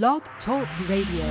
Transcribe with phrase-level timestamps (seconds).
[0.00, 1.26] Blog Talk Radio.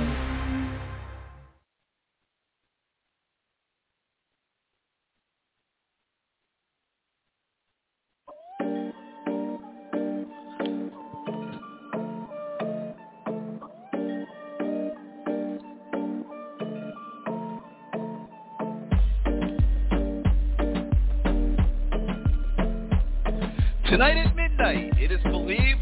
[23.88, 25.80] Tonight at midnight, it is believed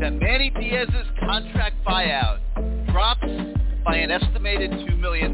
[0.00, 1.71] that Manny Diaz's contract
[3.96, 5.32] an estimated $2 million.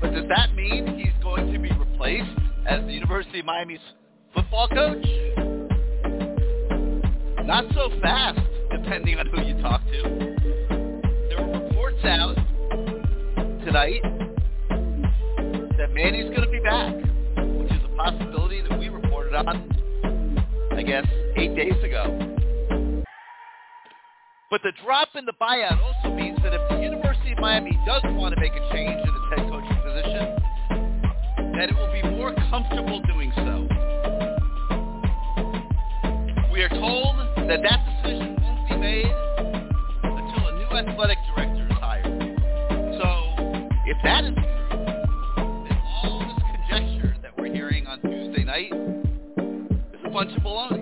[0.00, 3.80] But does that mean he's going to be replaced as the University of Miami's
[4.34, 5.04] football coach?
[7.44, 10.02] Not so fast, depending on who you talk to.
[11.28, 12.36] There were reports out
[13.64, 14.00] tonight
[15.78, 16.94] that Manny's going to be back,
[17.58, 19.70] which is a possibility that we reported on
[20.72, 22.33] I guess, eight days ago.
[24.54, 28.02] But the drop in the buyout also means that if the University of Miami does
[28.14, 30.38] want to make a change in its head coaching position,
[31.58, 33.66] that it will be more comfortable doing so.
[36.52, 37.18] We are told
[37.50, 39.10] that that decision won't be made
[40.04, 42.38] until a new athletic director is hired.
[43.02, 43.08] So
[43.86, 50.00] if that is true, then all this conjecture that we're hearing on Tuesday night is
[50.04, 50.73] a bunch of baloney.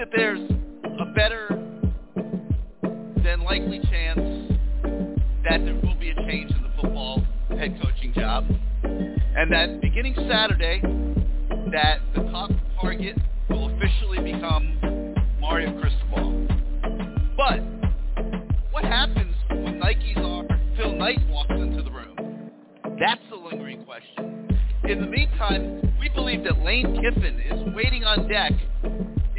[0.00, 0.40] That there's
[0.98, 1.46] a better
[3.22, 4.48] than likely chance
[5.44, 8.46] that there will be a change in the football head coaching job.
[8.82, 10.80] And that beginning Saturday,
[11.72, 13.18] that the top target
[13.50, 16.48] will officially become Mario Cristobal.
[17.36, 17.60] But
[18.70, 22.50] what happens when Nike's owner Phil Knight walks into the room?
[22.98, 24.48] That's the lingering question.
[24.84, 28.52] In the meantime, we believe that Lane Kiffin is waiting on deck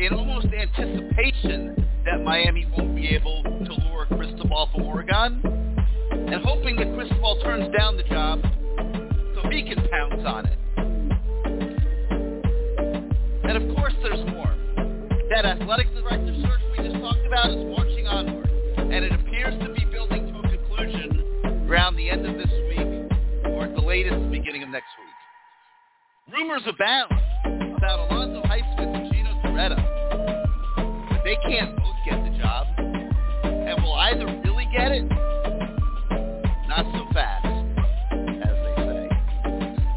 [0.02, 5.39] in almost anticipation that Miami won't be able to lure Cristobal from Oregon
[6.11, 8.41] and hoping that Cristobal turns down the job
[9.35, 10.57] so he can pounce on it.
[13.44, 14.56] And of course there's more.
[15.29, 19.72] That athletic director search we just talked about is marching onward, and it appears to
[19.72, 23.12] be building to a conclusion around the end of this week,
[23.53, 26.33] or at the latest, beginning of next week.
[26.33, 27.12] Rumors abound
[27.78, 28.70] about Alonzo Highsmith
[29.57, 29.75] and
[31.09, 32.67] but they can't both get the job,
[33.44, 35.03] and will either really get it?
[36.67, 39.09] Not so fast, as they say.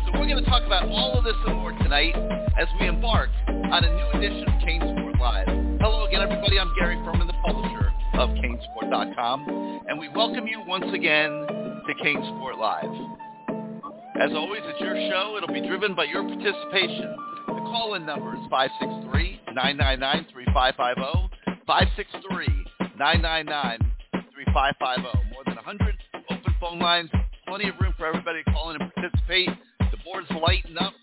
[0.04, 2.15] So we're going to talk about all of this and more tonight
[2.59, 5.48] as we embark on a new edition of CaneSport Live.
[5.81, 6.59] Hello again, everybody.
[6.59, 11.31] I'm Gary Ferman, the publisher of CaneSport.com, and we welcome you once again
[11.86, 12.91] to Kane Sport Live.
[14.21, 15.36] As always, it's your show.
[15.36, 17.16] It'll be driven by your participation.
[17.74, 18.42] Call-in number is
[19.50, 21.28] 563-999-3550,
[21.68, 23.80] 563-999-3550.
[25.32, 25.96] More than 100
[26.30, 27.10] open phone lines,
[27.48, 29.48] plenty of room for everybody to call in and participate.
[29.90, 30.94] The board's lighting up.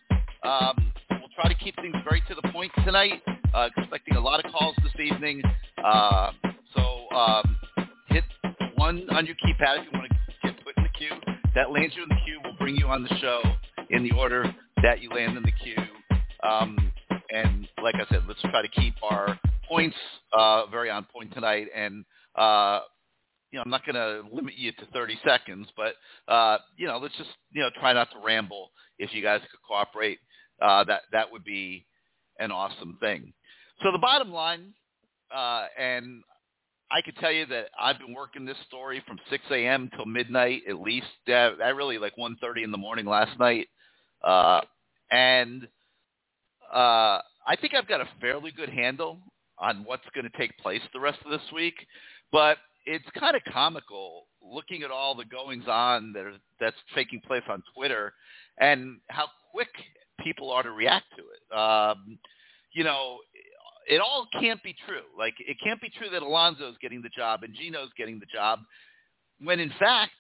[0.43, 3.21] Um, we'll try to keep things very to the point tonight.
[3.53, 5.41] Uh, expecting a lot of calls this evening.
[5.83, 6.31] Uh,
[6.73, 7.57] so um,
[8.07, 8.23] hit
[8.75, 11.17] one on your keypad if you want to get put in the queue.
[11.53, 12.39] That lands you in the queue.
[12.41, 13.41] We'll bring you on the show
[13.89, 15.90] in the order that you land in the queue.
[16.43, 16.91] Um,
[17.31, 19.95] and like I said, let's try to keep our points
[20.33, 21.67] uh, very on point tonight.
[21.75, 22.81] And uh,
[23.51, 25.95] you know, I'm not going to limit you to 30 seconds, but
[26.31, 28.71] uh, you know, let's just you know try not to ramble.
[28.99, 30.19] If you guys could cooperate,
[30.61, 31.85] uh, that that would be
[32.39, 33.33] an awesome thing.
[33.83, 34.73] So the bottom line,
[35.35, 36.23] uh, and
[36.91, 39.89] I could tell you that I've been working this story from 6 a.m.
[39.95, 41.07] till midnight at least.
[41.27, 43.67] Uh, I really like 1:30 in the morning last night,
[44.23, 44.61] uh,
[45.11, 45.67] and
[46.73, 49.19] uh, I think I've got a fairly good handle
[49.57, 51.75] on what's going to take place the rest of this week.
[52.31, 57.21] But it's kind of comical looking at all the goings on that are, that's taking
[57.21, 58.13] place on Twitter
[58.57, 59.69] and how quick
[60.19, 61.57] people are to react to it.
[61.57, 62.17] Um,
[62.73, 63.19] you know,
[63.87, 65.03] it all can't be true.
[65.17, 68.59] Like it can't be true that Alonzo's getting the job and Gino's getting the job
[69.43, 70.13] when in fact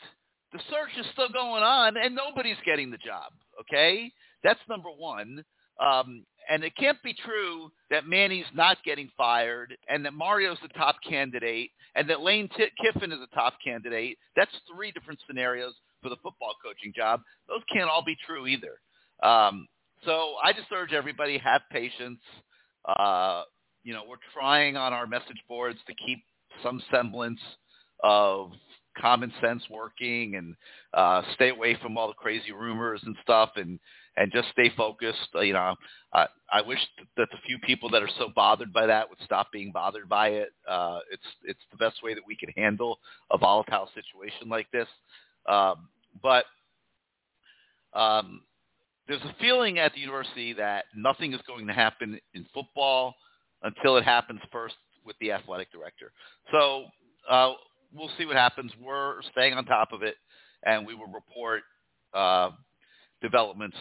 [0.51, 3.31] the search is still going on and nobody's getting the job.
[3.59, 4.11] Okay,
[4.43, 5.43] that's number one.
[5.79, 10.67] Um, and it can't be true that Manny's not getting fired and that Mario's the
[10.77, 14.17] top candidate and that Lane T- Kiffin is a top candidate.
[14.35, 17.21] That's three different scenarios for the football coaching job.
[17.47, 18.81] Those can't all be true either.
[19.23, 19.65] Um,
[20.03, 22.19] so I just urge everybody have patience.
[22.83, 23.43] Uh,
[23.83, 26.19] you know, we're trying on our message boards to keep
[26.61, 27.39] some semblance
[28.03, 28.51] of
[28.99, 30.55] common sense working and
[30.93, 33.51] uh, stay away from all the crazy rumors and stuff.
[33.55, 33.79] And
[34.17, 35.29] and just stay focused.
[35.35, 35.75] Uh, you know,
[36.51, 36.79] I wish
[37.15, 40.29] that the few people that are so bothered by that would stop being bothered by
[40.29, 40.49] it.
[40.67, 42.99] Uh, it's it's the best way that we can handle
[43.31, 44.87] a volatile situation like this.
[45.47, 45.87] Um,
[46.21, 46.45] but
[47.93, 48.41] um,
[49.07, 53.15] there's a feeling at the university that nothing is going to happen in football
[53.63, 54.75] until it happens first
[55.05, 56.11] with the athletic director.
[56.51, 56.85] So
[57.29, 57.53] uh,
[57.93, 58.71] we'll see what happens.
[58.81, 60.15] We're staying on top of it,
[60.63, 61.61] and we will report
[62.13, 62.51] uh,
[63.21, 63.77] developments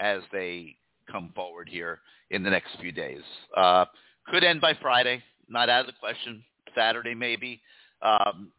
[0.00, 0.76] as they
[1.10, 2.00] come forward here
[2.30, 3.22] in the next few days.
[3.56, 3.84] Uh,
[4.26, 6.42] could end by Friday, not out of the question.
[6.74, 7.60] Saturday maybe.
[8.02, 8.52] Um,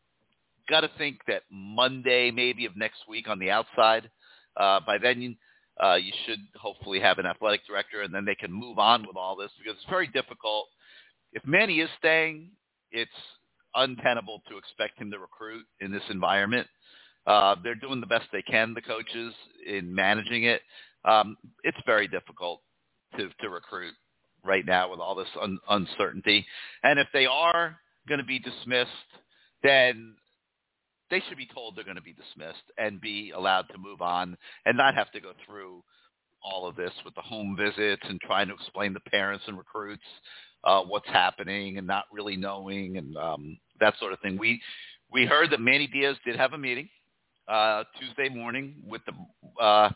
[0.69, 4.09] Got to think that Monday maybe of next week on the outside.
[4.55, 5.35] Uh, by then,
[5.83, 9.17] uh, you should hopefully have an athletic director, and then they can move on with
[9.17, 10.67] all this because it's very difficult.
[11.33, 12.51] If Manny is staying,
[12.91, 13.09] it's
[13.75, 16.67] untenable to expect him to recruit in this environment.
[17.25, 19.33] Uh, they're doing the best they can, the coaches,
[19.65, 20.61] in managing it.
[21.05, 22.61] Um, it's very difficult
[23.17, 23.93] to, to recruit
[24.43, 26.45] right now with all this un- uncertainty.
[26.83, 27.77] And if they are
[28.07, 28.89] going to be dismissed,
[29.63, 30.15] then
[31.09, 34.37] they should be told they're going to be dismissed and be allowed to move on
[34.65, 35.83] and not have to go through
[36.43, 40.03] all of this with the home visits and trying to explain to parents and recruits
[40.63, 44.37] uh, what's happening and not really knowing and um, that sort of thing.
[44.37, 44.61] We
[45.11, 46.87] we heard that Manny Diaz did have a meeting
[47.47, 49.89] uh, Tuesday morning with the uh,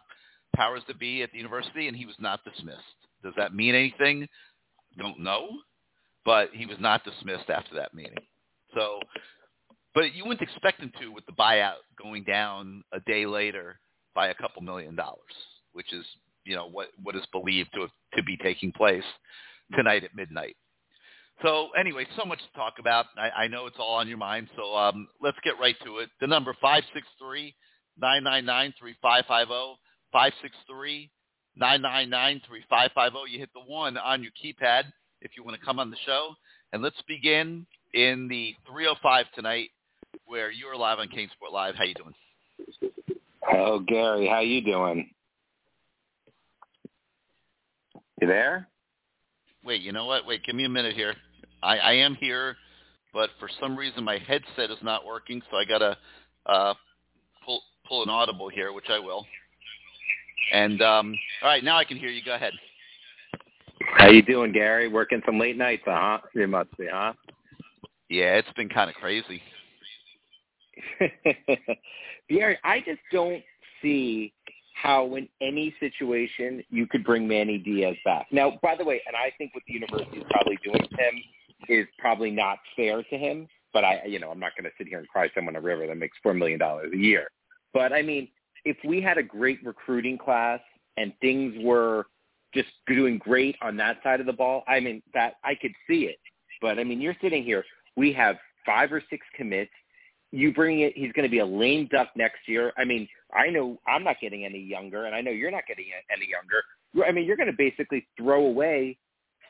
[0.56, 2.82] powers to be at the university, and he was not dismissed.
[3.24, 4.28] Does that mean anything?
[4.98, 5.48] Don't know,
[6.24, 8.18] but he was not dismissed after that meeting.
[8.74, 9.00] So,
[9.94, 13.80] but you wouldn't expect him to with the buyout going down a day later
[14.14, 15.20] by a couple million dollars,
[15.74, 16.06] which is
[16.46, 19.04] you know what what is believed to to be taking place
[19.76, 20.56] tonight at midnight.
[21.42, 23.08] So anyway, so much to talk about.
[23.18, 26.10] I, I know it's all on your mind, so um, let's get right to it.
[26.22, 27.54] The number five six three
[28.00, 29.76] nine nine nine three five five zero
[30.16, 31.10] five six three
[31.58, 33.26] nine nine nine three five five zero.
[33.26, 34.84] You hit the one on your keypad
[35.20, 36.30] if you want to come on the show.
[36.72, 39.70] And let's begin in the 305 tonight,
[40.26, 41.76] where you're live on CaneSport Live.
[41.76, 42.14] How you doing?
[43.54, 45.10] Oh, Gary, how you doing?
[48.22, 48.70] You there?
[49.66, 50.26] Wait, you know what?
[50.26, 51.14] Wait, give me a minute here.
[51.62, 52.56] I, I am here,
[53.14, 55.98] but for some reason my headset is not working, so I gotta
[56.46, 56.74] uh,
[57.46, 59.26] pull pull an audible here, which I will.
[60.52, 62.24] And um, all right, now I can hear you.
[62.24, 62.54] Go ahead.
[63.98, 64.88] How you doing, Gary?
[64.88, 66.20] Working some late nights, huh?
[66.34, 67.14] You must be, huh?
[68.10, 69.42] Yeah, it's been kind of crazy.
[72.30, 73.44] Gary, I just don't
[73.82, 74.34] see
[74.76, 78.28] how in any situation you could bring Manny Diaz back.
[78.32, 81.24] Now, by the way, and I think what the university is probably doing to him
[81.70, 83.48] is probably not fair to him.
[83.74, 85.88] But I, you know, I'm not going to sit here and cry someone a river
[85.88, 87.28] that makes four million dollars a year.
[87.74, 88.28] But I mean,
[88.66, 90.60] if we had a great recruiting class
[90.98, 92.08] and things were
[92.54, 96.06] just doing great on that side of the ball, I mean, that I could see
[96.06, 96.18] it.
[96.62, 97.64] But I mean, you're sitting here.
[97.96, 99.72] We have five or six commits.
[100.32, 100.94] You bring it.
[100.98, 102.74] He's going to be a lame duck next year.
[102.78, 105.86] I mean, I know I'm not getting any younger, and I know you're not getting
[106.12, 107.08] any younger.
[107.08, 108.98] I mean, you're going to basically throw away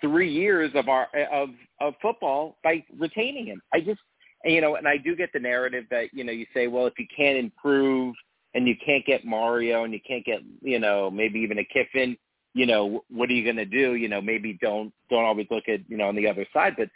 [0.02, 3.62] three years of our of of football by retaining him.
[3.74, 4.00] I just
[4.44, 6.94] you know, and I do get the narrative that you know you say, well, if
[7.00, 8.16] you can't improve
[8.56, 12.18] and you can't get Mario and you can't get you know maybe even a Kiffin,
[12.56, 13.96] you know, what are you going to do?
[13.96, 16.90] You know, maybe don't don't always look at you know on the other side, but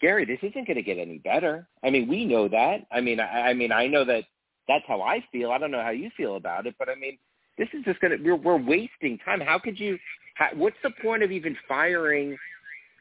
[0.00, 1.66] Gary, this isn't going to get any better.
[1.82, 2.86] I mean, we know that.
[2.92, 4.24] I mean, I, I mean, I know that
[4.68, 5.50] that's how I feel.
[5.50, 7.16] I don't know how you feel about it, but I mean,
[7.56, 9.40] this is just gonna we're we're wasting time.
[9.40, 9.98] How could you?
[10.34, 12.36] How, what's the point of even firing?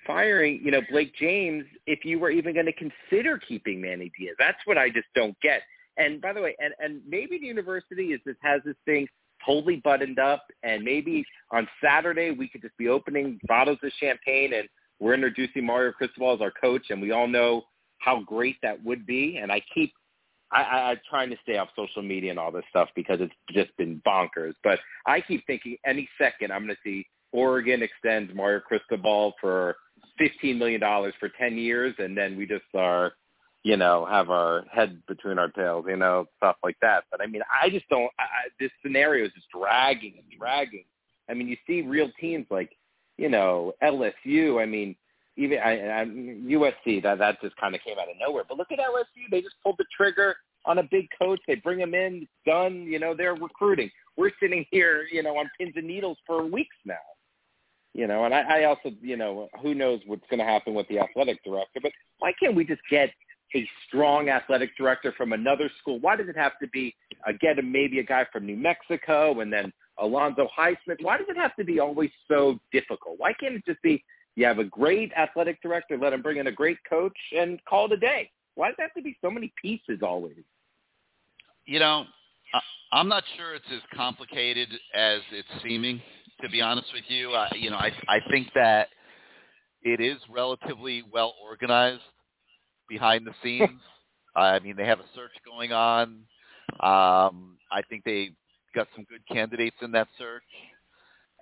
[0.08, 4.36] Firing, you know, Blake James, if you were even going to consider keeping Manny Diaz,
[4.38, 5.64] that's what I just don't get.
[5.98, 9.08] And by the way, and and maybe the university is just has this thing
[9.46, 14.54] totally buttoned up, and maybe on Saturday we could just be opening bottles of champagne
[14.54, 14.68] and
[15.00, 17.64] we're introducing Mario Cristobal as our coach, and we all know
[18.00, 19.38] how great that would be.
[19.42, 19.92] And I keep
[20.52, 23.34] I, I, I'm trying to stay off social media and all this stuff because it's
[23.52, 24.54] just been bonkers.
[24.64, 29.76] But I keep thinking any second I'm going to see Oregon extends Mario Cristobal for
[30.20, 30.80] $15 million
[31.20, 33.14] for 10 years, and then we just are,
[33.66, 37.06] you know, have our head between our tails, you know, stuff like that.
[37.10, 38.12] But I mean, I just don't.
[38.20, 38.26] I,
[38.60, 40.86] this scenario is just dragging and dragging.
[41.28, 42.78] I mean, you see real teams like,
[43.18, 44.62] you know, LSU.
[44.62, 44.96] I mean,
[45.36, 48.44] even I, I, USC that that just kind of came out of nowhere.
[48.48, 50.36] But look at LSU; they just pulled the trigger
[50.68, 51.40] on a big coach.
[51.48, 52.84] They bring him in, done.
[52.84, 53.90] You know, they're recruiting.
[54.16, 56.94] We're sitting here, you know, on pins and needles for weeks now.
[57.96, 60.88] You know, and I, I also, you know, who knows what's going to happen with
[60.90, 61.80] the athletic director?
[61.82, 63.10] But why can't we just get
[63.56, 66.00] a strong athletic director from another school?
[66.00, 69.72] Why does it have to be again maybe a guy from New Mexico and then
[69.98, 71.02] Alonzo Highsmith.
[71.02, 73.16] Why does it have to be always so difficult?
[73.18, 74.04] Why can't it just be
[74.36, 77.86] you have a great athletic director, let him bring in a great coach, and call
[77.86, 78.30] it a day?
[78.56, 80.44] Why does it have to be so many pieces always?
[81.66, 82.06] You know,
[82.92, 86.02] I'm not sure it's as complicated as it's seeming.
[86.42, 88.90] To be honest with you, uh, you know, I I think that
[89.82, 92.02] it is relatively well organized
[92.88, 93.82] behind the scenes.
[94.36, 96.24] I mean, they have a search going on.
[96.82, 98.32] Um, I think they
[98.76, 100.44] got some good candidates in that search,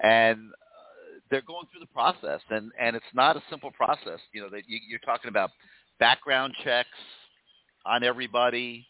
[0.02, 2.42] and uh, they're going through the process.
[2.50, 4.20] and And it's not a simple process.
[4.32, 5.50] You know, that you, you're talking about
[6.00, 6.90] background checks
[7.86, 8.86] on everybody.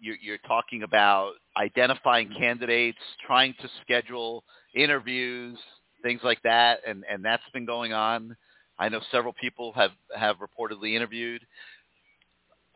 [0.00, 4.44] You're, you're talking about identifying candidates, trying to schedule
[4.74, 5.58] interviews,
[6.02, 8.36] things like that, and and that's been going on.
[8.78, 11.44] I know several people have have reportedly interviewed.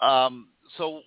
[0.01, 1.03] Um, so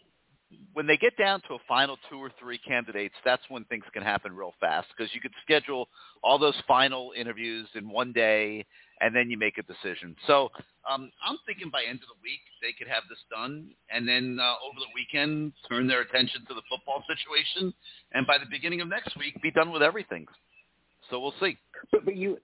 [0.73, 4.03] when they get down to a final two or three candidates, that's when things can
[4.03, 5.89] happen real fast because you could schedule
[6.23, 8.65] all those final interviews in one day
[9.01, 10.15] and then you make a decision.
[10.27, 10.49] So
[10.89, 14.37] um, I'm thinking by end of the week they could have this done, and then
[14.39, 17.73] uh, over the weekend turn their attention to the football situation,
[18.13, 20.25] and by the beginning of next week be done with everything.
[21.09, 21.57] So we'll see.
[21.91, 22.37] But, but you,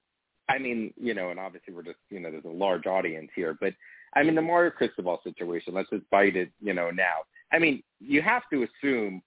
[0.51, 3.58] I mean, you know, and obviously we're just, you know, there's a large audience here,
[3.60, 3.74] but
[4.15, 7.20] I mean, the Mario Cristobal situation, let's just bite it, you know, now.
[7.53, 9.22] I mean, you have to assume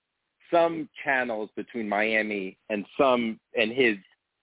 [0.52, 3.96] some channels between Miami and some and his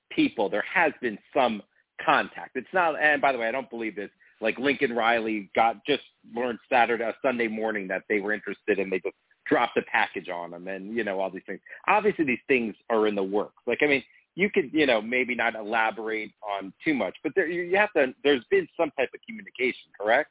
[0.09, 1.61] people, there has been some
[2.03, 2.55] contact.
[2.55, 4.09] It's not, and by the way, I don't believe this.
[4.41, 6.01] Like Lincoln Riley got just
[6.35, 10.29] learned Saturday, uh, Sunday morning that they were interested, and they just dropped a package
[10.29, 11.59] on them, and you know all these things.
[11.87, 13.61] Obviously, these things are in the works.
[13.67, 14.03] Like I mean,
[14.35, 18.13] you could, you know, maybe not elaborate on too much, but there, you have to.
[18.23, 20.29] There's been some type of communication, correct?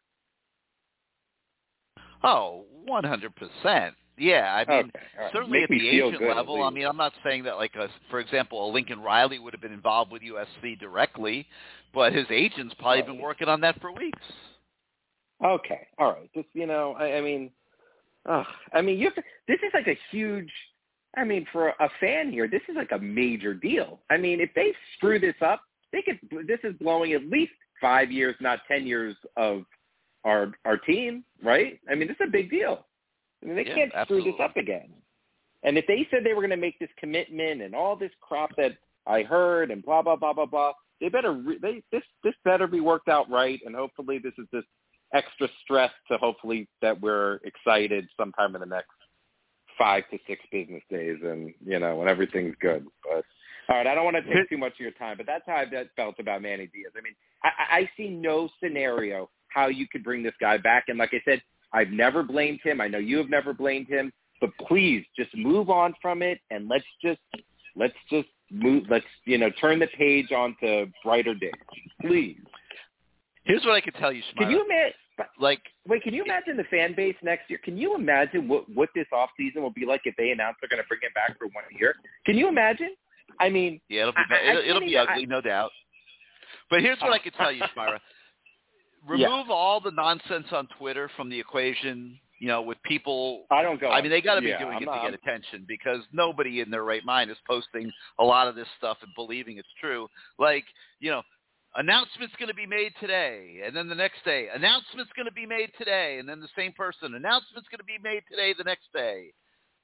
[2.23, 3.95] Oh, one hundred percent.
[4.19, 5.07] Yeah, I mean, okay.
[5.19, 5.33] right.
[5.33, 6.63] certainly Make at the agent good, level.
[6.63, 9.63] I mean, I'm not saying that, like, a, for example, a Lincoln Riley would have
[9.63, 11.47] been involved with USC directly,
[11.95, 14.21] but his agent's probably been working on that for weeks.
[15.43, 16.31] Okay, all right.
[16.35, 17.51] Just you know, I, I mean,
[18.29, 20.53] uh, I mean, you have to, this is like a huge
[21.17, 24.01] I mean, for a fan here, this is like a major deal.
[24.11, 25.63] I mean, if they screw this up,
[25.93, 26.21] they could.
[26.47, 29.65] This is blowing at least five years, not ten years of
[30.25, 31.81] our our team, right?
[31.91, 32.87] I mean, this is a big deal.
[33.43, 34.33] I mean, they yeah, can't absolutely.
[34.33, 34.91] screw this up again.
[35.63, 38.51] And if they said they were going to make this commitment and all this crap
[38.57, 38.77] that
[39.07, 42.67] I heard and blah blah blah blah blah, they better re- they this this better
[42.67, 43.61] be worked out right.
[43.67, 44.69] And hopefully, this is just
[45.13, 48.91] extra stress to hopefully that we're excited sometime in the next
[49.81, 52.87] five to six business days, and you know when everything's good.
[53.03, 53.25] But
[53.69, 55.55] all right, I don't want to take too much of your time, but that's how
[55.55, 56.93] I felt about Manny Diaz.
[56.97, 60.99] I mean, I, I see no scenario how you could bring this guy back, and
[60.99, 62.81] like I said, I've never blamed him.
[62.81, 66.69] I know you have never blamed him, but please just move on from it, and
[66.69, 67.21] let's just
[67.75, 68.85] let's just move.
[68.91, 71.53] Let's you know turn the page on to brighter days,
[72.03, 72.37] please.
[73.45, 74.39] Here's what I can tell you, Shmara.
[74.41, 74.95] Can you imagine?
[75.41, 77.59] Like, wait, can you imagine the fan base next year?
[77.65, 80.69] Can you imagine what what this off season will be like if they announce they're
[80.69, 81.95] going to bring him back for one year?
[82.27, 82.91] Can you imagine?
[83.39, 85.71] I mean, yeah, it'll be I, I it'll, it'll be even, ugly, no doubt.
[86.71, 88.01] But here's what I can tell you, Spira.
[89.07, 89.55] Remove Yeah.
[89.55, 92.19] all the nonsense on Twitter from the equation.
[92.39, 93.91] You know, with people I don't go.
[93.91, 96.01] I mean, they got to be yeah, doing I'm it not- to get attention because
[96.11, 99.69] nobody in their right mind is posting a lot of this stuff and believing it's
[99.79, 100.09] true.
[100.39, 100.65] Like,
[101.01, 101.21] you know,
[101.77, 105.47] announcement's going to be made today, and then the next day, announcement's going to be
[105.47, 108.93] made today, and then the same person, announcement's going to be made today the next
[108.93, 109.33] day.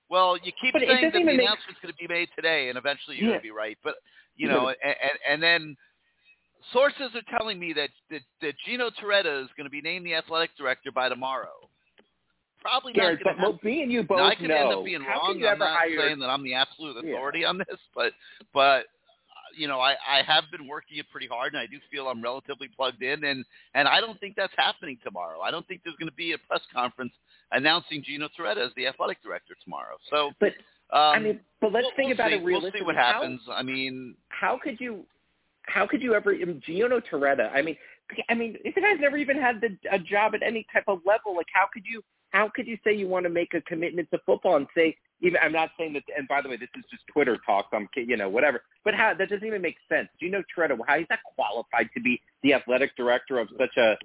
[0.08, 2.78] Well, you keep But saying that the make- announcement's going to be made today, and
[2.78, 3.32] eventually you're Yeah.
[3.34, 3.78] going to be right.
[3.82, 3.96] But
[4.36, 5.76] you know, and, and, and then
[6.72, 10.14] sources are telling me that, that that Gino Toretta is going to be named the
[10.14, 11.54] athletic director by tomorrow.
[12.60, 14.56] Probably Garrett, not but well, me and you both now, I could know.
[14.56, 15.42] end up being how wrong.
[15.44, 17.12] I'm not hire, saying that I'm the absolute Yeah.
[17.12, 18.12] authority on this, but
[18.52, 18.86] but
[19.56, 22.22] you know, I, I have been working it pretty hard, and I do feel I'm
[22.22, 23.44] relatively plugged in, and
[23.74, 25.40] and I don't think that's happening tomorrow.
[25.40, 27.12] I don't think there's going to be a press conference
[27.52, 29.96] announcing Gino Toretta as the athletic director tomorrow.
[30.10, 30.52] So, But
[30.92, 32.36] um, I mean, but let's we'll, think we'll about see.
[32.36, 32.80] it realistically.
[32.80, 33.40] We'll see what How- happens.
[33.50, 35.04] I mean, how could you
[35.62, 36.34] how could you ever
[36.64, 37.50] Gino Toretta?
[37.52, 37.76] I mean,
[38.28, 41.00] I mean, if the guy's never even had the, a job at any type of
[41.04, 42.02] level, like how could you
[42.36, 45.38] how could you say you want to make a commitment to football and say even
[45.42, 46.02] I'm not saying that.
[46.14, 47.68] And by the way, this is just Twitter talk.
[47.72, 48.62] I'm you know whatever.
[48.84, 50.08] But how that doesn't even make sense.
[50.20, 53.96] Gino Toretta, how he's not qualified to be the athletic director of such a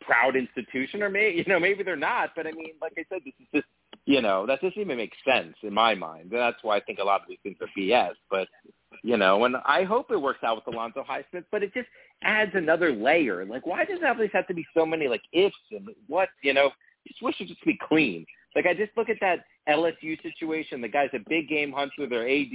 [0.00, 2.30] proud institution, or maybe you know maybe they're not.
[2.36, 3.66] But I mean, like I said, this is just
[4.06, 6.30] you know that doesn't even make sense in my mind.
[6.30, 8.14] And that's why I think a lot of these things are BS.
[8.30, 8.46] But
[9.02, 11.88] you know, and I hope it works out with Alonzo Highsmith, but it just
[12.22, 13.44] adds another layer.
[13.44, 16.28] Like, why does it always have to be so many like ifs and what?
[16.42, 16.70] You know,
[17.06, 18.24] just wish it just be clean.
[18.54, 20.80] Like, I just look at that LSU situation.
[20.80, 22.06] The guy's a big game hunter.
[22.08, 22.50] Their AD,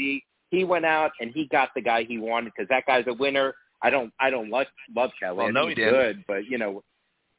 [0.50, 3.54] he went out and he got the guy he wanted because that guy's a winner.
[3.82, 5.38] I don't I don't love love Kelly.
[5.38, 5.94] Well, no, he didn't.
[5.94, 6.84] good, but you know,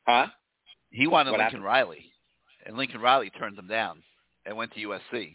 [0.07, 0.27] huh?
[0.91, 1.65] He wanted What Lincoln happened?
[1.65, 2.05] Riley,
[2.67, 4.03] and Lincoln Riley turned him down
[4.47, 5.35] and went to USC.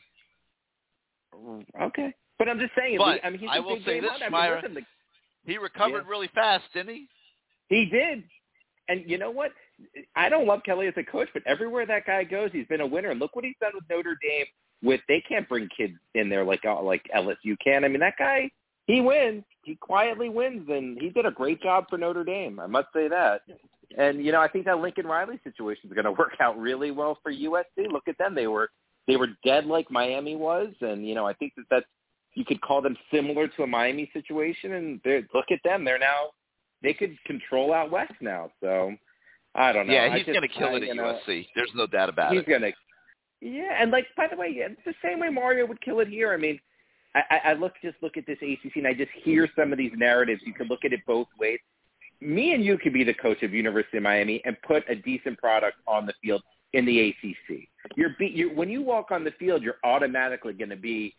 [1.36, 2.98] Mm, okay, but I'm just saying.
[2.98, 4.26] But I mean, he's a I will big say game this, hunter.
[4.26, 4.62] I mean, Myra.
[4.74, 6.10] the- He recovered Yeah.
[6.10, 7.08] really fast, didn't he?
[7.70, 8.24] He did.
[8.88, 9.52] And you know what?
[10.16, 12.88] I don't love Kelly as a coach, but everywhere that guy goes, he's been a
[12.88, 13.12] winner.
[13.12, 14.46] And look what he's done with Notre Dame.
[14.82, 17.86] With they can't bring kids in there like uh, like LSU can.
[17.86, 18.52] I mean, that guy
[18.86, 19.44] he wins.
[19.64, 22.60] He quietly wins, and he did a great job for Notre Dame.
[22.60, 23.42] I must say that.
[23.98, 26.92] And you know, I think that Lincoln Riley situation is going to work out really
[26.92, 27.92] well for USC.
[27.92, 28.70] Look at them; they were
[29.08, 31.86] they were dead like Miami was, and you know, I think that that's
[32.34, 34.74] you could call them similar to a Miami situation.
[34.74, 35.02] And
[35.34, 36.32] look at them; they're now
[36.82, 38.52] they could control out west now.
[38.60, 38.92] So
[39.56, 39.94] I don't know.
[39.94, 41.48] yeah, he's going to kill I- it at know, USC.
[41.56, 42.46] There's no doubt about he's it.
[42.48, 42.72] He's gonna.
[43.42, 46.34] Yeah, and like by the way, it's the same way Mario would kill it here.
[46.34, 46.60] I mean,
[47.14, 49.78] I, I I look just look at this ACC and I just hear some of
[49.78, 50.42] these narratives.
[50.46, 51.60] You can look at it both ways.
[52.22, 55.38] Me and you could be the coach of University of Miami and put a decent
[55.40, 56.42] product on the field
[56.72, 57.68] in the ACC.
[57.96, 61.14] You're, be, you're when you walk on the field, you're automatically going to be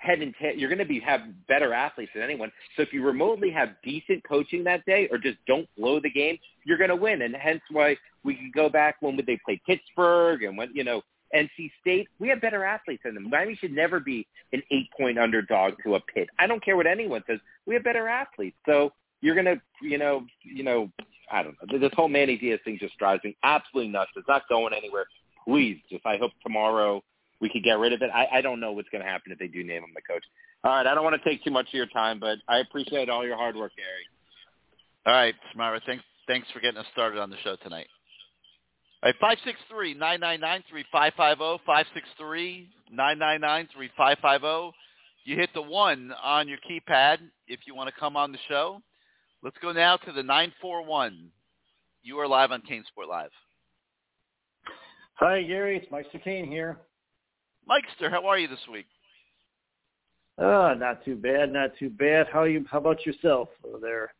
[0.00, 0.56] head and tail.
[0.56, 2.50] You're going to be have better athletes than anyone.
[2.76, 6.38] So if you remotely have decent coaching that day, or just don't blow the game,
[6.64, 7.22] you're going to win.
[7.22, 10.84] And hence why we could go back when would they play Pittsburgh and when you
[10.84, 11.02] know
[11.34, 12.08] NC State.
[12.18, 13.30] We have better athletes than them.
[13.30, 16.28] Miami should never be an eight point underdog to a Pitt.
[16.38, 17.38] I don't care what anyone says.
[17.66, 18.56] We have better athletes.
[18.66, 20.90] So you're going to you know you know
[21.30, 21.78] I don't know.
[21.78, 24.10] This whole Manny Diaz thing just drives me absolutely nuts.
[24.16, 25.06] It's not going anywhere.
[25.46, 27.02] Please, just I hope tomorrow
[27.40, 28.10] we could get rid of it.
[28.12, 30.24] I, I don't know what's going to happen if they do name him the coach.
[30.62, 33.08] All right, I don't want to take too much of your time, but I appreciate
[33.08, 34.06] all your hard work, Gary.
[35.06, 37.86] All right, Samara, thanks, thanks for getting us started on the show tonight.
[39.02, 39.38] All right,
[39.72, 41.60] 563-999-3550,
[42.92, 44.72] 563-999-3550.
[45.24, 48.82] You hit the one on your keypad if you want to come on the show.
[49.42, 51.30] Let's go now to the 941.
[52.02, 53.30] You are live on CaneSport Live.
[55.14, 55.78] Hi, Gary.
[55.78, 56.78] It's Mike Kane here.
[57.68, 58.86] Mikester, how are you this week?
[60.38, 62.26] Oh, not too bad, not too bad.
[62.32, 62.64] How you?
[62.70, 64.12] How about yourself over there?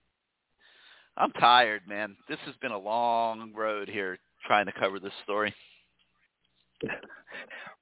[1.17, 2.17] I'm tired, man.
[2.29, 5.55] This has been a long road here trying to cover this story.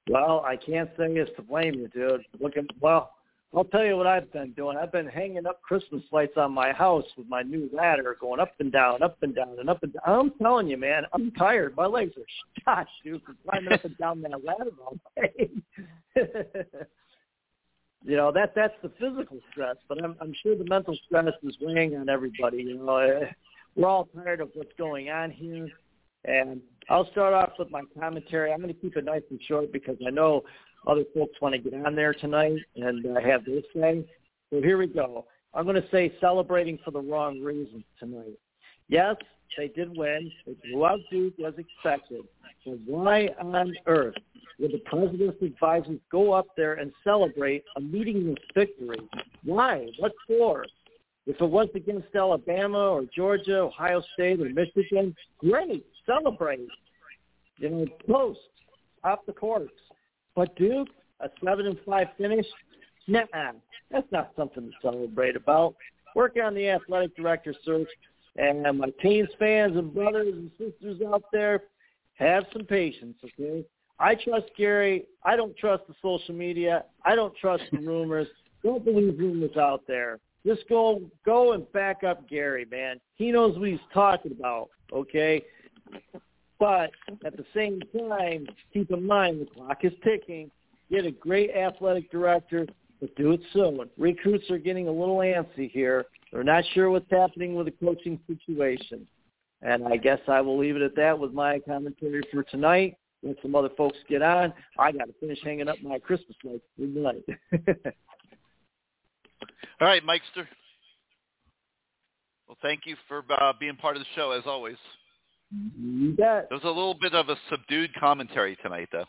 [0.09, 2.23] Well, I can't say it's to blame you, dude.
[2.39, 3.11] Looking well,
[3.55, 4.77] I'll tell you what I've been doing.
[4.77, 8.53] I've been hanging up Christmas lights on my house with my new ladder, going up
[8.59, 10.03] and down, up and down, and up and down.
[10.05, 11.75] I'm telling you, man, I'm tired.
[11.75, 15.49] My legs are shot, dude, from climbing up and down that ladder all day.
[18.05, 21.57] you know that that's the physical stress, but I'm I'm sure the mental stress is
[21.59, 22.57] weighing on everybody.
[22.57, 23.27] You know,
[23.75, 25.69] we're all tired of what's going on here,
[26.23, 28.51] and I'll start off with my commentary.
[28.51, 30.43] I'm going to keep it nice and short because I know
[30.87, 34.05] other folks want to get on there tonight and uh, have their say.
[34.51, 35.25] So here we go.
[35.53, 38.37] I'm going to say celebrating for the wrong reasons tonight.
[38.87, 39.15] Yes,
[39.57, 40.31] they did win.
[40.45, 42.21] They blew out Duke as expected.
[42.65, 44.15] But why on earth
[44.59, 48.99] would the president's advisors go up there and celebrate a meaningless victory?
[49.43, 49.87] Why?
[49.97, 50.65] What for?
[51.25, 56.67] If it was against Alabama or Georgia, Ohio State, or Michigan, great, celebrate.
[57.57, 58.39] You know, post,
[59.03, 59.71] off the courts.
[60.39, 60.87] But Duke,
[61.19, 62.45] a seven and five finish,
[63.09, 63.25] nah,
[63.91, 65.75] that's not something to celebrate about.
[66.15, 67.89] Working on the athletic director search,
[68.37, 71.63] and my team's fans and brothers and sisters out there,
[72.13, 73.65] have some patience, okay?
[73.99, 75.07] I trust Gary.
[75.23, 76.85] I don't trust the social media.
[77.03, 78.27] I don't trust the rumors.
[78.63, 80.19] Don't believe rumors out there.
[80.45, 83.01] Just go go and back up Gary, man.
[83.15, 85.43] He knows what he's talking about, okay?
[86.59, 86.91] But
[87.25, 90.51] at the same time, keep in mind the clock is ticking.
[90.91, 92.67] Get a great athletic director,
[92.99, 93.79] but do it soon.
[93.97, 96.05] Recruits are getting a little antsy here.
[96.31, 99.07] They're not sure what's happening with the coaching situation.
[99.61, 102.97] And I guess I will leave it at that with my commentary for tonight.
[103.23, 104.53] Let some other folks get on.
[104.77, 106.63] I got to finish hanging up my Christmas lights.
[106.77, 107.23] Good night.
[109.81, 110.47] All right, Mikester.
[112.47, 114.77] Well, thank you for uh, being part of the show as always.
[115.55, 116.03] Mm-hmm.
[116.03, 116.47] you bet.
[116.49, 119.05] There was a little bit of a subdued commentary tonight, though.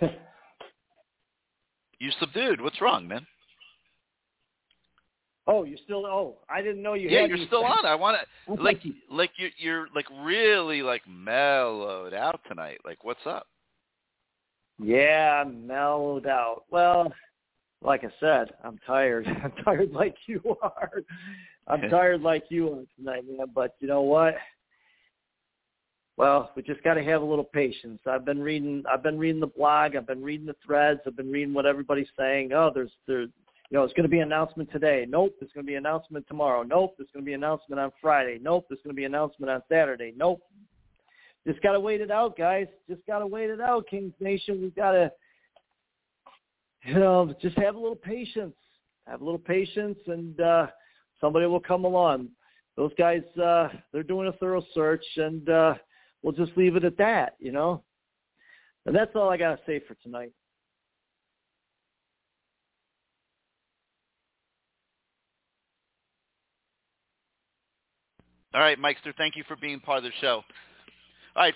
[2.00, 2.60] You subdued.
[2.60, 3.26] What's wrong, man?
[5.48, 6.04] oh, you're still.
[6.06, 7.84] Oh, I didn't know you yeah, you're still on.
[7.84, 12.78] I want to like you- like you you're like really like mellowed out tonight.
[12.84, 13.46] Like, what's up?
[14.78, 16.64] Yeah, I'm mellowed out.
[16.70, 17.12] Well,
[17.82, 19.26] like I said, I'm tired.
[19.42, 21.02] I'm tired like you are.
[21.66, 23.48] I'm tired like you are tonight, man.
[23.54, 24.34] But you know what?
[26.18, 28.00] Well, we just got to have a little patience.
[28.04, 31.30] I've been reading, I've been reading the blog, I've been reading the threads, I've been
[31.30, 32.52] reading what everybody's saying.
[32.52, 33.28] Oh, there's, there's,
[33.70, 35.06] you know, it's going to be an announcement today.
[35.08, 36.64] Nope, there's going to be an announcement tomorrow.
[36.64, 38.40] Nope, there's going to be an announcement on Friday.
[38.42, 40.12] Nope, there's going to be an announcement on Saturday.
[40.16, 40.42] Nope.
[41.46, 42.66] Just got to wait it out, guys.
[42.88, 44.60] Just got to wait it out, Canes Nation.
[44.60, 45.12] We've got to,
[46.84, 48.56] you know, just have a little patience.
[49.06, 50.66] Have a little patience, and uh,
[51.20, 52.30] somebody will come along.
[52.76, 55.74] Those guys, uh, they're doing a thorough search, and uh,
[56.22, 57.82] we'll just leave it at that, you know.
[58.86, 60.32] And that's all I got to say for tonight.
[68.54, 70.42] All right, Mikester, thank you for being part of the show.
[71.36, 71.54] All right,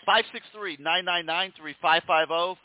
[0.79, 2.57] 563-999-3550,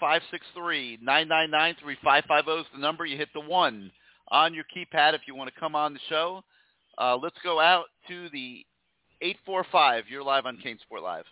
[1.08, 3.06] 563-999-3550 is the number.
[3.06, 3.90] You hit the one
[4.30, 6.44] on your keypad if you want to come on the show.
[6.98, 8.66] Uh, let's go out to the
[9.22, 10.04] 845.
[10.10, 11.26] You're live on CaneSport Live.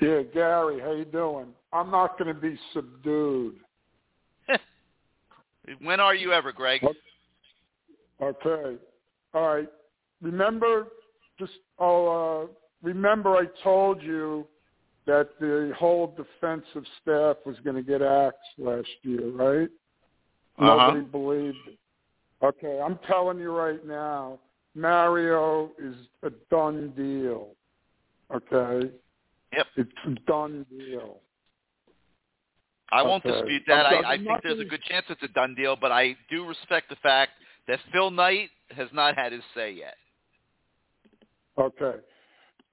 [0.00, 1.48] Yeah, Gary, how you doing?
[1.72, 3.56] I'm not going to be subdued.
[5.82, 6.82] when are you ever, Greg?
[8.22, 8.76] Okay.
[9.34, 9.68] All right.
[10.22, 10.88] Remember,
[11.38, 12.46] just oh, uh,
[12.82, 14.46] remember I told you
[15.06, 19.68] that the whole defensive staff was going to get axed last year, right?
[20.58, 20.92] Uh-huh.
[20.92, 21.78] Nobody believed it.
[22.42, 24.38] Okay, I'm telling you right now,
[24.74, 27.48] Mario is a done deal.
[28.34, 28.90] Okay?
[29.56, 29.66] Yep.
[29.76, 31.20] It's a done deal.
[32.92, 33.36] I won't Okay.
[33.36, 33.86] Uh, dispute that.
[33.86, 36.88] I, I think there's a good chance it's a done deal, but I do respect
[36.88, 37.32] the fact
[37.68, 39.94] that Phil Knight has not had his say yet.
[41.58, 41.98] Okay.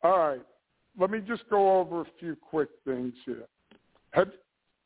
[0.03, 0.41] All right.
[0.99, 3.45] Let me just go over a few quick things here.
[4.11, 4.29] Have,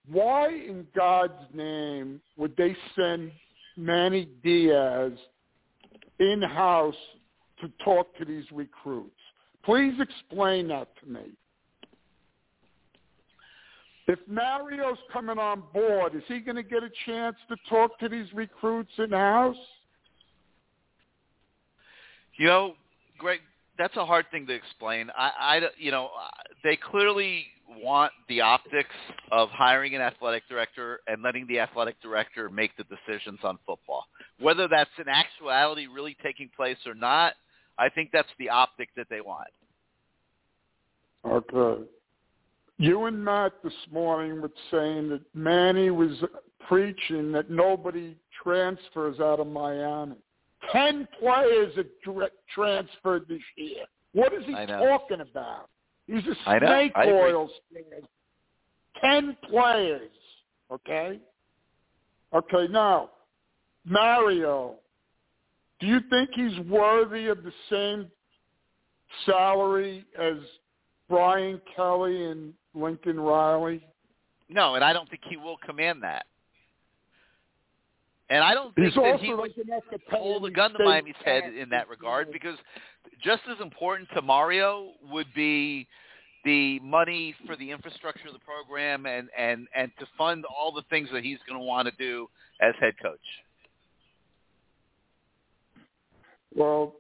[0.10, 3.32] why in God's name would they send
[3.78, 5.14] Manny Diaz
[6.20, 6.96] in-house
[7.62, 9.16] to talk to these recruits?
[9.64, 11.22] Please explain that to me.
[14.08, 18.10] If Mario's coming on board, is he going to get a chance to talk to
[18.10, 19.56] these recruits in-house?
[22.36, 22.74] You know,
[23.18, 23.40] Greg,
[23.78, 25.10] that's a hard thing to explain.
[25.16, 26.10] I, I, you know,
[26.64, 27.46] they clearly
[27.82, 28.96] want the optics
[29.32, 34.06] of hiring an athletic director and letting the athletic director make the decisions on football.
[34.40, 37.34] Whether that's in actuality really taking place or not,
[37.78, 39.48] I think that's the optic that they want.
[41.26, 41.84] Okay.
[42.82, 46.18] You and Matt this morning were saying that Manny was
[46.68, 50.16] preaching that nobody transfers out of Miami.
[50.72, 53.84] Ten players are transferred this year.
[54.14, 55.70] What is he talking about?
[56.08, 58.08] He's a snake oil stand.
[59.00, 60.10] Ten players.
[60.72, 61.20] Okay?
[62.34, 63.12] Okay, now,
[63.86, 64.74] Mario,
[65.80, 68.10] do you think he's worthy of the same
[69.28, 70.38] salary as
[71.08, 73.86] Brian Kelly and Lincoln Riley?
[74.50, 76.26] No, and I don't think he will command that.
[78.30, 80.72] And I don't think He's that he would like enough to pay hold a gun
[80.72, 82.58] to Miami's head in that regard because
[83.22, 85.86] just as important to Mario would be
[86.46, 90.84] the money for the infrastructure of the program and, and, and to fund all the
[90.90, 92.28] things that he's going to want to do
[92.62, 93.20] as head coach.
[96.56, 96.96] Well,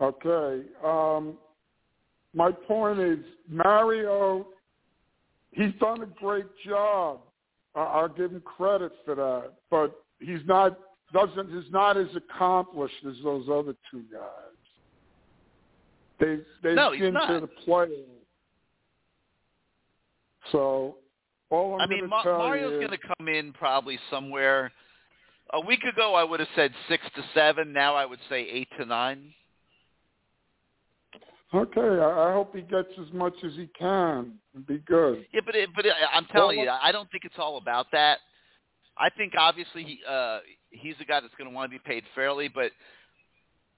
[0.00, 0.66] okay.
[0.84, 1.36] Um,
[2.36, 3.18] my point is
[3.48, 4.46] Mario.
[5.52, 7.20] He's done a great job.
[7.74, 10.78] I- I'll give him credit for that, but he's not
[11.12, 14.56] doesn't is not as accomplished as those other two guys.
[16.18, 18.04] They they've No, been to the playoffs.
[20.52, 20.98] So
[21.50, 24.72] all I'm I mean, Ma- Mario's going to come in probably somewhere.
[25.52, 27.72] A week ago, I would have said six to seven.
[27.72, 29.32] Now, I would say eight to nine.
[31.54, 35.24] Okay, I, I hope he gets as much as he can and be good.
[35.32, 37.86] Yeah, but it, but it, I'm telling Well, you, I don't think it's all about
[37.92, 38.18] that.
[38.98, 40.38] I think obviously he, uh,
[40.70, 42.72] he's a guy that's going to want to be paid fairly, but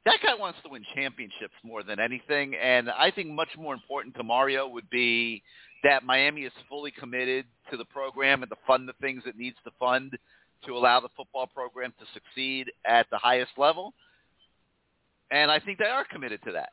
[0.07, 2.55] that guy wants to win championships more than anything.
[2.55, 5.43] And I think much more important to Mario would be
[5.85, 9.57] that Miami is fully committed to the program and to fund the things it needs
[9.65, 10.17] to fund
[10.65, 13.93] to allow the football program to succeed at the highest level.
[15.31, 16.71] And I think they are committed to that.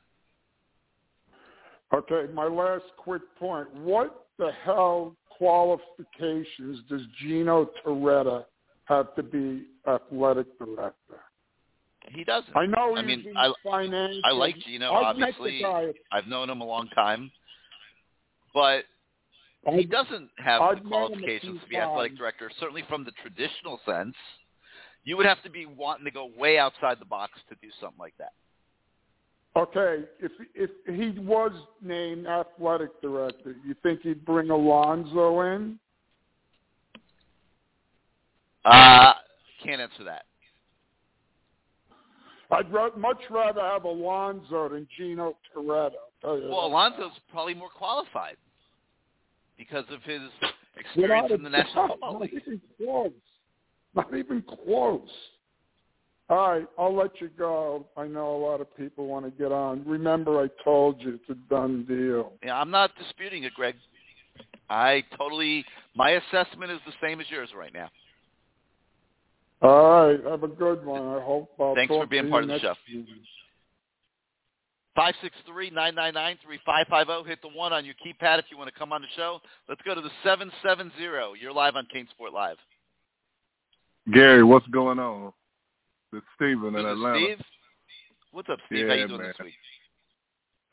[1.93, 3.73] Okay, my last quick point.
[3.75, 8.45] What the hell qualifications does Gino Toretta
[8.85, 11.21] have to be athletic director?
[12.09, 12.55] He doesn't.
[12.55, 14.21] I know I mean, I- financial.
[14.25, 15.61] I like Gino, I've obviously.
[15.61, 16.17] Met the guy.
[16.17, 17.31] I've known him a long time,
[18.53, 18.85] but
[19.71, 22.51] he doesn't have I've the met him a qualifications to be athletic director.
[22.59, 24.15] Certainly, from the traditional sense,
[25.03, 27.99] you would have to be wanting to go way outside the box to do something
[27.99, 28.33] like that.
[29.57, 35.79] Okay, if if he was named athletic director, you think he'd bring Alonzo in?
[38.65, 39.13] Uh,
[39.63, 40.25] can't answer that.
[42.51, 45.35] I'd much rather have Alonzo than Gino
[46.41, 46.75] you Well, that.
[46.75, 48.37] Alonzo's probably more qualified
[49.57, 50.21] because of his
[50.77, 52.33] experience in the National Football Not League.
[52.45, 53.11] even close.
[53.95, 55.09] Not even close.
[56.27, 57.85] All right, I'll let you go.
[57.95, 59.83] I know a lot of people want to get on.
[59.85, 62.33] Remember, I told you it's a done deal.
[62.43, 63.75] Yeah, I'm not disputing it, Greg.
[64.69, 65.63] I totally.
[65.95, 67.89] My assessment is the same as yours right now.
[69.61, 71.01] All right, have a good one.
[71.01, 72.73] I hope I'll Thanks talk for being to part of the next show.
[72.91, 73.05] week.
[74.95, 77.23] Five six three nine nine nine three five five zero.
[77.23, 79.41] Hit the one on your keypad if you want to come on the show.
[79.69, 81.33] Let's go to the seven seven zero.
[81.39, 82.57] You're live on CaneSport Live.
[84.11, 85.33] Gary, what's going on?
[86.15, 87.19] It's Steven in This Atlanta.
[87.25, 87.45] Steve.
[88.31, 88.87] What's up, Steve?
[88.87, 89.33] How you doing man.
[89.37, 89.53] this week?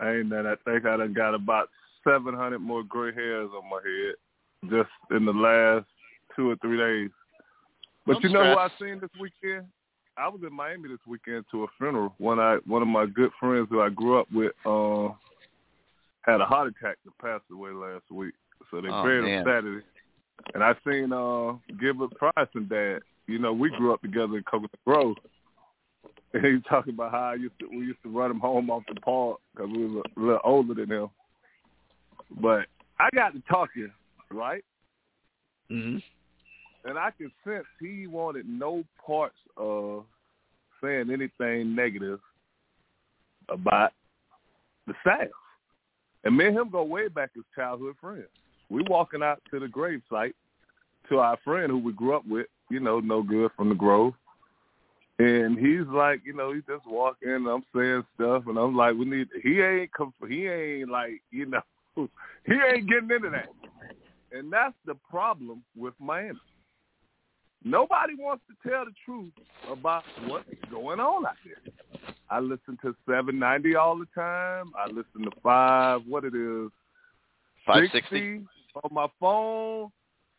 [0.00, 0.46] I ain't that.
[0.46, 1.68] I think I done got about
[2.04, 4.14] 700 more gray hairs on my head
[4.70, 5.86] just in the last
[6.36, 7.10] two or three days.
[8.06, 9.66] But Don't you know who I seen this weekend?
[10.16, 12.14] I was in Miami this weekend to a funeral.
[12.18, 15.08] One I one of my good friends who I grew up with uh,
[16.22, 18.34] had a heart attack and passed away last week.
[18.70, 19.38] So they Oh, buried man.
[19.38, 19.84] him Saturday.
[20.54, 23.00] And I seen uh, Gilbert Price and Dad.
[23.28, 25.16] You know, we grew up together in Coconut Grove.
[26.34, 28.84] And he talking about how I used to we used to run him home off
[28.88, 31.10] the park because we was a little older than him.
[32.40, 32.66] But
[32.98, 33.92] I got to talking,
[34.30, 34.64] right?
[35.70, 35.98] Mm-hmm.
[36.88, 40.04] And I can sense he wanted no parts of
[40.82, 42.18] saying anything negative
[43.48, 43.92] about
[44.86, 45.28] the staff.
[46.24, 48.26] And me and him go way back as childhood friends.
[48.70, 50.34] We walking out to the grave site
[51.08, 54.14] to our friend who we grew up with, you know, no good from the Grove.
[55.18, 57.46] And he's like, you know, he's just walking.
[57.46, 59.28] I'm saying stuff, and I'm like, we need.
[59.42, 59.90] He ain't.
[60.28, 61.62] He ain't like, you know,
[61.96, 63.48] he ain't getting into that.
[64.32, 66.38] And that's the problem with Miami.
[67.64, 69.32] Nobody wants to tell the truth
[69.70, 72.00] about what's going on out there.
[72.28, 74.72] I listen to 790 all the time.
[74.76, 76.00] I listen to five.
[76.08, 76.70] What it is,
[77.66, 78.38] Five sixty.
[78.38, 78.46] 60
[78.82, 79.92] on my phone.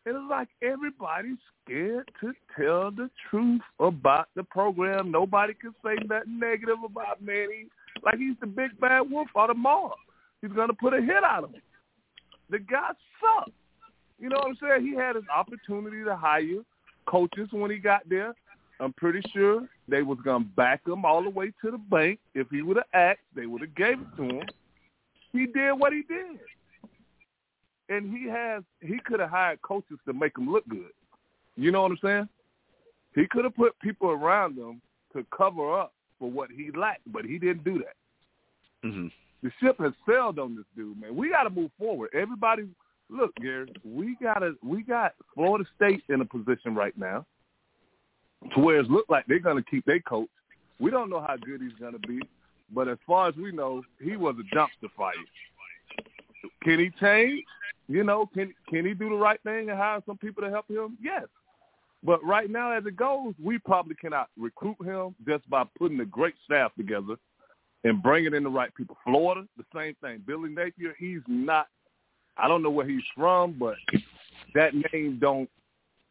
[0.06, 5.10] And it's like everybody's scared to tell the truth about the program.
[5.10, 7.66] Nobody can say nothing negative about Manny.
[8.02, 9.92] Like he's the big bad wolf out of mob.
[10.42, 11.62] He's gonna put a hit out of him.
[12.50, 12.90] The guy
[13.20, 13.52] sucks.
[14.18, 14.86] You know what I'm saying?
[14.86, 16.62] He had his opportunity to hire
[17.06, 18.34] coaches when he got there.
[18.80, 22.18] I'm pretty sure they was gonna back him all the way to the bank.
[22.34, 24.46] If he would have asked, they would have gave it to him.
[25.32, 26.38] He did what he did
[27.88, 30.92] and he has he could have hired coaches to make him look good.
[31.56, 32.28] You know what I'm saying?
[33.14, 34.80] He could have put people around him
[35.12, 38.88] to cover up for what he lacked, but he didn't do that.
[38.88, 39.06] Mm-hmm.
[39.42, 41.14] The ship has sailed on this dude, man.
[41.14, 42.10] We got to move forward.
[42.14, 42.64] Everybody,
[43.10, 47.24] look, Gary, we got to we got Florida State in a position right now
[48.54, 50.28] to where it look like they're going to keep their coach.
[50.80, 52.20] We don't know how good he's going to be,
[52.74, 55.12] but as far as we know, he was a dumpster fire.
[56.62, 57.44] Can he change?
[57.88, 60.68] You know, can can he do the right thing and hire some people to help
[60.68, 60.96] him?
[61.02, 61.24] Yes.
[62.02, 66.04] But right now, as it goes, we probably cannot recruit him just by putting a
[66.04, 67.16] great staff together
[67.84, 68.96] and bringing in the right people.
[69.04, 70.22] Florida, the same thing.
[70.26, 71.66] Billy Napier, he's not.
[72.36, 73.76] I don't know where he's from, but
[74.54, 75.48] that name don't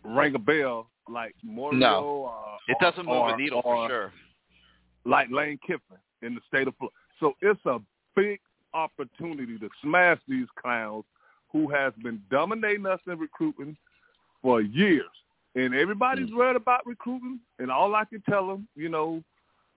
[0.03, 1.77] ring a bell like Mario.
[1.79, 2.31] No.
[2.33, 4.13] uh, It doesn't move or, a needle or for sure.
[5.05, 6.95] like Lane Kiffin in the state of Florida.
[7.19, 7.79] So it's a
[8.15, 8.39] big
[8.73, 11.03] opportunity to smash these clowns
[11.53, 13.77] who has been dominating us in recruiting
[14.41, 15.05] for years.
[15.55, 16.37] And everybody's hmm.
[16.37, 19.23] read about recruiting, and all I can tell them, you know,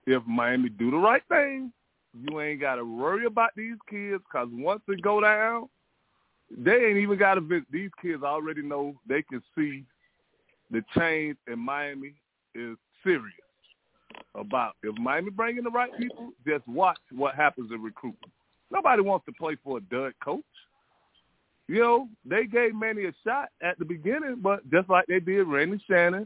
[0.07, 1.71] if Miami do the right thing,
[2.13, 5.69] you ain't got to worry about these kids because once they go down,
[6.49, 7.67] they ain't even got to visit.
[7.71, 9.83] These kids already know they can see
[10.71, 12.13] the change in Miami
[12.55, 13.33] is serious
[14.35, 18.31] about if Miami bringing the right people, just watch what happens in recruitment.
[18.71, 20.43] Nobody wants to play for a dud coach.
[21.67, 25.43] You know, they gave Manny a shot at the beginning, but just like they did
[25.43, 26.25] Randy Shannon,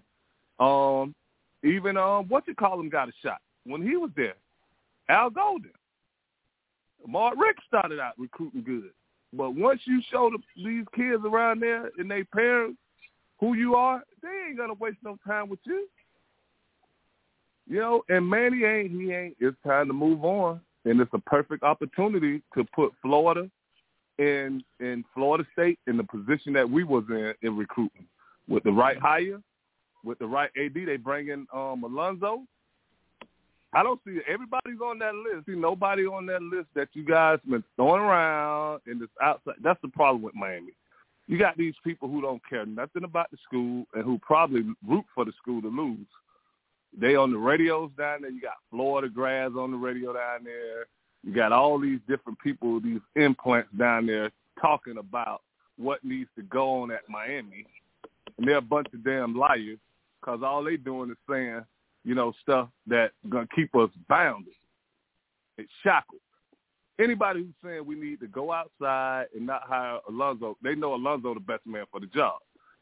[0.60, 1.16] um,
[1.64, 4.36] even um, what you call him got a shot when he was there.
[5.10, 5.72] Al Golden,
[7.08, 8.92] Mark Richt started out recruiting good,
[9.34, 12.78] but once you show the, these kids around there and their parents
[13.40, 15.88] who you are, they ain't gonna waste no time with you.
[17.68, 19.38] You know, and Manny ain't he ain't.
[19.40, 23.50] It's time to move on, and it's a perfect opportunity to put Florida
[24.22, 28.06] in in Florida State in the position that we was in in recruiting
[28.48, 29.42] with the right hire,
[30.04, 30.74] with the right AD.
[30.74, 32.44] They bring in um, Alonzo,
[33.74, 35.46] I don't see everybody's on that list.
[35.46, 39.56] See nobody on that list that you guys been throwing around in this outside.
[39.64, 40.74] That's the problem with Miami.
[41.28, 45.06] You got these people who don't care nothing about the school and who probably root
[45.16, 46.08] for the school to lose.
[47.00, 48.32] They on the radios down there.
[48.32, 50.88] You got Florida grads on the radio down there.
[51.24, 55.42] You got all these different people, these implants down there talking about
[55.78, 57.66] what needs to go on at Miami.
[58.38, 59.78] And they're a bunch of damn liars
[60.20, 61.64] because all they doing is saying
[62.04, 64.54] you know, stuff that's going to keep us bounded.
[65.58, 66.22] It's shackled.
[67.00, 71.34] Anybody who's saying we need to go outside and not hire Alonzo, they know Alonzo
[71.34, 72.40] the best man for the job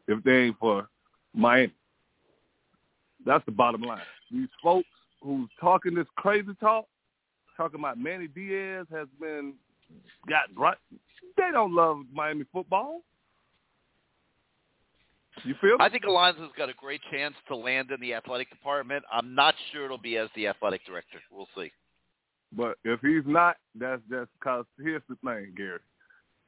[0.08, 0.88] if they ain't for
[1.34, 1.73] Miami.
[3.25, 4.02] That's the bottom line.
[4.32, 4.88] These folks
[5.21, 6.86] who's talking this crazy talk,
[7.60, 9.54] talking about Manny Diaz has been
[10.30, 10.78] got right.
[11.36, 13.02] They don't love Miami football.
[15.43, 15.76] You feel?
[15.80, 19.04] I think Alonzo's got a great chance to land in the athletic department.
[19.12, 21.19] I'm not sure it'll be as the athletic director.
[21.32, 21.72] We'll see.
[22.56, 25.80] But if he's not, that's just because here's the thing, Gary.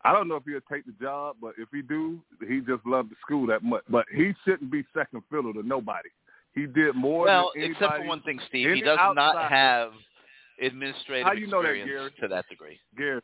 [0.04, 3.12] I don't know if he'll take the job, but if he do, he just loved
[3.12, 3.84] the school that much.
[3.90, 6.10] But he shouldn't be second fiddle to nobody.
[6.56, 7.26] He did more.
[7.26, 9.92] Well, than except for one thing, Steve, he does not have
[10.62, 12.12] administrative How you know that, Gary?
[12.22, 12.80] to that degree.
[12.98, 13.22] Gary,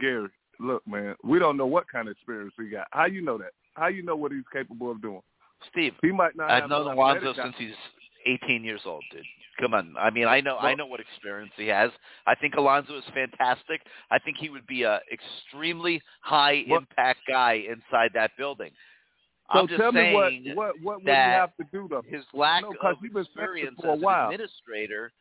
[0.00, 0.28] Gary,
[0.60, 2.86] look, man, we don't know what kind of experience he got.
[2.92, 3.50] How you know that?
[3.74, 5.22] How you know what he's capable of doing?
[5.70, 6.50] Steve, He might not.
[6.50, 7.74] I've known no Alonzo since he's
[8.26, 9.22] 18 years old, dude.
[9.60, 9.94] Come on.
[9.98, 11.90] I mean, I know I know what experience he has.
[12.26, 13.80] I think Alonzo is fantastic.
[14.10, 18.70] I think he would be a extremely high impact guy inside that building.
[19.52, 22.02] So I'm just tell saying me what what what would you have to do though?
[22.06, 25.12] his lack No, of you've been saying it experience for a as an administrator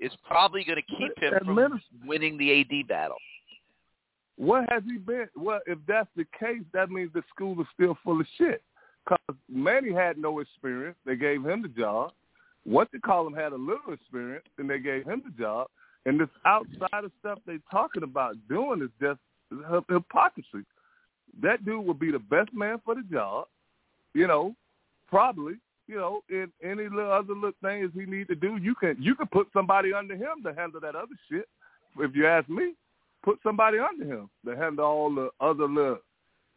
[0.00, 3.16] is probably going to keep him from winning the AD battle.
[4.36, 5.28] What has he been?
[5.36, 8.62] Well, if that's the case, that means the school is still full of shit.
[9.04, 10.96] Because Manny had no experience.
[11.04, 12.12] They gave him the job.
[12.64, 15.68] What they call him had a little experience, and they gave him the job.
[16.06, 19.20] And this outside of stuff they're talking about doing is just
[19.52, 20.64] hy- hypocrisy.
[21.42, 23.46] That dude would be the best man for the job,
[24.14, 24.54] you know,
[25.08, 25.54] probably.
[25.86, 29.14] You know, in any little other little things he need to do, you can you
[29.14, 31.46] can put somebody under him to handle that other shit.
[31.98, 32.72] If you ask me,
[33.22, 35.98] put somebody under him to handle all the other little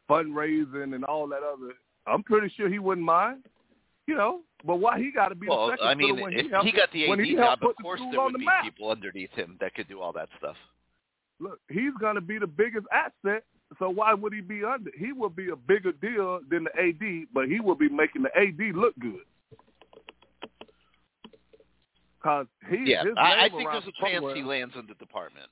[0.10, 1.74] fundraising and all that other.
[2.06, 3.44] I'm pretty sure he wouldn't mind,
[4.08, 4.42] you know.
[4.66, 6.66] But why he got to be Well, the second I mean, when if he, helped,
[6.66, 8.64] he got the AD he job, of put the course there would the be map?
[8.64, 10.56] people underneath him that could do all that stuff.
[11.40, 13.44] Look, he's going to be the biggest asset.
[13.80, 14.92] So why would he be under?
[14.98, 18.36] He will be a bigger deal than the AD, but he will be making the
[18.38, 19.22] AD look good.
[22.24, 25.48] Cause he, Yeah, I, I think there's a chance somewhere- he lands in the department.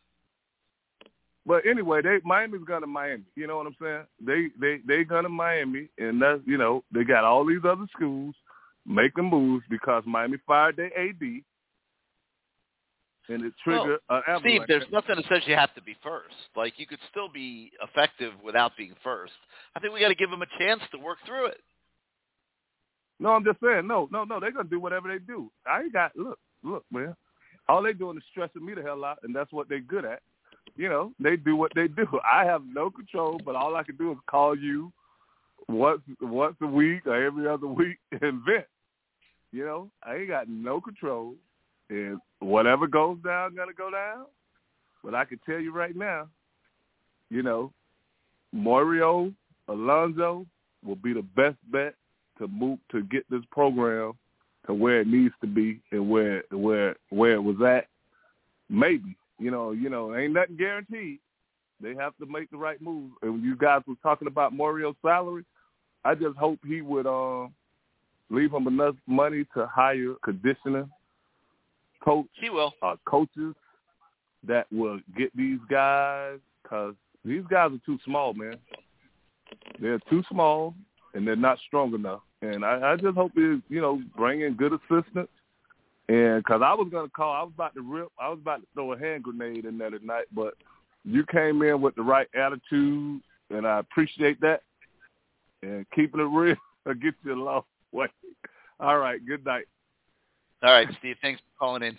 [1.46, 3.24] But anyway, they Miami's gonna Miami.
[3.36, 4.04] You know what I'm saying?
[4.20, 8.34] They they they gonna Miami, and that's you know they got all these other schools
[8.88, 11.22] making moves because Miami fired their AD,
[13.30, 16.36] and it triggered an Steve, there's nothing that says you have to be first.
[16.56, 19.34] Like you could still be effective without being first.
[19.76, 21.58] I think we got to give them a chance to work through it.
[23.20, 24.40] No, I'm just saying, no, no, no.
[24.40, 25.50] They're gonna do whatever they do.
[25.66, 27.16] I ain't got look, look, man.
[27.68, 30.22] All they doing is stressing me the hell out, and that's what they good at.
[30.76, 32.06] You know, they do what they do.
[32.32, 34.92] I have no control, but all I can do is call you
[35.68, 38.66] once once a week or every other week and vent.
[39.52, 41.36] You know, I ain't got no control,
[41.90, 44.26] and whatever goes down, gonna go down.
[45.04, 46.28] But I can tell you right now,
[47.30, 47.72] you know,
[48.52, 49.32] Mario
[49.68, 50.46] Alonso
[50.84, 51.96] will be the best bet
[52.40, 54.14] to move to get this program
[54.68, 57.88] to where it needs to be and where where where it was at.
[58.70, 61.20] Maybe you know you know ain't nothing guaranteed.
[61.82, 63.12] They have to make the right move.
[63.22, 65.44] And you guys were talking about Mario's salary,
[66.06, 67.48] I just hope he would uh,
[68.30, 70.88] leave him enough money to hire conditioner,
[72.06, 72.74] coach, He will.
[72.82, 73.56] uh, coaches
[74.48, 78.58] that will get these guys because these guys are too small, man.
[79.80, 80.76] They're too small
[81.14, 82.22] and they're not strong enough.
[82.42, 85.32] And I, I just hope they, you know, bring in good assistants.
[86.08, 88.68] And because I was gonna call, I was about to rip, I was about to
[88.76, 90.54] throw a hand grenade in there tonight, but
[91.04, 94.62] you came in with the right attitude, and I appreciate that.
[95.64, 98.08] And keeping it real, will get you a long way.
[98.80, 99.66] All right, good night.
[100.64, 101.18] All right, Steve.
[101.22, 101.98] Thanks for calling in.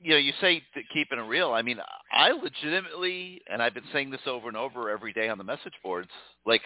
[0.00, 0.62] You know, you say
[0.92, 1.52] keeping it real.
[1.52, 1.78] I mean,
[2.12, 5.74] I legitimately, and I've been saying this over and over every day on the message
[5.82, 6.10] boards.
[6.44, 6.62] Like,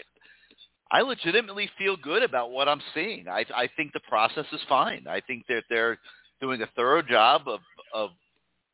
[0.90, 3.28] I legitimately feel good about what I'm seeing.
[3.28, 5.06] I I think the process is fine.
[5.08, 5.98] I think that they're
[6.40, 7.60] doing a thorough job of
[7.92, 8.10] of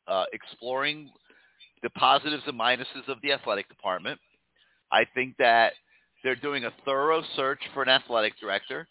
[0.06, 1.10] uh, exploring
[1.82, 4.20] the positives and minuses of the athletic department.
[4.90, 5.72] I think that
[6.22, 8.86] they're doing a thorough search for an athletic director.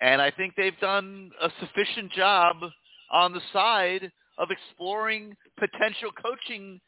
[0.00, 2.56] And I think they've done a sufficient job
[3.10, 6.80] on the side of exploring potential coaching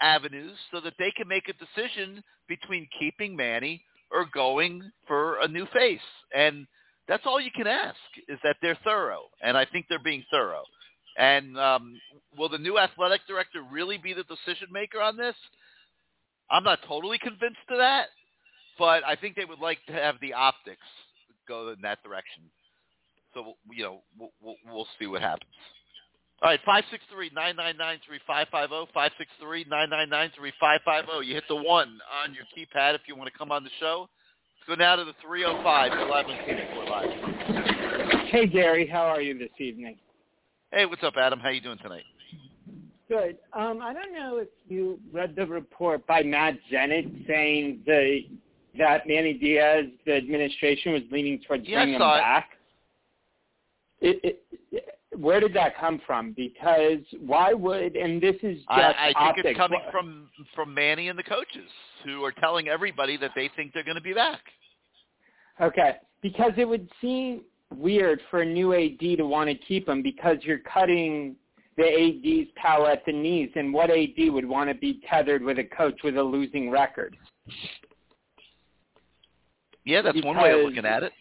[0.00, 5.48] avenues so that they can make a decision between keeping Manny or going for a
[5.48, 6.00] new face.
[6.34, 6.66] And
[7.08, 7.96] that's all you can ask
[8.28, 10.64] is that they're thorough, and I think they're being thorough.
[11.18, 12.00] And um,
[12.38, 15.34] will the new athletic director really be the decision maker on this?
[16.50, 18.06] I'm not totally convinced of that,
[18.78, 20.86] but I think they would like to have the optics
[21.46, 22.42] go in that direction.
[23.34, 25.50] So you know, we'll, we'll, we'll see what happens.
[26.42, 29.64] All right, five six three nine nine nine three five five zero five six three
[29.70, 31.20] nine nine nine three five five zero.
[31.20, 34.08] You hit the one on your keypad if you want to come on the show.
[34.58, 36.36] Let's go now to the three zero five eleven
[36.74, 38.26] four live.
[38.26, 39.98] Hey Gary, how are you this evening?
[40.72, 41.38] Hey, what's up, Adam?
[41.38, 42.04] How you doing tonight?
[43.08, 43.36] Good.
[43.52, 48.20] Um, I don't know if you read the report by Matt Zenitz saying the
[48.78, 52.04] that Manny Diaz, the administration was leaning towards Yeah, bringing him it.
[52.04, 52.48] back.
[54.00, 54.20] It,
[54.70, 56.32] it, where did that come from?
[56.32, 59.48] Because why would and this is just I, I think optics.
[59.50, 61.68] it's coming from from Manny and the coaches
[62.04, 64.40] who are telling everybody that they think they're going to be back.
[65.60, 67.42] Okay, because it would seem
[67.76, 71.36] weird for a new AD to want to keep him because you're cutting
[71.76, 75.58] the AD's power at the knees, and what AD would want to be tethered with
[75.58, 77.16] a coach with a losing record?
[79.84, 81.12] Yeah, that's one way of looking at it.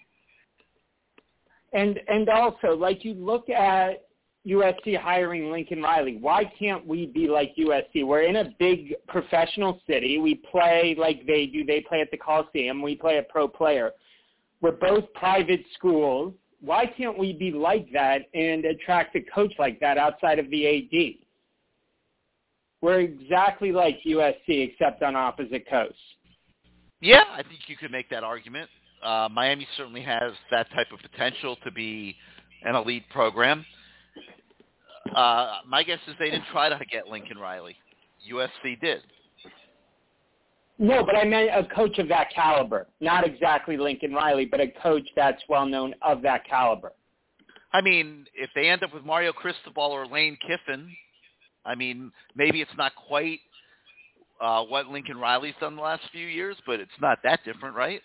[1.73, 4.03] And and also, like you look at
[4.47, 6.17] USC hiring Lincoln Riley.
[6.19, 8.05] Why can't we be like USC?
[8.05, 10.17] We're in a big professional city.
[10.17, 11.63] We play like they do.
[11.63, 12.81] They play at the Coliseum.
[12.81, 13.91] We play a pro player.
[14.61, 16.33] We're both private schools.
[16.59, 20.67] Why can't we be like that and attract a coach like that outside of the
[20.67, 21.25] AD?
[22.81, 25.97] We're exactly like USC except on opposite coasts.
[27.01, 28.69] Yeah, I think you could make that argument.
[29.03, 32.15] Uh, Miami certainly has that type of potential to be
[32.63, 33.65] an elite program.
[35.15, 37.75] Uh, my guess is they didn't try to get Lincoln Riley.
[38.31, 39.01] USC did.
[40.77, 42.87] No, but I meant a coach of that caliber.
[42.99, 46.91] Not exactly Lincoln Riley, but a coach that's well known of that caliber.
[47.73, 50.91] I mean, if they end up with Mario Cristobal or Lane Kiffin,
[51.65, 53.39] I mean, maybe it's not quite
[54.41, 58.01] uh, what Lincoln Riley's done the last few years, but it's not that different, right?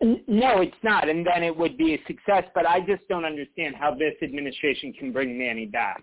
[0.00, 2.44] No, it's not, and then it would be a success.
[2.54, 6.00] But I just don't understand how this administration can bring Manny back,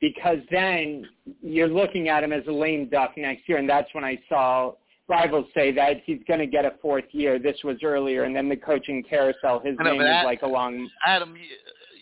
[0.00, 1.06] because then
[1.42, 4.72] you're looking at him as a lame duck next year, and that's when I saw
[5.06, 7.38] rivals say that he's going to get a fourth year.
[7.38, 9.60] This was earlier, and then the coaching carousel.
[9.60, 10.88] His know, name is like along.
[11.06, 11.36] Adam,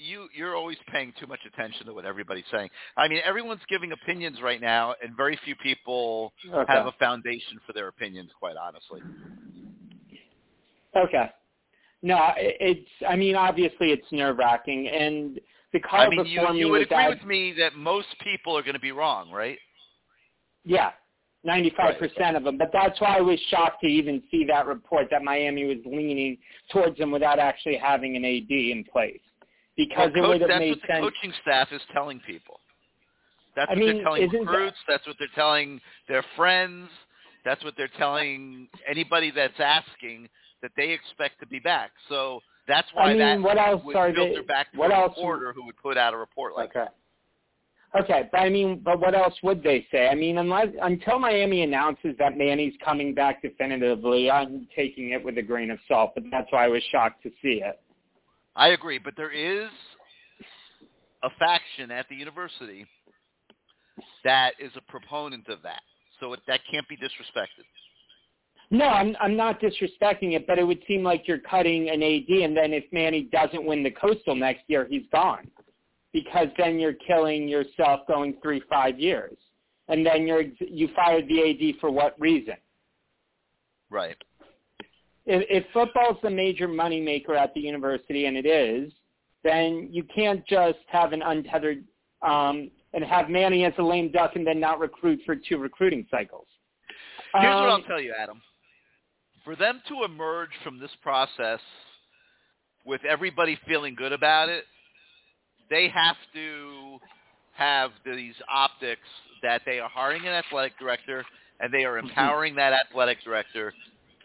[0.02, 2.68] you, you you're always paying too much attention to what everybody's saying.
[2.96, 6.72] I mean, everyone's giving opinions right now, and very few people Okay.
[6.72, 8.30] have a foundation for their opinions.
[8.38, 9.00] Quite honestly,
[10.96, 11.30] Okay.
[12.02, 12.88] No, it's.
[13.08, 15.40] I mean, obviously, it's nerve wracking, and
[15.72, 18.56] the call I mean, you me you would agree that- with me that most people
[18.58, 19.58] are going to be wrong, right?
[20.64, 20.92] Yeah,
[21.46, 22.58] 95% of them.
[22.58, 26.38] But that's why I was shocked to even see that report that Miami was leaning
[26.70, 29.20] towards them without actually having an AD in place.
[29.76, 32.60] Because Well, it would coach, have that's what the coaching staff is telling people.
[33.56, 36.90] That's I what mean, they're telling isn't that- That's what they're telling their friends.
[37.44, 40.28] That's what they're telling anybody that's asking
[40.62, 41.90] that they expect to be back.
[42.08, 44.46] So that's why I mean, that what else would are filter they?
[44.46, 45.16] back to what a else?
[45.16, 46.86] reporter who would put out a report like Okay.
[47.94, 50.08] Okay, but I mean, but what else would they say?
[50.08, 55.36] I mean, unless until Miami announces that Manny's coming back definitively, I'm taking it with
[55.36, 56.12] a grain of salt.
[56.14, 57.80] But that's why I was shocked to see it.
[58.54, 59.70] I agree, but there is
[61.22, 62.86] a faction at the university
[64.24, 65.82] that is a proponent of that.
[66.20, 67.64] So it, that can't be disrespected.
[68.70, 72.28] No, I'm I'm not disrespecting it, but it would seem like you're cutting an AD,
[72.28, 75.50] and then if Manny doesn't win the Coastal next year, he's gone,
[76.12, 79.36] because then you're killing yourself going three five years,
[79.88, 82.54] and then you're you fired the AD for what reason?
[83.90, 84.16] Right.
[85.26, 88.92] If, if football's the major moneymaker at the university, and it is,
[89.44, 91.84] then you can't just have an untethered
[92.22, 96.06] um, and have Manny as a lame duck and then not recruit for two recruiting
[96.10, 96.46] cycles.
[97.34, 98.40] Here's what I'll Um, tell you, Adam.
[99.44, 101.60] For them to emerge from this process
[102.84, 104.64] with everybody feeling good about it,
[105.70, 106.98] they have to
[107.54, 109.00] have these optics
[109.42, 111.24] that they are hiring an athletic director
[111.60, 113.72] and they are empowering that athletic director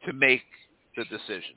[0.06, 0.42] to make
[0.98, 1.56] the decision.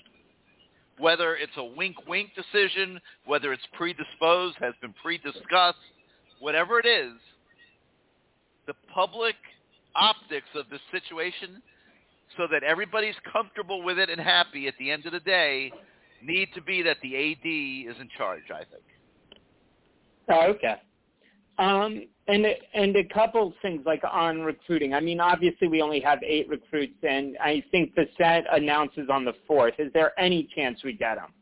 [0.98, 5.78] Whether it's a wink-wink decision, whether it's predisposed, has been pre-discussed,
[6.38, 7.14] whatever it is,
[8.66, 9.34] the public
[9.96, 11.62] optics of this situation
[12.36, 15.72] so that everybody's comfortable with it and happy at the end of the day
[16.22, 18.84] need to be that the AD is in charge, I think.
[20.28, 20.76] Oh, okay.
[21.60, 24.94] Um, and and a couple things like on recruiting.
[24.94, 29.24] I mean, obviously we only have eight recruits, and I think the set announces on
[29.24, 29.74] the fourth.
[29.78, 31.32] Is there any chance we get them?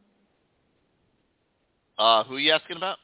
[1.99, 2.99] Uh, who are you asking about?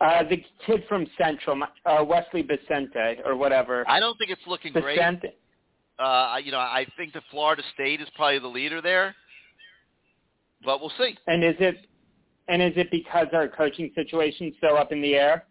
[0.00, 3.84] Uh, the kid from Central, uh, Wesley Vicente or whatever.
[3.86, 5.20] I don't think it's looking Vicente.
[5.20, 5.34] great.
[5.98, 9.14] Uh, you know, I think that Florida State is probably the leader there,
[10.64, 11.16] but we'll see.
[11.26, 11.86] And is it
[12.48, 15.44] and is it because our coaching situation's so up in the air?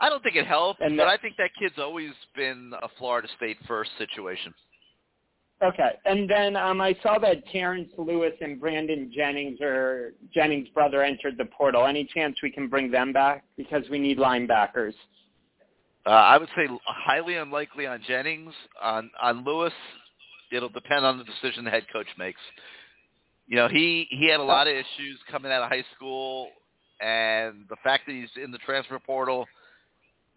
[0.00, 3.28] I don't think it helps, And but I think that kid's always been a Florida
[3.36, 4.54] State first situation.
[5.60, 11.02] Okay, and then um, I saw that Terrence Lewis and Brandon Jennings or Jennings' brother
[11.02, 11.84] entered the portal.
[11.84, 14.94] Any chance we can bring them back because we need linebackers?
[16.06, 18.52] Uh, I would say highly unlikely on Jennings.
[18.80, 19.72] On on Lewis,
[20.52, 22.40] it'll depend on the decision the head coach makes.
[23.48, 26.50] You know, he he had a lot of issues coming out of high school,
[27.00, 29.48] and the fact that he's in the transfer portal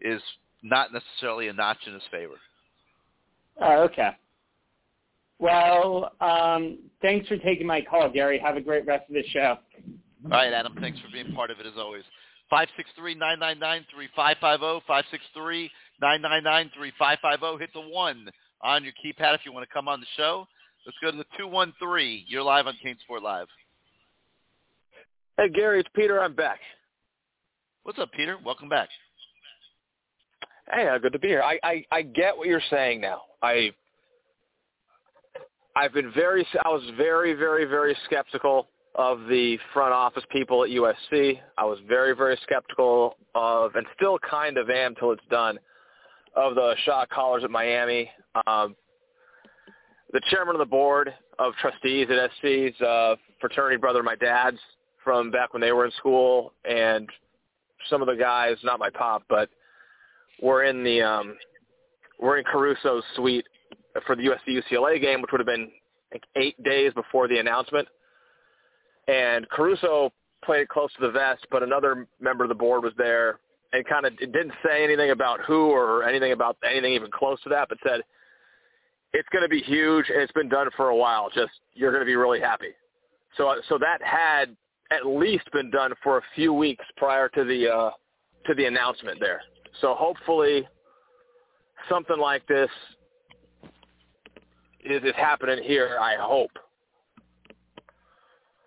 [0.02, 0.22] is
[0.64, 2.36] not necessarily a notch in his favor.
[3.62, 4.12] Oh, okay.
[5.40, 8.40] Well, um, thanks for taking my call, Gary.
[8.40, 9.58] Have a great rest of the show.
[10.26, 10.76] All right, Adam.
[10.80, 12.04] Thanks for being part of it as always.
[12.50, 14.82] Five six three nine nine nine three five five zero.
[14.88, 15.72] Five six three
[16.02, 17.58] nine nine nine three five five zero.
[17.58, 18.30] Hit the one
[18.62, 20.48] on your keypad if you want to come on the show.
[20.86, 22.26] Let's go to the two one three.
[22.28, 23.48] You're live on CaneSport Live.
[25.38, 26.22] Hey Gary, it's Peter.
[26.22, 26.60] I'm back.
[27.84, 28.38] What's up, Peter?
[28.46, 28.90] Welcome back.
[30.74, 31.42] Hey, uh, good to be here.
[31.42, 33.24] I, I I get what you're saying now.
[33.42, 33.72] I
[35.76, 40.70] I've been very I was very very very skeptical of the front office people at
[40.70, 41.40] USC.
[41.58, 45.60] I was very very skeptical of and still kind of am till it's done
[46.38, 48.10] of the shot callers at Miami.
[48.48, 48.76] Um,
[50.14, 54.60] the chairman of the board of trustees at SC's uh, fraternity brother my dad's
[55.04, 57.10] from back when they were in school and
[57.90, 59.50] some of the guys, not my pop, but
[60.42, 61.38] we're in the um
[62.20, 63.46] we're in Caruso's suite
[64.06, 65.72] for the USC UCLA game, which would have been
[66.12, 67.88] like eight days before the announcement.
[69.08, 70.12] And Caruso
[70.44, 73.40] played it close to the vest, but another member of the board was there
[73.74, 77.50] and kind of didn't say anything about who or anything about anything even close to
[77.50, 78.02] that, but said
[79.14, 81.30] it's going to be huge and it's been done for a while.
[81.34, 82.72] Just you're going to be really happy.
[83.38, 84.56] So so that had
[84.92, 87.92] at least been done for a few weeks prior to the uh,
[88.46, 89.42] to the announcement there.
[89.80, 90.68] So hopefully
[91.90, 92.70] something like this
[94.84, 95.98] is, is happening here.
[96.00, 96.52] I hope.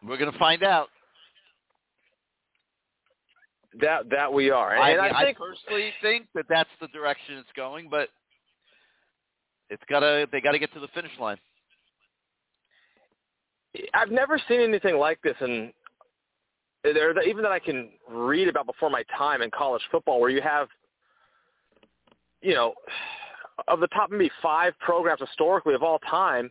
[0.03, 0.89] We're going to find out.
[3.81, 7.39] That that we are, and I, I, I think personally think that that's the direction
[7.39, 8.09] it's going, but
[9.69, 11.39] it's gotta they got to get to the finish line.
[13.93, 15.73] I've never seen anything like this, and
[16.85, 20.43] there even that I can read about before my time in college football, where you
[20.43, 20.69] have,
[22.45, 22.75] you know,
[23.69, 26.51] of the top maybe five programs historically of all time,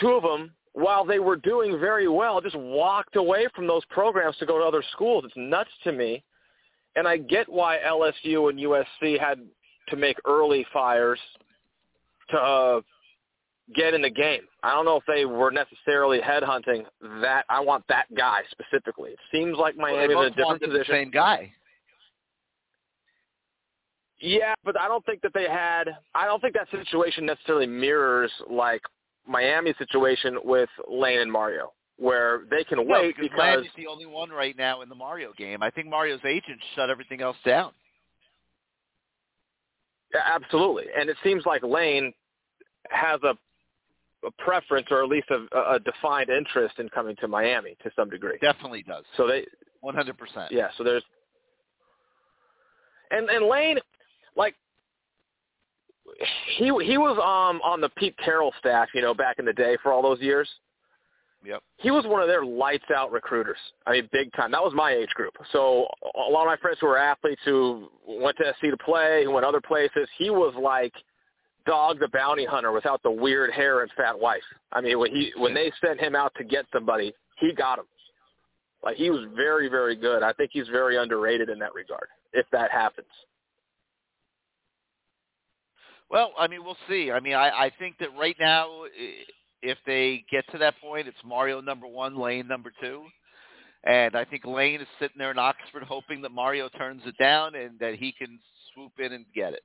[0.00, 4.36] two of them, while they were doing very well, just walked away from those programs
[4.38, 5.24] to go to other schools.
[5.24, 6.22] It's nuts to me,
[6.96, 9.40] and I get why LSU and USC had
[9.88, 11.18] to make early fires
[12.30, 12.80] to uh,
[13.74, 14.42] get in the game.
[14.62, 16.84] I don't know if they were necessarily headhunting
[17.20, 17.44] that.
[17.48, 19.10] I want that guy specifically.
[19.10, 20.94] It seems like Well, Miami's they in a different wanted the position.
[20.94, 21.52] same guy.
[24.20, 25.84] Yeah, but I don't think that they had.
[26.14, 28.82] I don't think that situation necessarily mirrors like
[29.26, 33.86] Miami's situation with Lane and Mario, where they can No, wait because because Miami's the
[33.86, 35.62] only one right now in the Mario game.
[35.62, 37.72] I think Mario's agent shut everything else down.
[40.12, 42.12] Yeah, absolutely, and it seems like Lane
[42.90, 43.34] has a,
[44.26, 48.10] a preference or at least a, a defined interest in coming to Miami to some
[48.10, 48.36] degree.
[48.42, 49.04] Definitely does.
[49.16, 49.46] So they,
[49.80, 50.50] One hundred percent.
[50.50, 50.68] yeah.
[50.76, 51.04] So there's,
[53.12, 53.78] and and Lane,
[54.36, 54.54] like
[56.56, 59.76] he he was um on the Pete Carroll staff, you know, back in the day
[59.82, 60.48] for all those years.
[61.44, 61.62] Yep.
[61.78, 63.56] He was one of their lights out recruiters.
[63.86, 64.50] I mean, big time.
[64.50, 65.32] That was my age group.
[65.52, 69.24] So a lot of my friends who were athletes who went to SC to play,
[69.24, 70.92] who went other places, he was like
[71.66, 74.42] Dog the Bounty Hunter without the weird hair and fat wife.
[74.72, 77.86] I mean, when he when they sent him out to get somebody, he got him.
[78.84, 80.22] Like he was very very good.
[80.22, 82.08] I think he's very underrated in that regard.
[82.34, 83.08] If that happens.
[86.10, 87.10] Well, I mean, we'll see.
[87.10, 88.82] I mean, I, I think that right now,
[89.62, 93.04] if they get to that point, it's Mario number one, Lane number two.
[93.84, 97.54] And I think Lane is sitting there in Oxford hoping that Mario turns it down
[97.54, 98.38] and that he can
[98.74, 99.62] swoop in and get it.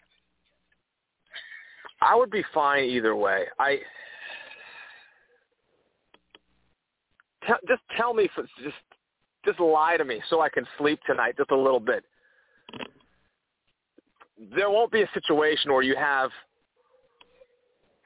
[2.01, 3.45] I would be fine either way.
[3.57, 3.79] I
[7.67, 8.75] just tell me, for, just
[9.45, 12.03] just lie to me so I can sleep tonight just a little bit.
[14.55, 16.29] There won't be a situation where you have,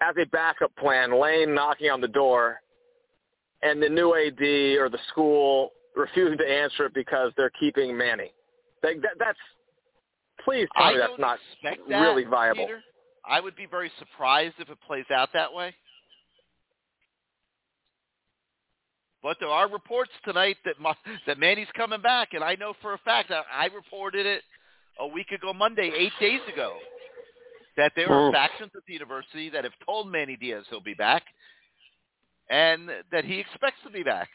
[0.01, 2.61] as a backup plan, Lane knocking on the door,
[3.61, 4.41] and the new AD
[4.79, 8.31] or the school refusing to answer it because they're keeping Manny.
[8.81, 9.39] That, that, that's
[10.45, 12.65] please tell I me that's not that, really viable.
[12.65, 12.79] Peter.
[13.27, 15.75] I would be very surprised if it plays out that way.
[19.21, 20.93] But there are reports tonight that Ma-
[21.27, 24.43] that Manny's coming back, and I know for a fact I, I reported it
[24.99, 26.77] a week ago Monday, eight days ago,
[27.77, 28.33] that there are Hmm.
[28.33, 31.23] factions at the university that have told Manny Diaz he'll be back,
[32.49, 34.29] and that he expects to be back.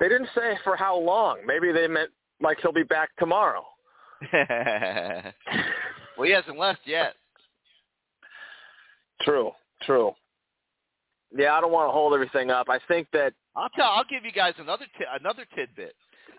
[0.00, 1.44] They didn't say for how long.
[1.46, 3.64] Maybe they meant like he'll be back tomorrow.
[4.32, 5.32] well,
[6.22, 7.14] he hasn't left yet.
[9.22, 9.52] True,
[9.82, 10.14] true.
[11.36, 12.68] Yeah, I don't want to hold everything up.
[12.68, 13.86] I think that I'll tell.
[13.86, 15.94] I'll give you guys another ti- another tidbit.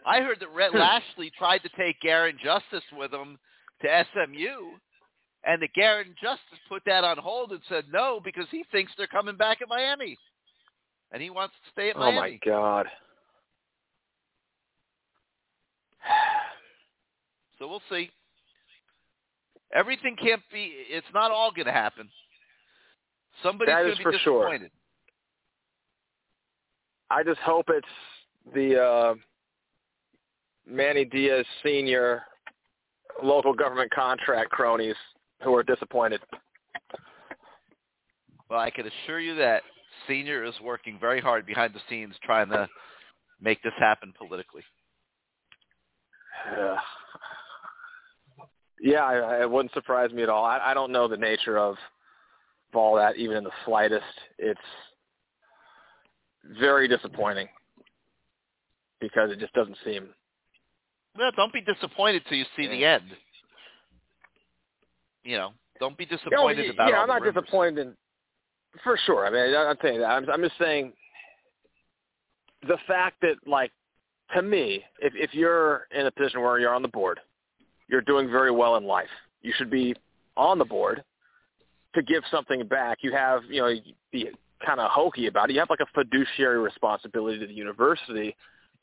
[0.06, 3.38] I heard that Rhett Lashlee tried to take Garin Justice with him
[3.82, 4.78] to SMU,
[5.44, 9.08] and that Garin Justice put that on hold and said no because he thinks they're
[9.08, 10.18] coming back at Miami,
[11.12, 12.18] and he wants to stay at Miami.
[12.18, 12.86] oh my god.
[17.58, 18.12] So we'll see.
[19.74, 20.74] Everything can't be.
[20.90, 22.10] It's not all going to happen.
[23.42, 24.42] Somebody's That going to be for sure.
[24.44, 24.72] disappointed.
[27.10, 27.88] I just hope it's
[28.54, 29.14] the uh,
[30.68, 32.24] Manny Diaz senior
[33.24, 34.96] local government contract cronies
[35.44, 36.22] who are disappointed.
[38.50, 39.64] Well, I can assure you that
[40.08, 42.68] Senior is working very hard behind the scenes trying to
[43.42, 44.64] make this happen politically.
[46.58, 46.78] Yeah,
[48.82, 50.46] yeah, I, it wouldn't surprise me at all.
[50.46, 51.76] I, I don't know the nature of
[52.74, 54.04] all that, even in the slightest.
[54.38, 54.60] It's
[56.60, 57.48] very disappointing
[59.00, 60.10] because it just doesn't seem.
[61.18, 63.04] Well, don't be disappointed till you see the end.
[65.24, 67.42] You know, don't be disappointed yeah, about yeah I'm not rumors.
[67.42, 67.94] disappointed in,
[68.84, 69.26] for sure.
[69.26, 70.06] I mean, I- I'm saying that.
[70.06, 70.94] I'm, I'm just saying
[72.68, 73.72] the fact that, like,
[74.36, 77.20] to me, if if you're in a position where you're on the board,
[77.88, 79.10] you're doing very well in life.
[79.42, 79.96] You should be
[80.38, 81.04] on the board
[81.94, 83.00] to give something back.
[83.02, 83.74] You have, you know,
[84.12, 84.30] be
[84.66, 85.54] kind of hokey about it.
[85.54, 88.36] You have like a fiduciary responsibility to the university.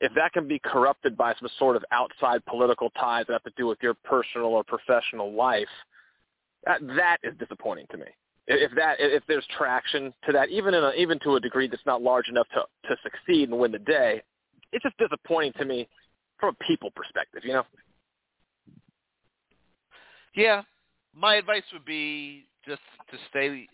[0.03, 3.53] If that can be corrupted by some sort of outside political ties that have to
[3.55, 5.69] do with your personal or professional life,
[6.65, 8.07] that, that is disappointing to me.
[8.45, 11.85] If that, if there's traction to that, even in a, even to a degree that's
[11.85, 14.21] not large enough to to succeed and win the day,
[14.73, 15.87] it's just disappointing to me
[16.37, 17.43] from a people perspective.
[17.45, 17.63] You know.
[20.35, 20.63] Yeah,
[21.15, 23.69] my advice would be just to stay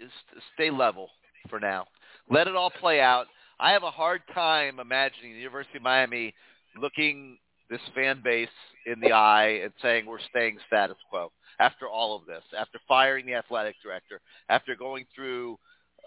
[0.53, 1.09] stay level
[1.49, 1.87] for now.
[2.29, 3.25] Let it all play out.
[3.59, 6.33] I have a hard time imagining the University of Miami
[6.79, 7.37] looking
[7.69, 8.47] this fan base
[8.85, 13.25] in the eye and saying we're staying status quo after all of this, after firing
[13.25, 15.57] the athletic director, after going through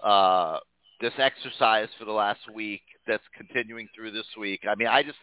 [0.03, 0.59] uh,
[1.00, 4.61] this exercise for the last week that's continuing through this week.
[4.68, 5.18] I mean, I just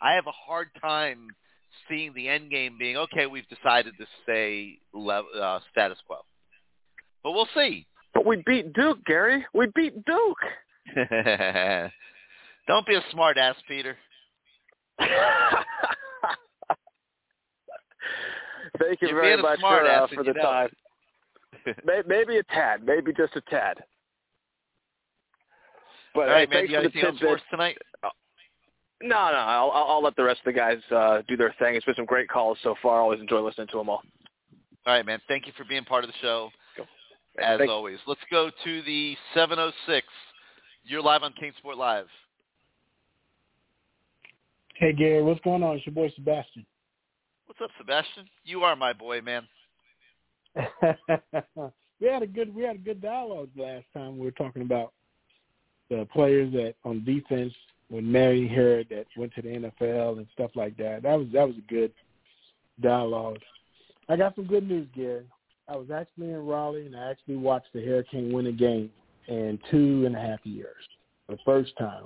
[0.00, 1.28] I have a hard time
[1.88, 3.26] seeing the end game being okay.
[3.26, 6.18] We've decided to stay lev- uh, status quo,
[7.22, 7.86] but we'll see.
[8.14, 9.44] But we beat Duke, Gary.
[9.52, 10.38] We beat Duke.
[12.66, 13.96] Don't be a smart ass, Peter.
[18.78, 20.68] Thank you You're very much for, uh, for the you know time.
[22.06, 23.82] Maybe a tad, maybe just a tad.
[26.14, 26.68] But All right, hey, man.
[26.68, 27.40] thanks You for the else tidbit.
[27.50, 27.78] tonight?
[29.02, 31.74] No, no, I'll, I'll let the rest of the guys uh, do their thing.
[31.74, 33.00] It's been some great calls so far.
[33.00, 34.02] Always enjoy listening to them all.
[34.86, 35.20] All right, man.
[35.28, 36.50] Thank you for being part of the show.
[37.38, 40.06] As Thank- always, let's go to the 706.
[40.86, 42.08] You're live on CaneSport Live.
[44.74, 45.76] Hey Gary, what's going on?
[45.76, 46.66] It's your boy Sebastian.
[47.46, 48.26] What's up, Sebastian?
[48.44, 49.48] You are my boy, man.
[52.00, 54.18] we had a good we had a good dialogue last time.
[54.18, 54.92] We were talking about
[55.88, 57.54] the players that on defense
[57.88, 61.02] when Mary Harrod that went to the NFL and stuff like that.
[61.02, 61.92] That was that was a good
[62.82, 63.38] dialogue.
[64.10, 65.24] I got some good news, Gary.
[65.66, 68.90] I was actually in Raleigh and I actually watched the Hurricane win a game
[69.28, 70.76] in two and a half years.
[71.28, 72.04] The first time.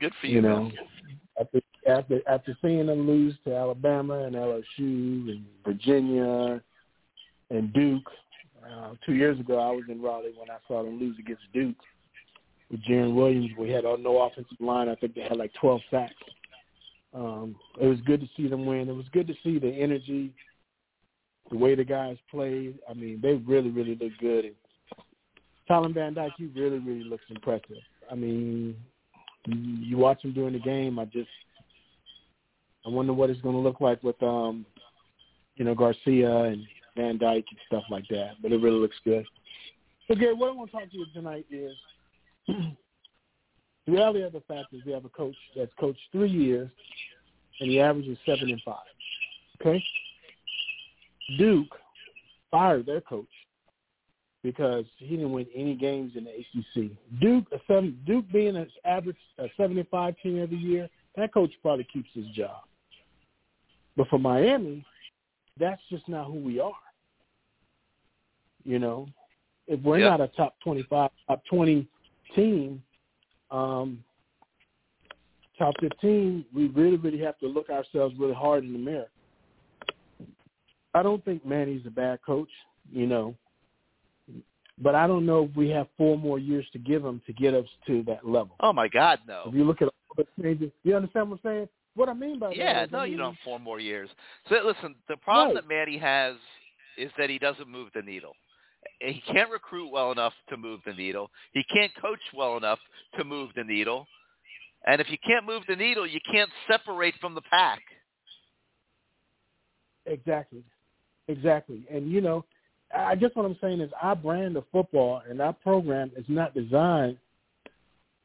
[0.00, 0.72] Good for you, You know, man.
[1.40, 6.60] after after after seeing them lose to Alabama and LSU and Virginia
[7.50, 8.10] and Duke,
[8.64, 11.76] uh, two years ago I was in Raleigh when I saw them lose against Duke
[12.70, 13.50] with Jarren Williams.
[13.58, 14.88] We had no offensive line.
[14.88, 16.14] I think they had like 12 sacks.
[17.14, 18.88] Um, it was good to see them win.
[18.88, 20.32] It was good to see the energy,
[21.50, 22.78] the way the guys played.
[22.90, 24.44] I mean, they really, really looked good.
[24.46, 24.54] And
[25.68, 27.76] Colin Van Dyke, he really, really looks impressive.
[28.10, 28.76] I mean,
[29.46, 30.98] you, watch him during the game.
[30.98, 31.28] I just,
[32.84, 34.64] I wonder what it's going to look like with um
[35.56, 36.62] you know, Garcia and
[36.96, 38.32] Van Dyke and stuff like that.
[38.40, 39.24] But it really looks good.
[40.06, 41.72] So, Gary, what I want to talk to you tonight is
[42.46, 46.70] the reality of the fact is we have a coach that's coached three years,
[47.60, 48.76] and the average is seven and five.
[49.60, 49.82] Okay,
[51.38, 51.74] Duke
[52.50, 53.26] fired their coach
[54.46, 56.92] because he didn't win any games in the ACC.
[57.20, 61.34] Duke, a seven, Duke being an average a seven and five team every year, that
[61.34, 62.62] coach probably keeps his job.
[63.96, 64.86] But for Miami,
[65.58, 66.70] that's just not who we are.
[68.64, 69.08] You know,
[69.66, 70.10] if we're Yeah.
[70.10, 71.88] not a top twenty-five, top twenty
[72.36, 72.80] team,
[73.50, 74.04] um,
[75.58, 79.10] top fifteen, we really, really have to look ourselves really hard in the mirror.
[80.94, 82.50] I don't think Manny's a bad coach,
[82.92, 83.34] you know,
[84.78, 87.54] but I don't know if we have four more years to give him to get
[87.54, 88.56] us to that level.
[88.60, 89.44] Oh my God, no.
[89.46, 91.68] If you look at all the changes, you understand what I'm saying?
[91.94, 92.56] What I mean by that.
[92.56, 94.10] Yeah, no, you mean, don't have four more years.
[94.48, 95.62] So listen, the problem Right.
[95.62, 96.36] that Manny has
[96.98, 98.32] is that he doesn't move the needle.
[99.00, 101.30] He can't recruit well enough to move the needle.
[101.52, 102.78] He can't coach well enough
[103.18, 104.06] to move the needle.
[104.86, 107.80] And if you can't move the needle, you can't separate from the pack.
[110.06, 110.62] Exactly.
[111.28, 111.84] Exactly.
[111.90, 112.44] And you know,
[112.94, 116.54] I guess what I'm saying is our brand of football and our program is not
[116.54, 117.18] designed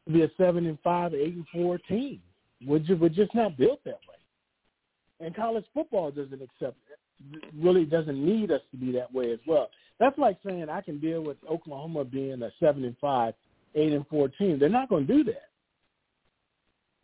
[0.06, 2.22] to be a seven and five, eight and four team.
[2.66, 5.26] We're just, we're just not built that way.
[5.26, 7.44] And college football doesn't accept it.
[7.60, 9.70] really doesn't need us to be that way as well.
[10.00, 13.34] That's like saying I can deal with Oklahoma being a seven and five,
[13.76, 14.58] eight and four team.
[14.60, 15.50] They're not going to do that.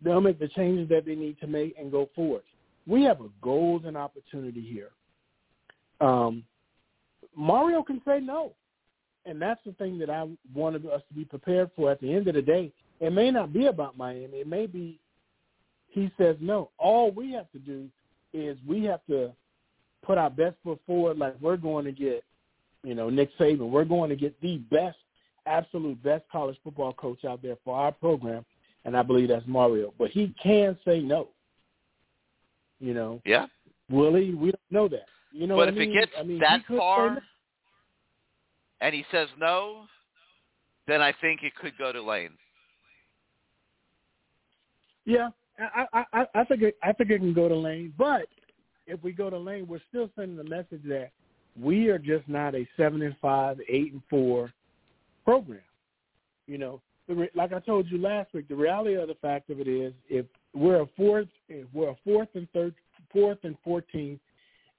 [0.02, 2.44] They'll make the changes that they need to make and go forward.
[2.86, 4.90] We have a golden opportunity here.
[6.00, 6.44] Um,
[7.38, 8.52] Mario can say no,
[9.26, 11.92] and that's the thing that I wanted us to be prepared for.
[11.92, 14.40] At the end of the day, it may not be about Miami.
[14.40, 15.00] It may be
[15.90, 16.70] he says no.
[16.78, 17.88] All we have to do
[18.34, 19.32] is we have to
[20.06, 22.24] put our best foot forward, like we're going to get,
[22.84, 23.70] you know, Nick Saban.
[23.70, 24.98] We're going to get the best,
[25.46, 28.46] absolute best college football coach out there for our program,
[28.86, 29.94] and I believe that's Mario.
[29.98, 31.30] But he can say no.
[32.80, 33.48] You know, Yeah.
[33.90, 34.34] will he?
[34.34, 35.08] We don't know that.
[35.32, 35.92] You know but if I mean?
[35.92, 37.18] it gets I mean, that he could say far
[38.82, 39.86] and he says no,
[40.88, 42.32] then I think it could go to Lane.
[45.06, 47.94] Yeah, I, I, I, I think it, I think it can go to Lane.
[47.98, 48.28] But
[48.86, 51.12] if we go to Lane, we're still sending the message that
[51.60, 54.52] we are just not a seven and five, eight and four
[55.26, 55.60] program.
[56.46, 59.50] You know, the re, like I told you last week, the reality of the fact
[59.50, 62.76] of it is, if we're a fourth, if we're a fourth and third,
[63.12, 64.20] fourth and fourteenth,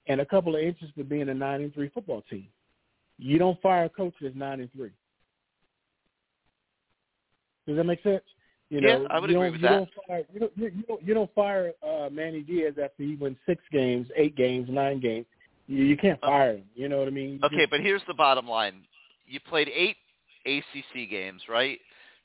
[0.08, 2.48] and a couple of inches to being a nine and three football team,
[3.18, 4.90] you don't fire a coach that's nine and three.
[7.66, 8.22] Does that make sense?
[8.70, 9.78] You Yeah, I would you agree with you that.
[9.78, 13.36] Don't fire, you, don't, you, don't you don't fire uh, Manny Diaz after he wins
[13.46, 15.26] six games, eight games, nine games.
[15.66, 16.64] You, you can't fire him.
[16.74, 17.32] You know what I mean?
[17.32, 18.82] You Okay, but here's the bottom line.
[19.26, 19.96] You played eight
[20.46, 21.78] ACC games, right?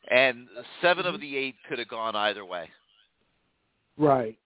[0.10, 0.48] And
[0.82, 1.16] 7 Mm-hmm.
[1.16, 2.70] of the eight could have gone either way.
[3.98, 4.38] right.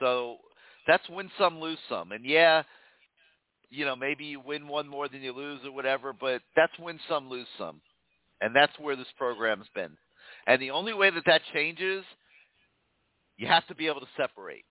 [0.00, 0.38] So
[0.86, 2.12] that's win some, lose some.
[2.12, 2.62] And yeah,
[3.70, 6.98] you know, maybe you win one more than you lose or whatever, but that's win
[7.08, 7.80] some, lose some.
[8.40, 9.96] And that's where this program's been.
[10.46, 12.04] And the only way that that changes,
[13.36, 14.64] you have to be able to separate.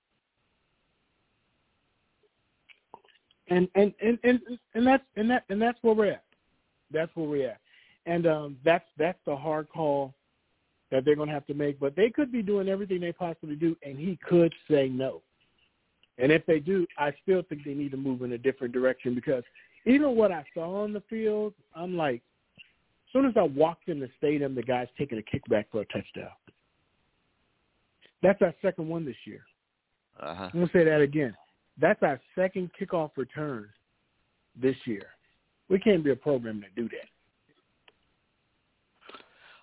[3.49, 4.39] and and and and
[4.73, 6.23] and that's and that and that's where we're at.
[6.91, 7.59] That's where we're at,
[8.05, 10.13] and um, that's that's the hard call
[10.91, 11.79] that they're going to have to make.
[11.79, 15.21] But they could be doing everything they possibly do, and he could say no.
[16.17, 19.15] And if they do, I still think they need to move in a different direction
[19.15, 19.43] because
[19.85, 22.21] even what I saw on the field, I'm like,
[22.57, 25.85] as soon as I walked in the stadium, the guy's taking a kickback for a
[25.85, 26.31] touchdown.
[28.23, 29.41] That's our second one this year.
[30.19, 30.45] Uh-huh.
[30.45, 31.35] I'm going to say that again.
[31.79, 33.67] That's our second kickoff return
[34.59, 35.07] this year.
[35.69, 37.09] We can't be a program that do that.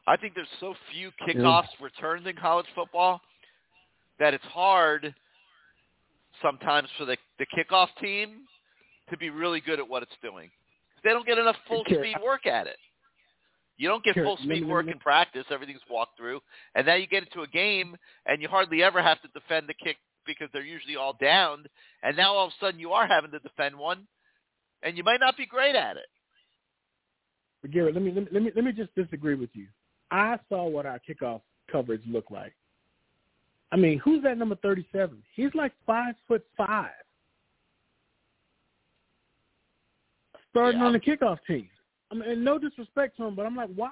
[0.07, 3.21] I think there's so few kickoffs returned in college football
[4.19, 5.15] that it's hard
[6.43, 8.43] sometimes for the the kickoff team
[9.11, 10.51] to be really good at what it's doing.
[11.05, 11.97] They don't get enough full Okay.
[11.97, 12.77] speed work at it.
[13.77, 14.25] You don't get Sure.
[14.25, 15.45] full speed work in practice.
[15.51, 16.41] Everything's walked through,
[16.75, 19.75] and now you get into a game and you hardly ever have to defend the
[19.75, 21.69] kick because they're usually all downed.
[22.03, 24.07] And now all of a sudden you are having to defend one,
[24.83, 26.07] and you might not be great at it.
[27.63, 29.69] But Garrett, let me, let me let me let me just disagree with you.
[30.11, 31.41] I saw what our kickoff
[31.71, 32.55] coverage looked like.
[33.73, 35.23] I mean, who's that number thirty-seven?
[35.35, 36.91] He's like five foot five,
[40.51, 40.87] starting Yeah.
[40.87, 41.69] on the kickoff team.
[42.11, 43.91] I mean, and no disrespect to him, but I'm like, why?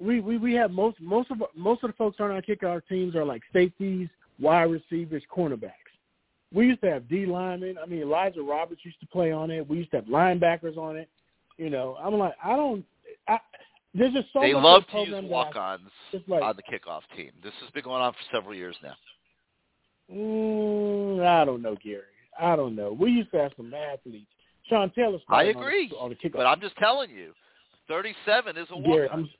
[0.00, 3.14] We we we have most most of most of the folks on our kickoff teams
[3.14, 4.08] are like safeties,
[4.40, 5.70] wide receivers, cornerbacks.
[6.52, 7.76] we used to have D linemen.
[7.80, 9.68] I mean, Elijah Roberts used to play on it.
[9.68, 11.08] We used to have linebackers on it.
[11.58, 12.84] You know, I'm like, I don't.
[13.28, 13.38] I,
[13.94, 15.90] there's just so they love to use program that I- walk-ons
[16.28, 17.30] on the kickoff team.
[17.42, 18.94] This has been going on for several years now.
[20.12, 22.02] Mm, I don't know, Gary.
[22.38, 22.92] I don't know.
[22.92, 24.26] We used to have some athletes.
[24.68, 25.18] Sean Taylor.
[25.28, 26.32] I started on the- agree, On the, kickoff.
[26.32, 27.32] but I'm just telling you,
[27.88, 29.18] 37 is a Gary, walk-on.
[29.20, 29.30] I'm,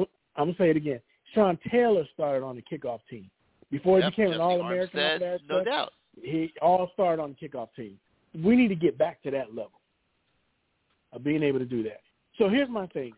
[0.00, 0.06] I'm,
[0.36, 1.00] I'm gonna say it again.
[1.34, 3.30] Sean Taylor started on the kickoff team
[3.70, 5.92] before he Yep, became an all that no stuff, doubt.
[6.20, 7.98] He all started on the kickoff team.
[8.34, 9.80] We need to get back to that level
[11.12, 12.00] of being able to do that.
[12.38, 13.12] So here's my thing.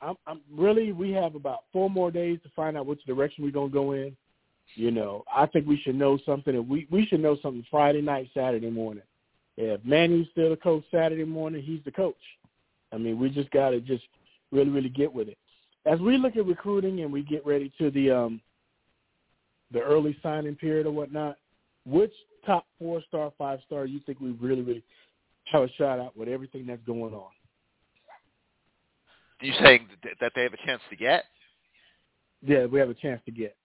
[0.00, 3.50] I'm, I'm really we have about four more days to find out which direction we're
[3.50, 4.16] gonna go in.
[4.74, 6.54] You know, I think we should know something.
[6.54, 9.04] And we we should know something Friday night, Saturday morning.
[9.56, 12.14] If Manny's still the coach Saturday morning, he's the coach.
[12.92, 14.04] I mean, we just got to just
[14.52, 15.38] really, really get with it.
[15.86, 18.40] As we look at recruiting and we get ready to the um,
[19.72, 21.36] the early signing period or whatnot,
[21.84, 22.12] which
[22.44, 24.84] top four star, five star you think we really, really
[25.44, 27.30] have a shot at with everything that's going on?
[29.40, 29.88] You saying
[30.20, 31.24] that they have a chance to get?
[32.42, 33.56] Yeah, we have a chance to get.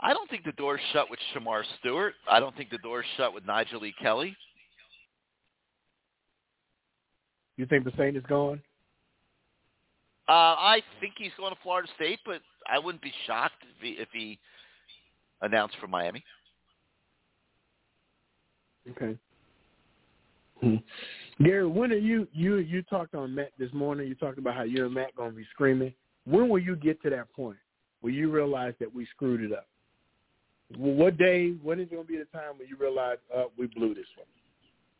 [0.00, 2.14] I don't think the door's shut with Shemar Stewart.
[2.28, 3.94] I don't think the door's shut with Nigel E.
[4.00, 4.36] Kelly.
[7.56, 8.60] You think the Saint is going?
[10.28, 13.90] Uh, I think he's going to Florida State, but I wouldn't be shocked if he,
[14.00, 14.38] if he
[15.42, 16.24] announced for Miami.
[18.90, 19.18] Okay.
[21.42, 24.08] Gary, when are you you you talked on Matt this morning?
[24.08, 25.92] You talked about how you and Matt gonna be screaming.
[26.24, 27.56] When will you get to that point
[28.00, 29.66] where you realize that we screwed it up?
[30.76, 31.50] What day?
[31.62, 34.06] When is it going to be the time when you realize uh, we blew this
[34.16, 34.26] one?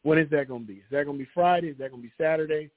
[0.03, 0.74] When is that going to be?
[0.74, 1.68] Is that going to be Friday?
[1.68, 2.70] Is that going to be Saturday?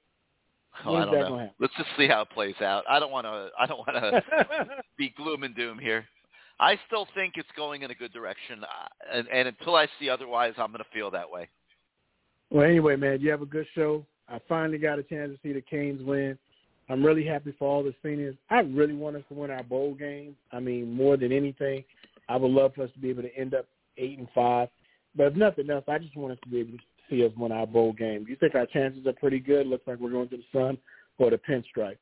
[0.84, 1.50] Oh, I don't know.
[1.58, 2.84] Let's just see how it plays out.
[2.88, 3.48] I don't want to.
[3.58, 4.66] I don't want to
[4.98, 6.04] be gloom and doom here.
[6.60, 10.08] I still think it's going in a good direction, uh, and, and until I see
[10.08, 11.48] otherwise, I'm going to feel that way.
[12.50, 14.04] Well, anyway, man, you have a good show.
[14.28, 16.38] I finally got a chance to see the Canes win.
[16.88, 18.36] I'm really happy for all the seniors.
[18.50, 20.36] I really want us to win our bowl game.
[20.52, 21.84] I mean, more than anything,
[22.28, 23.66] I would love for us to be able to end up
[23.96, 24.68] eight and five.
[25.16, 27.52] But if nothing else, I just want us to be able to see us win
[27.52, 28.26] our bowl game.
[28.28, 29.66] You think our chances are pretty good?
[29.66, 30.78] Looks like we're going to the Sun
[31.18, 31.96] or the Pinstripes.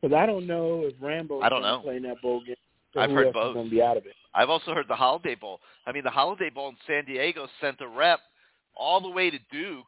[0.00, 1.78] Because I don't know if Rambo I don't know.
[1.78, 2.56] to play in that bowl game.
[2.96, 3.54] I've heard both.
[3.54, 4.12] going to be out of it.
[4.34, 5.60] I've also heard the Holiday Bowl.
[5.86, 8.20] I mean, the Holiday Bowl in San Diego sent a rep
[8.76, 9.86] all the way to Duke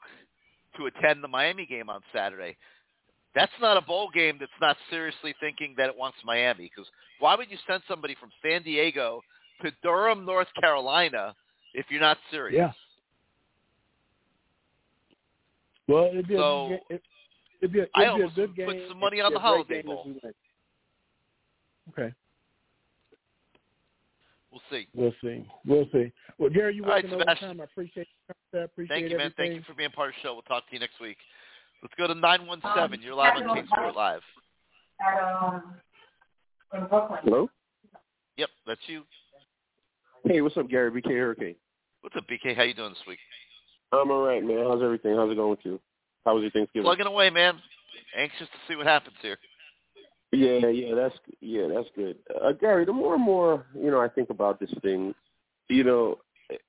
[0.76, 2.57] to attend the Miami game on Saturday.
[3.34, 6.70] That's not a bowl game that's not seriously thinking that it wants Miami.
[6.74, 9.20] Because why would you send somebody from San Diego
[9.62, 11.34] to Durham, North Carolina,
[11.74, 12.57] if you're not serious?
[12.57, 12.72] Yeah.
[15.89, 17.03] Well, it'd be, So, a, it,
[17.61, 18.66] it'd be, a, it'd I be a good game.
[18.66, 20.12] put some money on the Holiday Bowl.
[21.91, 22.12] Okay.
[24.57, 24.88] We'll see.
[24.94, 25.46] We'll see.
[25.66, 26.11] We'll see.
[26.38, 27.48] Well, Gary, you All right, working Sebastian.
[27.50, 27.61] overtime.
[27.61, 28.07] I appreciate
[28.54, 29.00] I appreciate it.
[29.00, 29.26] Thank you, man.
[29.26, 29.52] everything.
[29.52, 30.32] Thank you for being part of the show.
[30.32, 31.18] We'll talk to you next week.
[31.82, 33.04] Let's go to 917.
[33.04, 34.22] You're live on um, CaneSport Live.
[35.04, 35.74] Um,
[37.22, 37.50] Hello.
[38.38, 39.02] Yep, that's you.
[40.24, 40.90] Hey, what's up, Gary?
[40.90, 41.57] BK Hurricane.
[42.00, 42.57] What's up, BK?
[42.57, 43.18] How you doing this week?
[43.92, 44.64] I'm all right, man.
[44.66, 45.16] How's everything?
[45.16, 45.78] How's it going with you?
[46.24, 46.84] How was your Thanksgiving?
[46.84, 47.61] Plugging away, man.
[48.16, 49.36] Anxious to see what happens here.
[50.32, 52.16] Yeah, yeah, that's yeah, that's good.
[52.44, 55.14] Uh, Gary, the more and more you know, I think about this thing.
[55.68, 56.18] You know,
[56.50, 56.60] it,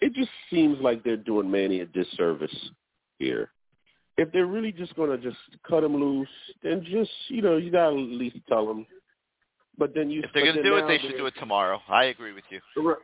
[0.00, 2.54] it just seems like they're doing Manny a disservice
[3.18, 3.50] here.
[4.16, 6.28] If they're really just going to just cut him loose,
[6.62, 8.86] then just you know, you got to at least tell him.
[9.78, 11.80] But then you If they're going to do it, they should do it tomorrow.
[11.88, 12.60] I agree with you.
[12.76, 12.96] Right,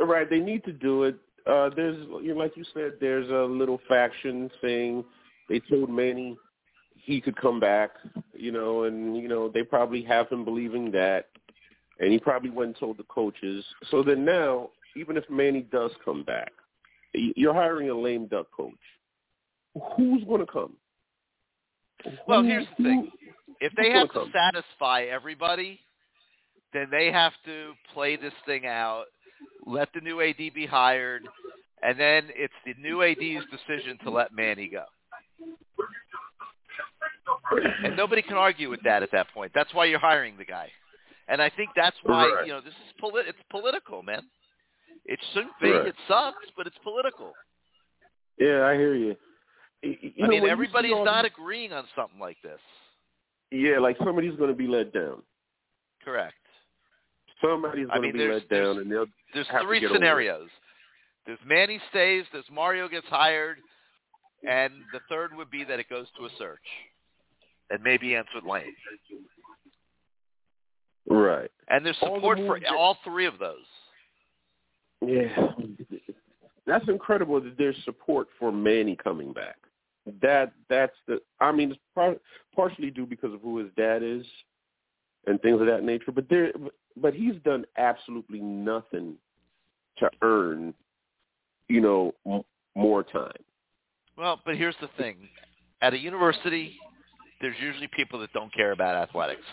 [0.00, 0.30] right.
[0.30, 1.16] They need to do it.
[1.46, 5.04] Uh, there's, you know, like you said, there's a little faction saying
[5.48, 6.38] they told Manny
[7.02, 7.90] he could come back,
[8.32, 11.28] you know, and you know they probably have him believing that,
[11.98, 13.64] and he probably went and told the coaches.
[13.90, 16.52] So then now, even if Manny does come back,
[17.12, 18.72] you're hiring a lame duck coach.
[19.96, 20.74] Who's going to come?
[22.26, 23.10] Well, here's the thing.
[23.60, 25.80] If they have to satisfy everybody,
[26.72, 29.04] then they have to play this thing out,
[29.66, 31.22] let the new AD be hired,
[31.82, 34.84] and then it's the new AD's decision to let Manny go.
[37.84, 39.52] And nobody can argue with that at that point.
[39.54, 40.68] That's why you're hiring the guy.
[41.28, 42.46] And I think that's why, Right.
[42.46, 44.22] you know, this is polit- it's political, man.
[45.04, 45.70] It shouldn't be.
[45.70, 45.86] Right.
[45.88, 47.32] It sucks, but it's political.
[48.38, 49.16] Yeah, I hear you.
[49.82, 52.60] You I know, mean, when you see everybody's not these- agreeing on something like this.
[53.50, 55.22] Yeah, like somebody's going to be let down.
[56.04, 56.34] Correct.
[57.40, 59.86] Somebody's I going mean, to be let down, and they'll There's have to three get
[59.86, 59.98] over it.
[59.98, 60.48] scenarios.
[61.26, 63.58] There's Manny stays, there's Mario gets hired,
[64.48, 66.66] and the third would be that it goes to a search.
[67.72, 68.74] And maybe with Lane.
[71.08, 71.50] Right.
[71.68, 73.64] And there's All the support for that- all three of those.
[75.00, 75.52] Yeah.
[76.66, 79.56] that's incredible that there's support for Manny coming back.
[80.20, 81.20] That that's the.
[81.40, 82.20] I mean, it's par-
[82.54, 84.26] partially due because of who his dad is
[85.26, 86.12] and things of that nature.
[86.12, 86.52] But there,
[86.96, 89.16] but he's done absolutely nothing
[89.98, 90.74] to earn,
[91.68, 92.42] you know, m-
[92.74, 93.32] more time.
[94.16, 95.28] Well, but here's the thing:
[95.82, 96.78] at a university,
[97.42, 99.44] there's usually people that don't care about athletics,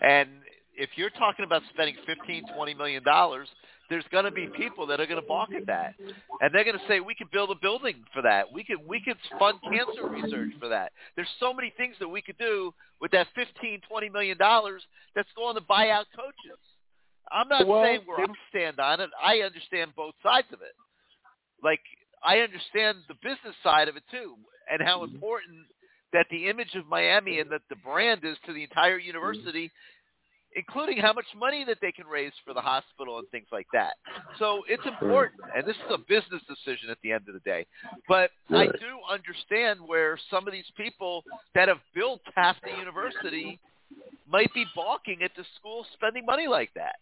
[0.00, 0.28] and
[0.76, 3.48] if you're talking about spending fifteen, twenty million dollars,
[3.90, 5.94] there's going to be people that are going to balk at that,
[6.40, 8.52] and they're going to say we could build a building for that.
[8.52, 10.92] We could we could fund cancer research for that.
[11.16, 14.82] There's so many things that we could do with that fifteen, twenty million dollars
[15.14, 16.58] that's going to buy out coaches.
[17.30, 19.10] I'm not Well, saying where I stand on it.
[19.22, 20.74] I understand both sides of it.
[21.62, 21.80] Like
[22.22, 24.34] I understand the business side of it too,
[24.70, 25.14] and how mm-hmm.
[25.14, 25.66] important
[26.14, 29.70] that the image of Miami and that the brand is to the entire university,
[30.56, 33.94] including how much money that they can raise for the hospital and things like that.
[34.38, 37.66] So it's important, and this is a business decision at the end of the day.
[38.08, 41.24] But I do understand where some of these people
[41.56, 43.58] that have built half the university
[44.30, 46.96] might be balking at the school spending money like that.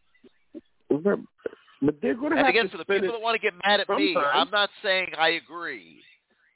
[0.89, 3.41] But they're going to have And again, to for the people it that want to
[3.41, 4.17] get mad at me.
[4.17, 6.01] I'm not saying I agree.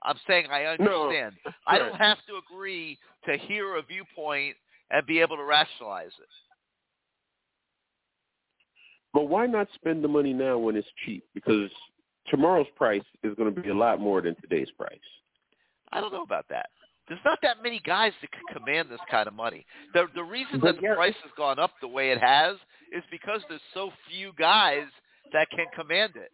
[0.07, 1.34] I'm saying I No, understand.
[1.66, 2.96] I don't have to agree
[3.26, 4.57] to hear a viewpoint
[4.90, 6.28] and be able to rationalize it.
[9.12, 11.24] But why not spend the money now when it's cheap?
[11.34, 11.70] Because
[12.28, 14.98] tomorrow's price is going to be a lot more than today's price.
[15.92, 16.66] I don't know about that.
[17.09, 19.64] There's not that many guys that can command this kind of money.
[19.94, 22.57] The the reason that the price has gone up the way it has
[22.92, 24.86] is because there's so few guys
[25.32, 26.30] that can command it.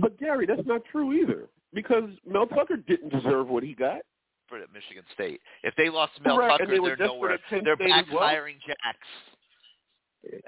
[0.00, 1.48] But Gary, that's not true either.
[1.72, 4.00] Because Mel Tucker didn't deserve what he got.
[4.48, 7.38] For Michigan State, if they lost Mel and Tucker, they they're nowhere.
[7.52, 8.28] They're State back as well.
[8.66, 9.06] jacks.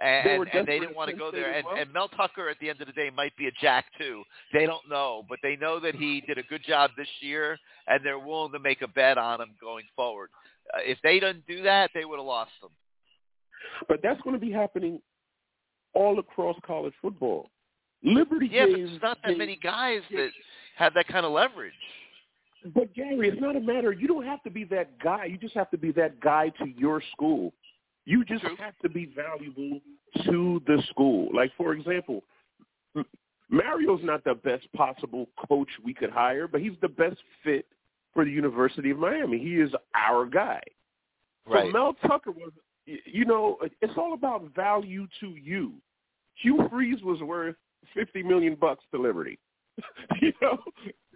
[0.02, 1.52] And, They and, they didn't want to go State there.
[1.52, 1.76] And, well.
[1.76, 4.24] and Mel Tucker, at the end of the day, might be a jack too.
[4.52, 7.56] They don't know, but they know that he did a good job this year,
[7.86, 10.30] and they're willing to make a bet on him going forward.
[10.74, 12.70] Uh, if they didn't do that, they would have lost him.
[13.88, 15.00] But that's going to be happening
[15.94, 17.48] all across college football.
[18.02, 20.30] Liberty Yeah, but gave, there's not that many guys that
[20.76, 21.72] have that kind of leverage.
[22.74, 23.92] But Gary, it's not a matter.
[23.92, 25.24] You don't have to be that guy.
[25.24, 27.52] You just have to be that guy to your school.
[28.04, 28.56] You just True.
[28.58, 29.80] have to be valuable
[30.24, 31.28] to the school.
[31.34, 32.22] Like for example,
[33.48, 37.66] Mario's not the best possible coach we could hire, but he's the best fit
[38.14, 39.38] for the University of Miami.
[39.38, 40.60] He is our guy.
[41.50, 42.52] So Mel Tucker was,
[42.86, 45.72] you know, it's all about value to you.
[46.36, 47.56] Hugh Freeze was worth
[47.94, 49.38] fifty million bucks to Liberty.
[50.20, 50.58] you know,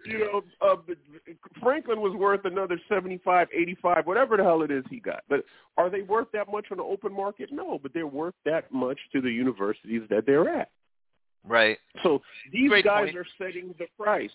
[0.05, 0.75] you know, uh,
[1.61, 5.23] Franklin was worth another seventy-five, eighty-five, whatever the hell it is he got.
[5.29, 5.43] But
[5.77, 7.49] are they worth that much on the open market?
[7.51, 10.69] No, but they're worth that much to the universities that they're at.
[11.45, 11.77] Right.
[12.03, 13.17] So these Great guys point.
[13.17, 14.31] are setting the price.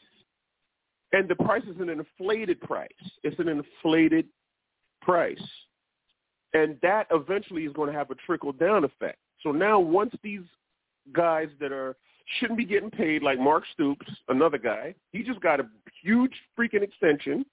[1.12, 2.88] And the price is an inflated price.
[3.22, 4.26] It's an inflated
[5.02, 5.42] price.
[6.54, 9.18] And that eventually is going to have a trickle down effect.
[9.42, 10.42] So now once these
[11.12, 11.96] guys that are
[12.38, 15.68] shouldn't be getting paid like Mark Stoops, another guy, he just got a
[16.02, 17.44] huge freaking extension.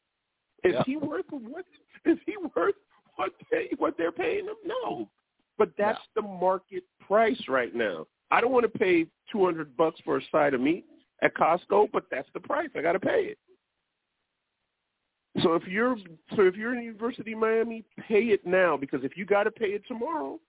[0.63, 0.83] Is Yeah.
[0.85, 1.65] he worth what
[2.05, 2.75] is he worth
[3.15, 4.55] what they what they're paying him?
[4.65, 5.09] No.
[5.57, 8.07] But that's the market price right now.
[8.31, 10.85] I don't want to pay two hundred bucks for a side of meat
[11.21, 12.69] at Costco, but that's the price.
[12.75, 13.37] I got to pay it.
[15.43, 15.95] So if you're
[16.35, 19.51] so if you're in University of Miami, pay it now because if you got to
[19.51, 20.39] pay it tomorrow,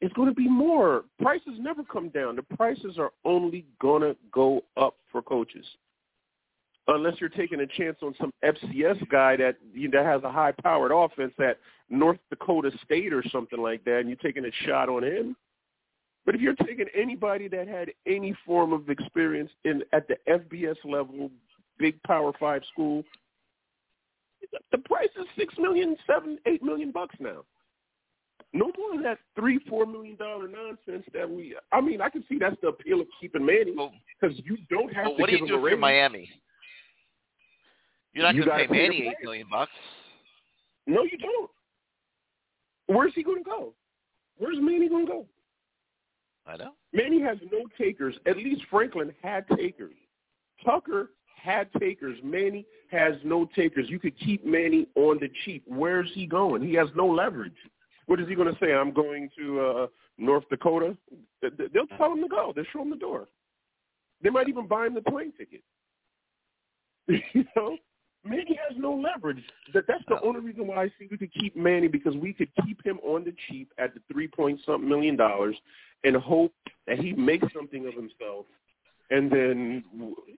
[0.00, 1.04] it's going to be more.
[1.20, 2.36] Prices never come down.
[2.36, 5.66] The prices are only going to go up for coaches.
[6.86, 10.32] Unless you're taking a chance on some FCS guy that you know, that has a
[10.32, 11.58] high-powered offense at
[11.90, 15.36] North Dakota State or something like that, and you're taking a shot on him.
[16.24, 20.76] But if you're taking anybody that had any form of experience in at the FBS
[20.84, 21.30] level,
[21.78, 23.04] big Power Five school,
[24.72, 27.44] the price is six million, seven, eight million bucks now.
[28.52, 31.54] No more of that three, four million dollar nonsense that we.
[31.70, 33.44] I mean, I can see that's the appeal of keeping
[33.76, 33.90] But,
[34.20, 35.78] because you don't have but to what do you him do a if you're.
[35.78, 36.30] Miami?
[38.14, 39.72] You're not You going to pay Manny eight million bucks.
[40.86, 41.50] No, you don't.
[42.86, 43.74] Where's he going to go?
[44.38, 45.26] Where's Manny going to go?
[46.46, 46.70] I know.
[46.94, 48.14] Manny has no takers.
[48.26, 49.94] At least Franklin had takers.
[50.64, 52.18] Tucker had takers.
[52.24, 53.90] Manny has no takers.
[53.90, 55.62] You could keep Manny on the cheap.
[55.66, 56.62] Where's he going?
[56.62, 57.52] He has no leverage.
[58.08, 58.72] What is he going to say?
[58.72, 59.86] I'm going to uh,
[60.16, 60.96] North Dakota.
[61.42, 62.54] Th- th- They'll tell him to go.
[62.56, 63.28] They'll show him the door.
[64.22, 65.62] They might even buy him the plane ticket.
[67.06, 67.76] you know,
[68.24, 69.44] Manny has no leverage.
[69.74, 72.48] That that's the only reason why I think we could keep Manny because we could
[72.66, 75.56] keep him on the cheap at the three point something million dollars
[76.02, 76.52] and hope
[76.86, 78.46] that he makes something of himself
[79.10, 79.84] and then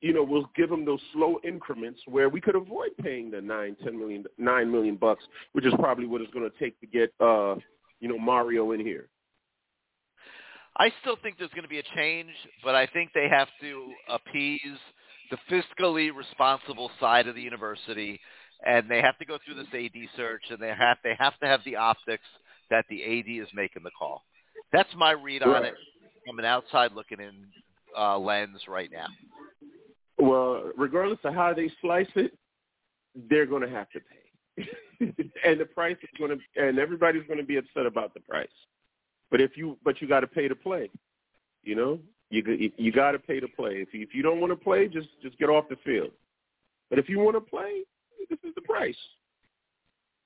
[0.01, 3.77] you know we'll give them those slow increments where we could avoid paying the nine,
[3.83, 7.13] ten million, nine million bucks, which is probably what it's going to take to get
[7.21, 7.57] uh,
[8.01, 9.09] you know Mario in here.
[10.77, 12.31] I still think there's going to be a change,
[12.65, 14.79] but I think they have to appease
[15.31, 18.21] the fiscally responsible side of the university,
[18.65, 21.47] and they have to go through this AD search, and they have they have to
[21.47, 22.25] have the optics
[22.71, 24.23] that the AD is making the call.
[24.73, 25.75] That's my read on it
[26.25, 27.47] from an outside looking in
[27.99, 29.07] uh, lens right now.
[30.19, 32.37] Well, regardless of how they slice it,
[33.29, 34.67] they're going to have to pay,
[35.45, 38.49] and the price is going to, and everybody's going to be upset about the price.
[39.31, 40.91] But if you, but you got to pay to play.
[41.63, 41.99] You know,
[42.31, 43.77] you you got to pay to play.
[43.77, 46.11] If you, if you don't want to play, just just get off the field.
[46.91, 47.83] But if you want to play,
[48.29, 48.97] this is the price.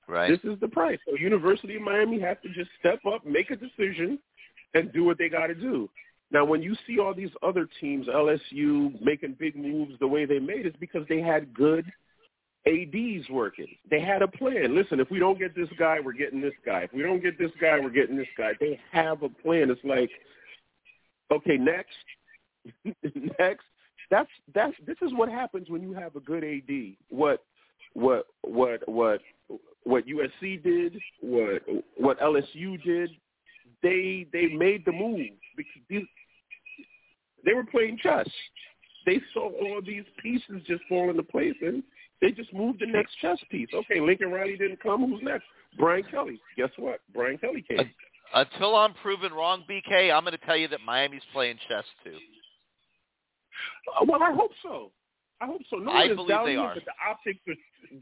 [0.07, 0.29] Right.
[0.29, 0.99] This is the price.
[1.07, 4.19] So University of Miami has to just step up, make a decision,
[4.73, 5.89] and do what they got to do.
[6.31, 10.39] Now, when you see all these other teams, LSU making big moves the way they
[10.39, 11.85] made, it's because they had good
[12.67, 13.67] ADs working.
[13.89, 14.75] They had a plan.
[14.75, 16.81] Listen, if we don't get this guy, we're getting this guy.
[16.81, 18.53] If we don't get this guy, we're getting this guy.
[18.59, 19.69] They have a plan.
[19.69, 20.09] It's like,
[21.31, 21.93] okay, next,
[23.39, 23.65] next.
[24.11, 26.95] That's that's this is what happens when you have a good AD.
[27.09, 27.43] What
[27.93, 29.21] what what what
[29.83, 31.63] what USC did, what
[31.97, 33.11] what LSU did,
[33.85, 36.05] they they made the move because these,
[37.45, 38.27] they were playing chess.
[39.05, 41.83] They saw all these pieces just fall into place, and
[42.19, 43.69] they just moved the next chess piece.
[43.73, 45.05] Okay, Lincoln Riley didn't come.
[45.05, 45.45] Who's next?
[45.77, 46.41] Brian Kelly.
[46.57, 47.01] Guess what?
[47.13, 47.91] Brian Kelly came.
[48.33, 52.17] Until I'm proven wrong, BK, I'm going to tell you that Miami's playing chess too.
[54.01, 54.91] Uh, well, I hope so.
[55.41, 55.75] I hope so.
[55.77, 56.73] No I is believe doubting they it, are.
[56.73, 57.55] but the optics are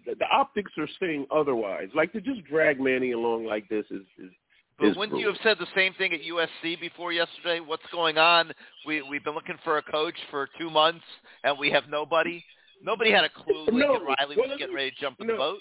[0.06, 1.90] the, the optics are saying otherwise.
[1.94, 4.32] Like to just drag Manny along like this is is.
[4.80, 7.60] But wouldn't you have said the same thing at USC before yesterday?
[7.60, 8.52] What's going on?
[8.86, 11.06] We we've been looking for a coach for two months
[11.44, 12.44] and we have nobody.
[12.84, 13.94] Nobody had a clue Lincoln No.
[14.04, 15.34] Riley Well, was getting ready to jump in no.
[15.34, 15.60] the boat.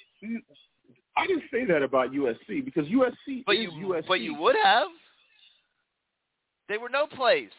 [1.17, 4.05] I didn't say that about USC because USC But is you USC.
[4.09, 4.89] but you would have.
[6.69, 7.51] They were no place.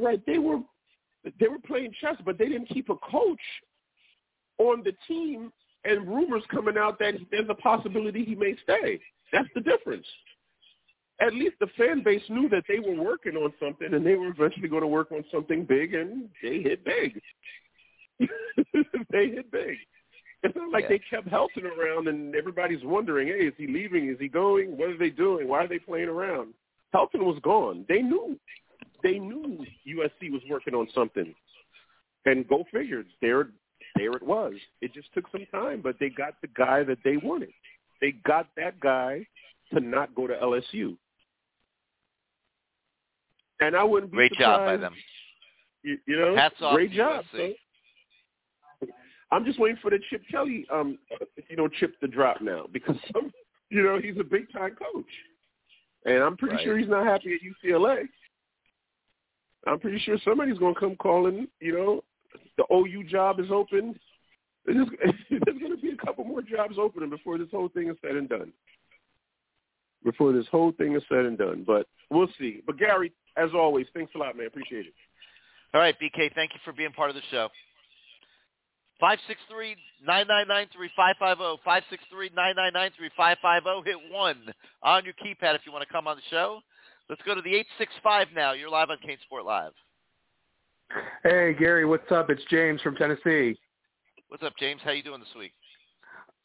[0.00, 0.20] right?
[0.26, 0.60] They were
[1.38, 3.40] they were playing chess, but they didn't keep a coach
[4.58, 5.52] on the team.
[5.84, 9.00] And rumors coming out that there's a possibility he may stay.
[9.32, 10.06] That's the difference.
[11.20, 14.28] At least the fan base knew that they were working on something, and they were
[14.28, 17.20] eventually going to work on something big, and they hit big.
[19.10, 19.76] they hit big.
[20.42, 20.88] It's not like Yeah.
[20.88, 24.08] they kept Helton around, and everybody's wondering, hey, is he leaving?
[24.08, 24.76] Is he going?
[24.76, 25.48] What are they doing?
[25.48, 26.54] Why are they playing around?
[26.94, 27.84] Helton was gone.
[27.88, 28.38] They knew
[29.02, 31.34] they knew USC was working on something.
[32.26, 33.48] And go figure, there
[34.00, 34.54] there it was.
[34.80, 37.50] It just took some time, but they got the guy that they wanted.
[38.00, 39.26] They got that guy
[39.74, 40.96] to not go to LSU.
[43.60, 44.94] And I wouldn't be Great job by them.
[45.82, 47.24] You, you know, Hats off great job.
[49.32, 50.98] I'm just waiting for the Chip Kelly, um,
[51.48, 53.32] you know, chip to drop now because some,
[53.68, 55.04] you know, he's a big time coach,
[56.04, 56.64] and I'm pretty Right.
[56.64, 58.08] sure he's not happy at UCLA.
[59.66, 61.46] I'm pretty sure somebody's going to come calling.
[61.60, 62.04] You know,
[62.56, 63.98] the OU job is open.
[64.66, 68.16] There's, going to be a couple more jobs opening before this whole thing is said
[68.16, 68.52] and done.
[70.04, 72.62] Before this whole thing is said and done, but we'll see.
[72.66, 74.46] But Gary, as always, thanks a lot, man.
[74.46, 74.94] Appreciate it.
[75.72, 77.48] All right, BK, thank you for being part of the show.
[79.00, 79.76] Five six three
[80.06, 81.58] nine nine nine three five five zero.
[81.64, 83.82] Five six three nine nine nine three five five zero.
[83.82, 84.52] Hit one
[84.82, 86.60] on your keypad if you want to come on the show.
[87.08, 88.52] Let's go to the eight six five now.
[88.52, 89.72] You're live on CaneSport Live.
[91.22, 92.30] Hey Gary, what's up?
[92.30, 93.58] It's James from Tennessee.
[94.28, 94.80] What's up, James?
[94.84, 95.52] How you doing this week?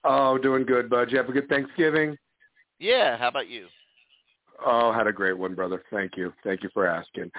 [0.03, 1.11] Oh, doing good, bud.
[1.11, 2.17] You have a good Thanksgiving?
[2.79, 3.17] Yeah.
[3.17, 3.67] How about you?
[4.65, 5.83] Oh, had a great one, brother.
[5.91, 6.31] Thank you.
[6.43, 7.31] Thank you for asking.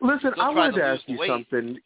[0.00, 1.28] Listen, I wanted to to ask you weight.
[1.28, 1.78] something.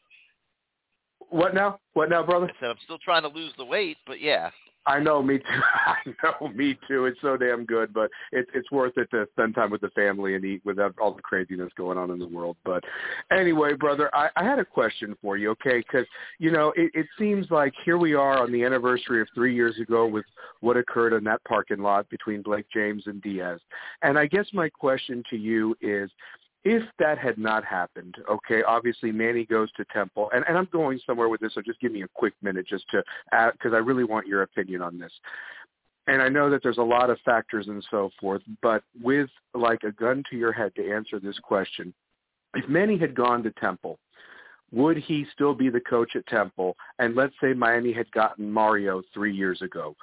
[1.30, 1.78] What now?
[1.94, 2.46] What now, brother?
[2.46, 4.50] I said I'm still trying to lose the weight, but yeah.
[4.88, 5.44] I know, me too.
[5.86, 7.04] I know, me too.
[7.04, 10.34] It's so damn good, but it's it's worth it to spend time with the family
[10.34, 12.56] and eat without all the craziness going on in the world.
[12.64, 12.82] But
[13.30, 15.78] anyway, brother, I, I had a question for you, okay?
[15.78, 16.06] Because
[16.38, 19.78] you know, it, it seems like here we are on the anniversary of three years
[19.78, 20.24] ago with
[20.60, 23.60] what occurred in that parking lot between Blake James and Diaz.
[24.00, 26.10] And I guess my question to you is,
[26.64, 31.00] if that had not happened, okay, obviously Manny goes to Temple, and, and I'm going
[31.06, 33.02] somewhere with this, so just give me a quick minute just to,
[33.52, 35.12] because I really want your opinion on this.
[36.08, 39.82] And I know that there's a lot of factors and so forth, but with like
[39.84, 41.92] a gun to your head to answer this question,
[42.54, 43.98] if Manny had gone to Temple,
[44.72, 46.76] would he still be the coach at Temple?
[46.98, 49.94] And let's say Miami had gotten Mario three years ago.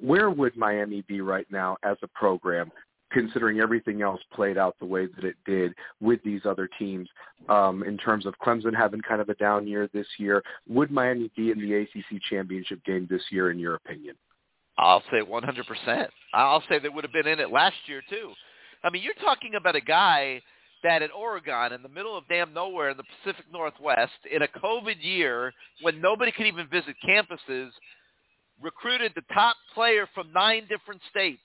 [0.00, 2.70] Where would Miami be right now as a program?
[3.14, 7.08] Considering everything else played out the way that it did with these other teams
[7.48, 10.42] um, in terms of Clemson having kind of a down year this year.
[10.68, 14.16] Would Miami be in the ACC championship game this year, in your opinion?
[14.76, 16.08] I'll say 100%.
[16.34, 18.32] I'll say they would have been in it last year too.
[18.82, 20.42] I mean, you're talking about a guy
[20.82, 24.48] that in Oregon, in the middle of damn nowhere in the Pacific Northwest, in a
[24.48, 27.70] COVID year when nobody could even visit campuses,
[28.60, 31.40] recruited the top player from nine different states.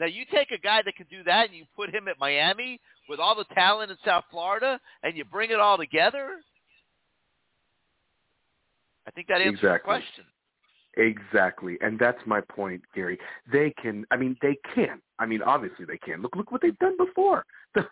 [0.00, 2.80] Now you take a guy that can do that and you put him at Miami
[3.08, 6.40] with all the talent in South Florida and you bring it all together.
[9.06, 9.78] I think that answers exactly.
[9.78, 10.24] the question.
[10.96, 13.18] Exactly, and that's my point, Gary.
[13.50, 14.04] They can.
[14.10, 15.00] I mean, they can.
[15.22, 16.20] I mean, obviously they can.
[16.20, 17.44] Look, look what they've done before.
[17.74, 17.86] The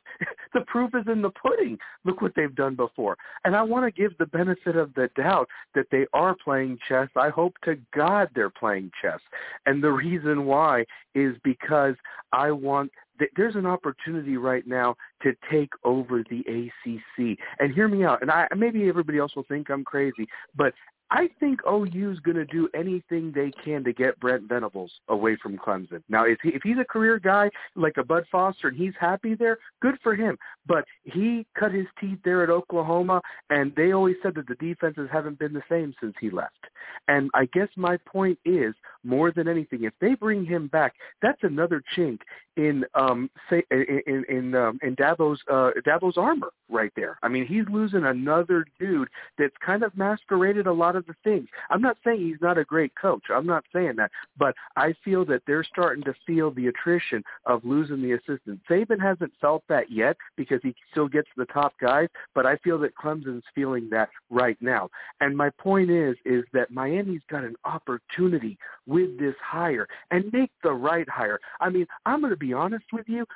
[0.52, 1.78] the proof is in the pudding.
[2.04, 3.16] Look what they've done before.
[3.46, 7.08] And I want to give the benefit of the doubt that they are playing chess.
[7.16, 9.20] I hope to God they're playing chess.
[9.64, 10.84] And the reason why
[11.14, 11.94] is because
[12.32, 12.90] I want
[13.36, 17.38] there's an opportunity right now to take over the ACC.
[17.58, 18.20] And hear me out.
[18.20, 20.74] And I maybe everybody else will think I'm crazy, but
[21.12, 25.58] I think OU's going to do anything they can to get Brent Venables away from
[25.58, 26.02] Clemson.
[26.08, 29.34] Now, if, he, if he's a career guy like a Bud Foster and he's happy
[29.34, 30.38] there, good for him.
[30.66, 33.20] But he cut his teeth there at Oklahoma,
[33.50, 36.66] and they always said that the defenses haven't been the same since he left.
[37.08, 41.42] And I guess my point is, more than anything, if they bring him back, that's
[41.42, 42.20] another chink
[42.56, 47.18] in um say in in um, in Dabo's uh Dabo's armor right there.
[47.22, 49.08] I mean, he's losing another dude
[49.38, 51.48] that's kind of masqueraded a lot of the things.
[51.70, 53.24] I'm not saying he's not a great coach.
[53.30, 57.64] I'm not saying that, but I feel that they're starting to feel the attrition of
[57.64, 58.60] losing the assistant.
[58.68, 62.78] Saban hasn't felt that yet because he still gets the top guys, but I feel
[62.80, 64.88] that Clemson's feeling that right now.
[65.20, 70.50] And my point is is that Miami's got an opportunity with this hire and make
[70.62, 71.40] the right hire.
[71.60, 73.26] I mean, I'm going to be honest with you,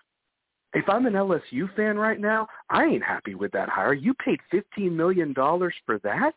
[0.75, 3.95] if I'm an LSU fan right now, I ain't happy with that hire.
[3.95, 6.35] You paid $15 million for that?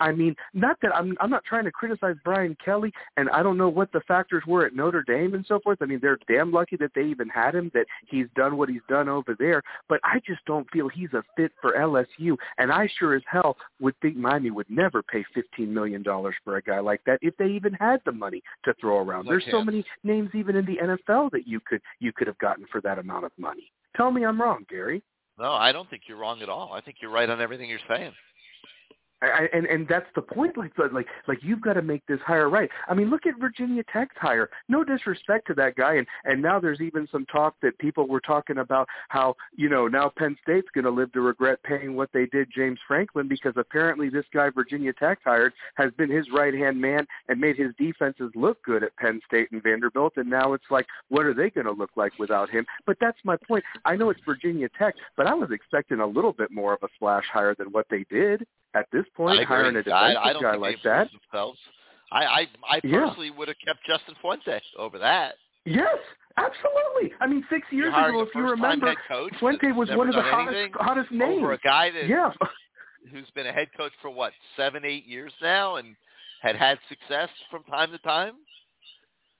[0.00, 3.58] I mean, not that I'm I'm not trying to criticize Brian Kelly, and I don't
[3.58, 5.78] know what the factors were at Notre Dame and so forth.
[5.80, 8.80] I mean, they're damn lucky that they even had him, that he's done what he's
[8.88, 9.62] done over there.
[9.88, 13.56] But I just don't feel he's a fit for LSU, and I sure as hell
[13.80, 17.36] would think Miami would never pay fifteen million dollars for a guy like that if
[17.36, 19.26] they even had the money to throw around.
[19.26, 22.66] There's so many names even in the NFL that you could you could have gotten
[22.72, 23.70] for that amount of money.
[23.96, 25.02] Tell me I'm wrong, Gary.
[25.38, 26.72] No, I don't think you're wrong at all.
[26.74, 28.12] I think you're right on everything you're saying.
[29.22, 30.56] I, and and that's the point.
[30.56, 32.70] Like like like you've got to make this hire right.
[32.88, 34.48] I mean, look at Virginia Tech's hire.
[34.68, 38.20] No disrespect to that guy, and and now there's even some talk that people were
[38.20, 42.10] talking about how you know now Penn State's going to live to regret paying what
[42.14, 46.54] they did James Franklin because apparently this guy Virginia Tech hired has been his right
[46.54, 50.54] hand man and made his defenses look good at Penn State and Vanderbilt, and now
[50.54, 52.64] it's like what are they going to look like without him?
[52.86, 53.64] But that's my point.
[53.84, 56.88] I know it's Virginia Tech, but I was expecting a little bit more of a
[56.94, 59.92] splash hire than what they did at this point, hiring a defensive
[60.22, 61.08] I, I guy like that.
[61.10, 61.58] Themselves.
[62.12, 63.06] I I, I Yeah.
[63.06, 65.34] personally would have kept Justin Fuente over that.
[65.64, 65.96] Yes,
[66.36, 67.12] absolutely.
[67.20, 68.94] I mean, six years ago, if you remember,
[69.38, 71.38] Fuente was one of the hottest hottest names.
[71.42, 72.32] over a guy that yeah,
[73.12, 75.94] who's been a head coach for what seven, eight years now, and
[76.42, 78.34] had had success from time to time.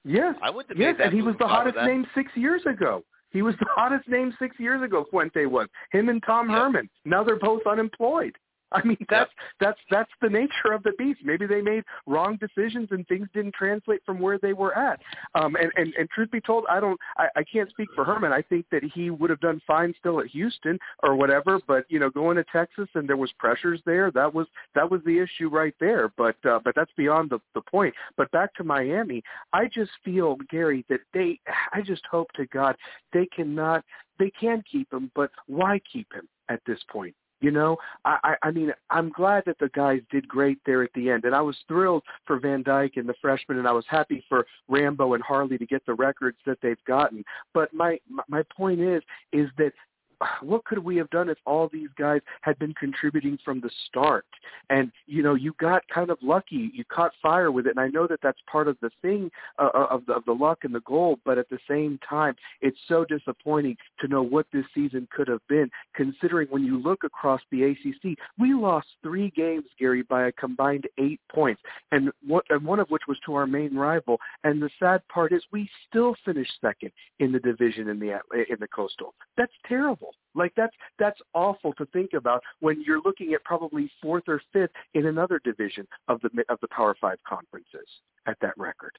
[0.05, 2.61] yes, I have yes, and he was the if I were hottest name six years
[2.65, 3.03] ago.
[3.31, 5.05] He was the hottest name six years ago.
[5.09, 6.57] Fuente was him and Tom Yep.
[6.57, 6.89] Herman.
[7.05, 8.35] Now they're both unemployed.
[8.73, 11.19] I mean, that's that's that's the nature of the beast.
[11.23, 15.01] Maybe they made wrong decisions and things didn't translate from where they were at.
[15.35, 18.31] Um, and, and and truth be told, I don't, I, I can't speak for Herman.
[18.31, 21.59] I think that he would have done fine still at Houston or whatever.
[21.67, 24.09] But you know, going to Texas and there was pressures there.
[24.11, 26.11] That was that was the issue right there.
[26.17, 27.93] But uh, but that's beyond the the point.
[28.15, 29.21] But back to Miami,
[29.51, 31.39] I just feel Gary that they.
[31.73, 32.77] I just hope to God
[33.11, 33.83] they cannot.
[34.17, 37.15] They can keep him, but why keep him at this point?
[37.41, 41.09] You know, I, I mean, I'm glad that the guys did great there at the
[41.09, 44.23] end, and I was thrilled for Van Dyke and the freshmen, and I was happy
[44.29, 47.25] for Rambo and Harley to get the records that they've gotten.
[47.53, 49.01] But my my point is,
[49.33, 49.73] is that
[50.41, 54.25] what could we have done if all these guys had been contributing from the start?
[54.69, 56.71] And you know, you got kind of lucky.
[56.73, 59.29] You caught fire with it, and I know that that's part of the thing
[59.59, 61.19] uh, of the of the luck and the goal.
[61.25, 65.45] But at the same time, it's so disappointing to know what this season could have
[65.47, 65.69] been.
[65.95, 70.87] Considering when you look across the ACC, we lost three games, Gary, by a combined
[70.97, 71.61] eight points,
[71.91, 74.19] and one, and one of which was to our main rival.
[74.43, 78.19] And the sad part is, we still finished second in the division in the
[78.49, 79.13] in the Coastal.
[79.37, 80.10] That's terrible.
[80.35, 84.71] Like that's that's awful to think about when you're looking at probably fourth or fifth
[84.93, 87.87] in another division of the of the Power Five conferences
[88.27, 88.97] at that record.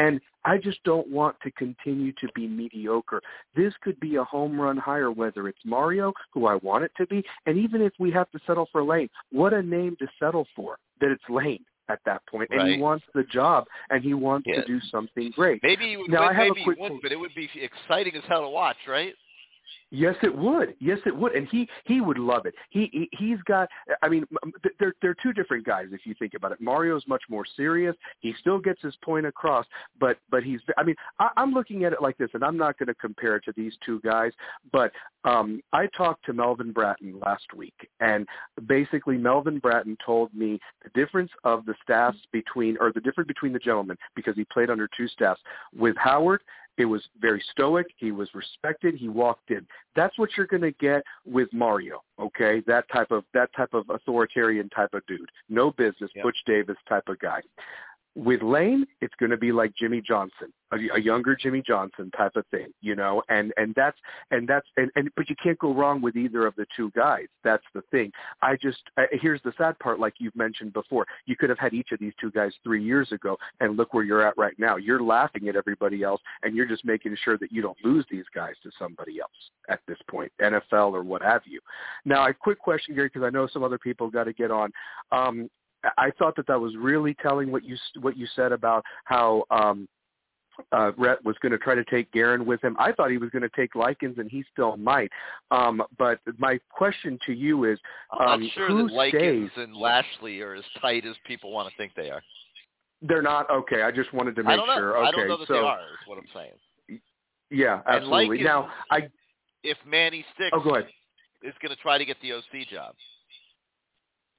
[0.00, 3.22] And I just don't want to continue to be mediocre.
[3.54, 7.06] This could be a home run hire, whether it's Mario, who I want it to
[7.06, 10.48] be, and even if we have to settle for Lane, what a name to settle
[10.56, 12.74] for, that it's Lane at that point, and Right.
[12.74, 15.62] he wants the job, and he wants to do something great.
[15.62, 17.34] Maybe he would Now, win, I have a maybe he quick- wouldn't, but it would
[17.36, 19.14] be exciting as hell to watch, right?
[19.90, 20.74] Yes, it would.
[20.80, 22.54] Yes, it would, and he he would love it.
[22.70, 23.68] He, he he's got.
[24.02, 24.26] I mean,
[24.80, 26.60] they're they're two different guys if you think about it.
[26.60, 27.94] Mario's much more serious.
[28.18, 29.66] He still gets his point across,
[30.00, 30.60] but but he's.
[30.76, 33.36] I mean, I, I'm looking at it like this, and I'm not going to compare
[33.36, 34.32] it to these two guys,
[34.72, 34.90] but
[35.24, 38.26] um, I talked to Melvin Bratton last week, and
[38.66, 43.52] basically Melvin Bratton told me the difference of the staffs between, or the difference between
[43.52, 45.40] the gentlemen, because he played under two staffs.
[45.74, 46.42] With Howard,
[46.76, 47.86] it was very stoic.
[47.96, 48.94] He was respected.
[48.94, 49.66] He walked in.
[49.94, 52.02] That's what you're going to get with Mario.
[52.18, 55.28] Okay, that type of that type of authoritarian type of dude.
[55.48, 56.24] No business, Yep.
[56.24, 57.40] Butch Davis type of guy.
[58.16, 62.36] With Lane, it's going to be like Jimmy Johnson, a, a younger Jimmy Johnson type
[62.36, 63.22] of thing, you know.
[63.28, 63.98] And and that's
[64.30, 67.26] and that's and, and but you can't go wrong with either of the two guys.
[67.42, 68.12] That's the thing.
[68.42, 68.78] I just
[69.10, 71.06] here's the sad part, like you've mentioned before.
[71.26, 74.04] You could have had each of these two guys three years ago, and look where
[74.04, 74.76] you're at right now.
[74.76, 78.24] You're laughing at everybody else, and you're just making sure that you don't lose these
[78.34, 79.30] guys to somebody else
[79.68, 81.60] at this point, NFL or what have you.
[82.04, 84.70] Now, a quick question, Gary, because I know some other people got to get on.
[85.12, 85.50] Um,
[85.98, 89.88] I thought that that was really telling what you what you said about how um,
[90.72, 92.76] uh, Rhett was going to try to take Garin with him.
[92.78, 95.10] I thought he was going to take Likens, and he still might.
[95.50, 97.78] Um, but my question to you is,
[98.12, 99.64] I'm um, not sure who that Likens stays?
[99.64, 102.22] and Lashlee are as tight as people want to think they are.
[103.02, 103.82] They're not okay.
[103.82, 104.76] I just wanted to make I don't know.
[104.76, 104.96] sure.
[104.96, 105.78] Okay, I don't know that so they are.
[105.78, 107.00] Is what I'm saying.
[107.50, 108.38] yeah, absolutely.
[108.38, 109.08] Likens, now, I
[109.62, 110.88] if Manny sticks, oh, go ahead.
[111.42, 112.94] is going to try to get the OC job.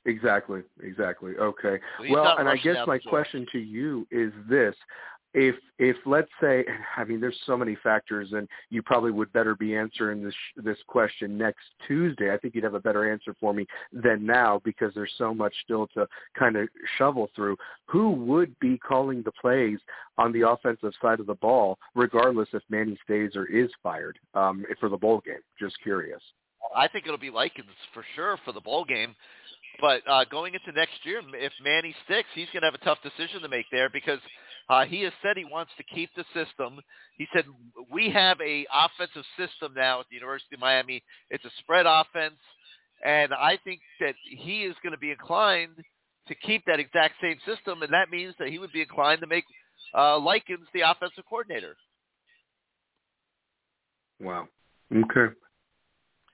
[0.05, 1.33] Exactly, exactly.
[1.39, 1.79] Okay.
[2.01, 4.75] He's well, and I guess my question to you is this:
[5.35, 6.63] if if let's say,
[6.97, 10.77] I mean, there's so many factors, and you probably would better be answering this this
[10.87, 12.33] question next Tuesday.
[12.33, 15.53] I think you'd have a better answer for me than now because there's so much
[15.63, 16.07] still to
[16.39, 17.57] kind of shovel through.
[17.87, 19.79] Who would be calling the plays
[20.17, 24.65] on the offensive side of the ball, regardless if Manny stays or is fired um,
[24.79, 25.41] for the bowl game?
[25.59, 26.21] Just curious.
[26.75, 29.15] I think it'll be Likens for sure for the bowl game.
[29.79, 32.99] But uh, going into next year, if Manny sticks, he's going to have a tough
[33.03, 34.19] decision to make there because
[34.69, 36.79] uh, he has said he wants to keep the system.
[37.17, 37.45] He said
[37.91, 41.03] we have a offensive system now at the University of Miami.
[41.29, 42.39] It's a spread offense,
[43.03, 45.75] and I think that he is going to be inclined
[46.27, 49.27] to keep that exact same system, and that means that he would be inclined to
[49.27, 49.43] make
[49.95, 51.75] uh, Likens the offensive coordinator.
[54.19, 54.47] Wow.
[54.91, 55.33] Okay.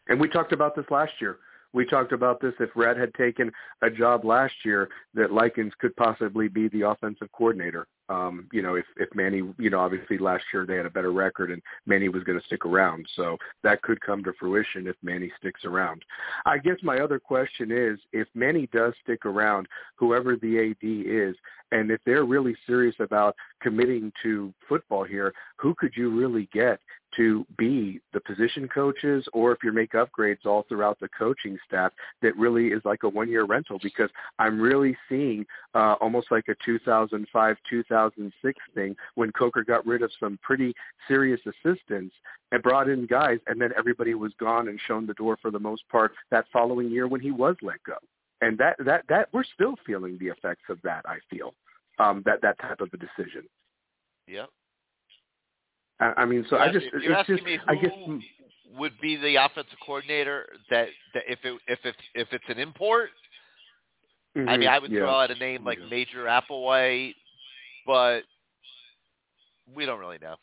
[0.08, 1.40] And we talked about this last year.
[1.74, 5.96] We talked about this if Rhett had taken a job last year that Likens could
[5.96, 7.88] possibly be the offensive coordinator.
[8.10, 11.14] Um, you know, if if Manny, you know, obviously last year they had a better
[11.14, 14.98] record and Manny was going to stick around, so that could come to fruition if
[15.02, 16.04] Manny sticks around.
[16.46, 21.36] I guess my other question is, if Manny does stick around, whoever the AD is,
[21.72, 26.80] and if they're really serious about committing to football here, who could you really get
[27.16, 31.92] to be the position coaches or if you make upgrades all throughout the coaching staff
[32.22, 33.80] that really is like a one year rental?
[33.82, 40.02] Because I'm really seeing uh, almost like a 2005 2006 thing when Coker got rid
[40.02, 40.74] of some pretty
[41.08, 42.16] serious assistants
[42.52, 45.60] and brought in guys and then everybody was gone and shown the door for the
[45.60, 47.96] most part that following year when he was let go
[48.42, 51.54] and that that that we're still feeling the effects of that I feel
[52.00, 53.48] um that that type of a decision
[54.28, 54.50] Yep.
[56.00, 58.20] I, I mean so I just if you're it's asking just me I guess who
[58.78, 63.10] would be the offensive coordinator that, that if it if it's if it's an import,
[64.36, 65.00] I Mhm, mean I would yeah.
[65.00, 65.90] throw out a name like Yeah.
[65.90, 67.16] Major Applewhite,
[67.86, 68.24] but
[69.74, 70.38] we don't really know.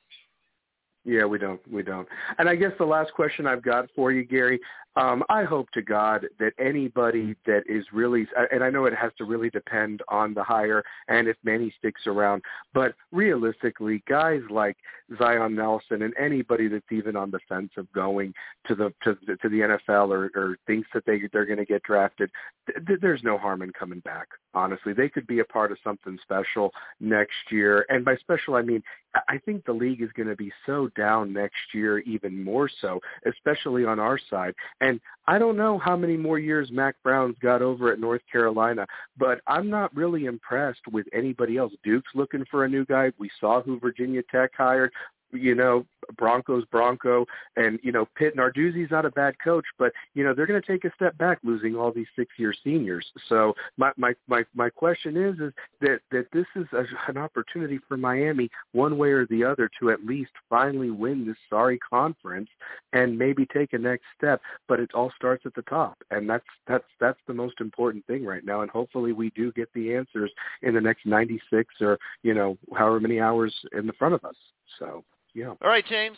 [1.05, 1.61] Yeah, we don't.
[1.73, 2.07] We don't.
[2.39, 4.61] And I guess the last question I've got for you, Gary,
[4.99, 9.13] um, I hope to God that anybody that is really, and I know it has
[9.19, 12.43] to really depend on the hire and if Manny sticks around,
[12.75, 14.77] but realistically, guys like
[15.17, 18.35] Zion Nelson and anybody that's even on the fence of going
[18.67, 21.83] to the to, to the NFL or, or thinks that they they're going to get
[21.85, 22.29] drafted,
[22.67, 24.27] th- th- there's no harm in coming back.
[24.53, 28.63] Honestly, they could be a part of something special next year, and by special I
[28.63, 28.83] mean
[29.15, 32.69] I- I think the league is going to be so down next year, even more
[32.69, 34.55] so, especially on our side.
[34.81, 34.88] And
[35.27, 38.87] I don't know how many more years Mack Brown's got over at North Carolina,
[39.19, 41.73] but I'm not really impressed with anybody else.
[41.85, 43.13] Duke's looking for a new guy.
[43.19, 44.91] We saw who Virginia Tech hired.
[45.33, 45.87] You know,
[46.17, 47.27] Broncos Bronco,
[47.57, 50.67] and you know, Pitt Narduzzi's not a bad coach, but you know, they're going to
[50.67, 53.07] take a step back losing all these six-year seniors.
[53.29, 57.79] So my my my my question is is that that this is a, an opportunity
[57.89, 62.49] for Miami, one way or the other, to at least finally win this sorry conference
[62.93, 64.41] and maybe take a next step.
[64.67, 68.25] But it all starts at the top, and that's that's that's the most important thing
[68.25, 68.63] right now.
[68.63, 70.31] And hopefully, we do get the answers
[70.63, 74.37] in the next 96 or you know, however many hours in the front of us.
[74.79, 75.05] So.
[75.39, 75.55] Yeah.
[75.63, 76.17] All right, James.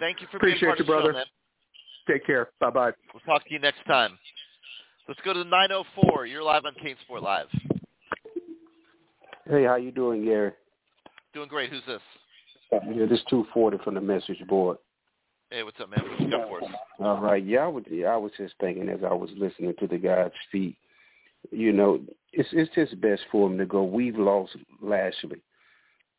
[0.00, 1.12] Thank you for Appreciate being part you, of the brother.
[1.12, 1.26] show, man.
[2.08, 2.48] Take care.
[2.58, 2.92] Bye bye.
[3.12, 4.18] We'll talk to you next time.
[5.06, 6.24] Let's go to the 904.
[6.24, 7.48] You're live on CaneSport Live.
[9.46, 10.52] Hey, how you doing, Gary?
[11.34, 11.68] Doing great.
[11.70, 12.00] Who's this?
[12.72, 14.78] Yeah, this two forty from the message board.
[15.50, 16.02] Hey, what's up, man?
[16.08, 16.70] What you got for us?
[16.98, 19.86] All right, yeah, I was yeah, I was just thinking as I was listening to
[19.86, 20.78] the guys speak.
[21.50, 22.00] You know,
[22.32, 23.84] it's it's just best for them to go.
[23.84, 25.42] We've lost Lashlee,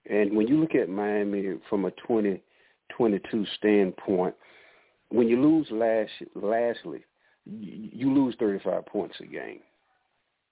[0.09, 2.41] and when you look at Miami from a twenty
[2.95, 4.35] twenty two standpoint,
[5.09, 7.03] when you lose Lashlee,
[7.45, 9.59] you, lose thirty five points a game.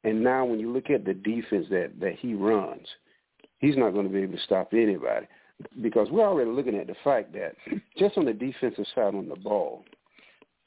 [0.04, 2.88] And now when you look at the defense that that he runs,
[3.60, 5.28] he's not going to be able to stop anybody
[5.82, 7.56] because we're already looking at the fact that
[7.98, 9.84] just on the defensive side on the ball,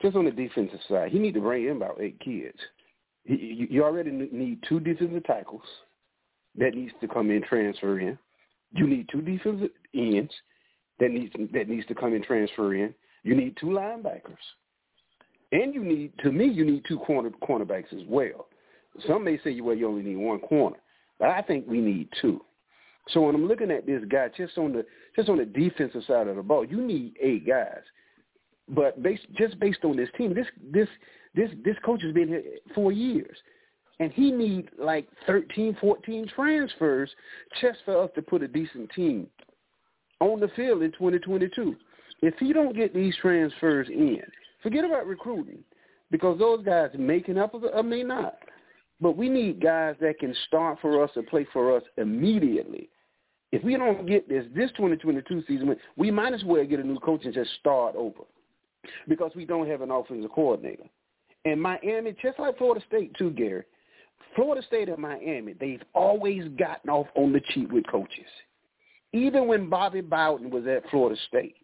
[0.02, 2.58] just on the defensive side, he need to bring in about eight kids.
[3.24, 5.62] He, you already need two defensive tackles
[6.56, 8.18] that needs to come in transfer in.
[8.74, 10.32] You need two defensive ends
[11.00, 12.94] that needs that needs to come in transfer in.
[13.22, 14.36] You need two linebackers,
[15.52, 18.48] and you need to me you need two corner cornerbacks as well.
[19.06, 20.76] Some may say well you only need one corner,
[21.18, 22.40] but I think we need two.
[23.08, 24.84] So when I'm looking at this guy, just on the
[25.14, 27.82] just on the defensive side of the ball, you need eight guys.
[28.68, 30.88] But based just based on this team, this this
[31.34, 32.42] this this coach has been here
[32.74, 33.36] four years,
[34.00, 37.10] and he need like 13, 14 transfers
[37.60, 39.26] just for us to put a decent team
[40.20, 41.76] on the field in 2022.
[42.22, 44.22] If he don't get these transfers in,
[44.62, 45.58] forget about recruiting,
[46.10, 48.38] because those guys making up or may not.
[49.00, 52.88] But we need guys that can start for us and play for us immediately.
[53.52, 56.98] If we don't get this this 2022 season, we might as well get a new
[56.98, 58.22] coach and just start over
[59.08, 60.84] because we don't have an offensive coordinator.
[61.44, 63.64] And Miami, just like Florida State too, Gary,
[64.34, 68.26] Florida State and Miami, they've always gotten off on the cheap with coaches.
[69.12, 71.54] Even when Bobby Bowden was at Florida State,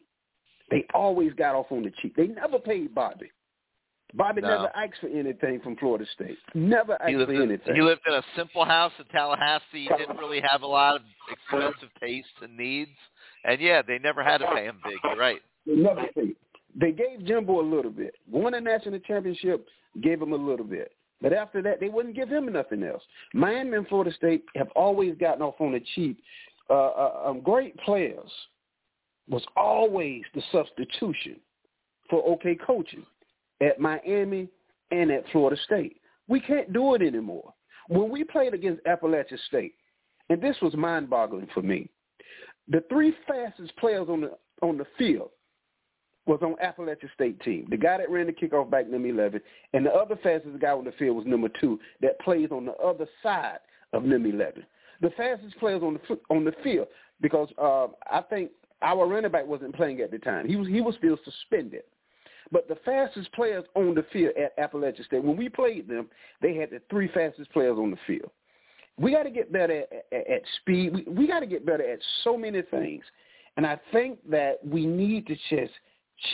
[0.70, 2.14] they always got off on the cheap.
[2.16, 3.30] They never paid Bobby.
[4.14, 4.48] Bobby No.
[4.48, 6.38] never asked for anything from Florida State.
[6.54, 7.74] Never asked for in, anything.
[7.74, 9.64] he lived in a simple house in Tallahassee.
[9.72, 12.90] He didn't really have a lot of expensive tastes and needs.
[13.44, 14.98] And yeah, they never had to pay him big.
[15.04, 15.40] You're right.
[15.66, 16.36] They never paid.
[16.74, 18.14] They gave Jimbo a little bit.
[18.30, 19.66] Won a national championship,
[20.02, 20.92] gave him a little bit.
[21.20, 23.02] But after that, they wouldn't give him nothing else.
[23.34, 26.20] Miami and Florida State have always gotten off on the cheap.
[26.68, 28.30] Uh, uh, um, great players
[29.28, 31.36] was always the substitution
[32.08, 33.04] for okay coaching
[33.60, 34.48] at Miami
[34.90, 36.00] and at Florida State.
[36.28, 37.52] We can't do it anymore.
[37.88, 39.74] When we played against Appalachia State,
[40.28, 41.90] and this was mind-boggling for me,
[42.68, 44.30] the three fastest players on the
[44.62, 45.30] on the field
[46.26, 47.66] was on Appalachia State team.
[47.70, 49.40] The guy that ran the kickoff back number 11,
[49.72, 52.74] and the other fastest guy on the field was number two that plays on the
[52.74, 53.58] other side
[53.92, 54.64] of number 11.
[55.00, 56.88] The fastest players on the on the field
[57.20, 58.50] because uh, I think
[58.82, 60.46] our running back wasn't playing at the time.
[60.46, 61.82] He was he was still suspended.
[62.52, 66.08] But the fastest players on the field at Appalachia State, when we played them,
[66.42, 68.30] they had the three fastest players on the field.
[68.98, 70.92] We got to get better at, at, at speed.
[70.92, 73.04] We, we got to get better at so many things.
[73.56, 75.72] And I think that we need to just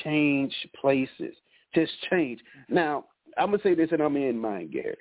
[0.04, 1.34] change places.
[1.74, 2.40] Just change.
[2.68, 3.04] Now,
[3.36, 4.96] I'm going to say this, and I'm in mind, Gary.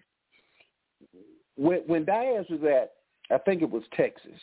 [1.56, 2.94] When, when Diaz was at,
[3.34, 4.40] I think it was Texas,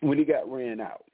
[0.00, 1.04] when he got ran out,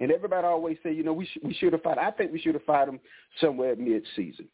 [0.00, 1.98] and everybody always say, you know, we sh- we should have fought.
[1.98, 3.00] I think we should have fought him
[3.40, 4.48] somewhere mid-season.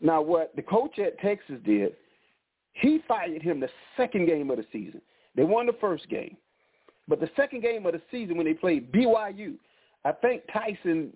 [0.00, 1.94] Now, what the coach at Texas did,
[2.72, 5.00] he fired him the second game of the season.
[5.36, 6.36] They won the first game,
[7.08, 9.54] but the second game of the season when they played BYU,
[10.04, 11.12] I think Tyson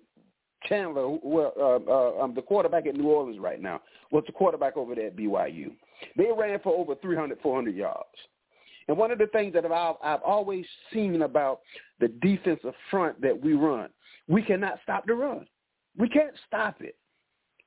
[0.67, 3.81] Chandler, well, uh, uh, um, the quarterback at New Orleans right now,
[4.11, 5.71] was the quarterback over there at BYU.
[6.17, 8.07] They ran for over 300, 400 yards.
[8.87, 11.61] And one of the things that I've, I've always seen about
[11.99, 13.89] the defensive front that we run,
[14.27, 15.45] we cannot stop the run.
[15.97, 16.95] We can't stop it.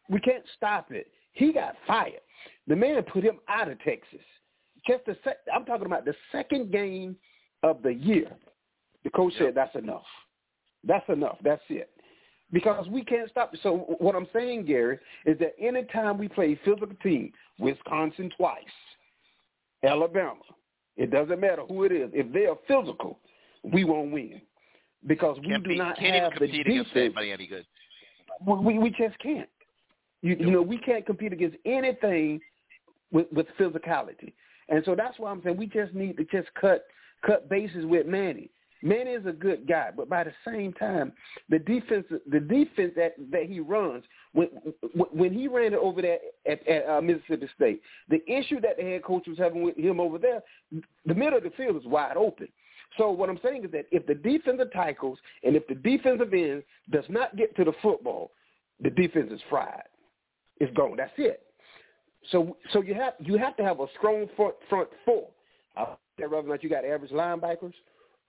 [0.08, 1.08] We can't stop it.
[1.32, 2.20] He got fired.
[2.66, 4.20] The man put him out of Texas.
[4.86, 7.16] Just the sec- I'm talking about the second game
[7.62, 8.26] of the year.
[9.04, 10.02] The coach said that's enough.
[10.84, 11.38] That's enough.
[11.44, 11.90] That's it.
[12.52, 13.52] Because we can't stop.
[13.62, 18.62] So what I'm saying, Gary, is that anytime we play physical team, Wisconsin twice,
[19.82, 20.40] Alabama,
[20.96, 22.10] it doesn't matter who it is.
[22.12, 23.18] If they are physical,
[23.62, 24.42] we won't win.
[25.06, 26.86] because we can't do be, not can't have the compete defense.
[26.92, 27.66] against anybody any good.
[28.46, 29.48] We we just can't.
[30.20, 32.40] You, you know, we can't compete against anything
[33.10, 34.32] with with physicality,
[34.68, 36.84] and so that's why I'm saying we just need to just cut
[37.26, 38.50] cut bases with Manny.
[38.82, 41.12] Manny is a good guy, but by the same time,
[41.48, 44.48] the defense the defense that that he runs when
[44.92, 46.18] when he ran it over there
[46.50, 50.00] at, at uh, Mississippi State, the issue that the head coach was having with him
[50.00, 50.42] over there,
[51.06, 52.48] the middle of the field is wide open.
[52.98, 56.62] So what I'm saying is that if the defensive tackles and if the defensive end
[56.90, 58.32] does not get to the football,
[58.80, 59.84] the defense is fried.
[60.58, 60.96] It's gone.
[60.96, 61.42] That's it.
[62.30, 65.28] So so you have you have to have a strong front front four.
[65.76, 65.86] I
[66.18, 67.72] whether or not you got average linebackers.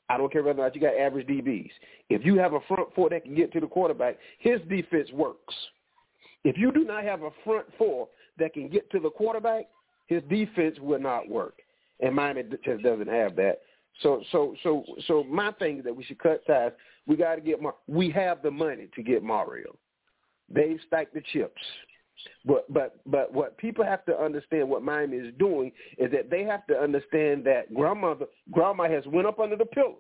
[0.10, 1.72] I don't care whether or not you got average DBs.
[2.10, 5.54] If you have a front four that can get to the quarterback, his defense works.
[6.44, 9.66] If you do not have a front four that can get to the quarterback,
[10.08, 11.60] his defense will not work.
[12.00, 12.36] And mine
[12.66, 13.62] just doesn't have that.
[14.02, 16.72] So so so so my thing is that we should cut ties.
[17.06, 19.76] We got to get Mar- we have the money to get Mario.
[20.50, 21.62] They stack the chips.
[22.46, 26.44] But but but what people have to understand what Miami is doing is that they
[26.44, 29.98] have to understand that grandmother grandma has went up under the pillow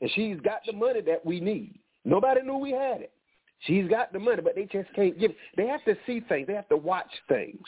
[0.00, 1.78] and she's got the money that we need.
[2.04, 3.12] Nobody knew we had it.
[3.60, 5.30] She's got the money, but they just can't give.
[5.30, 5.36] it.
[5.56, 6.48] They have to see things.
[6.48, 7.60] They have to watch things.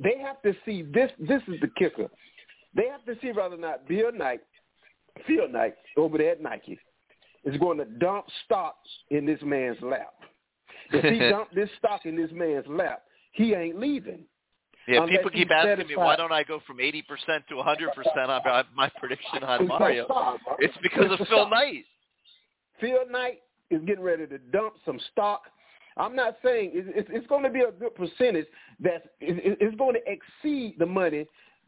[0.00, 1.10] They have to see this.
[1.18, 2.08] This is the kicker.
[2.74, 4.40] They have to see whether or not Bill Knight,
[5.26, 6.78] Phil Knight, over there at Nike,
[7.44, 10.14] is going to dump stocks in this man's lap.
[10.92, 13.02] If he dumped this stock in this man's lap,
[13.32, 14.24] he ain't leaving.
[14.88, 17.04] Yeah, people keep asking me why don't I go from 80%
[17.48, 20.06] to 100% on my- my prediction on Mario.
[20.58, 21.48] It's because of Phil.
[21.48, 21.84] Knight.
[22.80, 25.42] Phil Knight is getting ready to dump some stock.
[25.96, 28.46] I'm not saying it's, it's, it's going to be a good percentage.
[28.80, 31.26] That's it, it's going to exceed the money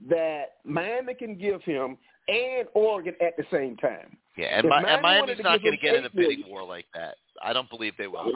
[0.09, 1.97] that Miami can give him
[2.27, 4.17] and Oregon at the same time.
[4.37, 7.17] Yeah, and, Miami and Miami's not going to get in a bidding war like that.
[7.43, 8.33] I don't believe they will.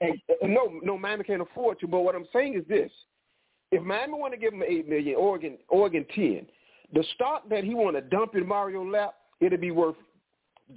[0.00, 1.86] And, no, no, Miami can't afford to.
[1.86, 2.90] But what I'm saying is this:
[3.70, 6.46] if Miami want to give him eight million, Oregon, Oregon ten,
[6.92, 9.96] the stock that he want to dump in Mario lap, it'll be worth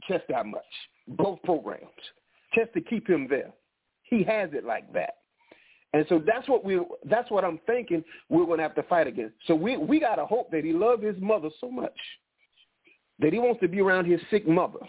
[0.08, 0.62] just that much.
[1.08, 1.86] Both programs,
[2.54, 3.52] just to keep him there.
[4.04, 5.16] He has it like that.
[5.94, 6.80] And so that's what we
[7.10, 9.36] that's what I'm thinking we're gonna have to fight against.
[9.48, 11.98] So we we gotta hope that he loves his mother so much
[13.20, 14.80] that he wants to be around his sick mother.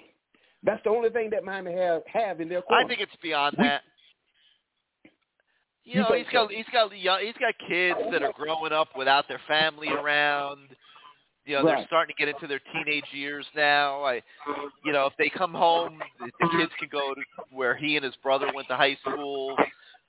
[0.63, 2.85] That's the only thing that Miami have have in their corner.
[2.85, 3.83] I think it's beyond We- that.
[5.89, 9.27] You know, he's got he's got young, he's got kids that are growing up without
[9.27, 10.69] their family around.
[11.47, 14.03] You know, they're starting to get into their teenage years now.
[14.03, 14.21] I,
[14.85, 17.21] you know, if they come home, the the kids can go to
[17.51, 19.57] where he and his brother went to high school.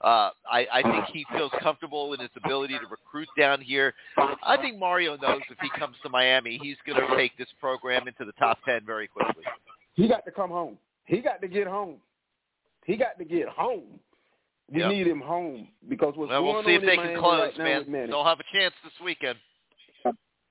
[0.01, 3.93] Uh, I, I think he feels comfortable in his ability to recruit down here.
[4.18, 8.07] I think Mario knows if he comes to Miami, he's going to take this program
[8.07, 9.43] into the top ten very quickly.
[9.95, 10.77] He got to come home.
[11.06, 11.95] He got to get home.
[12.85, 13.99] He got to get home.
[14.71, 14.91] We Yep.
[14.91, 17.19] need him home because what's Well, going we'll see on if they in can Miami
[17.19, 17.91] close, right man.
[17.91, 18.07] Manny.
[18.07, 19.37] They'll have a chance this weekend.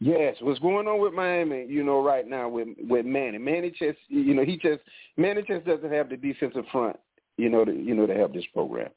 [0.01, 3.39] Yes, what's going on with Miami, you know, right now with with Manny.
[3.39, 4.81] Manny just, you know, he just
[5.17, 6.97] Manny just doesn't have the defensive front,
[7.37, 8.91] you know, to you know to help this program.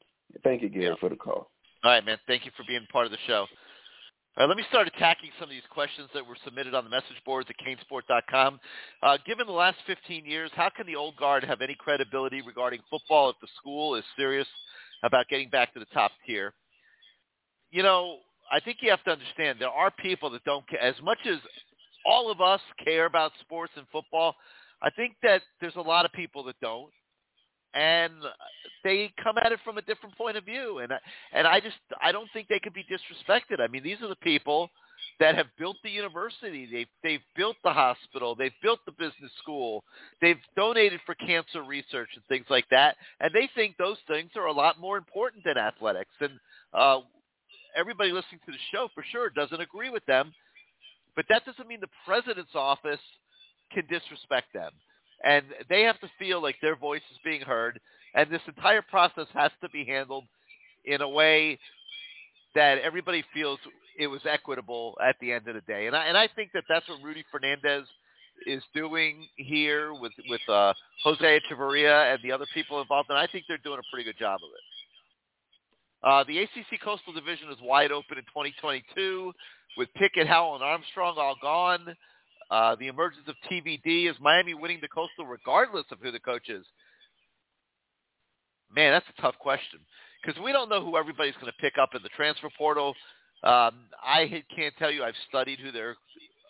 [0.44, 1.50] Thank you, Gary, for the call.
[1.84, 2.18] All right, man.
[2.28, 3.46] Thank you for being part of the show.
[4.38, 6.90] All right, let me start attacking some of these questions that were submitted on the
[6.90, 8.60] message boards at canesport.com.
[9.02, 12.80] Uh, given the last 15 years, how can the old guard have any credibility regarding
[12.88, 14.46] football if the school is serious
[15.02, 16.52] about getting back to the top tier?
[17.70, 18.18] You know,
[18.52, 20.80] I think you have to understand there are people that don't care.
[20.80, 21.38] As much as
[22.04, 24.34] all of us care about sports and football,
[24.82, 26.90] I think that there's a lot of people that don't
[27.74, 28.12] and
[28.84, 30.98] they come at it from a different point of view and I,
[31.32, 33.60] and I just I don't think they could be disrespected.
[33.60, 34.70] I mean, these are the people
[35.20, 36.68] that have built the university.
[36.70, 38.34] They've they've built the hospital.
[38.34, 39.84] They've built the business school.
[40.20, 42.96] They've donated for cancer research and things like that.
[43.20, 46.14] And they think those things are a lot more important than athletics.
[46.20, 46.32] And
[46.74, 47.00] uh,
[47.76, 50.32] everybody listening to the show for sure doesn't agree with them.
[51.14, 53.00] But that doesn't mean the president's office
[53.72, 54.70] can disrespect them
[55.24, 57.80] and they have to feel like their voice is being heard
[58.14, 60.24] and this entire process has to be handled
[60.84, 61.58] in a way
[62.54, 63.58] that everybody feels
[63.98, 66.64] it was equitable at the end of the day and I and I think that
[66.68, 67.86] that's what Rudy Fernandez
[68.46, 70.72] is doing here with with uh,
[71.04, 74.18] Jose Echevarria and the other people involved and I think they're doing a pretty good
[74.18, 74.64] job of it.
[76.02, 79.32] Uh, the ACC Coastal Division is wide open in 2022
[79.76, 81.94] with Pickett, Howell, and Armstrong all gone.
[82.50, 86.48] Uh, the emergence of TVD is Miami winning the Coastal regardless of who the coach
[86.48, 86.66] is.
[88.74, 89.80] Man, that's a tough question
[90.22, 92.94] because we don't know who everybody's going to pick up in the transfer portal.
[93.42, 95.02] Um, I can't tell you.
[95.02, 95.96] I've studied who their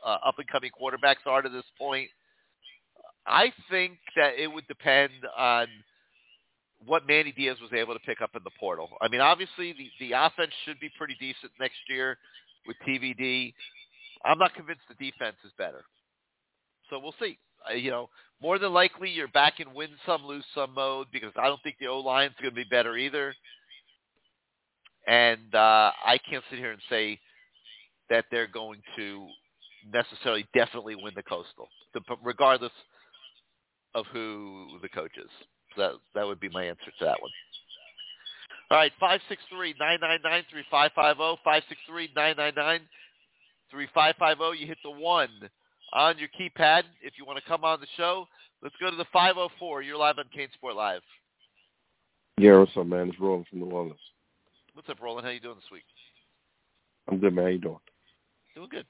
[0.05, 2.09] uh, up and coming quarterbacks are to this point.
[3.27, 5.69] I think that it would depend on
[6.87, 8.89] what Manny Diaz was able to pick up in the portal.
[9.01, 12.19] I mean, obviously the, the offense should be pretty decent next year
[12.67, 13.55] with TVD.
[14.25, 15.85] I'm not convinced the defense is better.
[16.91, 17.39] So we'll see.
[17.71, 18.09] Uh, you know,
[18.41, 21.77] more than likely you're back in win some, lose some mode because I don't think
[21.81, 23.35] the O line's going to be better either.
[25.07, 27.19] And uh, I can't sit here and say
[28.11, 29.27] that they're going to
[29.93, 31.69] necessarily definitely win the Coastal,
[32.23, 32.73] regardless
[33.95, 35.31] of who the coach is.
[35.77, 37.31] That that would be my answer to that one.
[38.71, 42.11] All right, five six three nine nine nine three five five zero five six three
[42.15, 42.81] nine nine nine
[43.71, 44.53] three five five zero.
[44.53, 45.31] You hit the one
[45.93, 48.27] on your keypad if you want to come on the show.
[48.63, 49.83] Let's go to the 504.
[49.83, 51.03] You're live on CaneSport Live.
[52.39, 53.09] Yeah, what's up, man?
[53.09, 53.99] It's Roland from New Orleans.
[54.75, 55.27] What's up, Roland?
[55.27, 55.85] How you doing this week?
[57.09, 57.45] I'm good, man.
[57.45, 57.79] How you doing?
[58.55, 58.87] Doing good.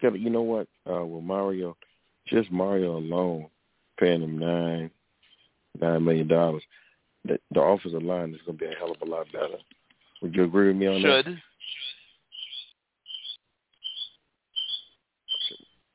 [0.00, 0.66] Kevin, you know what?
[0.88, 1.76] Uh, with Mario,
[2.26, 3.46] just Mario alone,
[3.98, 4.90] paying him nine,
[5.80, 6.62] nine million dollars,
[7.24, 9.56] the, the offensive line is going to be a hell of a lot better.
[10.22, 11.26] Would you agree with me on Should.
[11.26, 11.30] that?
[11.30, 11.42] Should.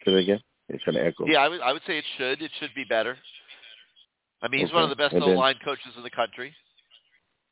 [0.05, 0.39] Say that again.
[0.69, 1.25] It's going to echo.
[1.27, 1.61] Yeah, I would.
[1.61, 2.41] I would say it should.
[2.41, 3.17] It should be better.
[4.41, 4.75] I mean, he's Okay.
[4.75, 6.53] one of the best O line coaches in the country.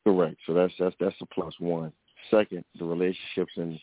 [0.06, 0.38] Correct.
[0.48, 1.92] So that's that's that's a plus one.
[2.32, 3.80] Second, the relationships in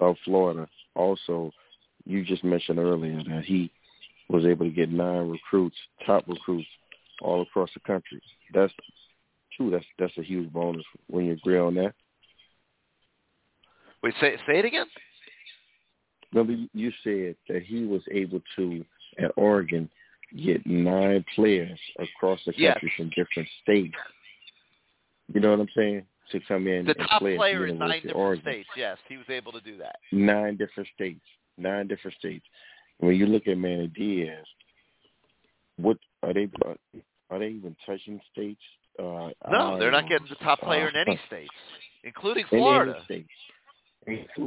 [0.00, 0.68] South Florida.
[0.94, 1.50] Also,
[2.04, 3.70] you just mentioned earlier that he
[4.28, 5.76] was able to get nine recruits,
[6.06, 6.68] top recruits,
[7.20, 8.20] all across the country.
[8.52, 8.72] That's
[9.56, 9.70] true.
[9.70, 10.84] That's that's a huge bonus.
[11.08, 11.94] When you agree on that.
[14.02, 14.86] Wait, say say it again.
[16.32, 18.84] Remember, you- said that he was able to
[19.18, 19.90] at Oregon
[20.34, 22.74] get nine players across the Yes.
[22.74, 23.94] country from different states.
[25.32, 26.04] You know what I'm saying?
[26.30, 28.42] To come in The top play player in nine different Oregon.
[28.44, 28.68] states.
[28.76, 29.96] Yes, he was able to do that.
[30.12, 31.20] nine different states.
[31.58, 32.44] Nine different states.
[32.98, 34.46] When you look at Manny Diaz,
[35.76, 36.48] what are they?
[37.30, 38.60] Are they even touching states?
[38.98, 41.52] Uh, No, they're not getting the top player in any uh, states,
[42.04, 43.00] including in Florida.
[43.04, 43.26] state.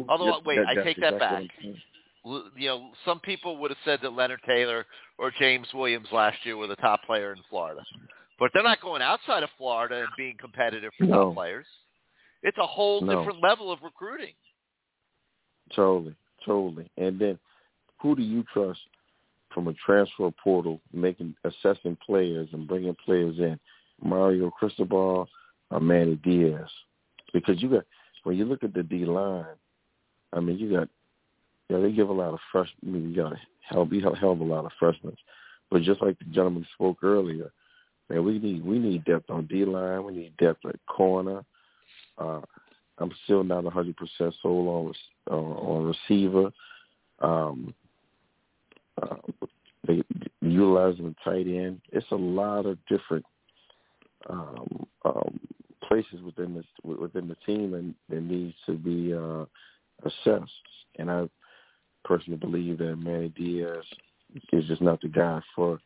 [0.10, 1.32] Although, wait, I take that back.
[1.44, 1.78] I'm saying.
[2.26, 4.86] L- You know, some people would have said that Leonard Taylor
[5.18, 7.82] or James Williams last year were the top player in Florida,
[8.40, 11.26] but they're not going outside of Florida and being competitive for No.
[11.28, 11.68] top players.
[12.44, 13.18] It's a whole No.
[13.18, 14.34] different level of recruiting.
[15.76, 16.90] Totally, totally.
[16.98, 17.40] And then,
[18.00, 18.80] who do you trust
[19.50, 23.60] from a transfer portal, making assessing players and bringing players in?
[24.02, 25.28] Mario Cristobal
[25.72, 26.70] or Manny Diaz?
[27.34, 27.86] Because you got
[28.24, 29.46] when you look at the D line,
[30.34, 30.90] I mean, you got
[31.70, 32.70] yeah, they give a lot of fresh.
[32.84, 35.16] I mean, you got a hell, you a hell of a lot of freshmen.
[35.72, 37.52] But just like the gentleman spoke earlier,
[38.10, 40.04] man, we need we need depth on D line.
[40.04, 41.44] We need depth at corner.
[42.18, 42.42] Uh,
[42.98, 44.94] I'm still not 100 percent sold on
[45.32, 46.52] uh, on receiver.
[47.20, 47.74] Um,
[49.02, 49.16] uh,
[49.88, 50.02] they
[50.42, 51.82] utilizing the tight end.
[51.92, 53.26] It's a lot of different
[54.30, 55.40] um, um,
[55.88, 59.46] places within the within the team and that needs to be uh,
[60.04, 60.52] assessed.
[60.98, 61.30] And I
[62.04, 63.84] personally believe that Manny Diaz
[64.54, 65.80] is just not the guy for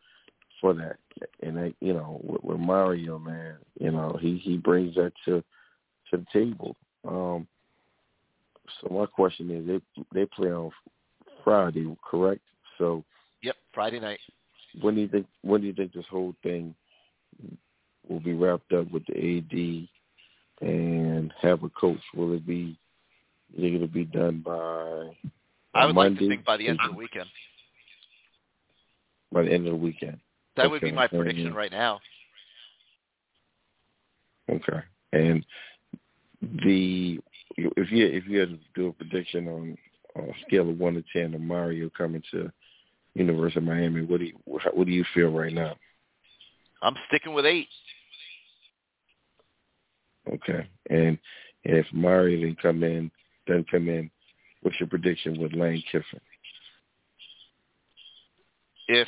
[0.60, 0.98] for that.
[1.42, 5.44] And I, you know, with, with Mario, man, you know, he he brings that to
[6.12, 6.76] to the table.
[7.08, 7.48] Um,
[8.82, 10.72] so my question is, they they play on
[11.44, 12.42] Friday, correct?
[12.78, 13.04] So
[13.42, 14.20] Yep, Friday night.
[14.82, 16.76] when do you think when do you think this whole thing
[18.08, 22.02] will be wrapped up with the AD and have a coach?
[22.14, 22.78] Will it be?
[23.54, 25.16] You think it'll be done by?
[25.74, 27.26] I would like to think by the end of the weekend.
[29.32, 30.20] By the end of the weekend.
[30.60, 32.00] That would be my prediction right now.
[34.50, 34.80] Okay.
[35.14, 35.46] And
[36.64, 37.20] the
[37.58, 39.78] if you if you had to do a prediction on,
[40.16, 42.52] on a scale of one to ten of Mario coming to
[43.16, 45.76] University of Miami, what do you what do you feel right now?
[46.82, 47.68] I'm sticking with eight.
[50.32, 50.68] Okay.
[50.90, 51.18] And
[51.64, 53.12] if Mario didn't come in,
[53.48, 54.10] doesn't come in,
[54.62, 56.22] what's your prediction with Lane Kiffin?
[58.88, 59.08] If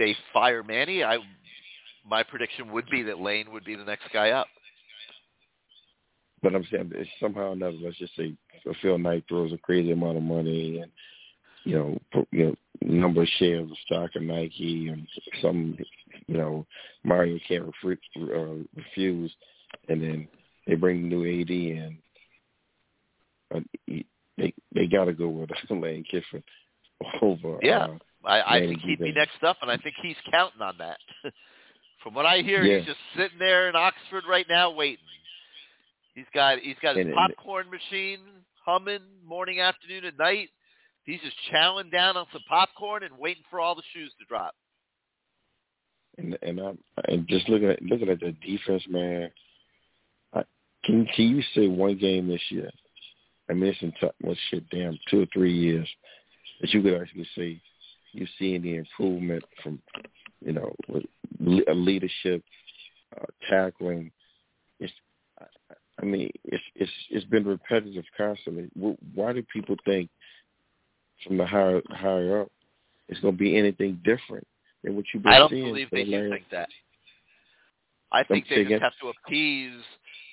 [0.00, 1.18] they fire Manny, I
[2.08, 4.46] my prediction would be that Lane would be the next guy up.
[6.42, 6.90] But I'm saying
[7.20, 8.34] somehow or another, let's just say
[8.80, 10.90] Phil Knight throws a crazy amount of money and
[11.64, 15.06] you know, you know, number of shares of stock of Nike and
[15.42, 15.76] some,
[16.26, 16.66] you know,
[17.04, 19.30] Mario can't refre- uh, refuse,
[19.90, 20.28] and then
[20.66, 21.98] they bring the new AD in.
[23.54, 23.60] Uh,
[24.38, 26.42] they they got to go with Lane Kiffin
[27.20, 27.58] over.
[27.62, 30.76] Yeah, Uh, I, I think he'd be next up, and I think he's counting on
[30.78, 30.98] that.
[32.02, 32.78] From what I hear, Yeah.
[32.78, 35.04] he's just sitting there in Oxford right now waiting.
[36.14, 38.18] He's got he's got his And- popcorn machine
[38.64, 40.48] humming morning, afternoon, and night.
[41.04, 44.54] He's just chowing down on some popcorn and waiting for all the shoes to drop.
[46.18, 46.78] and and I'm
[47.08, 49.30] and just looking at looking at the defense, man.
[50.34, 50.42] I,
[50.84, 52.70] can can you say one game this year?
[53.48, 55.88] I mean, it's in t- well, shit, damn, two or three years
[56.60, 57.60] that you could actually say
[58.12, 59.80] you've seen the improvement from,
[60.44, 60.74] you know,
[61.38, 62.42] leadership,
[63.20, 64.10] uh, tackling.
[64.78, 64.92] It's,
[66.00, 68.68] I mean, it's it's it's been repetitive constantly.
[69.14, 70.08] Why do people think
[71.26, 72.52] from the higher higher up
[73.08, 74.46] it's going to be anything different
[74.82, 75.34] than what you've been seeing?
[75.34, 75.64] I don't seeing?
[75.64, 76.68] believe they the do think that.
[78.12, 79.82] I think they just have to appease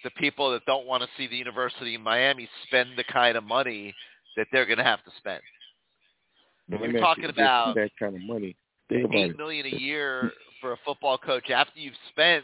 [0.04, 3.44] the people that don't want to see the University of Miami spend the kind of
[3.44, 3.94] money
[4.36, 5.42] that they're going to have to spend.
[6.70, 8.56] Let You're talking about that kind of money.
[8.90, 9.38] Think about eight it.
[9.38, 10.32] million a year
[10.62, 12.44] for a football coach after you've spent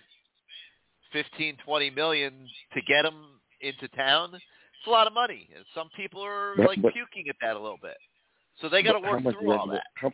[1.12, 2.34] fifteen, twenty million
[2.74, 4.32] to get them into town.
[4.34, 7.56] It's a lot of money, and some people are But- like but- puking at that
[7.56, 7.98] a little bit.
[8.62, 9.84] So they got to work through all that.
[9.96, 10.12] How,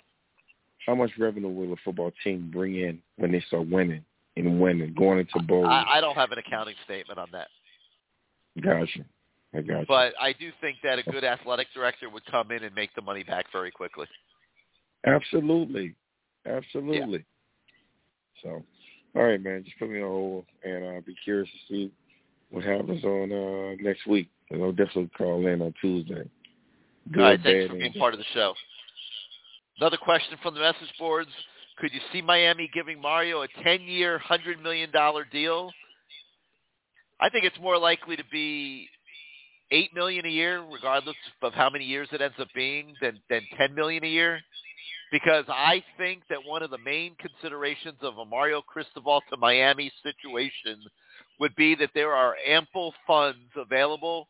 [0.85, 4.03] how much revenue will a football team bring in when they start winning
[4.37, 5.67] and winning, going into bowls?
[5.69, 7.49] I, I don't have an accounting statement on that,
[8.61, 9.01] Gotcha.
[9.53, 9.85] I got you.
[9.87, 13.01] but I do think that a good athletic director would come in and make the
[13.01, 14.07] money back very quickly.
[15.05, 15.95] Absolutely.
[16.45, 17.25] Absolutely.
[18.43, 18.63] So,
[19.15, 19.63] all right, man.
[19.63, 21.91] Just put me on hold, and I'll be curious to see
[22.51, 24.29] what happens on uh next week.
[24.51, 26.29] And I'll definitely call in on Tuesday.
[27.11, 28.53] Good, All right, thanks for and being part of the show.
[29.79, 31.29] Another question from the message boards.
[31.77, 34.91] Could you see Miami giving Mario a 10-year, $100 million
[35.31, 35.71] deal?
[37.21, 38.89] I think it's more likely to be
[39.71, 43.41] 8 million a year, regardless of how many years it ends up being, than, than
[43.57, 44.39] 10 million a year.
[45.11, 49.91] Because I think that one of the main considerations of a Mario Cristobal to Miami
[50.03, 50.79] situation
[51.39, 54.27] would be that there are ample funds available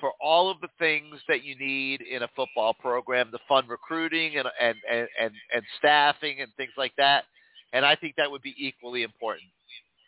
[0.00, 4.36] for all of the things that you need in a football program, the fund recruiting
[4.36, 7.24] and and, and, and, and staffing and things like that.
[7.72, 9.48] And I think that would be equally important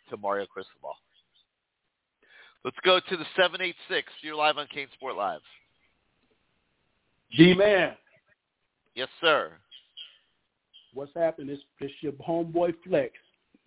[0.09, 0.95] to Mario Cristobal.
[2.63, 4.07] Let's go to the 786.
[4.21, 5.41] You're live on CaneSport Live.
[7.31, 7.93] G-Man,
[8.93, 9.53] Yes, sir.
[10.93, 11.49] what's happening?
[11.49, 13.13] It's, it's your homeboy Flex.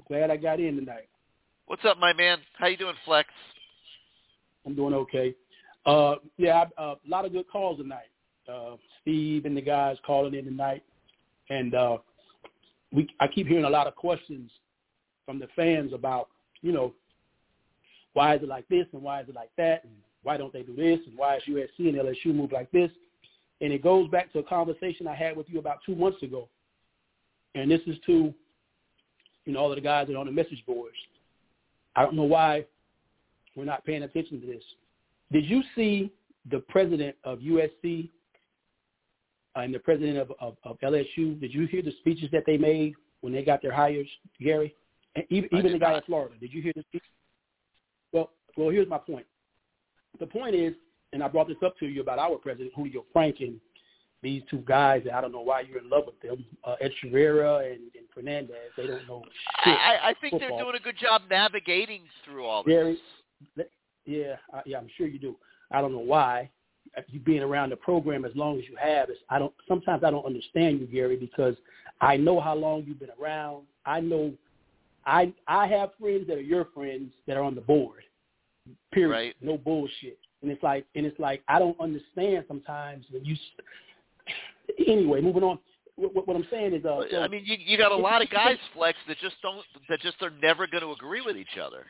[0.06, 1.08] Glad I got in tonight.
[1.66, 2.38] What's up, my man?
[2.58, 3.30] How you doing, Flex?
[4.66, 5.34] I'm doing okay.
[5.86, 8.10] Uh, yeah, I, uh, a lot of good calls tonight.
[8.50, 10.82] Uh, Steve and the guys calling in tonight,
[11.48, 11.96] and uh,
[12.92, 14.50] we I keep hearing a lot of questions
[15.24, 16.28] from the fans about
[16.60, 16.92] you know
[18.14, 19.92] why is it like this and why is it like that and
[20.22, 22.90] why don't they do this and why is USC and LSU move like this,
[23.60, 26.48] and it goes back to a conversation I had with you about two months ago,
[27.54, 28.32] and this is to
[29.44, 30.96] you know all of the guys that are on the message boards.
[31.94, 32.64] I don't know why
[33.54, 34.62] we're not paying attention to this.
[35.30, 36.10] Did you see
[36.50, 38.08] the president of USC
[39.56, 41.38] and the president of, of, of LSU?
[41.40, 44.08] Did you hear the speeches that they made when they got their hires,
[44.40, 44.74] Gary?
[45.16, 46.34] And even even the guy in Florida.
[46.40, 47.02] Did you hear the speech?
[48.56, 49.26] Well, here's my point.
[50.20, 50.74] The point is,
[51.12, 53.60] and I brought this up to you about our president, Julio Frank, and
[54.22, 55.02] these two guys.
[55.04, 58.56] that I don't know why you're in love with them, uh, Ed and, and Fernandez.
[58.76, 59.22] They don't know
[59.64, 59.78] I, shit.
[59.78, 62.98] I I think they're doing a good job navigating through all this.
[63.56, 63.70] Let-
[64.06, 65.36] yeah, I, yeah, I'm sure you do.
[65.70, 66.50] I don't know why.
[67.08, 69.52] You being around the program as long as you have, is I don't.
[69.66, 71.54] Sometimes I don't understand you, Gary, because
[72.00, 73.64] I know how long you've been around.
[73.86, 74.32] I know,
[75.06, 78.02] I I have friends that are your friends that are on the board.
[78.92, 79.10] Period.
[79.10, 79.34] Right.
[79.40, 80.18] No bullshit.
[80.42, 83.36] And it's like, and it's like I don't understand sometimes when you.
[84.86, 85.58] Anyway, moving on.
[85.96, 88.28] What, what- I'm saying is, uh, so- I mean, you you got a lot of
[88.30, 91.86] guys, Flex, that just don't that just are never going to agree with each other.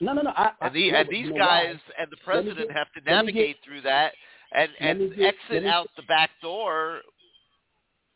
[0.00, 0.30] no, no, no.
[0.30, 2.92] I, I, And, the, no, and these you know guys and the president get- have
[2.92, 4.12] to navigate get- through that
[4.54, 7.00] and and get- exit out the back door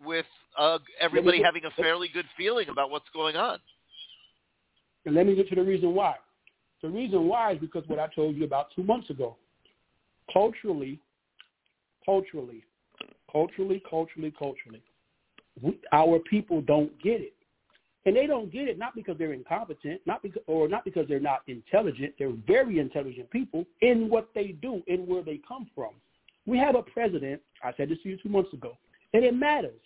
[0.04, 0.26] with
[0.58, 3.58] uh, everybody having a fairly good feeling about what's going on.
[5.06, 6.16] And let me get to the reason why.
[6.86, 9.36] The reason why is because what I told you about two months ago.
[10.32, 11.00] Culturally,
[12.04, 12.62] culturally,
[13.30, 14.82] culturally, culturally, culturally,
[15.60, 17.32] we, our people don't get it.
[18.04, 21.18] And they don't get it not because they're incompetent, not because or not because they're
[21.18, 22.14] not intelligent.
[22.20, 25.90] They're very intelligent people in what they do, in where they come from.
[26.46, 27.40] We have a president.
[27.64, 28.78] I said this to you two months ago,
[29.12, 29.80] and it matters.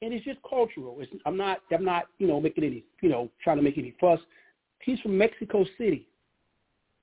[0.00, 0.98] And it's just cultural.
[1.00, 1.58] It's, I'm not.
[1.72, 2.04] I'm not.
[2.18, 2.84] You know, making any.
[3.02, 4.20] You know, trying to make any fuss.
[4.78, 6.06] He's from Mexico City.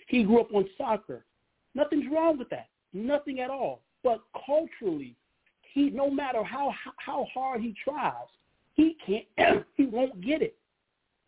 [0.07, 1.25] He grew up on soccer.
[1.75, 2.69] Nothing's wrong with that.
[2.93, 3.81] Nothing at all.
[4.03, 5.15] But culturally,
[5.73, 8.13] he no matter how how hard he tries,
[8.73, 9.65] he can't.
[9.75, 10.55] he won't get it.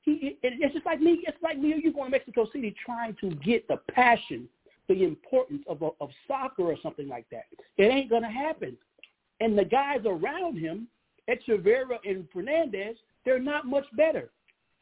[0.02, 1.24] He it, it's just like me.
[1.28, 4.48] It's like me you going to Mexico City trying to get the passion,
[4.88, 7.46] the importance of a, of soccer or something like that.
[7.78, 8.78] It ain't gonna happen.
[9.42, 10.88] And the guys around him,
[11.30, 14.32] Echevarria and Fernandez, they're not much better.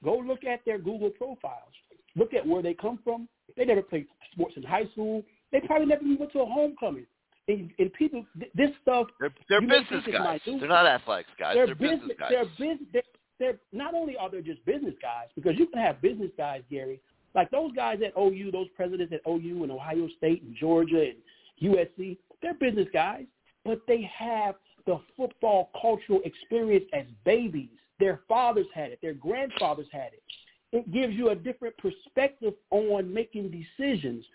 [0.03, 1.73] Go look at their Google profiles.
[2.15, 3.27] Look at where they come from.
[3.55, 5.23] They never played sports in high school.
[5.51, 7.05] They probably never even went to a homecoming.
[7.47, 8.25] And, and people,
[8.55, 9.07] this stuff.
[9.19, 10.41] They're, they're business guys.
[10.45, 11.55] They're not athletics guys.
[11.55, 12.29] They're, They're, business, business guys.
[12.31, 12.89] They're business.
[12.91, 13.03] They're,
[13.39, 16.99] they're not only are they just business guys because you can have business guys, Gary,
[17.35, 21.73] like those guys at OU, those presidents at OU and Ohio State and Georgia and
[21.73, 22.17] USC.
[22.41, 23.25] They're business guys,
[23.63, 24.55] but they have
[24.85, 27.69] the football cultural experience as babies.
[27.99, 28.99] Their fathers had it.
[29.01, 30.23] Their grandfathers had it.
[30.73, 34.25] It gives you a different perspective on making decisions.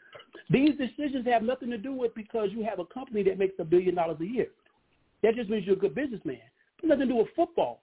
[0.48, 3.64] These decisions have nothing to do with because you have a company that makes a
[3.64, 4.48] billion dollars a year.
[5.22, 6.36] That just means you're a good businessman.
[6.36, 7.82] It has nothing to do with football.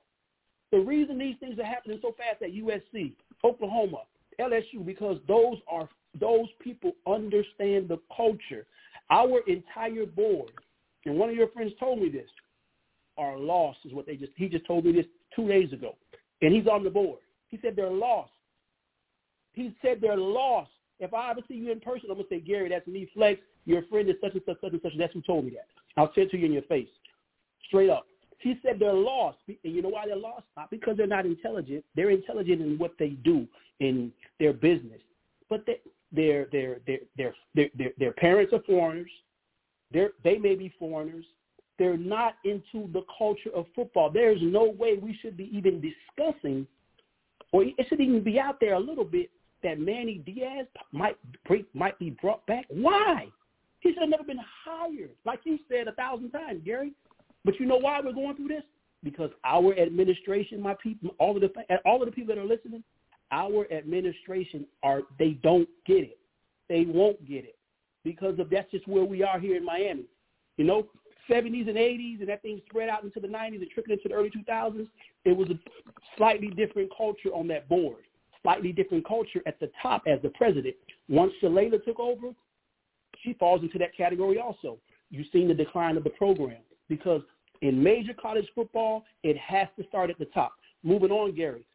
[0.71, 3.13] The reason these things are happening so fast at USC,
[3.43, 4.03] Oklahoma,
[4.39, 5.89] LSU, because those are
[6.19, 8.65] those people understand the culture.
[9.11, 10.51] Our entire board,
[11.05, 12.29] and one of your friends told me this,
[13.17, 15.05] are lost is what they just he just told me this
[15.35, 15.95] two days ago.
[16.41, 17.19] And he's on the board.
[17.49, 18.31] He said they're lost.
[19.59, 20.71] He said they're lost.
[21.01, 23.41] If I ever see you in person, I'm gonna say, Gary, that's me, Flex.
[23.65, 24.93] Your friend is such and such, such and such.
[24.97, 25.67] That's who told me that.
[25.97, 26.87] I'll say it to you in your face,
[27.67, 28.05] straight up.
[28.37, 30.45] He said they're lost, and you know why they're lost?
[30.55, 31.83] Not because they're not intelligent.
[31.93, 33.45] They're intelligent in what they do
[33.81, 35.01] in their business,
[35.49, 35.81] but they,
[36.13, 39.11] their their their their their, their parents are foreigners.
[39.91, 41.25] They they may be foreigners.
[41.77, 44.09] They're not into the culture of football.
[44.09, 46.65] There's no way we should be even discussing,
[47.51, 49.29] or it should even be out there a little bit
[49.63, 52.65] that Manny Diaz might break, might be brought back.
[52.69, 53.27] Why?
[53.81, 56.91] He should have never been hired, like you said a thousand times, Gary.
[57.45, 58.63] But you know why we're going through this?
[59.03, 61.51] Because our administration, my people, all of the
[61.85, 62.83] all of the people that are listening,
[63.31, 66.19] our administration are they don't get it.
[66.67, 67.55] They won't get it
[68.03, 70.05] because of that's just where we are here in Miami.
[70.57, 70.87] You know,
[71.29, 74.15] 70s and 80s, and that thing spread out into the 90s and trickled into the
[74.15, 74.87] early 2000s.
[75.25, 75.59] It was a
[76.17, 78.03] slightly different culture on that board,
[78.43, 80.75] slightly different culture at the top as the president.
[81.07, 82.29] Once Shalala took over,
[83.23, 84.77] she falls into that category also.
[85.09, 87.21] You've seen the decline of the program because
[87.61, 90.53] in major college football, it has to start at the top.
[90.83, 91.65] Moving on, Gary,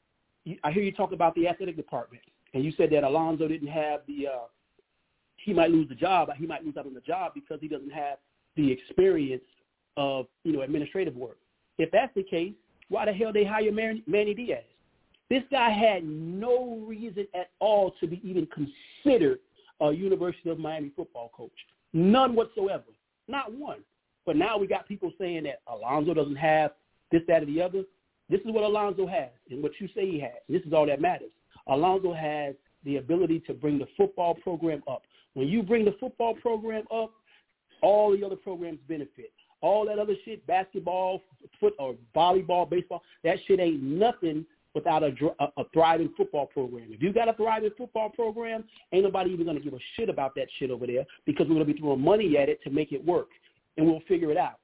[0.63, 2.23] I hear you talk about the athletic department,
[2.55, 4.45] and you said that Alonzo didn't have the uh,
[5.37, 6.31] he might lose the job.
[6.37, 8.19] He might lose out on the job because he doesn't have
[8.57, 9.45] the experience
[9.97, 11.39] of you know administrative work.
[11.79, 12.55] If that's the case,
[12.89, 14.65] why the hell they hire Manny, Diaz?
[15.31, 19.39] This guy had no reason at all to be even considered
[19.81, 21.53] a University of Miami football coach.
[21.93, 22.85] None whatsoever.
[23.29, 23.79] Not one.
[24.27, 26.73] But now we got people saying that Alonzo doesn't have
[27.11, 27.85] this, that, or the other.
[28.29, 30.33] This is what Alonzo has and what you say he has.
[30.49, 31.31] This is all that matters.
[31.69, 35.03] Alonzo has the ability to bring the football program up.
[35.35, 37.13] When you bring the football program up,
[37.83, 39.33] all the other programs benefit.
[39.61, 41.23] All that other shit, basketball,
[41.59, 44.45] foot or volleyball, baseball, that shit ain't nothing
[44.75, 46.89] without a, a, a thriving football program.
[46.91, 50.09] If you got a thriving football program, ain't nobody even going to give a shit
[50.09, 52.71] about that shit over there because we're going to be throwing money at it to
[52.71, 53.29] make it work,
[53.77, 54.59] and we'll figure it out.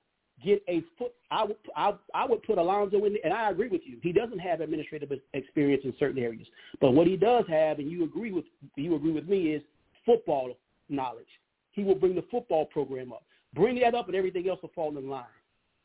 [0.44, 1.12] Get a foot.
[1.30, 3.98] I would I, I would put Alonzo in, there, and I agree with you.
[4.02, 6.46] He doesn't have administrative experience in certain areas,
[6.80, 9.62] but what he does have, and you agree with you agree with me, is
[10.06, 10.56] football
[10.88, 11.28] knowledge.
[11.72, 13.22] He will bring the football program up.
[13.54, 15.24] Bring that up, and everything else will fall in line.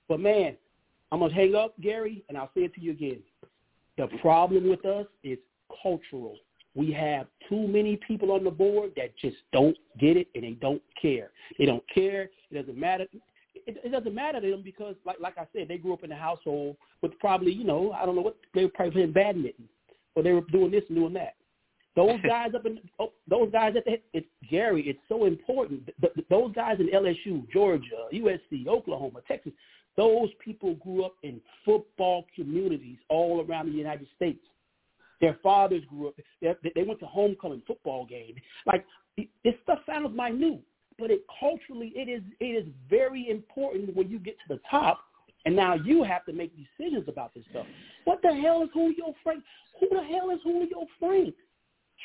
[0.08, 0.56] But man,
[1.12, 3.20] I'm gonna hang up, Gary, and I'll say it to you again.
[3.98, 5.38] The problem with us is
[5.82, 6.38] cultural.
[6.76, 10.52] We have too many people on the board that just don't get it and they
[10.52, 11.32] don't care.
[11.58, 12.30] They don't care.
[12.52, 13.06] It doesn't matter.
[13.66, 16.12] It, it doesn't matter to them because, like like I said, they grew up in
[16.12, 19.70] a household with probably, you know, I don't know what they were probably playing badminton,
[20.16, 21.36] or they were doing this and doing that.
[21.96, 24.84] Those guys up in oh, those guys at the it's Gary.
[24.88, 25.90] It's so important.
[26.02, 29.54] The, those guys in LSU, Georgia, USC, Oklahoma, Texas.
[29.98, 34.44] Those people grew up in football communities all around the United States.
[35.22, 36.16] Their fathers grew up.
[36.42, 38.40] They, they went to homecoming football games.
[38.66, 38.86] Like
[39.18, 40.62] this stuff sounds minute,
[41.00, 45.00] but it culturally it is it is very important when you get to the top.
[45.46, 47.68] And now you have to make decisions about this stuff.
[48.06, 49.44] What the hell is Julio Frank?
[49.80, 51.36] Who the hell is Julio Frank?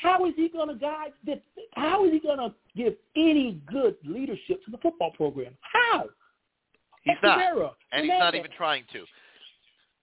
[0.00, 1.12] How is he going to guide?
[1.24, 1.38] This?
[1.72, 5.54] How is he going to give any good leadership to the football program?
[5.60, 6.04] How?
[7.02, 7.40] He's not,
[7.92, 9.04] and he's not even trying to.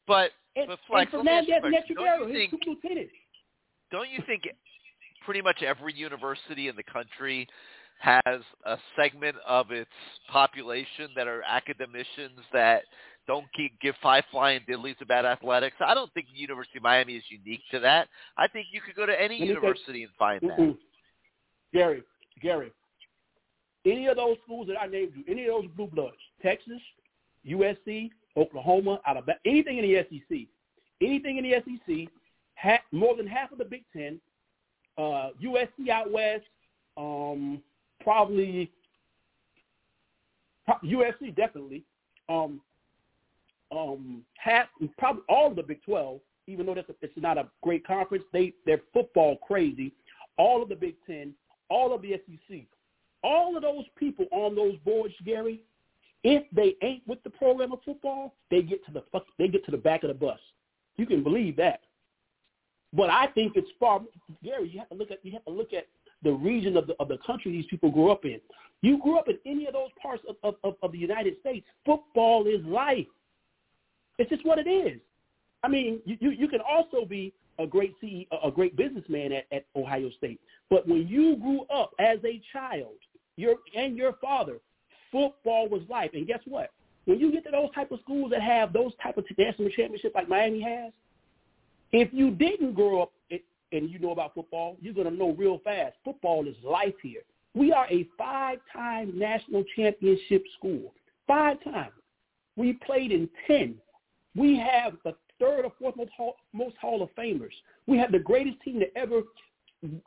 [0.07, 1.95] But and, but Flex, and let me ask you a Fernandez question.
[1.97, 2.47] Don't you
[2.81, 3.11] think?
[3.91, 4.43] Don't you think
[5.23, 7.47] pretty much every university in the country
[7.99, 9.89] has a segment of its
[10.31, 12.83] population that are academicians that
[13.27, 15.75] don't keep, give five flying diddlies about athletics.
[15.79, 18.07] I don't think the University of Miami is unique to that.
[18.37, 20.57] I think you could go to any university and find that.
[20.57, 20.77] Mm-mm.
[21.73, 22.03] Gary,
[22.41, 22.71] Gary,
[23.87, 26.81] any of those schools that I named you, any of those blue bloods, Texas,
[27.47, 30.47] USC, Oklahoma, Alabama, anything in the SEC,
[31.01, 32.11] anything in the SEC,
[32.55, 34.19] ha- more than half of the Big Ten,
[34.97, 36.45] uh, USC out west,
[36.97, 37.61] um,
[38.01, 38.71] probably
[40.83, 41.83] USC definitely,
[42.29, 42.59] um,
[43.71, 47.47] um, half probably all of the Big Twelve, even though that's a, it's not a
[47.61, 48.23] great conference.
[48.33, 49.93] They they're football crazy.
[50.37, 51.33] All of the Big Ten,
[51.69, 52.61] all of the SEC,
[53.23, 55.61] all of those people on those boards, Gary,
[56.23, 59.65] if they ain't with the program of football, they get to the fuck, they get
[59.65, 60.39] to the back of the bus.
[60.97, 61.81] You can believe that.
[62.93, 64.01] But I think it's far,
[64.43, 64.69] Gary.
[64.69, 65.87] You have to look at you have to look at
[66.23, 68.39] the region of the of the country these people grew up in.
[68.81, 71.65] You grew up in any of those parts of, of, of the United States.
[71.85, 73.07] Football is life.
[74.17, 74.99] It's just what it is.
[75.63, 79.45] I mean, you, you, you can also be a great CEO, a great businessman at,
[79.51, 80.39] at Ohio State.
[80.69, 82.93] But when you grew up as a child,
[83.37, 84.57] your and your father,
[85.11, 86.11] football was life.
[86.13, 86.71] And guess what?
[87.05, 90.13] When you get to those type of schools that have those type of national championships
[90.13, 90.91] like Miami has,
[91.93, 93.13] if you didn't grow up
[93.71, 95.95] and you know about football, you're going to know real fast.
[96.03, 97.21] Football is life here.
[97.53, 100.93] We are a five-time national championship school.
[101.27, 101.93] Five times.
[102.55, 103.75] We played in 10.
[104.35, 107.53] We have the third or fourth most Hall, most Hall of Famers.
[107.87, 109.21] We have the greatest team to ever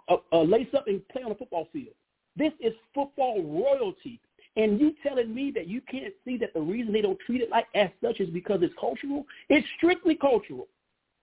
[0.09, 1.95] uh, uh, lace up and play on a football field.
[2.37, 4.21] This is football royalty.
[4.57, 7.51] And you telling me that you can't see that the reason they don't treat it
[7.51, 9.25] like as such is because it's cultural?
[9.49, 10.67] It's strictly cultural.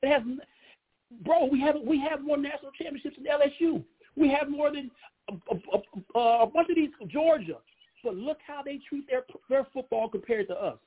[0.01, 0.21] It has,
[1.25, 1.45] bro.
[1.45, 3.83] We have we have more national championships than LSU.
[4.15, 4.89] We have more than
[5.29, 7.57] a, a, a, a bunch of these Georgia.
[8.03, 10.77] But look how they treat their their football compared to us.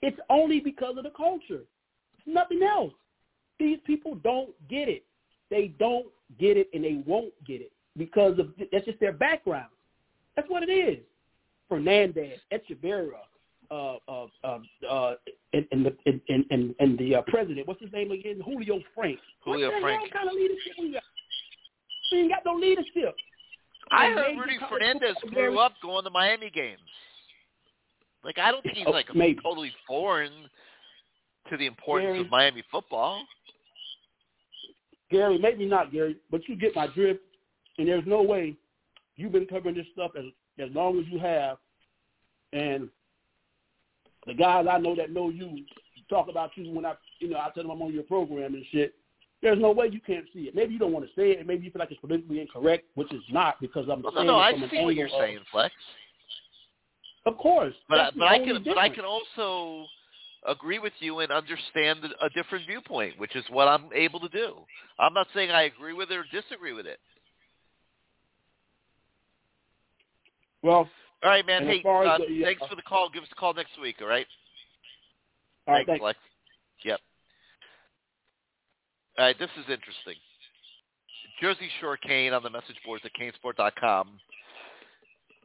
[0.00, 1.62] It's only because of the culture.
[2.16, 2.92] It's nothing else.
[3.58, 5.04] These people don't get it.
[5.50, 6.06] They don't
[6.38, 9.68] get it, and they won't get it because of that's just their background.
[10.36, 10.98] That's what it is.
[11.68, 13.10] Fernandez, Echevarria,
[13.70, 14.58] uh, uh, uh,
[14.88, 15.14] uh,
[15.52, 17.66] and, and the and, and, and the uh, president.
[17.66, 18.40] What's his name again?
[18.44, 19.18] Julio Frank.
[19.44, 20.00] Julio what the Frank.
[20.02, 21.02] Hell kind of leadership we got?
[22.12, 23.14] We ain't got no leadership.
[23.90, 26.78] I And heard Rudy Fernandez grew up going to Miami games.
[28.24, 29.38] Like I don't think he's Oh, like maybe.
[29.42, 30.32] totally foreign
[31.50, 32.20] to the importance Gary.
[32.20, 33.22] of Miami football.
[35.10, 37.20] Gary, maybe not Gary, but you get my drift.
[37.78, 38.56] And there's no way
[39.16, 40.24] you've been covering this stuff as
[40.58, 41.58] as long as you have,
[42.52, 42.88] and
[44.26, 45.64] the guys I know that know you
[46.10, 48.64] talk about you when I, you know, I tell them I'm on your program and
[48.72, 48.94] shit.
[49.40, 50.54] There's no way you can't see it.
[50.56, 52.86] Maybe you don't want to say it, and maybe you feel like it's politically incorrect,
[52.96, 55.12] which is not because I'm Well, no, saying no, it I see what you're of-
[55.12, 55.72] saying, Flex.
[57.26, 59.86] Of course, But I, but I can but I can also
[60.46, 64.54] agree with you and understand a different viewpoint, which is what I'm able to do.
[64.98, 66.98] I'm not saying I agree with it or disagree with it.
[70.68, 70.86] Well,
[71.24, 71.64] All right, man.
[71.64, 73.08] Hey, uh, the, uh, thanks for the call.
[73.08, 74.26] Give us a call next week, all right?
[75.66, 76.02] all right, thanks, thanks.
[76.02, 76.18] Flex.
[76.84, 77.00] Yep.
[79.18, 80.14] All right, this is interesting.
[81.40, 84.10] Jersey Shore Kane on the message boards at canesport.com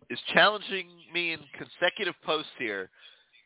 [0.09, 2.89] is challenging me in consecutive posts here.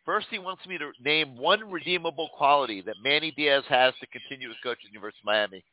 [0.04, 4.50] First, he wants me to name one redeemable quality that Manny Diaz has to continue
[4.50, 5.64] as coach at the University of Miami.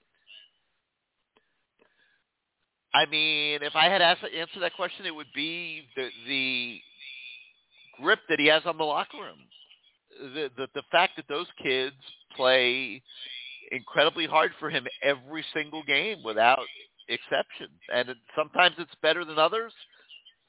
[2.94, 6.80] I mean, if I had asked answer that question, it would be the the
[8.00, 9.38] grip that he has on the locker room.
[10.34, 11.96] The the the fact that those kids
[12.36, 13.02] play
[13.72, 16.60] incredibly hard for him every single game without
[17.08, 19.72] exception, and it, sometimes it's better than others.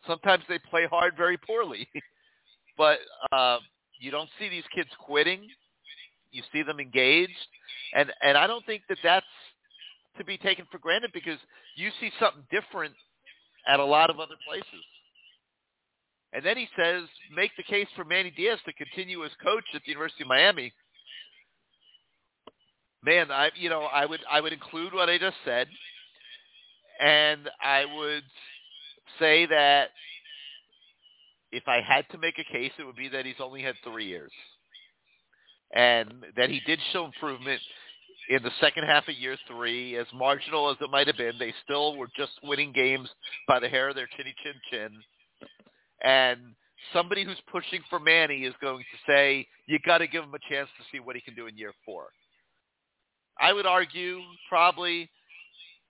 [0.06, 1.88] Sometimes they play hard very poorly,
[2.78, 3.00] but
[3.32, 3.58] uh,
[4.00, 5.48] you don't see these kids quitting.
[6.32, 7.32] You see them engaged,
[7.96, 9.26] and and I don't think that that's
[10.18, 11.40] to be taken for granted because
[11.76, 12.94] you see something different
[13.68, 14.84] at a lot of other places.
[16.34, 19.82] And then he says, make the case for Manny Diaz to continue as coach at
[19.86, 20.74] the University of Miami.
[23.04, 25.68] Man, I you know I would I would include what I just said,
[27.00, 28.24] and I would
[29.20, 29.90] say that
[31.52, 34.08] if I had to make a case, it would be that he's only had three
[34.08, 34.32] years,
[35.72, 37.62] and that he did show improvement
[38.30, 41.54] in the second half of year three, as marginal as it might have been, they
[41.64, 43.10] still were just winning games
[43.48, 44.90] by the hair of their chinny chin chin.
[46.04, 46.40] And
[46.94, 50.54] somebody who's pushing for Manny is going to say, you got to give him a
[50.54, 52.08] chance to see what he can do in year four.
[53.40, 54.20] I would argue
[54.50, 55.10] probably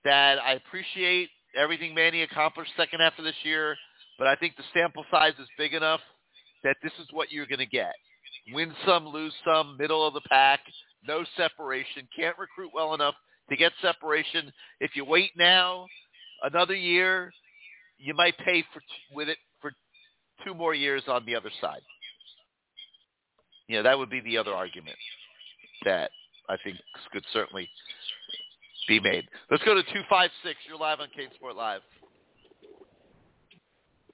[0.03, 3.75] that I appreciate everything Manny accomplished second half of this year,
[4.17, 6.01] but I think the sample size is big enough
[6.63, 7.93] that this is what you're going to get.
[8.53, 10.59] Win some, lose some, middle of the pack,
[11.07, 13.15] no separation, can't recruit well enough
[13.49, 14.51] to get separation.
[14.79, 15.87] If you wait now
[16.43, 17.31] another year,
[17.97, 18.81] you might pay for
[19.13, 19.71] with it for
[20.43, 21.81] two more years on the other side.
[23.67, 24.97] You know, that would be the other argument
[25.85, 26.11] that
[26.49, 26.77] I think
[27.11, 27.69] could certainly
[28.87, 29.27] be made.
[29.49, 30.59] Let's go to two five six.
[30.67, 31.81] You're live on CaneSport Live.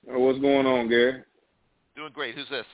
[0.10, 1.24] Oh, what's going on, Gary?
[1.96, 2.36] Doing great.
[2.36, 2.66] Who's this?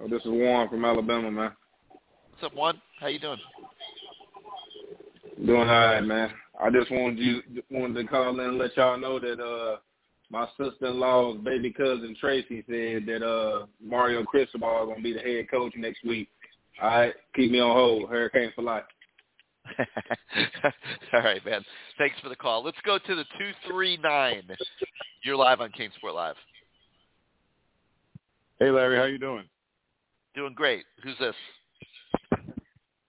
[0.00, 1.52] Oh, this is Warren from Alabama, man.
[2.40, 2.80] What's up, Juan?
[3.00, 3.40] How you doing?
[5.44, 6.30] Doing all right, man.
[6.62, 9.78] I just wanted you wanted to call in and let y'all know that uh
[10.30, 15.50] my sister-in-law's baby cousin Tracy said that uh Mario Cristobal is gonna be the head
[15.50, 16.28] coach next week.
[16.80, 18.08] All right, keep me on hold.
[18.08, 18.84] Hurricane for life.
[21.12, 21.64] All right, man.
[21.98, 22.62] Thanks for the call.
[22.62, 24.44] Let's go to the two three nine.
[25.24, 26.36] You're live on CaneSport Live.
[28.60, 29.44] Hey, Larry, how you doing?
[30.36, 30.84] Doing great.
[31.02, 31.34] Who's this?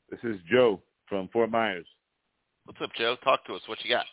[0.10, 1.86] This is Joe from Fort Myers.
[2.66, 3.16] What's up, Joe?
[3.24, 3.62] Talk to us.
[3.68, 4.06] What you got?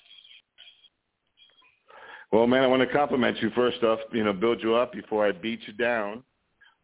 [2.32, 4.00] Well, man, I want to compliment you first off.
[4.12, 6.22] You know, build you up before I beat you down.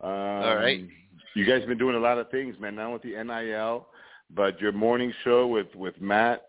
[0.00, 0.86] Um, All right.
[1.34, 2.76] You guys have been doing a lot of things, man.
[2.76, 3.86] Not with the NIL,
[4.34, 6.42] but your morning show with with Matt.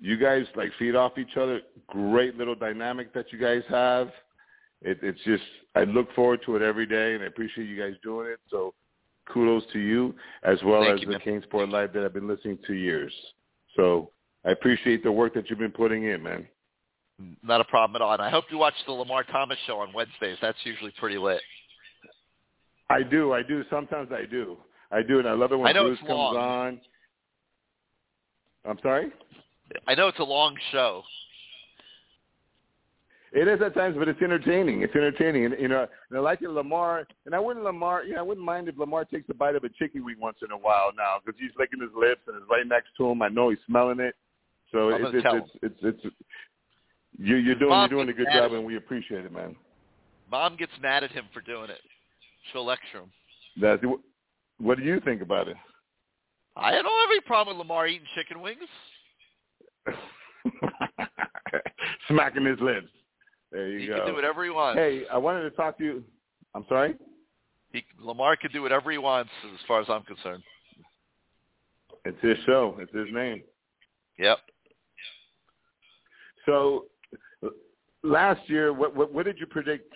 [0.00, 1.60] You guys like feed off each other.
[1.88, 4.08] Great little dynamic that you guys have.
[4.80, 5.42] It, it's just
[5.74, 8.40] I look forward to it every day, and I appreciate you guys doing it.
[8.50, 8.74] So
[9.32, 11.42] kudos to you as well Thank as you, the man.
[11.42, 13.12] CaneSport Live that I've been listening to years.
[13.76, 14.10] So
[14.44, 16.46] I appreciate the work that you've been putting in, man.
[17.42, 18.12] Not a problem at all.
[18.12, 20.38] And I hope you watch the Lamar Thomas show on Wednesdays.
[20.42, 21.40] That's usually pretty lit.
[22.90, 23.64] I do, I do.
[23.70, 24.56] Sometimes I do.
[24.90, 26.36] I do, and I love it when I know Bruce it's comes long.
[26.36, 26.80] on.
[28.64, 29.10] I'm sorry?
[29.86, 31.02] I know it's a long show.
[33.34, 34.82] It is at times, but it's entertaining.
[34.82, 37.06] It's entertaining, and you know, and I like it, Lamar.
[37.24, 39.64] And I wouldn't Lamar, you know, I wouldn't mind if Lamar takes a bite of
[39.64, 42.46] a chicken wing once in a while now, because he's licking his lips and it's
[42.50, 43.22] right next to him.
[43.22, 44.14] I know he's smelling it.
[44.70, 46.14] So it's gonna it's, it's it's it's
[47.18, 49.56] you you're doing you're doing a good job, and we appreciate it, man.
[50.30, 51.80] Mom gets mad at him for doing it.
[52.52, 53.10] She'll lecture him.
[53.60, 53.82] That's
[54.58, 55.56] what do you think about it?
[56.54, 58.60] I don't have any problem with Lamar eating chicken wings.
[62.08, 62.88] Smacking his lips.
[63.52, 63.98] There you He go.
[63.98, 64.78] can do whatever he wants.
[64.78, 66.04] Hey, I wanted to talk to you.
[66.54, 66.94] I'm sorry.
[67.72, 70.42] He, Lamar can do whatever he wants, as far as I'm concerned.
[72.04, 72.76] It's his show.
[72.80, 73.42] It's his name.
[74.18, 74.38] Yep.
[76.46, 76.86] So
[78.02, 79.92] last year, what, what, what did you predict,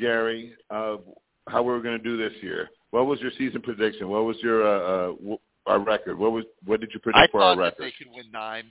[0.00, 1.02] Gary, of
[1.48, 2.68] how we were going to do this year?
[2.90, 4.08] What was your season prediction?
[4.08, 5.36] What was your uh, uh,
[5.66, 6.18] our record?
[6.18, 7.82] What was what did you predict I for thought our record?
[7.82, 8.64] they could win nine.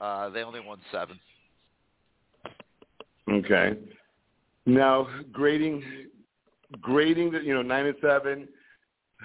[0.00, 1.18] Uh, they only won seven.
[3.30, 3.76] Okay.
[4.66, 5.82] Now grading,
[6.80, 8.48] grading the you know nine and seven.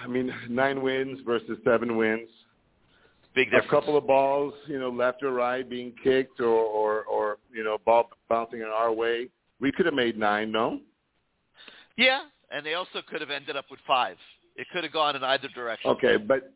[0.01, 2.29] I mean nine wins versus seven wins.
[3.33, 3.65] Big difference.
[3.67, 7.63] A couple of balls, you know, left or right being kicked, or or or you
[7.63, 9.29] know, ball bouncing in our way.
[9.59, 10.51] We could have made nine.
[10.51, 10.79] No.
[11.97, 12.21] Yeah,
[12.51, 14.17] and they also could have ended up with five.
[14.55, 15.91] It could have gone in either direction.
[15.91, 16.53] Okay, but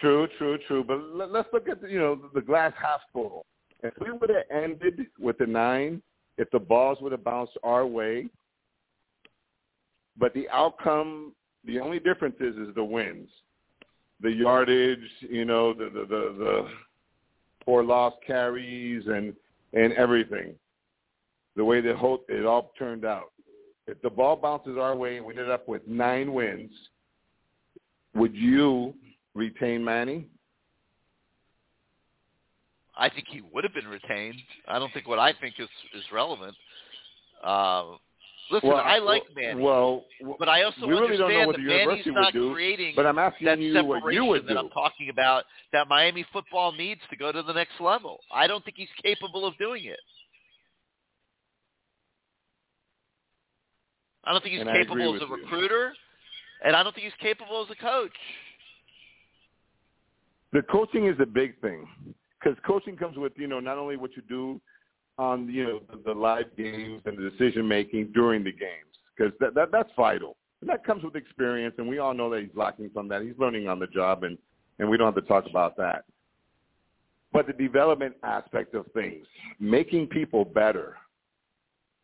[0.00, 0.82] true, true, true.
[0.82, 3.46] But let, let's look at the, you know the glass half full.
[3.82, 6.02] If we would have ended with a nine,
[6.38, 8.28] if the balls would have bounced our way,
[10.18, 11.32] but the outcome,
[11.64, 13.28] the only difference is is the wins,
[14.20, 16.68] the yardage, you know, the the the, the
[17.64, 19.34] four lost carries and
[19.72, 20.54] and everything,
[21.56, 23.32] the way that whole, it all turned out.
[23.86, 26.72] If the ball bounces our way and we ended up with nine wins,
[28.14, 28.94] would you
[29.34, 30.26] retain Manny?
[32.96, 34.36] I think he would have been retained.
[34.68, 36.54] I don't think what I think is is relevant.
[37.44, 37.92] Uh,
[38.50, 40.04] listen, Well, I like Manny, Well,
[40.38, 42.52] but I also really don't know understand what that the Manny's university not do.
[42.54, 44.58] creating But I'm asking that you separation what you would that do.
[44.58, 48.20] I'm talking about that Miami football needs to go to the next level.
[48.32, 50.00] I don't think he's capable of doing it.
[54.24, 55.44] I don't think he's And capable as a with you.
[55.44, 55.92] recruiter,
[56.64, 58.16] and I don't think he's capable as a coach.
[60.52, 61.86] The coaching is a big thing
[62.46, 64.60] because coaching comes with you know not only what you do
[65.18, 68.86] on you know the, the live games and the decision making during the games
[69.16, 70.36] because that, that that's vital.
[70.60, 73.22] And that comes with experience, and we all know that he's lacking from that.
[73.22, 74.38] He's learning on the job, and
[74.78, 76.04] and we don't have to talk about that.
[77.32, 79.26] But the development aspect of things,
[79.58, 80.96] making people better,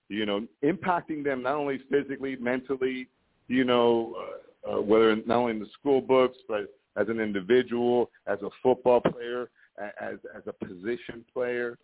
[0.09, 3.09] you know, impacting them not only physically, mentally,
[3.49, 4.15] you know,
[4.67, 8.51] uh, uh, whether not only in the school books, but as an individual, as a
[8.63, 9.49] football player,
[9.79, 11.79] as as a position player.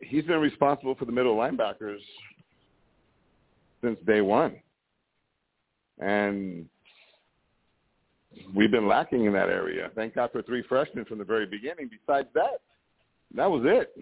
[0.00, 2.00] He's been responsible for the middle linebackers
[3.82, 4.56] since day one,
[5.98, 6.66] and
[8.54, 9.90] we've been lacking in that area.
[9.94, 11.88] Thank God for three freshmen from the very beginning.
[11.88, 12.60] Besides that,
[13.36, 13.94] that was it.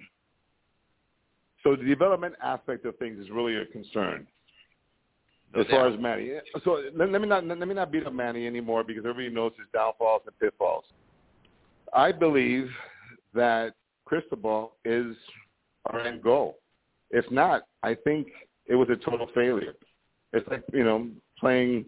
[1.63, 4.27] So the development aspect of things is really a concern
[5.59, 6.33] as far as Manny.
[6.65, 9.53] So let, let me not let me not beat up Manny anymore because everybody knows
[9.59, 10.85] his downfalls and pitfalls.
[11.93, 12.69] I believe
[13.35, 13.75] that
[14.05, 15.17] Cristobal is
[15.87, 16.59] our end goal.
[17.11, 18.29] If not, I think
[18.67, 19.75] it was a total failure.
[20.33, 21.09] It's like you know
[21.39, 21.87] playing.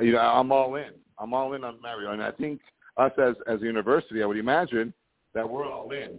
[0.00, 0.90] You know, I'm all in.
[1.18, 2.60] I'm all in on Mario, and I think
[2.96, 4.92] us as as a university, I would imagine
[5.34, 6.18] that we're all in.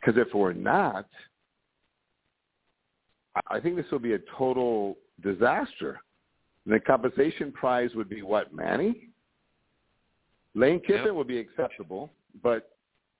[0.00, 1.06] Because if we're not,
[3.48, 6.00] I think this will be a total disaster.
[6.64, 9.08] And the compensation prize would be what, Manny?
[10.54, 11.14] Lane Kiffin yep.
[11.14, 12.10] would be acceptable,
[12.42, 12.70] but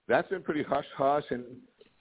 [0.08, 1.44] that's been pretty hush hush, and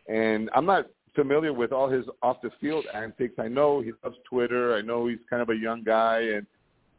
[0.08, 3.36] and I'm not familiar with all his off the field antics.
[3.40, 4.76] I know he loves Twitter.
[4.76, 6.46] I know he's kind of a young guy, and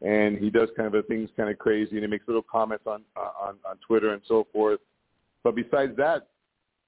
[0.01, 2.85] and he does kind of a things kind of crazy, and he makes little comments
[2.85, 4.79] on on on Twitter and so forth.
[5.43, 6.27] But besides that,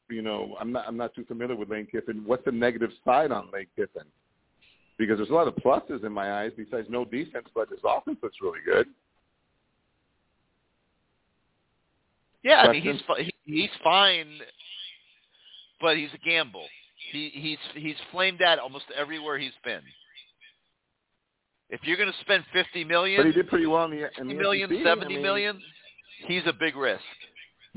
[0.09, 2.23] you know, I'm not I'm not too familiar with Lane Kiffin.
[2.25, 4.03] What's the negative side on Lane Kiffin?
[4.97, 8.19] Because there's a lot of pluses in my eyes besides no defense, but his offense
[8.21, 8.87] looks really good.
[12.43, 14.27] Yeah, I mean he's he's fine,
[15.79, 16.65] but he's a gamble.
[17.11, 19.81] He he's he's flamed out almost everywhere he's been.
[21.69, 24.27] If you're going to spend fifty million, but he did pretty well in the, in
[24.27, 24.79] the million, SEC.
[24.83, 25.61] seventy I mean, million,
[26.27, 27.01] he's a big risk.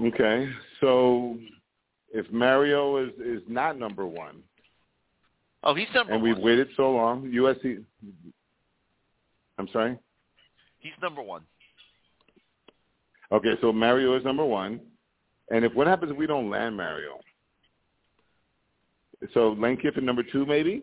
[0.01, 0.51] Okay,
[0.81, 1.39] so
[2.13, 4.43] if Mario is is not number one,
[5.63, 6.35] oh, he's number and one.
[6.35, 7.85] we've waited so long, USC.
[9.59, 9.99] I'm sorry.
[10.79, 11.43] He's number one.
[13.33, 14.81] Okay, so Mario is number one,
[15.51, 17.19] and if what happens if we don't land Mario?
[19.33, 20.83] So Lane Kiffin number two, maybe.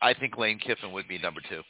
[0.00, 1.62] I think Lane Kiffin would be number two.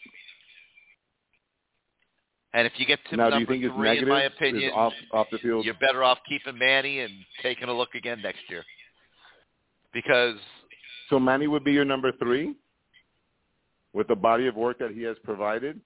[2.54, 4.92] And if you get to now, number do you think three, in my opinion, off
[5.12, 5.64] off the field?
[5.64, 7.12] you're better off keeping Manny and
[7.42, 8.64] taking a look again next year.
[9.92, 10.36] Because
[11.10, 12.54] so Manny would be your number three,
[13.92, 15.80] with the body of work that he has provided.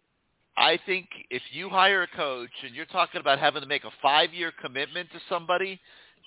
[0.60, 3.90] I think if you hire a coach and you're talking about having to make a
[4.02, 5.80] five-year commitment to somebody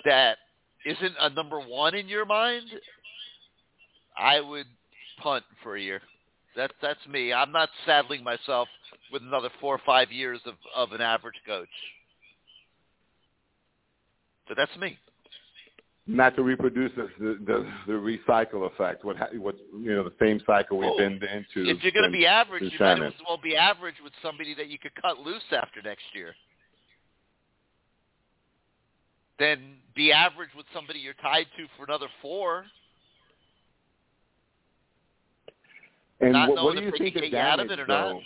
[0.05, 0.37] that
[0.87, 2.65] isn't a number one in your mind,
[4.17, 4.65] I would
[5.21, 6.01] punt for a year.
[6.55, 7.31] That's that's me.
[7.31, 8.67] I'm not saddling myself
[9.11, 11.67] with another four or five years of of an average coach.
[14.47, 14.97] So that's me.
[16.05, 19.05] Not to reproduce the the, the recycle effect.
[19.05, 21.69] What what you know the same cycle we've Oh, been into.
[21.69, 24.67] If you're going to be average, you might as well be average with somebody that
[24.67, 26.35] you could cut loose after next year.
[29.39, 32.65] Then be average with somebody you're tied to for another four.
[36.19, 37.87] And not what, what do you think the get you out of damage, it or
[37.87, 38.09] not.
[38.09, 38.21] though?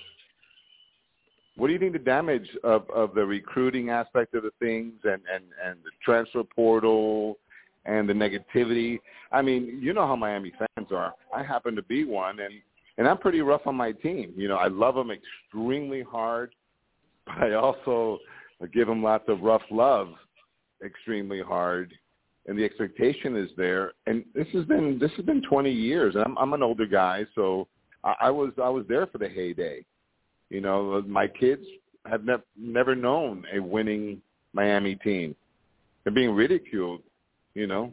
[1.58, 5.22] What do you think the damage of, of the recruiting aspect of the things and,
[5.34, 7.38] and, and the transfer portal
[7.86, 9.00] and the negativity?
[9.32, 11.14] I mean, you know how Miami fans are.
[11.36, 12.54] I happen to be one, and,
[12.98, 14.34] and I'm pretty rough on my team.
[14.36, 16.54] You know, I love them extremely hard,
[17.26, 18.20] but I also
[18.74, 20.10] give them lots of rough love
[20.84, 21.94] extremely hard
[22.48, 23.94] and the expectation is there.
[24.08, 26.16] And this has been this has been 20 years.
[26.16, 27.68] And I'm I'm an older guy, so
[28.04, 29.86] I, I was I was there for the heyday.
[30.50, 31.64] You know, my kids
[32.06, 34.22] have never never known a winning
[34.54, 35.36] Miami team.
[36.04, 37.02] They're being ridiculed,
[37.58, 37.92] you know,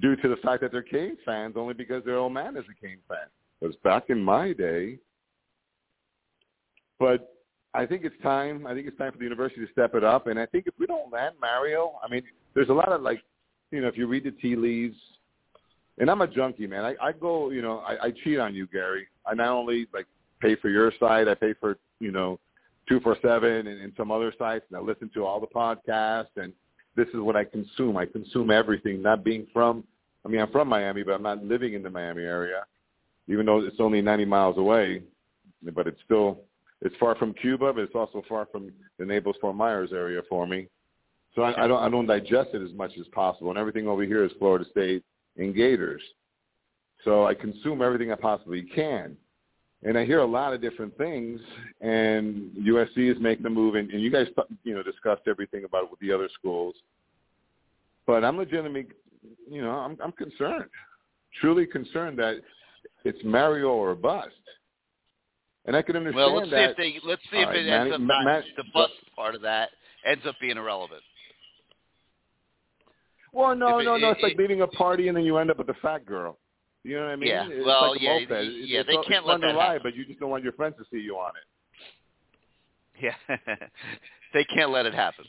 [0.00, 2.84] due to the fact that they're Canes fans only because their old man is a
[2.84, 3.18] Canes fan.
[3.60, 4.98] Because back in my day,
[6.98, 7.32] but
[7.72, 8.66] I think it's time.
[8.66, 10.26] I think it's time for the university to step it up.
[10.26, 12.22] And I think if we don't land Mario, I mean,
[12.54, 13.22] there's a lot of like,
[13.70, 14.96] you know, if you read the tea leaves,
[15.98, 16.84] and I'm a junkie, man.
[16.84, 19.06] I, I go, you know, I, I cheat on you, Gary.
[19.24, 20.06] I not only like
[20.40, 22.40] pay for your site, I pay for, you know,
[22.88, 26.36] two four seven and, and some other sites, and I listen to all the podcasts.
[26.36, 26.52] And
[26.96, 27.96] this is what I consume.
[27.96, 29.02] I consume everything.
[29.02, 29.84] Not being from,
[30.24, 32.64] I mean, I'm from Miami, but I'm not living in the Miami area,
[33.28, 35.02] even though it's only 90 miles away.
[35.74, 36.40] But it's still
[36.82, 40.46] it's far from Cuba, but it's also far from the Naples Fort Myers area for
[40.46, 40.68] me.
[41.34, 44.02] So I, I don't I don't digest it as much as possible, and everything over
[44.02, 45.02] here is Florida State
[45.36, 46.02] and Gators.
[47.04, 49.16] So I consume everything I possibly can,
[49.86, 51.40] and I hear a lot of different things.
[51.80, 54.26] And USC is making a move, and, and you guys
[54.64, 56.74] you know discussed everything about it with the other schools.
[58.06, 58.86] But I'm legitimately,
[59.50, 60.66] you know, I'm I'm concerned,
[61.40, 62.36] truly concerned that
[63.04, 64.28] it's Mario or bust.
[65.66, 67.90] And I can understand Well, let's see if they let's see if right, it Manny-
[67.90, 69.70] ends up not Matt- the bust part of that
[70.04, 71.02] ends up being irrelevant.
[73.32, 74.08] Well, no, it- no, no.
[74.08, 76.38] it- It's like leaving a party and then you end up with a fat girl.
[76.86, 77.28] You know what I mean?
[77.30, 78.30] Yeah, It's well, like yeah, moped.
[78.30, 79.80] y- It's- yeah, it's they can't it's let that ride, happen.
[79.82, 81.42] but you just don't want your friends to see you on it.
[83.02, 83.12] Yeah,
[84.32, 85.26] they can't let it happen.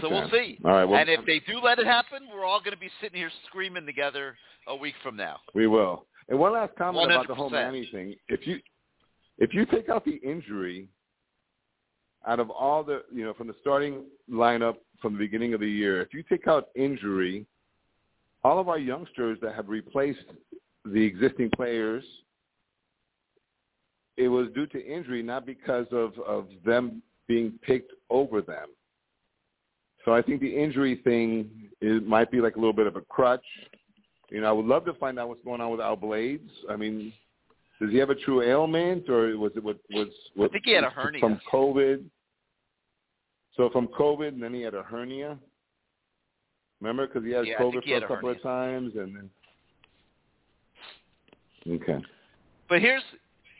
[0.00, 0.58] So we'll see.
[0.64, 0.84] All right.
[0.84, 3.30] Well, and if they do let it happen, we're all going to be sitting here
[3.48, 4.36] screaming together
[4.68, 5.38] a week from now.
[5.54, 6.04] we will.
[6.28, 7.52] And one last comment about the whole 100%.
[7.52, 8.14] Manny thing.
[8.28, 8.60] If you
[9.38, 10.88] if you take out the injury
[12.26, 15.68] out of all the you know from the starting lineup from the beginning of the
[15.70, 17.46] year, if you take out injury,
[18.44, 20.24] all of our youngsters that have replaced
[20.84, 22.04] the existing players,
[24.16, 28.68] it was due to injury, not because of, of them being picked over them.
[30.04, 31.50] So I think the injury thing
[31.80, 33.44] is, might be like a little bit of a crutch.
[34.30, 36.50] You know, I would love to find out what's going on with Al Blades.
[36.70, 37.12] I mean,
[37.80, 40.72] does he have a true ailment, or was it was was, was I think he
[40.72, 42.04] had a hernia from COVID?
[43.56, 45.38] So from COVID, and then he had a hernia.
[46.80, 49.30] Remember, because he had Yeah, COVID he for a couple of times, and then.
[51.74, 52.04] Okay.
[52.68, 53.02] But here's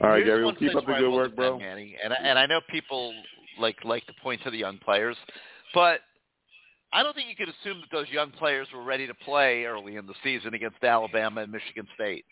[0.01, 0.45] All right, here's Gary.
[0.45, 1.59] Well, keep up the good work, bro.
[1.59, 3.13] Manny, and I, and I know people
[3.59, 5.17] like like to point to the young players,
[5.75, 6.01] but
[6.93, 9.97] I don't think you could assume that those young players were ready to play early
[9.97, 12.25] in the season against Alabama and Michigan State.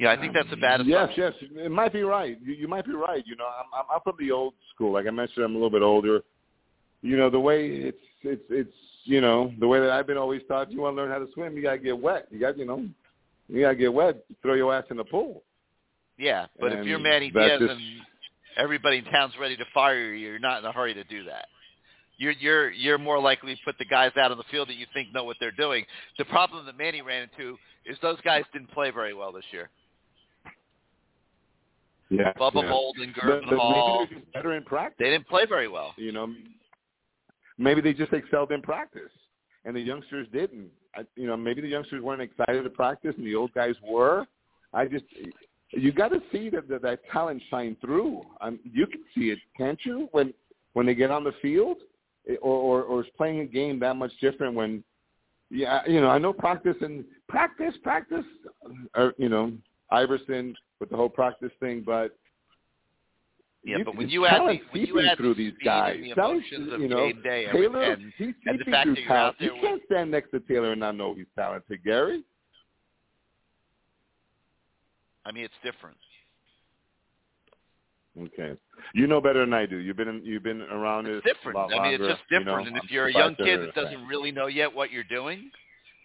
[0.00, 2.36] Yeah, I think that's a bad Yes, yes, it might be right.
[2.42, 3.24] You, you might be right.
[3.24, 4.92] You know, I'm, I'm I'm from the old school.
[4.92, 6.22] Like I mentioned, I'm a little bit older.
[7.04, 8.72] You know, the way it's it's it's
[9.04, 10.72] you know the way that I've been always taught.
[10.72, 12.28] You want to learn how to swim, you gotta get wet.
[12.30, 12.88] You got you know,
[13.46, 14.24] you gotta get wet.
[14.40, 15.42] Throw your ass in the pool.
[16.16, 17.80] Yeah, but if And you're Manny Diaz just- and
[18.56, 21.48] everybody in town's ready to fire you, you're not in a hurry to do that.
[22.16, 24.86] You're you're you're more likely to put the guys out on the field that you
[24.94, 25.84] think know what they're doing.
[26.16, 29.68] The problem that Manny ran into is those guys didn't play very well this year.
[32.08, 32.32] Yeah.
[32.34, 32.70] Bubba yeah.
[32.70, 34.00] Bolden, Gurvan Hall.
[34.00, 34.96] Maybe they're just better in practice.
[34.98, 35.92] They didn't play very well.
[35.96, 36.32] You know,
[37.58, 39.12] maybe they just excelled in practice,
[39.64, 40.68] and the youngsters didn't.
[40.94, 44.26] I, you know, maybe the youngsters weren't excited to practice, and the old guys were.
[44.72, 45.04] I just,
[45.70, 48.22] you got to see that, that that talent shine through.
[48.40, 50.08] Um, you can see it, can't you?
[50.12, 50.32] When
[50.72, 51.78] when they get on the field,
[52.40, 54.84] or or, or is playing a game that much different when.
[55.50, 58.24] Yeah, you know, I know practice and practice, practice.
[58.96, 59.52] Or you know,
[59.90, 62.16] Iverson with the whole practice thing, but
[63.64, 66.04] Yeah, you- but when you add the, when you add through the these guys, and
[66.04, 69.12] the emotions of you know, game day Taylor, and, he's and the fact that you're
[69.12, 72.22] out there You can't stand next to Taylor and not know he's talented, Gary.
[75.24, 75.96] I mean, it's different.
[78.20, 78.56] Okay,
[78.94, 79.78] you know better than I do.
[79.78, 81.72] You've been in, you've been around It's this different.
[81.72, 82.62] I mean, it's just you different.
[82.62, 82.68] know.
[82.68, 85.50] and if I'm you're a young kid that doesn't really know yet what you're doing,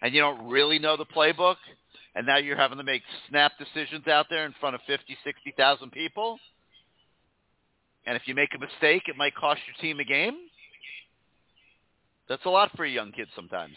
[0.02, 1.56] and you don't really know the playbook,
[2.16, 5.52] and now you're having to make snap decisions out there in front of fifty, sixty
[5.56, 6.40] thousand people,
[8.06, 10.34] and if you make a mistake, it might cost your team a game.
[12.28, 13.76] That's a lot for a young kid sometimes.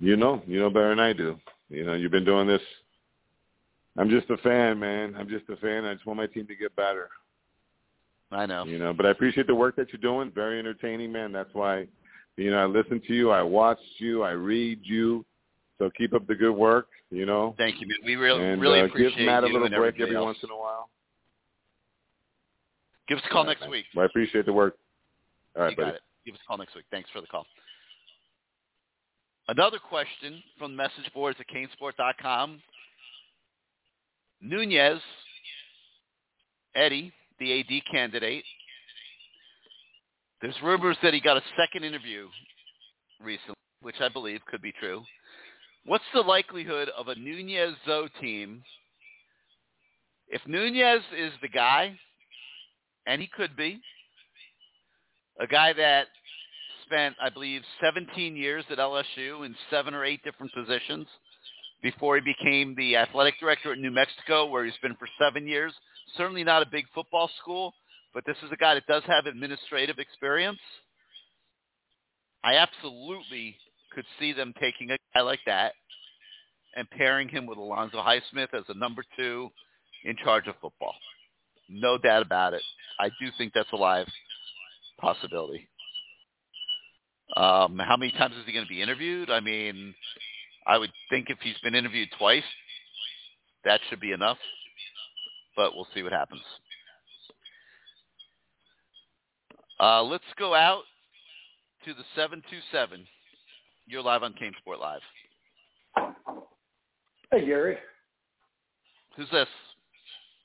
[0.00, 1.38] You know, you know better than I do.
[1.68, 2.62] You know, you've been doing this.
[3.98, 5.14] I'm just a fan, man.
[5.18, 5.84] I'm just a fan.
[5.84, 7.10] I just want my team to get better.
[8.30, 8.64] I know.
[8.64, 10.30] You know, but I appreciate the work that you're doing.
[10.34, 11.32] Very entertaining, man.
[11.32, 11.86] That's why,
[12.36, 13.30] you know, I listen to you.
[13.30, 14.22] I watch you.
[14.22, 15.24] I read you.
[15.78, 16.88] So keep up the good work.
[17.10, 17.54] You know.
[17.56, 17.98] Thank you, man.
[18.04, 20.24] We really, and, really uh, appreciate give Matt a little break every else.
[20.24, 20.90] once in a while.
[23.08, 23.70] Give us a call All right, next man.
[23.70, 23.86] week.
[23.94, 24.76] Well, I appreciate the work.
[25.56, 25.90] All right, you buddy.
[25.90, 26.02] got it.
[26.26, 26.84] Give us a call next week.
[26.90, 27.46] Thanks for the call.
[29.48, 32.60] Another question from the message boards at canesport.com.
[34.42, 35.00] Nunez,
[36.74, 38.44] Eddie, the AD candidate.
[40.42, 42.28] There's rumors that he got a second interview
[43.22, 45.02] recently, which I believe could be true.
[45.88, 48.62] What's the likelihood of a Nunez Zoe team?
[50.28, 51.98] If Nunez is the guy,
[53.06, 53.80] and he could be,
[55.40, 56.08] a guy that
[56.84, 61.06] spent, I believe, 17 years at LSU in seven or eight different positions
[61.82, 65.72] before he became the athletic director at New Mexico, where he's been for seven years.
[66.18, 67.72] Certainly not a big football school,
[68.12, 70.60] but this is a guy that does have administrative experience.
[72.44, 73.56] I absolutely
[73.98, 75.72] could see them taking a guy like that
[76.76, 79.48] and pairing him with Alonzo Highsmith as a number two
[80.04, 80.94] in charge of football.
[81.68, 82.62] No doubt about it.
[83.00, 84.06] I do think that's a live
[85.00, 85.68] possibility.
[87.36, 89.30] Um, how many times is he going to be interviewed?
[89.30, 89.92] I mean,
[90.64, 92.44] I would think if he's been interviewed twice,
[93.64, 94.38] that should be enough.
[95.56, 96.42] But we'll see what happens.
[99.80, 100.84] Uh, let's go out
[101.84, 103.04] to the 727.
[103.88, 105.00] You're live on CaneSport Live.
[107.32, 107.78] Hey, Gary.
[109.16, 109.48] Who's this?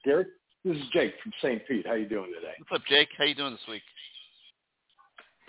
[0.05, 0.25] Gary,
[0.63, 1.61] this is Jake from St.
[1.67, 1.85] Pete.
[1.85, 2.53] How you doing today?
[2.57, 3.09] What's up, Jake?
[3.17, 3.81] How you doing this week?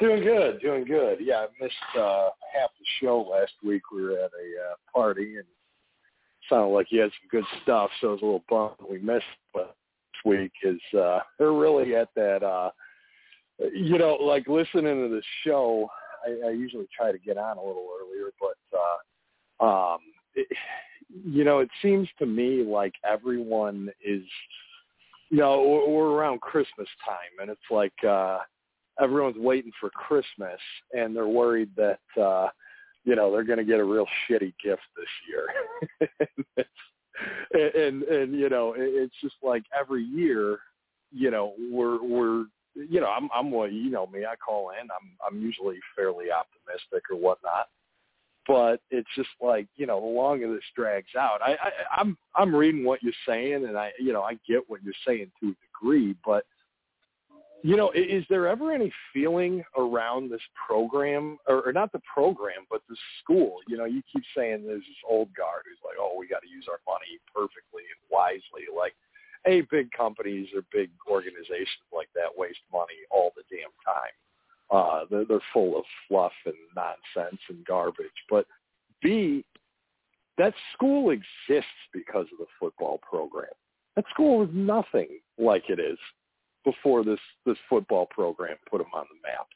[0.01, 1.19] Doing good, doing good.
[1.21, 3.83] Yeah, I missed uh, half the show last week.
[3.95, 5.45] We were at a uh, party and
[6.51, 9.25] sounded like you had some good stuff, so I was a little bummed we missed.
[9.53, 9.77] But
[10.13, 12.43] this week is uh, they're really at that.
[12.43, 12.71] uh
[13.73, 15.89] You know, like listening to the show.
[16.27, 18.79] I, I usually try to get on a little earlier, but
[19.63, 19.99] uh, um,
[20.35, 20.47] it,
[21.25, 24.23] you know, it seems to me like everyone is
[25.31, 28.39] you know, we're, we're around Christmas time, and it's like uh,
[29.01, 30.61] everyone's waiting for Christmas,
[30.93, 32.49] and they're worried that uh,
[33.05, 36.67] you know they're going to get a real shitty gift this year.
[37.53, 40.59] and, and and you know, it, it's just like every year,
[41.11, 42.45] you know, we're we're
[42.75, 44.25] you know, I'm I'm what you know me.
[44.25, 44.89] I call in.
[44.91, 47.69] I'm I'm usually fairly optimistic or whatnot
[48.47, 52.55] but it's just like you know the longer this drags out I, I i'm i'm
[52.55, 55.55] reading what you're saying and i you know i get what you're saying to a
[55.67, 56.45] degree but
[57.63, 62.67] you know is there ever any feeling around this program or, or not the program
[62.71, 66.15] but the school you know you keep saying there's this old guard who's like oh
[66.19, 68.95] we got to use our money perfectly and wisely like
[69.47, 74.13] a big companies or big organizations like that waste money all the damn time
[74.71, 78.07] uh, they're, they're full of fluff and nonsense and garbage.
[78.29, 78.47] But
[79.03, 79.45] B,
[80.39, 83.53] that school exists because of the football program.
[83.97, 85.99] That school was nothing like it is
[86.65, 89.47] before this this football program put them on the map.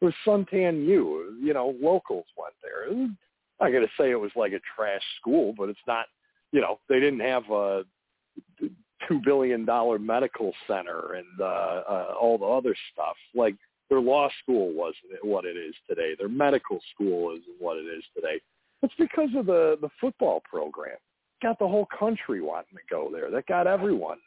[0.00, 1.36] It was Suntan U.
[1.40, 2.90] You know, locals went there.
[2.90, 3.18] I'm
[3.60, 6.06] not to say it was like a trash school, but it's not.
[6.52, 7.84] You know, they didn't have a
[9.08, 13.16] two billion dollar medical center and uh, uh, all the other stuff.
[13.34, 13.56] Like
[13.88, 16.14] their law school wasn't what it is today.
[16.18, 18.40] Their medical school isn't what it is today.
[18.82, 20.96] It's because of the the football program.
[21.42, 23.30] Got the whole country wanting to go there.
[23.30, 24.18] That got everyone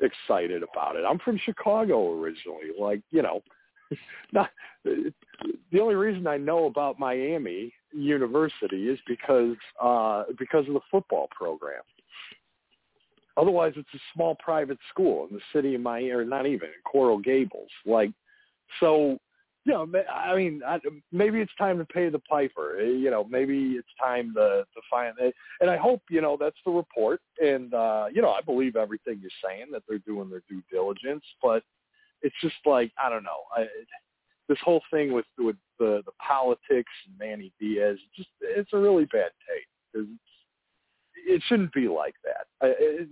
[0.00, 1.04] excited about it.
[1.08, 2.70] I'm from Chicago originally.
[2.78, 3.42] Like you know,
[4.32, 4.50] not
[4.84, 11.28] the only reason I know about Miami University is because uh because of the football
[11.30, 11.82] program.
[13.36, 16.74] Otherwise, it's a small private school in the city of Miami, or not even in
[16.90, 17.70] Coral Gables.
[17.84, 18.10] Like
[18.80, 19.18] so,
[19.64, 20.78] you know, I mean, I,
[21.12, 22.78] maybe it's time to pay the piper.
[22.80, 25.14] Eh, you know, maybe it's time to to find.
[25.60, 27.20] And I hope you know that's the report.
[27.40, 31.24] And uh, you know, I believe everything you're saying that they're doing their due diligence.
[31.42, 31.62] But
[32.22, 33.42] it's just like I don't know.
[33.56, 33.66] I,
[34.48, 39.06] this whole thing with with the the politics and Manny Diaz, just it's a really
[39.06, 40.08] bad take because
[41.26, 42.46] it shouldn't be like that.
[42.62, 43.08] I, it,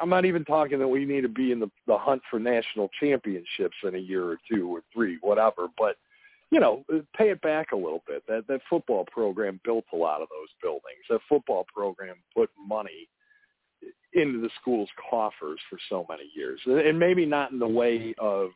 [0.00, 2.88] I'm not even talking that we need to be in the, the hunt for national
[3.00, 5.68] championships in a year or two or three, whatever.
[5.78, 5.96] But
[6.50, 6.84] you know,
[7.16, 8.22] pay it back a little bit.
[8.28, 11.04] That that football program built a lot of those buildings.
[11.10, 13.08] That football program put money
[14.12, 18.50] into the school's coffers for so many years, and maybe not in the way of,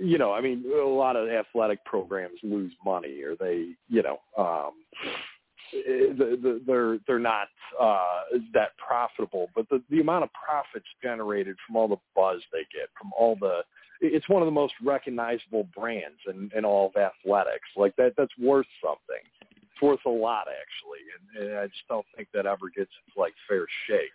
[0.00, 4.20] you know, I mean, a lot of athletic programs lose money, or they, you know,
[4.38, 4.72] um,
[6.66, 7.48] they're they're not
[7.80, 8.22] uh,
[8.52, 12.88] that profitable, but the the amount of profits generated from all the buzz they get
[12.98, 13.60] from all the
[14.00, 17.68] it's one of the most recognizable brands in, in all of athletics.
[17.76, 19.22] Like that that's worth something.
[19.52, 21.00] It's worth a lot actually,
[21.38, 24.08] and, and I just don't think that ever gets like fair shake.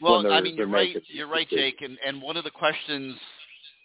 [0.00, 0.96] Well, I mean, you're right.
[1.08, 1.82] You're right, Jake.
[1.82, 3.16] And and one of the questions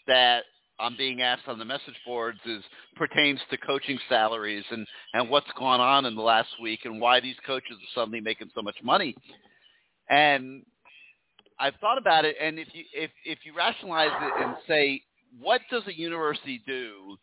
[0.08, 0.44] that
[0.80, 2.64] I'm being asked on the message boards is
[2.96, 7.20] pertains to coaching salaries and and what's gone on in the last week and why
[7.20, 9.16] these coaches are suddenly making so much money.
[10.10, 10.64] And
[11.60, 15.02] I've thought about it, and if you if if you rationalize it and say,
[15.40, 17.18] what does a university do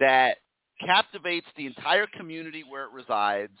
[0.00, 0.36] that
[0.84, 3.56] captivates the entire community where it resides,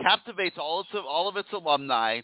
[0.00, 2.20] captivates all its all of its alumni,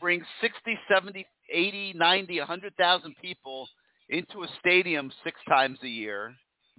[0.00, 3.68] brings 60, 70, 80, 90, 100,000 people
[4.12, 6.34] into a stadium six times a year.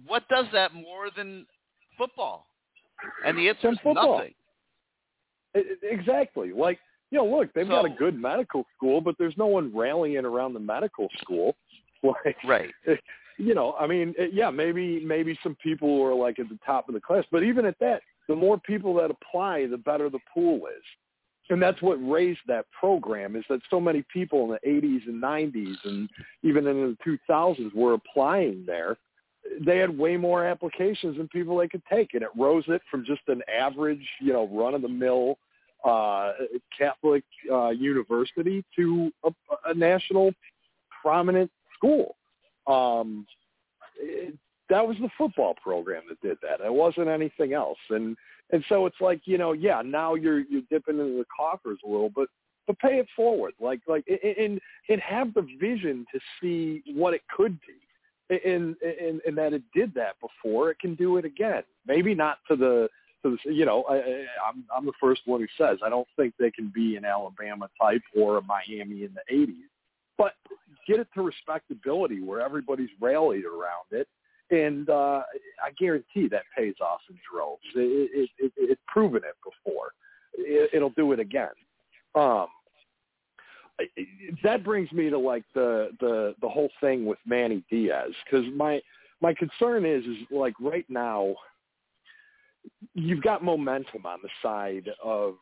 [0.06, 1.46] What does that more than
[1.98, 2.46] football?
[3.26, 4.34] And the answer is nothing.
[5.82, 6.52] Exactly.
[6.52, 6.78] Like,
[7.10, 10.24] you know, look, they've so, got a good medical school, but there's no one rallying
[10.24, 11.54] around the medical school.
[12.02, 12.70] Like, right.
[13.36, 16.94] You know, I mean, yeah, maybe maybe some people are like at the top of
[16.94, 20.68] the class, but even at that, the more people that apply, the better the pool
[20.68, 20.84] is
[21.50, 25.22] and that's what raised that program is that so many people in the 80s and
[25.22, 26.08] 90s and
[26.42, 28.96] even in the 2000s were applying there.
[29.60, 33.04] They had way more applications than people they could take and it rose it from
[33.04, 35.36] just an average you know run of the mill
[35.84, 36.32] uh
[36.76, 39.30] catholic uh university to a,
[39.66, 40.32] a national
[41.02, 42.16] prominent school.
[42.66, 43.26] Um
[44.70, 46.64] that was the football program that did that.
[46.64, 47.78] It wasn't anything else.
[47.90, 48.16] And
[48.50, 51.88] and so it's like, you know, yeah, now you're you're dipping into the coffers a
[51.88, 52.28] little, but
[52.66, 57.22] but pay it forward, like like and and have the vision to see what it
[57.34, 61.62] could be, and and and that it did that before, it can do it again.
[61.86, 62.88] Maybe not to the
[63.22, 63.96] to the, you know, I,
[64.46, 67.68] I'm I'm the first one who says I don't think they can be an Alabama
[67.80, 69.68] type or a Miami in the '80s,
[70.16, 70.32] but
[70.86, 74.08] get it to respectability where everybody's rallied around it
[74.54, 75.22] and uh,
[75.62, 77.62] I guarantee that pays off in droves.
[77.74, 79.88] It, it, it, it's proven it before.
[80.34, 81.48] It, it'll do it again.
[82.14, 82.46] Um,
[84.42, 88.80] that brings me to like the the the whole thing with Manny Diaz because my
[89.20, 91.34] my concern is is like right now
[92.94, 95.34] you've got momentum on the side of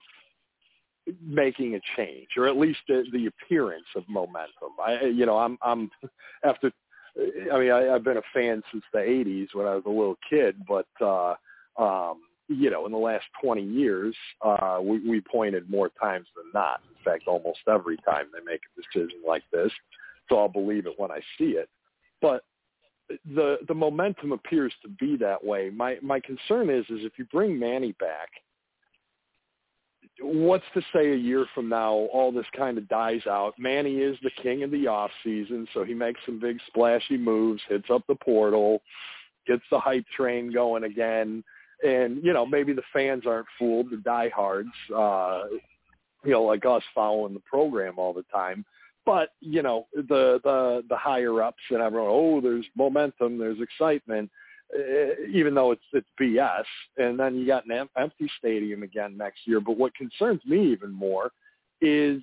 [1.21, 4.71] making a change or at least the, the appearance of momentum.
[4.83, 5.91] I you know I'm I'm
[6.45, 6.73] after
[7.17, 10.19] I mean I, I've been a fan since the 80s when I was a little
[10.31, 11.35] kid, but uh
[11.77, 16.47] um you know, in the last 20 years, uh, we, we pointed more times than
[16.53, 16.81] not.
[16.89, 19.71] In fact, almost every time they make a decision like this,
[20.29, 21.69] so I'll believe it when I see it.
[22.21, 22.45] But
[23.35, 25.71] the the momentum appears to be that way.
[25.71, 28.29] My my concern is is if you bring Manny back,
[30.23, 33.55] what's to say a year from now all this kind of dies out?
[33.59, 37.63] Manny is the king of the off season, so he makes some big splashy moves,
[37.69, 38.83] hits up the portal,
[39.47, 41.45] gets the hype train going again.
[41.85, 45.43] And you know maybe the fans aren't fooled the diehards uh
[46.25, 48.65] you know like us following the program all the time.
[49.05, 54.31] But you know the the the higher ups and everyone oh there's momentum there's excitement
[54.75, 56.65] Uh, even though it's it's BS
[56.97, 60.73] and then you got an em- empty stadium again next year but what concerns me
[60.73, 61.31] even more
[61.83, 62.23] is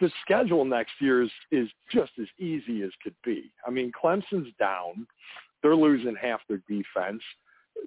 [0.00, 4.52] the schedule next year is is just as easy as could be i mean clemson's
[4.58, 5.06] down
[5.62, 7.22] they're losing half their defense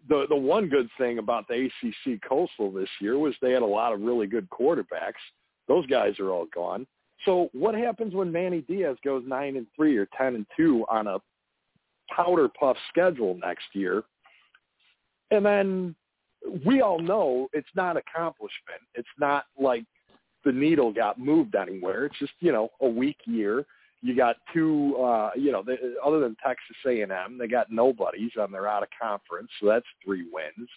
[0.10, 3.66] the the one good thing about the ACC Coastal this year was they had a
[3.66, 5.22] lot of really good quarterbacks.
[5.68, 6.86] Those guys are all gone.
[7.24, 11.08] So what happens when Manny Diaz goes nine and three or ten and two on
[11.08, 11.18] a
[12.14, 14.04] powder puff schedule next year?
[15.32, 15.96] And then
[16.66, 18.82] we all know it's not accomplishment.
[18.94, 19.84] It's not like
[20.44, 22.06] the needle got moved anywhere.
[22.06, 23.66] It's just you know a weak year.
[24.02, 28.52] You got two, uh, you know, they, other than Texas A&M, they got nobodies on
[28.52, 30.70] their out of conference, so that's three wins.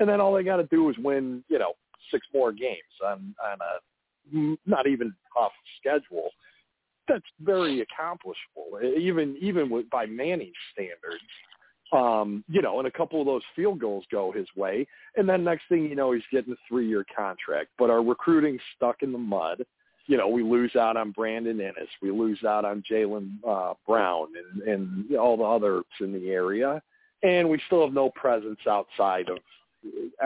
[0.00, 1.72] And then all they got to do is win, you know,
[2.10, 6.30] six more games on on a not even tough schedule.
[7.08, 11.22] That's very accomplishable, even even with, by Manning's standards.
[11.90, 14.86] Um, you know, and a couple of those field goals go his way,
[15.16, 17.70] and then next thing you know, he's getting a three-year contract.
[17.78, 19.64] But our recruiting stuck in the mud
[20.08, 24.28] you know, we lose out on Brandon Inniss, we lose out on Jalen uh, Brown,
[24.36, 26.82] and and all the others in the area,
[27.22, 29.38] and we still have no presence outside of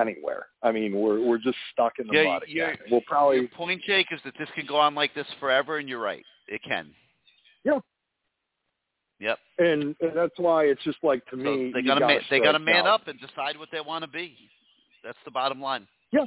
[0.00, 0.46] anywhere.
[0.62, 2.76] I mean, we're we're just stuck in the yeah, mud again.
[2.92, 5.88] We'll probably your point, Jake, is that this can go on like this forever, and
[5.88, 6.90] you're right, it can.
[7.64, 7.78] Yeah.
[9.20, 9.38] Yep.
[9.58, 12.40] And, and that's why it's just like to So me, they got to man, they
[12.40, 12.94] got to man now.
[12.94, 14.36] up and decide what they want to be.
[15.04, 15.86] That's the bottom line.
[16.12, 16.24] Yeah.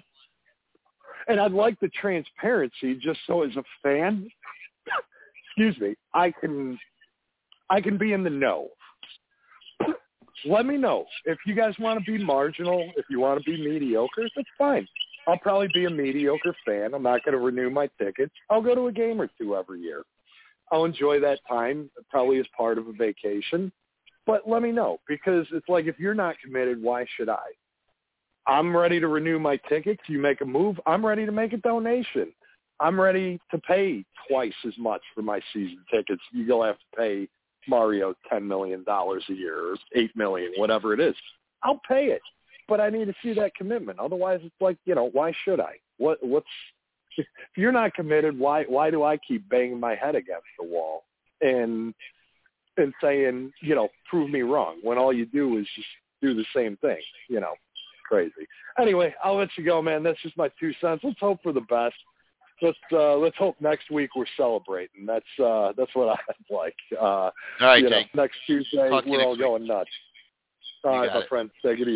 [1.27, 4.29] And I'd like the transparency just so as a fan,
[5.47, 6.79] excuse me, I can
[7.69, 8.69] I can be in the know.
[10.45, 11.05] Let me know.
[11.25, 14.87] If you guys want to be marginal, if you want to be mediocre, that's fine.
[15.27, 16.93] I'll probably be a mediocre fan.
[16.93, 18.33] I'm not going to renew my tickets.
[18.49, 20.03] I'll go to a game or two every year.
[20.71, 23.71] I'll enjoy that time, probably as part of a vacation.
[24.25, 27.45] But let me know because it's like if you're not committed, why should I?
[28.47, 30.01] I'm ready to renew my tickets.
[30.07, 32.31] You make a move, I'm ready to make a donation.
[32.79, 36.21] I'm ready to pay twice as much for my season tickets.
[36.31, 37.27] You'll have to pay
[37.67, 41.15] Mario ten million dollars a year or eight million, whatever it is.
[41.63, 42.21] I'll pay it,
[42.67, 43.99] but I need to see that commitment.
[43.99, 45.73] Otherwise, it's like you know, why should I?
[45.97, 46.47] What what's
[47.17, 47.25] if
[47.55, 48.37] you're not committed?
[48.37, 51.03] Why why do I keep banging my head against the wall
[51.41, 51.93] and
[52.77, 55.87] and saying you know, prove me wrong when all you do is just
[56.21, 57.01] do the same thing?
[57.29, 57.53] You know,
[58.07, 58.47] crazy.
[58.79, 60.03] Anyway, I'll let you go, man.
[60.03, 61.01] That's just my two cents.
[61.03, 61.95] Let's hope for the best.
[62.61, 65.05] Let's uh, let's hope next week we're celebrating.
[65.05, 66.75] That's uh, that's what I'd like.
[66.99, 67.31] Uh, All
[67.61, 69.89] right, you know, next Tuesday Talk we're all going nuts.
[70.83, 71.27] All right, my it.
[71.27, 71.49] friend.
[71.65, 71.95] Take it easy.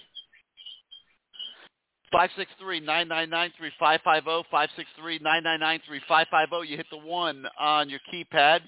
[2.11, 4.43] Five six three nine nine nine three five five zero.
[4.49, 6.61] Five six three nine nine nine three five five zero.
[6.61, 8.61] You hit the one on your keypad.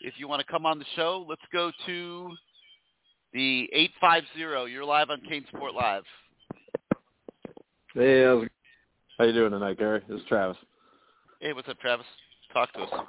[0.00, 2.30] If you want to come on the show, let's go to
[3.32, 4.64] the eight five zero.
[4.64, 6.02] You're live on CaneSport Live.
[7.94, 8.46] Hey, how's
[9.16, 10.02] how you doing tonight, Gary?
[10.08, 10.56] This is Travis.
[11.40, 12.06] Hey, what's up, Travis?
[12.52, 13.06] Talk to us.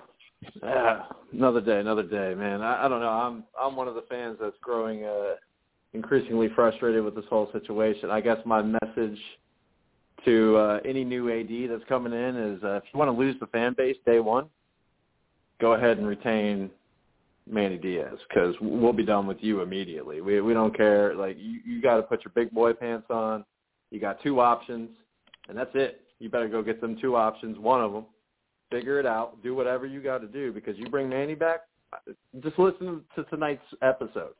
[0.63, 2.61] Ah, another day, another day, man.
[2.61, 3.09] I, I don't know.
[3.09, 5.35] I'm I'm one of the fans that's growing uh,
[5.93, 8.09] increasingly frustrated with this whole situation.
[8.09, 9.19] I guess my message
[10.25, 13.35] to uh, any new AD that's coming in is uh, if you want to lose
[13.39, 14.45] the fan base day one,
[15.59, 16.69] go ahead and retain
[17.49, 20.21] Manny Diaz because we'll be done with you immediately.
[20.21, 21.15] We we don't care.
[21.15, 23.43] Like you, you got to put your big boy pants on.
[23.91, 24.89] You got two options,
[25.47, 26.01] and that's it.
[26.19, 27.57] You better go get them two options.
[27.57, 28.05] One of them,
[28.71, 29.41] figure it out.
[29.41, 31.61] Do whatever you got to do because you bring Manny back.
[32.43, 34.35] Just listen to tonight's episode.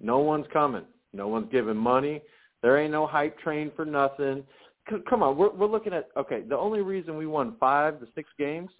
[0.00, 0.84] No one's coming.
[1.12, 2.22] No one's giving money.
[2.62, 4.42] There ain't no hype train for nothing.
[4.88, 6.42] C- come on, we're we're looking at okay.
[6.42, 8.70] The only reason we won five to six games,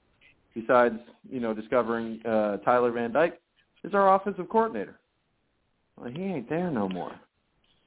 [0.55, 0.99] besides
[1.31, 3.41] you know discovering uh, Tyler Van Dyke,
[3.85, 4.99] is our offensive coordinator.
[5.99, 7.13] Well, he ain't there no more.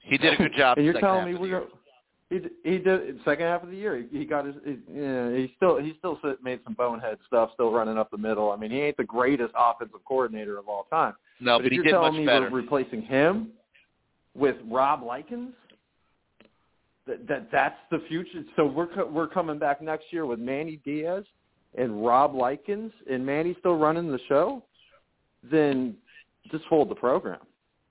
[0.01, 0.77] He did a good job.
[0.77, 1.65] and you're telling me we're
[2.29, 3.97] he he did second half of the year.
[4.11, 4.55] He, he got his.
[4.63, 7.49] He, yeah, he still he still made some bonehead stuff.
[7.55, 8.51] Still running up the middle.
[8.51, 11.13] I mean, he ain't the greatest offensive coordinator of all time.
[11.39, 12.49] No, but, but if he you're did telling much me better.
[12.51, 13.49] we're replacing him
[14.35, 15.53] with Rob Likens,
[17.09, 18.43] that, that that's the future.
[18.55, 21.25] So we're co- we're coming back next year with Manny Diaz
[21.77, 24.63] and Rob Likens, and Manny still running the show.
[25.49, 25.95] Then
[26.51, 27.39] just hold the program.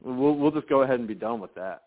[0.03, 1.83] We'll we'll just go ahead and be done with that.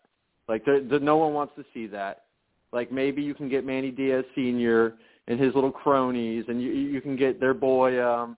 [0.48, 2.24] Like there, there, no one wants to see that.
[2.72, 4.94] Like maybe you can get Manny Diaz Senior
[5.28, 8.36] and his little cronies, and you you can get their boy um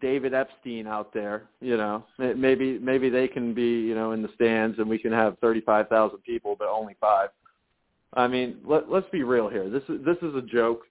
[0.00, 1.48] David Epstein out there.
[1.60, 5.12] You know, maybe maybe they can be you know in the stands, and we can
[5.12, 7.30] have thirty five thousand people, but only five.
[8.14, 9.70] I mean, let, let's be real here.
[9.70, 10.82] This is this is a joke.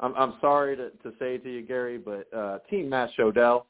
[0.00, 3.64] I'm I'm sorry to to say to you, Gary, but uh, Team Matt Shodell,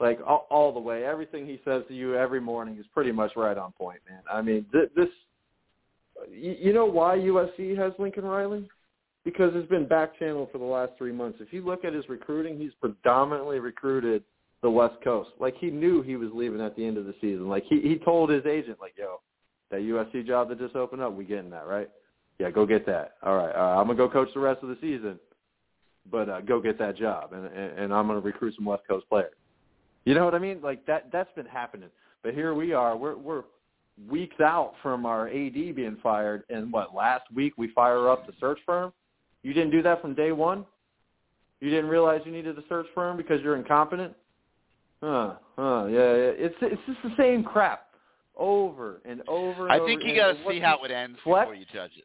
[0.00, 3.32] like all, all the way, everything he says to you every morning is pretty much
[3.36, 4.22] right on point, man.
[4.30, 5.08] I mean, th- this.
[6.32, 8.66] You, know why USC has Lincoln Riley?
[9.22, 11.38] Because it's been back channel for the last three months.
[11.42, 14.24] If you look at his recruiting, he's predominantly recruited
[14.62, 15.30] the West Coast.
[15.38, 17.48] Like he knew he was leaving at the end of the season.
[17.48, 19.20] Like he he told his agent, like, "Yo,
[19.70, 21.90] that USC job that just opened up, we getting that, right?
[22.38, 23.14] Yeah, go get that.
[23.22, 25.18] All right, uh, I'm gonna go coach the rest of the season,
[26.10, 29.08] but uh, go get that job, and and, and I'm gonna recruit some West Coast
[29.08, 29.32] players.
[30.04, 30.60] You know what I mean?
[30.62, 31.88] Like that that's been happening.
[32.22, 32.96] But here we are.
[32.96, 33.44] We're we're
[34.08, 38.32] weeks out from our AD being fired, and what last week we fire up the
[38.38, 38.92] search firm.
[39.42, 40.64] You didn't do that from day one.
[41.60, 44.12] You didn't realize you needed a search firm because you're incompetent.
[45.02, 45.34] Huh?
[45.56, 45.86] Huh?
[45.86, 45.98] Yeah.
[45.98, 46.32] yeah.
[46.36, 47.86] It's it's just the same crap
[48.36, 49.64] over and over.
[49.64, 49.86] And I over.
[49.86, 51.46] think you got to see how it ends Flex?
[51.46, 52.04] before you judge it.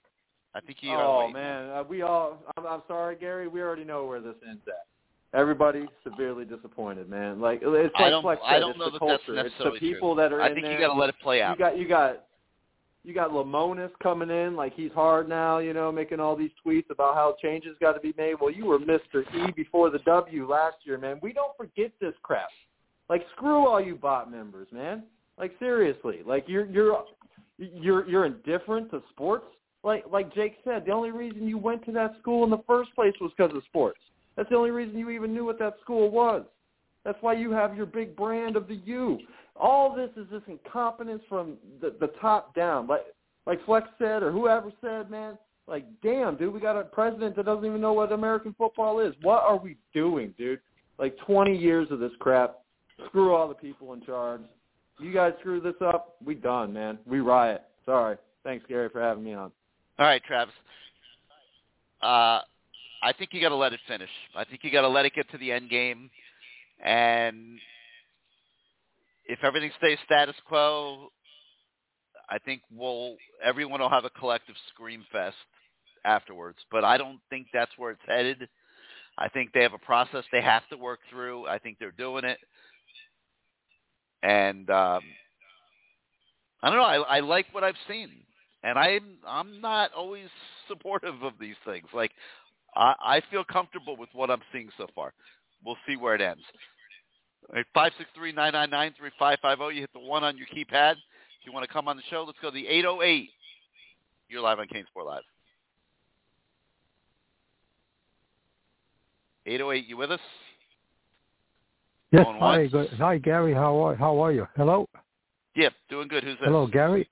[0.53, 2.39] I think you got to Oh man, uh, we all.
[2.57, 3.47] I'm, I'm sorry, Gary.
[3.47, 4.85] We already know where this ends at.
[5.33, 7.39] Everybody severely disappointed, man.
[7.39, 9.39] Like it's I like don't- Flex I don't it's know the that that's culture.
[9.39, 9.93] It's the necessarily true.
[9.93, 11.57] people that are I in think you gotta let it play out.
[11.57, 12.23] You got you got
[13.03, 16.89] you got Lamonis coming in like he's hard now, you know, making all these tweets
[16.91, 18.35] about how changes got to be made.
[18.39, 19.23] Well, you were Mr.
[19.33, 21.17] E before the W last year, man.
[21.23, 22.49] We don't forget this crap.
[23.09, 25.03] Like screw all you bot members, man.
[25.39, 27.05] Like seriously, like you're you're
[27.57, 29.45] you're you're indifferent to sports.
[29.83, 32.93] Like like Jake said, the only reason you went to that school in the first
[32.95, 33.99] place was because of sports.
[34.35, 36.43] That's the only reason you even knew what that school was.
[37.03, 39.19] That's why you have your big brand of the U.
[39.55, 42.87] All this is this incompetence from the, the top down.
[42.87, 43.01] Like
[43.45, 45.37] like Flex said or whoever said, man,
[45.67, 49.13] like damn, dude, we got a president that doesn't even know what American football is.
[49.21, 50.59] What are we doing, dude?
[50.99, 52.59] Like 20 years of this crap.
[53.07, 54.41] Screw all the people in charge.
[54.99, 56.99] You guys screw this up, we done, man.
[57.07, 57.63] We riot.
[57.85, 58.17] Sorry.
[58.43, 59.51] Thanks, Gary, for having me on.
[59.99, 60.53] All right, Travis.
[62.01, 62.41] Uh,
[63.03, 64.09] I think you got to let it finish.
[64.35, 66.09] I think you got to let it get to the end game,
[66.83, 67.59] and
[69.25, 71.09] if everything stays status quo,
[72.29, 75.35] I think we'll everyone will have a collective scream fest
[76.05, 76.57] afterwards.
[76.71, 78.47] But I don't think that's where it's headed.
[79.17, 81.47] I think they have a process they have to work through.
[81.47, 82.39] I think they're doing it,
[84.23, 85.01] and um,
[86.63, 86.83] I don't know.
[86.83, 88.09] I, I like what I've seen,
[88.63, 90.27] and I'm I'm not always
[90.67, 91.87] supportive of these things.
[91.93, 92.11] Like
[92.75, 95.13] I, I feel comfortable with what I'm seeing so far.
[95.65, 96.43] We'll see where it ends.
[97.49, 99.69] All right, five six three nine nine nine three five five zero.
[99.69, 100.93] You hit the one on your keypad.
[100.93, 103.29] If you want to come on the show, let's go to the eight zero eight.
[104.29, 105.23] You're live on CaneSport Live.
[109.45, 109.87] Eight zero eight.
[109.87, 110.19] You with us?
[112.11, 112.89] Yes, hi, good.
[112.97, 113.53] hi, Gary.
[113.53, 114.47] How are how are you?
[114.55, 114.87] Hello,
[115.55, 116.23] Yep, doing good.
[116.23, 116.45] Who's this?
[116.45, 117.09] hello, Gary.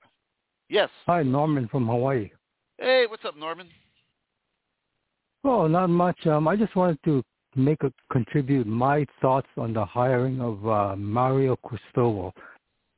[0.70, 0.88] Yes.
[1.06, 2.30] Hi, Norman from Hawaii.
[2.78, 3.66] Hey, what's up, Norman?
[5.42, 6.24] Oh, not much.
[6.28, 7.24] Um, I just wanted to
[7.56, 12.32] make a contribute my thoughts on the hiring of uh, Mario Cristobal.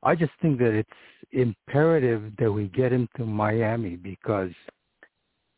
[0.03, 0.89] I just think that it's
[1.31, 4.51] imperative that we get him to Miami because,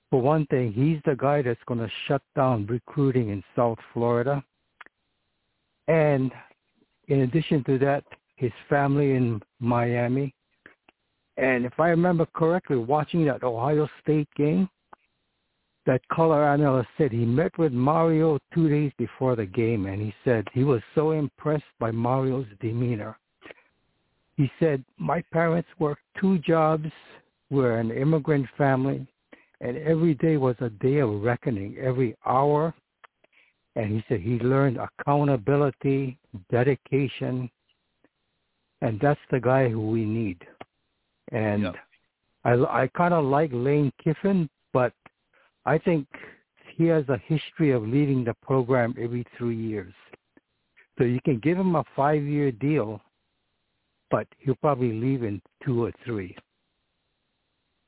[0.10, 4.42] for one thing, he's the guy that's going to shut down recruiting in South Florida.
[5.90, 6.32] And
[7.10, 8.06] in addition to that,
[8.38, 10.34] his family in Miami.
[11.38, 14.70] And if I remember correctly, watching that Ohio State game,
[15.86, 20.14] that color analyst said he met with Mario two days before the game, and he
[20.24, 23.18] said he was so impressed by Mario's demeanor.
[24.36, 26.90] He said, my parents worked two jobs.
[27.50, 29.06] We're an immigrant family,
[29.62, 32.74] and every day was a day of reckoning, every hour.
[33.76, 36.18] And he said he learned accountability,
[36.50, 37.50] dedication,
[38.82, 40.46] and that's the guy who we need.
[41.32, 41.64] And
[42.44, 44.94] I, I kind of like Lane Kiffin, but
[45.66, 46.08] I think
[46.76, 49.94] he has a history of leaving the program every three years.
[50.98, 53.02] So you can give him a five-year deal,
[54.12, 56.36] but he'll probably leave in two or three.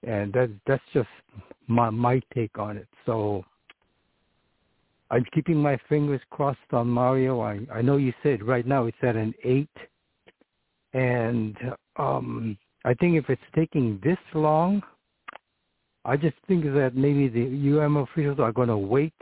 [0.06, 1.09] And that's that's just
[1.67, 2.88] my my take on it.
[3.06, 3.43] So
[5.09, 7.41] I'm keeping my fingers crossed on Mario.
[7.41, 9.69] I I know you said right now it's at an eight,
[10.93, 11.57] and
[11.98, 12.57] um
[12.88, 14.82] I think if it's taking this long,
[16.06, 19.14] I just think that maybe the UM officials are going to wait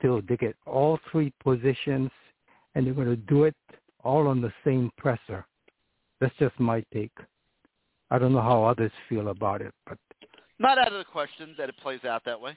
[0.00, 2.08] till they get all three positions,
[2.76, 3.56] and they're going to do it
[4.04, 5.44] all on the same presser.
[6.20, 7.10] That's just my take.
[8.12, 9.98] I don't know how others feel about it, but
[10.60, 12.56] Not out of the question that it plays out that way.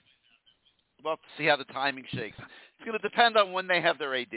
[1.03, 2.37] We'll have to see how the timing shakes.
[2.37, 4.27] It's going to depend on when they have their AD.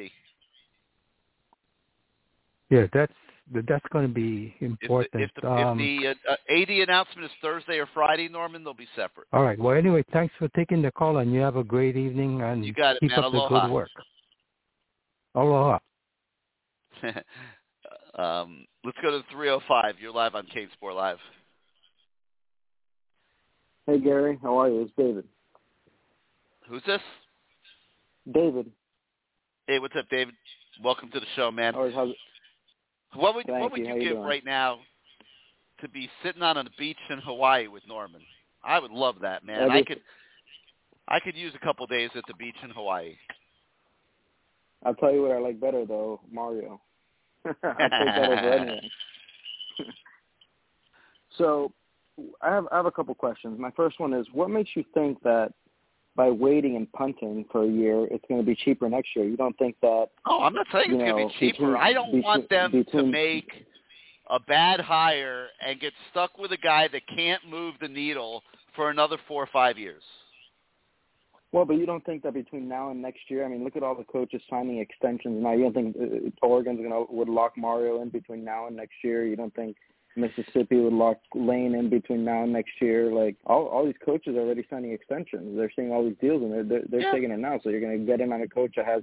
[2.70, 3.12] yeah, that's
[3.52, 5.12] that's going to be If important.
[5.12, 8.62] the, if the, um, if the uh, uh, AD announcement is Thursday or Friday, Norman,
[8.64, 9.26] they'll be separate.
[9.32, 9.58] all right.
[9.58, 12.72] Well, anyway, thanks for taking the call, and you have a great evening, and You
[12.72, 13.24] got it, keep man.
[13.24, 13.88] up the good work.
[15.34, 15.78] Aloha.
[18.18, 19.94] um, let's go to 305.
[20.00, 21.18] You're live on CaneSport Live.
[23.86, 24.82] Hey Gary, how are you?
[24.82, 25.24] It's David.
[26.68, 27.00] Who's this?
[28.30, 28.70] David.
[29.66, 30.34] Hey, what's up, David?
[30.82, 31.74] Welcome to the show, man.
[31.74, 32.10] Always how's
[33.14, 33.94] What would Thank what would you.
[33.94, 34.22] you, give doing?
[34.22, 34.78] right now
[35.80, 38.20] to be sitting on a beach in Hawaii with Norman?
[38.64, 39.62] I would love that, man.
[39.62, 40.00] I Every- could
[41.08, 43.14] I could use a couple days at the beach in Hawaii.
[44.84, 46.80] I'll tell you what I like better though, Mario.
[47.46, 48.90] I'll take that over anything.
[51.38, 51.72] so
[52.42, 53.58] I have I have a couple questions.
[53.58, 55.52] My first one is what makes you think that
[56.18, 59.24] by waiting and punting for a year it's gonna be cheaper next year?
[59.24, 61.58] You don't think that Oh, I'm not saying it's going to be cheaper.
[61.68, 63.64] between- I don't between- want them to make
[64.26, 68.42] a bad hire and get stuck with a guy that can't move the needle
[68.74, 70.02] for another four or five years.
[71.52, 73.44] Well, but you don't think that between now and next year?
[73.44, 75.52] I mean, look at all the coaches signing extensions now.
[75.52, 79.24] You don't think uh, Oregon's gonna would lock Mario in between now and next year?
[79.24, 79.76] You don't think
[80.18, 83.12] Mississippi would lock Lane in between now and next year?
[83.12, 85.56] Like all all these coaches are already signing extensions.
[85.56, 87.12] They're seeing all these deals and they're they're, they're Yeah.
[87.12, 87.58] taking it now.
[87.62, 89.02] So you're gonna get in on a coach that has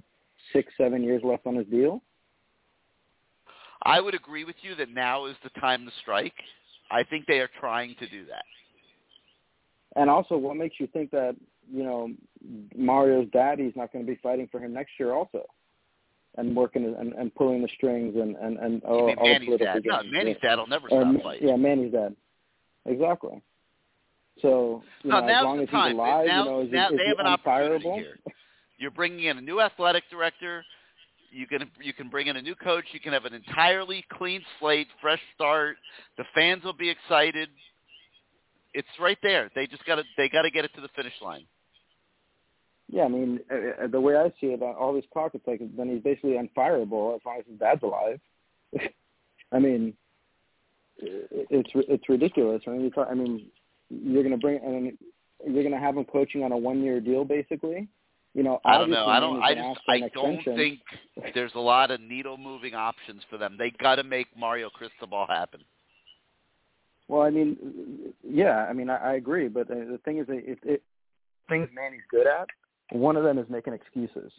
[0.54, 2.02] six seven years left on his deal.
[3.84, 6.34] I would agree with you that now is the time to strike.
[6.92, 8.46] I think they are trying to do that.
[9.96, 11.36] And also, what makes you think that
[11.72, 12.10] you know
[12.76, 15.46] Mario's daddy's not going to be fighting for him next year also,
[16.38, 19.82] and working and, and pulling the strings and and and all, all Manny's political dad?
[19.86, 20.04] No.
[20.12, 20.50] Manny's yeah.
[20.50, 21.48] dad will never Or stop fighting.
[21.48, 22.16] Yeah, Manny's dad.
[22.86, 23.42] Exactly.
[24.42, 25.92] So you No, know, as long the as time.
[25.92, 28.20] he's alive, now, you know, is, now is they he have an opportunity here.
[28.78, 30.64] You're bringing in a new athletic director.
[31.32, 32.86] You can you can bring in a new coach.
[32.92, 35.78] You can have an entirely clean slate, fresh start.
[36.18, 37.50] The fans will be excited.
[38.74, 39.50] It's right there.
[39.56, 41.46] They just got to they got to get it to the finish line.
[42.92, 45.62] Yeah, I mean, uh, uh, the way I see it, uh, all this talk, like
[45.76, 48.20] then he's basically unfireable as long as his dad's alive.
[49.52, 49.94] I mean,
[50.98, 52.62] it's it's ridiculous.
[52.68, 53.48] I mean, you talk, I mean,
[53.90, 54.98] you're gonna bring and
[55.54, 57.88] you're gonna have him coaching on a one year deal, basically.
[58.36, 59.06] You know, I don't know.
[59.06, 59.42] I don't.
[59.42, 59.80] I just.
[59.88, 60.56] I don't extension.
[60.58, 63.56] think there's a lot of needle moving options for them.
[63.58, 65.62] They got to make Mario Cristobal happen.
[67.08, 70.42] Well, I mean, yeah, I mean, I, I agree, but uh, the thing is, that
[70.44, 70.84] if it,
[71.48, 72.48] things Manny's good at,
[72.92, 74.32] one of them is making excuses,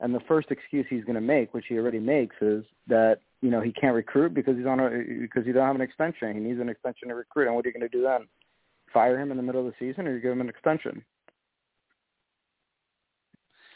[0.00, 3.50] and the first excuse he's going to make, which he already makes, is that you
[3.50, 6.34] know he can't recruit because he's on a because he don't have an extension.
[6.34, 8.26] He needs an extension to recruit, and what are you going to do then?
[8.92, 11.04] Fire him in the middle of the season, or you give him an extension?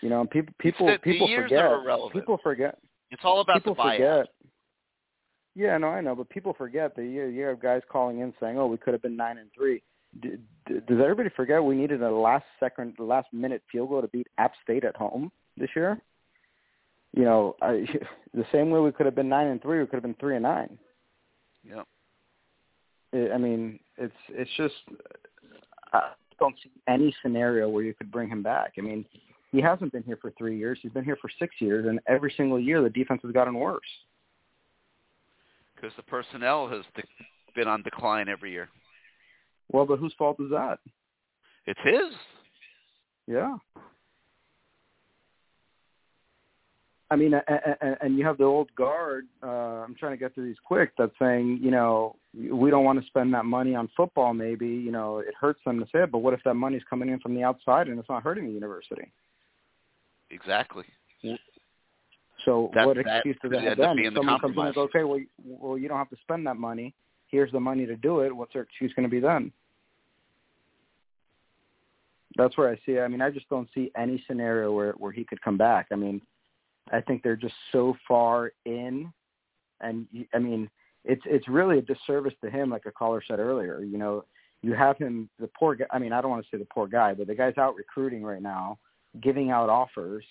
[0.03, 1.65] You know, people people the- the people forget.
[2.13, 2.79] People forget.
[3.11, 3.97] It's all about people the buyout.
[3.97, 4.29] forget.
[5.55, 8.59] Yeah, no, I know, but people forget that you you have guys calling in saying,
[8.59, 9.83] "Oh, we could have been nine and three.
[10.21, 10.37] D-
[10.67, 14.27] d- does everybody forget we needed a last second, last minute field goal to beat
[14.39, 16.01] App State at home this year?
[17.15, 17.87] You know, I,
[18.35, 20.37] the same way we could have been nine and three, we could have been three
[20.37, 20.79] and nine.
[21.65, 21.83] Yeah.
[23.15, 24.75] I I mean, it's it's just
[25.93, 28.75] I don't see any scenario where you could bring him back.
[28.79, 29.05] I mean,
[29.53, 30.79] he hasn't been here for three years.
[30.83, 33.81] He's been here for six years, and every single year the defense has gotten worse.
[35.75, 36.85] because the personnel has
[37.55, 38.69] been on decline every year.
[39.71, 40.79] Well, but whose fault is that?
[41.67, 42.15] It's his.
[43.27, 43.57] Yeah.
[47.09, 47.35] I mean,
[48.01, 49.27] and you have the old guard.
[49.41, 50.91] Uh, I'm trying to get through these quick.
[50.99, 54.35] That's saying, you know, we don't want to spend that money on football.
[54.35, 57.11] Maybe, you know, it hurts them to say it, but what if that money's coming
[57.11, 59.13] in from the outside and it's not hurting the university?
[60.31, 60.85] Exactly.
[62.45, 64.13] So That- what that excuse does that have then?
[64.15, 66.93] someone comes in and goes, okay, well, well, you don't have to spend that money.
[67.37, 68.35] Here's the money to do it.
[68.35, 69.53] What's their excuse going to be then?
[72.39, 72.99] That's where I see.
[72.99, 75.89] I mean, I just don't see any scenario where where he could come back.
[75.93, 76.23] I mean,
[76.91, 79.13] I think they're just so far in,
[79.83, 80.71] and I mean,
[81.05, 83.83] it's it's really a disservice to him, like a caller said earlier.
[83.83, 84.25] You know,
[84.63, 85.85] you have him, the poor guy.
[85.91, 88.23] I mean, I don't want to say the poor guy, but the guy's out recruiting
[88.23, 88.79] right now,
[89.21, 90.25] giving out offers,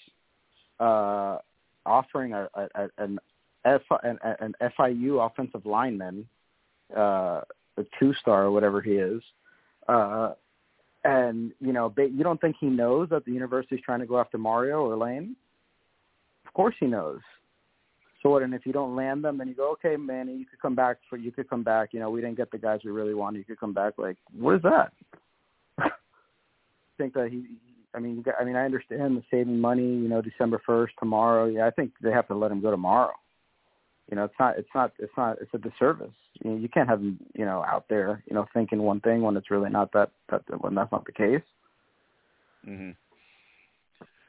[0.80, 1.38] uh,
[1.86, 3.20] offering a, a, a an
[3.64, 6.28] F, an, an FIU offensive lineman,
[6.96, 7.42] uh,
[7.78, 9.22] a two star or whatever he is.
[9.88, 10.34] Uh,
[11.04, 14.20] and you know, ba- you don't think he knows that the university's trying to go
[14.20, 15.36] after Mario or Lane?
[16.48, 17.20] Of course he knows.
[18.24, 18.42] So what?
[18.42, 20.98] And if you don't land them, then you go, okay, Manny, you could come back
[21.10, 21.90] for you could come back.
[21.92, 23.38] You know, we didn't get the guys we really wanted.
[23.38, 23.94] You could come back.
[23.98, 24.92] Like, what is that?
[26.98, 27.46] think that he.
[27.94, 29.84] I mean, I mean, I understand the saving money.
[29.84, 31.46] You know, December first tomorrow.
[31.46, 33.14] Yeah, I think they have to let him go tomorrow.
[34.10, 34.58] You know, it's not.
[34.58, 34.92] It's not.
[35.00, 35.38] It's not.
[35.42, 36.12] It's a disservice.
[36.44, 37.20] You, know, you can't have him.
[37.34, 38.24] You know, out there.
[38.30, 40.12] You know, thinking one thing when it's really not that.
[40.30, 41.42] That when that's not the case.
[42.64, 42.92] hmm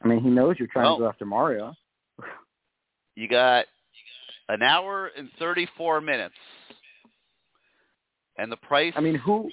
[0.03, 1.73] I mean, he knows you're trying Well- to go after Mario.
[3.15, 3.65] You got
[4.47, 6.35] an hour and 34 minutes.
[8.37, 9.49] And the price I mean, who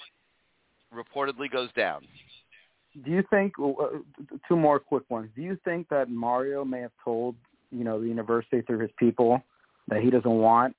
[0.95, 2.07] reportedly goes down.
[3.05, 3.55] do you think?
[3.59, 3.99] Uh,
[4.47, 5.31] two more quick ones.
[5.35, 7.37] Do you think that Mario may have told
[7.71, 9.43] you know the university through his people
[9.89, 10.75] that he doesn't want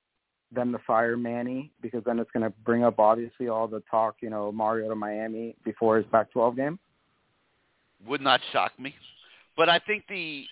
[0.52, 4.16] them to fire Manny because then it's going to bring up obviously all the talk
[4.20, 6.78] you know Mario to Miami before his Pac-12 game?
[8.06, 8.94] Would not shock me.
[9.56, 10.44] But I think the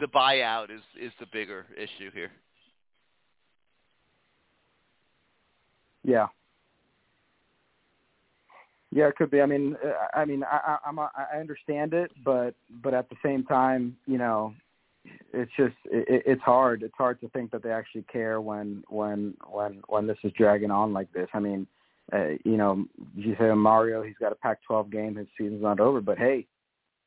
[0.00, 2.30] the buyout is is the bigger issue here.
[6.04, 6.28] Yeah.
[8.90, 9.42] Yeah, it could be.
[9.42, 13.10] I mean, uh, I mean, I, I, I'm, a, I understand it, but, but at
[13.10, 14.54] the same time, you know,
[15.32, 16.82] it's just, it, it's hard.
[16.82, 20.70] It's hard to think that they actually care when, when, when, when this is dragging
[20.70, 21.28] on like this.
[21.34, 21.66] I mean,
[22.12, 26.00] uh, you know, you say Mario, he's got a Pac-12 game, his season's not over,
[26.00, 26.46] but hey,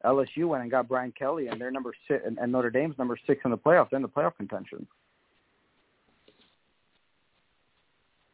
[0.06, 3.18] LSU went and got Brian Kelly, and they're number six, and, and Notre Dame's number
[3.28, 3.90] six in the playoffs.
[3.90, 4.88] They're in the playoff contention.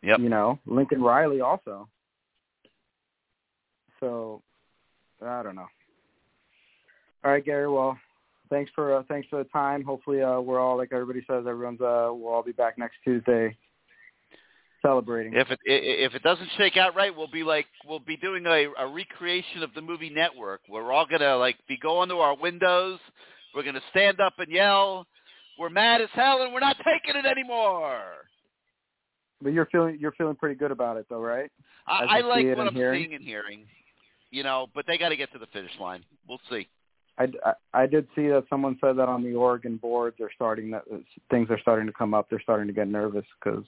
[0.03, 0.19] Yep.
[0.19, 1.87] You know, Lincoln Riley also.
[3.99, 4.41] So,
[5.25, 5.67] I don't know.
[7.23, 7.67] All right, Gary.
[7.67, 7.97] Well,
[8.49, 9.83] thanks for uh, thanks for the time.
[9.83, 11.45] Hopefully, uh, we're all like everybody says.
[11.47, 13.55] Everyone's uh, we'll all be back next Tuesday
[14.81, 15.33] celebrating.
[15.33, 18.67] If it if it doesn't shake out right, we'll be like we'll be doing a,
[18.77, 20.61] a recreation of the movie Network.
[20.69, 22.99] We're all gonna like be going to our windows.
[23.55, 25.07] We're gonna stand up and yell.
[25.59, 28.01] We're mad as hell and we're not taking it anymore.
[29.41, 31.51] But you're feeling you're feeling pretty good about it, though, right?
[31.87, 33.03] I, As I like what I'm hearing?
[33.03, 33.65] seeing and hearing.
[34.29, 36.03] You know, but they got to get to the finish line.
[36.27, 36.67] We'll see.
[37.19, 40.13] I, I, I did see that someone said that on the Oregon board.
[40.17, 40.83] They're starting that
[41.31, 42.29] things are starting to come up.
[42.29, 43.63] They're starting to get nervous because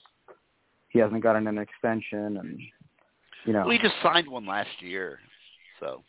[0.88, 2.60] he hasn't gotten an extension, and
[3.44, 3.64] you know.
[3.66, 5.18] We just signed one last year,
[5.80, 6.02] so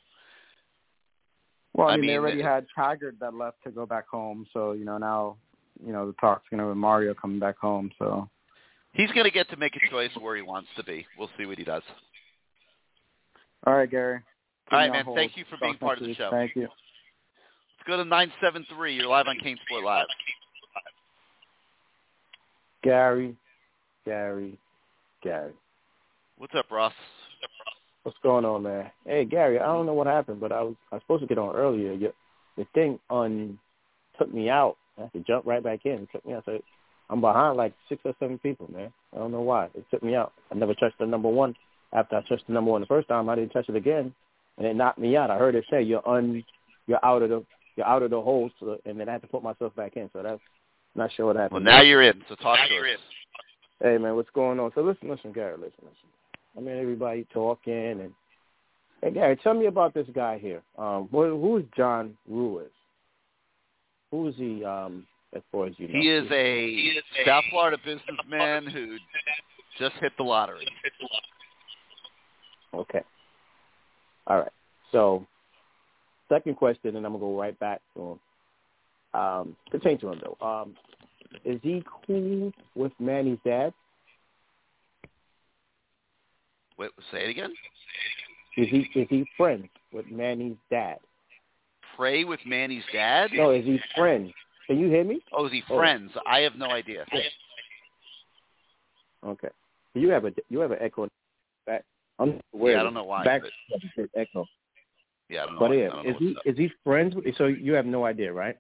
[1.74, 4.46] Well, I I mean, they already it- had Taggart that left to go back home,
[4.54, 5.38] so you know now,
[5.86, 7.92] you know the talk's going to be Mario coming back home.
[7.98, 8.30] So
[8.94, 11.06] he's going to get to make a choice where he wants to be.
[11.18, 11.84] We'll see what he does.
[13.66, 14.14] all right, Gary.
[14.14, 14.24] All right,
[14.70, 15.06] Put me on man.
[15.06, 15.18] hold.
[15.18, 16.30] Thank you for being Talk part of the show.
[16.32, 16.68] Thank you.
[17.82, 18.96] Let's go to nine seven three.
[18.96, 20.06] You're live on CaneSport Live.
[22.84, 23.36] Gary,
[24.06, 24.60] Gary,
[25.24, 25.54] Gary.
[26.38, 26.94] What's up, Ross?
[28.04, 28.92] What's going on, man?
[29.04, 31.40] Hey, Gary, I don't know what happened, but I was I was supposed to get
[31.40, 31.94] on earlier.
[31.94, 32.12] Your,
[32.56, 33.58] the thing on
[34.20, 34.78] took me out.
[35.00, 35.94] I had to jump right back in.
[35.94, 36.46] It took me out.
[36.46, 36.62] So
[37.10, 38.94] I'm behind like six or seven people, man.
[39.12, 39.70] I don't know why.
[39.74, 40.34] It took me out.
[40.52, 41.56] I never touched the number one.
[41.94, 44.14] After I touched the number one the first time, I didn't touch it again,
[44.60, 45.32] and it knocked me out.
[45.32, 46.44] I heard it say you're un,
[46.86, 47.44] you're out of the,
[47.76, 50.10] you're out of the hole, so, and then I had to put myself back in.
[50.14, 50.42] So that's
[50.96, 51.66] not sure what happened.
[51.66, 52.22] Well, now you're in.
[52.30, 53.00] So talk to us.
[53.82, 54.72] Hey man, what's going on?
[54.76, 56.10] So listen, listen, Gary, listen, listen.
[56.58, 58.12] I mean, everybody talking and
[59.02, 60.62] hey, Gary, tell me about this guy here.
[60.78, 62.68] Um, who, who's John Ruiz?
[64.12, 64.64] Who's he?
[64.64, 68.98] Um, as far as you know, He is a South Florida businessman who
[69.80, 70.68] just hit the lottery.
[72.74, 73.02] Okay.
[74.28, 74.52] All right.
[74.92, 75.26] So,
[76.32, 78.12] second question, and I'm gonna go right back to
[79.14, 79.20] him.
[79.20, 80.46] Um, pertain to him though.
[80.46, 80.76] Um,
[81.44, 83.74] is he cool with Manny's dad?
[86.78, 87.54] Wait, say it again.
[88.58, 90.98] Is he is he friends with Manny's dad?
[91.98, 93.32] Pray with Manny's dad?
[93.34, 94.32] No, is he friends?
[94.68, 95.22] Can you hear me?
[95.34, 95.78] Oh, is he Oh.
[95.78, 96.12] friends?
[96.26, 97.06] I have no idea.
[99.26, 99.50] Okay.
[99.94, 101.08] You have a you have an echo
[101.66, 101.84] back.
[102.20, 104.46] I'm aware Yeah, I don't know why, Back but- echo.
[105.32, 105.60] Yeah, I don't know.
[105.62, 107.16] But I yeah, is he is he friends?
[107.16, 108.58] With, so you have no idea, right?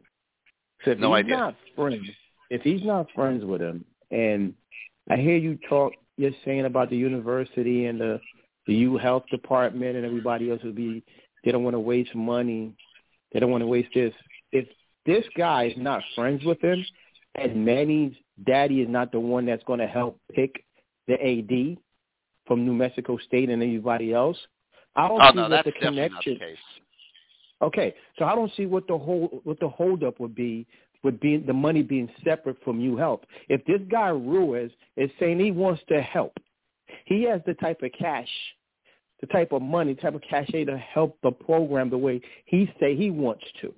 [0.85, 1.37] So if No he's idea.
[1.37, 2.07] not friends,
[2.49, 4.53] if he's not friends with him, and
[5.09, 8.19] I hear you talk, you're saying about the university and the
[8.67, 11.03] the U Health Department and everybody else would be
[11.43, 12.73] They don't want to waste money.
[13.31, 14.13] They don't want to waste this.
[14.51, 14.67] If
[15.05, 16.85] this guy is not friends with him,
[17.35, 18.13] and Manny's
[18.45, 20.63] daddy is not the one that's going to help pick
[21.07, 21.77] the AD
[22.45, 24.37] from New Mexico State and anybody else,
[24.95, 26.37] I don't oh see no, what that's the connection.
[26.39, 26.55] the.
[27.61, 30.65] Okay, so I don't see what the whole what the holdup would be
[31.03, 33.25] with being the money being separate from you help.
[33.49, 36.33] If this guy Ruiz is saying he wants to help,
[37.05, 38.29] he has the type of cash,
[39.19, 42.95] the type of money, type of cachet to help the program the way he say
[42.95, 43.73] he wants to,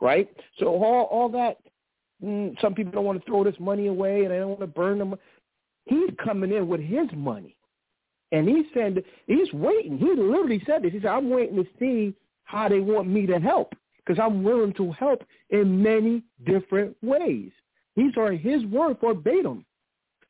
[0.00, 0.28] right?
[0.58, 1.58] So all all that.
[2.24, 4.66] Mm, some people don't want to throw this money away and they don't want to
[4.66, 5.16] burn them.
[5.84, 7.55] He's coming in with his money,
[8.32, 9.98] and he's saying he's waiting.
[9.98, 10.92] He literally said this.
[10.92, 12.14] He said, "I'm waiting to see
[12.44, 13.74] how they want me to help."
[14.06, 17.50] because I'm willing to help in many different ways.
[17.96, 19.64] These are his words verbatim.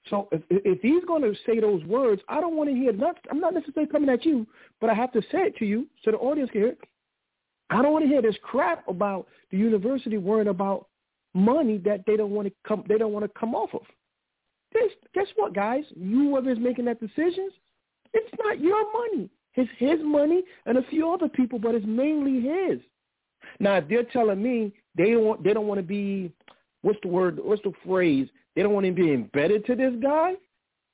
[0.08, 2.92] So if, if he's going to say those words, I don't want to hear.
[2.92, 4.46] Not, I'm not necessarily coming at you,
[4.80, 6.80] but I have to say it to you so the audience can hear it.
[7.70, 10.86] I don't want to hear this crap about the university worrying about
[11.34, 12.84] money that they don't want to come.
[12.88, 13.82] They don't want to come off of.
[14.72, 15.82] This, guess what, guys?
[15.96, 17.52] You whoever's making that decisions,
[18.16, 19.28] it's not your money.
[19.54, 22.80] It's his money and a few other people, but it's mainly his.
[23.58, 26.32] Now, if they're telling me they don't want, they don't want to be,
[26.82, 28.28] what's the word, what's the phrase?
[28.54, 30.34] They don't want to be embedded to this guy,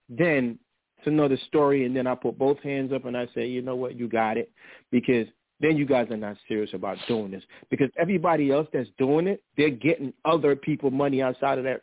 [0.08, 0.58] then
[0.98, 1.86] it's another story.
[1.86, 4.36] And then I put both hands up and I say, you know what, you got
[4.36, 4.50] it,
[4.90, 5.26] because
[5.60, 7.44] then you guys are not serious about doing this.
[7.70, 11.80] Because everybody else that's doing it, they're getting other people money outside of that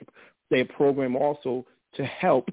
[0.50, 2.50] their program also to help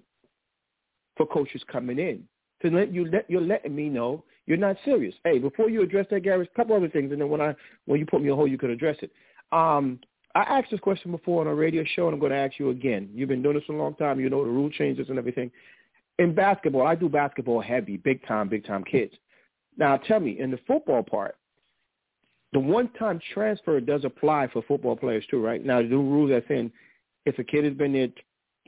[1.17, 2.25] for coaches coming in.
[2.63, 5.15] To let you let you're letting me know you're not serious.
[5.25, 7.55] Hey, before you address that, Gary, a couple other things, and then when I
[7.85, 9.11] when you put me on hold, you could address it.
[9.53, 9.99] Um,
[10.35, 12.71] I asked this question before on a radio show, and I'm going to ask you
[12.71, 13.09] again.
[13.15, 14.21] You've been doing this a long time.
[14.21, 15.51] You know the rule changes and everything.
[16.19, 19.13] In basketball, I do basketball heavy, big time, big time kids.
[19.79, 21.37] Now, tell me, in the football part,
[22.53, 25.65] the one-time transfer does apply for football players too, right?
[25.65, 26.73] Now, the new rules that's in,
[27.27, 28.09] if a kid has been there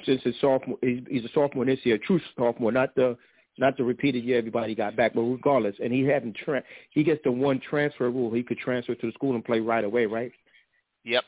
[0.04, 3.16] since his sophomore, he's a sophomore this year, a true sophomore, not the
[3.58, 7.20] not the repeated year everybody got back, but regardless, and he hadn't tra- he gets
[7.24, 8.32] the one transfer rule.
[8.32, 10.32] He could transfer to the school and play right away, right?
[11.04, 11.24] Yep.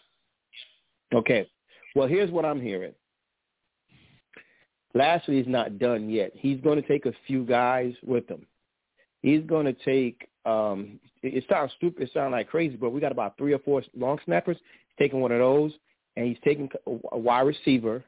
[1.15, 1.49] Okay.
[1.95, 2.93] Well, here's what I'm hearing.
[4.95, 6.33] Lashlee's not done yet.
[6.35, 8.47] He's going to take a few guys with him.
[9.23, 10.29] He's going to take.
[10.45, 12.05] Um, it, it sounds stupid.
[12.05, 14.57] It sounds like crazy, but we got about three or four long snappers.
[14.57, 15.73] He's taking one of those,
[16.17, 18.03] and he's taking a wide receiver,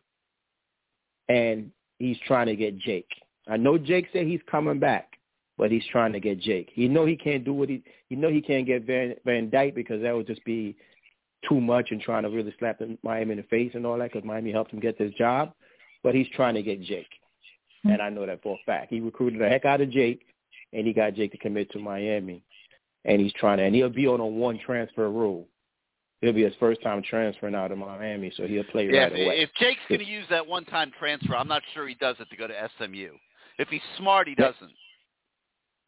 [1.29, 3.09] and he's trying to get Jake.
[3.49, 5.19] I know Jake said he's coming back,
[5.59, 6.71] but he's trying to get Jake.
[6.75, 7.83] You know he can't do what he.
[8.09, 10.77] You know he can't get Van Van Dyke because that would just be
[11.49, 14.13] too much and trying to really slap the Miami in the face and all that
[14.13, 15.53] because Miami helped him get this job.
[16.03, 17.11] But he's trying to get Jake,
[17.85, 18.91] and I know that for a fact.
[18.91, 20.27] He recruited the heck out of Jake,
[20.73, 22.43] and he got Jake to commit to Miami,
[23.05, 23.65] and he's trying to.
[23.65, 25.47] And he'll be on a one transfer rule.
[26.21, 29.41] It'll be his first time transferring out of Miami, so he'll play Yeah, right away.
[29.41, 32.37] if Jake's going to use that one-time transfer, I'm not sure he does it to
[32.37, 33.09] go to SMU.
[33.59, 34.73] If he's smart, he doesn't.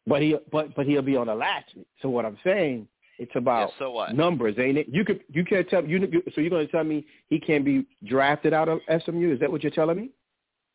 [0.07, 1.73] But he but but he'll be on the last.
[2.01, 2.87] So what I'm saying,
[3.17, 4.87] it's about Yeah, so numbers, ain't it?
[4.89, 5.99] You could you can't tell you
[6.33, 9.33] so you're going to tell me he can't be drafted out of SMU?
[9.33, 10.11] Is that what you're telling me?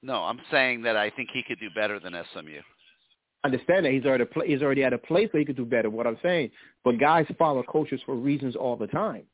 [0.02, 2.60] No, I'm saying that I think he could do better than SMU.
[3.44, 5.90] understand that he's already pla he's already at a place where he could do better.
[5.90, 6.50] What I'm saying,
[6.84, 9.24] but guys follow coaches for reasons all the time.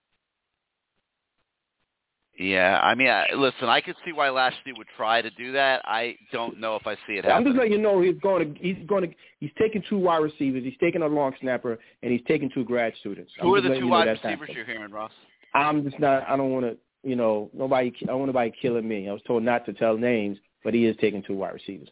[2.39, 5.81] Yeah, I mean, I, listen, I could see why Lashlee would try to do that.
[5.87, 8.61] I don't know if I see it I'm just letting you know he's going to
[8.61, 12.21] he's going to he's taking two wide receivers, he's taking a long snapper, and he's
[12.29, 13.33] taking two grad students.
[13.41, 14.57] I'm Who are just the two wide receivers happening.
[14.57, 15.13] you're hearing, Ross?
[15.55, 16.29] I'm just not.
[16.29, 16.77] I don't want to.
[17.03, 17.93] You know, nobody.
[18.03, 19.09] I don't want nobody killing me.
[19.09, 21.89] I was told not to tell names, but he is taking two wide receivers,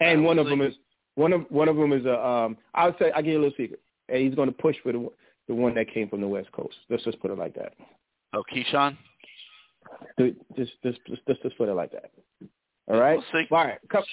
[0.00, 0.74] and one of them is
[1.16, 2.24] one of one of them is a.
[2.24, 3.80] Um, I would say I give you a little secret.
[4.08, 5.08] And he's going to push for the
[5.48, 6.76] the one that came from the West Coast.
[6.88, 7.74] Let's just put it like that.
[8.32, 8.96] Oh, Keyshawn?
[10.18, 10.72] Just just
[11.06, 12.10] just just, just put it like that.
[12.88, 13.20] All right.
[13.32, 13.44] We'll.
[13.50, 13.78] All right.
[13.88, 14.06] Couple,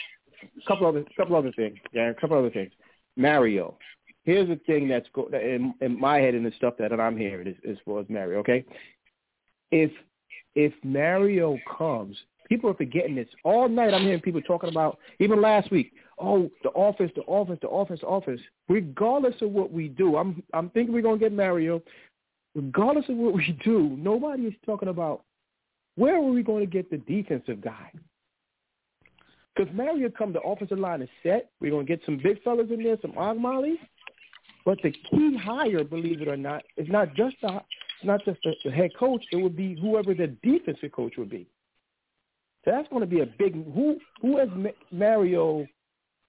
[0.68, 1.78] couple other couple other things.
[1.94, 2.72] Yeah, a couple other things.
[3.16, 3.78] Mario.
[4.24, 7.48] Here's the thing that's go, in, in my head and the stuff that I'm hearing
[7.48, 8.40] is, as far as Mario.
[8.40, 8.66] Okay.
[9.72, 9.92] If
[10.54, 12.18] if Mario comes,
[12.50, 13.28] people are forgetting this.
[13.44, 17.58] All night I'm hearing people talking about, even last week, oh, the office, the office,
[17.62, 18.42] the office, the office.
[18.68, 21.82] Regardless of what we do, I'm I'm thinking we're gonna get Mario.
[22.54, 25.24] Regardless of what we do, nobody is talking about
[25.98, 27.92] where are we going to get the defensive guy?
[29.56, 31.50] Because Mario come, the offensive line is set.
[31.60, 33.80] We're going to get some big fellas in there, some hog mollies.
[34.66, 37.62] But the key hire, believe it or not, is not just the
[38.04, 39.24] not just the, the head coach.
[39.32, 41.48] It would be whoever the defensive coach would be.
[42.64, 44.50] So that's going to be a big who who has
[44.92, 45.66] Mario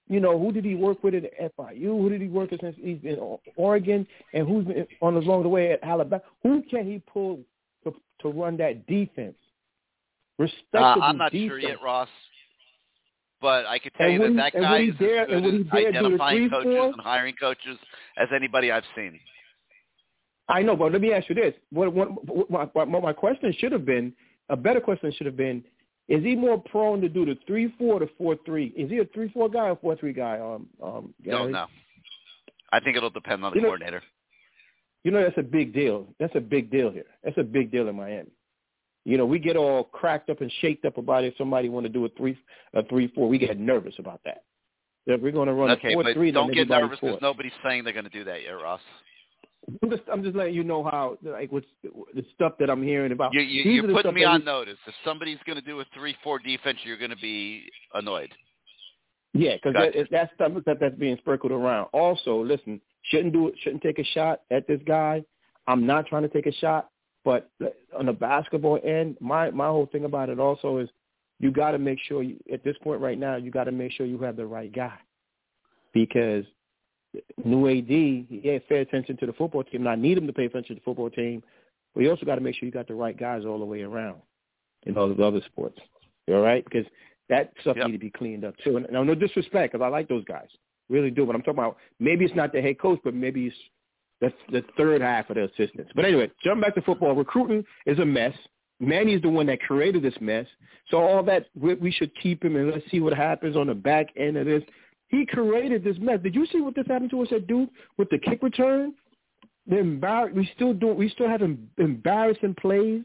[0.07, 1.83] You know, who did he work with at FIU?
[1.83, 4.07] Who did he work with since he's been in Oregon?
[4.33, 6.23] And who's been on along the way at Alabama?
[6.41, 7.41] Who can he pull
[7.83, 9.35] to, to run that defense?
[10.39, 11.49] Uh, I'm not defense.
[11.49, 12.09] sure yet, Ross.
[13.41, 15.43] But I can tell And you that he- that guy is dare- as good at
[15.53, 16.91] he dare do the identifying coaches 3-4?
[16.93, 17.77] and hiring coaches
[18.17, 19.19] as anybody I've seen.
[20.49, 22.09] I know, but let me ask you this: what, what,
[22.49, 24.13] what, my, my question should have been
[24.49, 25.63] a better question should have been:
[26.07, 28.67] Is he more prone to do the three four to four three?
[28.75, 30.39] Is he a three four guy or four three guy?
[30.39, 31.67] Um, um, Don't know.
[32.71, 34.03] I think it'll depend on the You know- coordinator.
[35.03, 36.07] You know, that's a big deal.
[36.19, 37.05] That's a big deal here.
[37.23, 38.29] That's a big deal in Miami.
[39.09, 41.91] You know, we get all cracked up and shaked up about if somebody want to
[41.91, 42.37] do a three
[42.75, 43.27] a three four.
[43.27, 44.43] We get nervous about that.
[45.07, 47.51] If we're going to run Okay, a four but three, don't get nervous because nobody's
[47.63, 48.81] saying they're going to do that yet, Ross.
[49.81, 53.11] I'm just, I'm just letting you know how, like, what's the stuff that I'm hearing
[53.11, 53.33] about.
[53.33, 54.77] You, you, you're putting me on we- notice.
[54.85, 57.63] If somebody's going to do a three-four defense, you're going to be
[57.95, 58.31] annoyed.
[59.33, 59.91] Yeah, because Gotcha.
[59.97, 61.87] that, that's stuff that that's being sprinkled around.
[61.93, 63.51] Also, listen, shouldn't do.
[63.63, 65.23] Shouldn't take a shot at this guy.
[65.67, 66.89] I'm not trying to take a shot,
[67.29, 67.51] but
[67.95, 70.89] on the basketball end, my my whole thing about it also is
[71.39, 73.91] you got to make sure you, at this point right now you got to make
[73.91, 74.97] sure you have the right guy
[75.93, 76.43] because
[77.45, 79.81] new AD he had pay attention to the football team.
[79.81, 81.43] And I need him to pay attention to the football team,
[81.93, 83.83] but you also got to make sure you got the right guys all the way
[83.83, 84.17] around
[84.87, 85.77] in all the other sports.
[86.29, 86.87] All right, because
[87.29, 88.77] that stuff need to be cleaned up too.
[88.77, 90.47] And now, no disrespect, because I like those guys,
[90.89, 91.27] really do.
[91.27, 93.57] But I'm talking about maybe it's not the head coach, but maybe it's
[94.21, 95.91] the the third half of the assistants.
[95.95, 97.15] But anyway, jump back to football.
[97.15, 98.33] Recruiting is a mess.
[98.79, 100.45] Manny's the one that created this mess.
[100.89, 103.73] So all that we, we should keep him and let's see what happens on the
[103.75, 104.63] back end of this.
[105.09, 106.19] He created this mess.
[106.21, 108.93] Did you see what this happened to us at Duke with the kick return?
[109.67, 113.03] The embar- we still do we still have em- embarrassing plays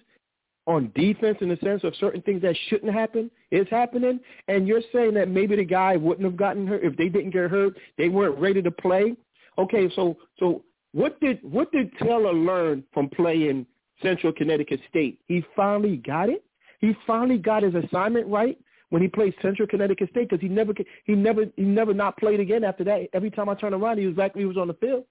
[0.66, 4.18] on defense in the sense of certain things that shouldn't happen is happening,
[4.48, 7.50] and you're saying that maybe the guy wouldn't have gotten hurt if they didn't get
[7.50, 9.14] hurt, they weren't ready to play.
[9.58, 10.62] Okay, so so
[10.94, 13.66] what did what did Taylor learn from playing
[14.00, 15.18] Central Connecticut State?
[15.26, 16.44] He finally got it.
[16.80, 18.56] He finally got his assignment right
[18.90, 20.72] when he played Central Connecticut State because he never
[21.04, 23.08] he never he never not played again after that.
[23.12, 24.36] Every time I turned around, he was back.
[24.36, 25.04] He was on the field.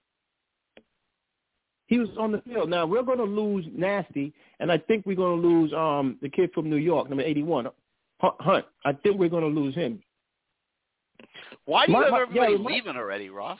[1.86, 2.70] He was on the field.
[2.70, 6.30] Now we're going to lose Nasty, and I think we're going to lose um the
[6.30, 7.66] kid from New York, number eighty-one,
[8.20, 8.34] Hunt.
[8.40, 8.64] Hunt.
[8.86, 10.00] I think we're going to lose him.
[11.66, 13.58] Why do you My- have my- everybody yeah, leaving already, Ross?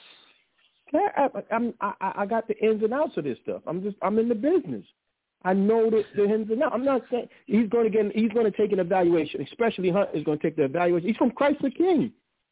[0.93, 3.61] I, I'm, I, I got the ins and outs of this stuff.
[3.67, 4.85] I'm just I'm in the business.
[5.43, 6.73] I know the, the ins and outs.
[6.73, 9.41] I'm not saying he's going to get he's going to take an evaluation.
[9.41, 11.07] Especially Hunt is going to take the evaluation.
[11.07, 12.11] He's from Christ the King.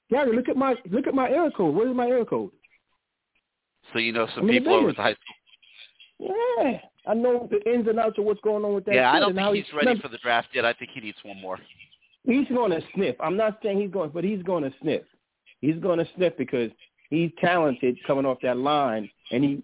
[0.09, 1.75] Gary, look at my look at my error code.
[1.75, 2.51] Where's my error code?
[3.91, 6.35] So you know some I'm people over at the high school.
[6.63, 8.95] Yeah, I know the ins and outs of what's going on with that.
[8.95, 10.65] Yeah, I don't think he's ready for the draft yet.
[10.65, 11.59] I think he needs one more.
[12.23, 13.15] He's going to sniff.
[13.19, 15.01] I'm not saying he's going, but he's going to sniff.
[15.59, 16.71] He's going to sniff because
[17.13, 19.61] he's talented coming off that line, and he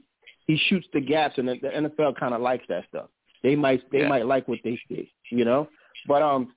[0.48, 3.10] he shoots the gaps, and the, the NFL kind of likes that stuff.
[3.44, 4.08] They might they Yeah.
[4.10, 5.68] might like what they see, you know.
[6.08, 6.53] But um,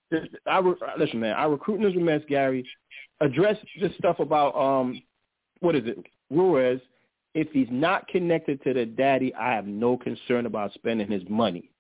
[0.47, 1.35] I re- listen, man.
[1.35, 2.65] Our recruiting is a mess, Gary.
[3.21, 5.01] Address this stuff about um,
[5.61, 5.99] what is it,
[6.31, 6.81] Ruiz?
[7.35, 11.71] If he's not connected to the daddy, I have no concern about spending his money.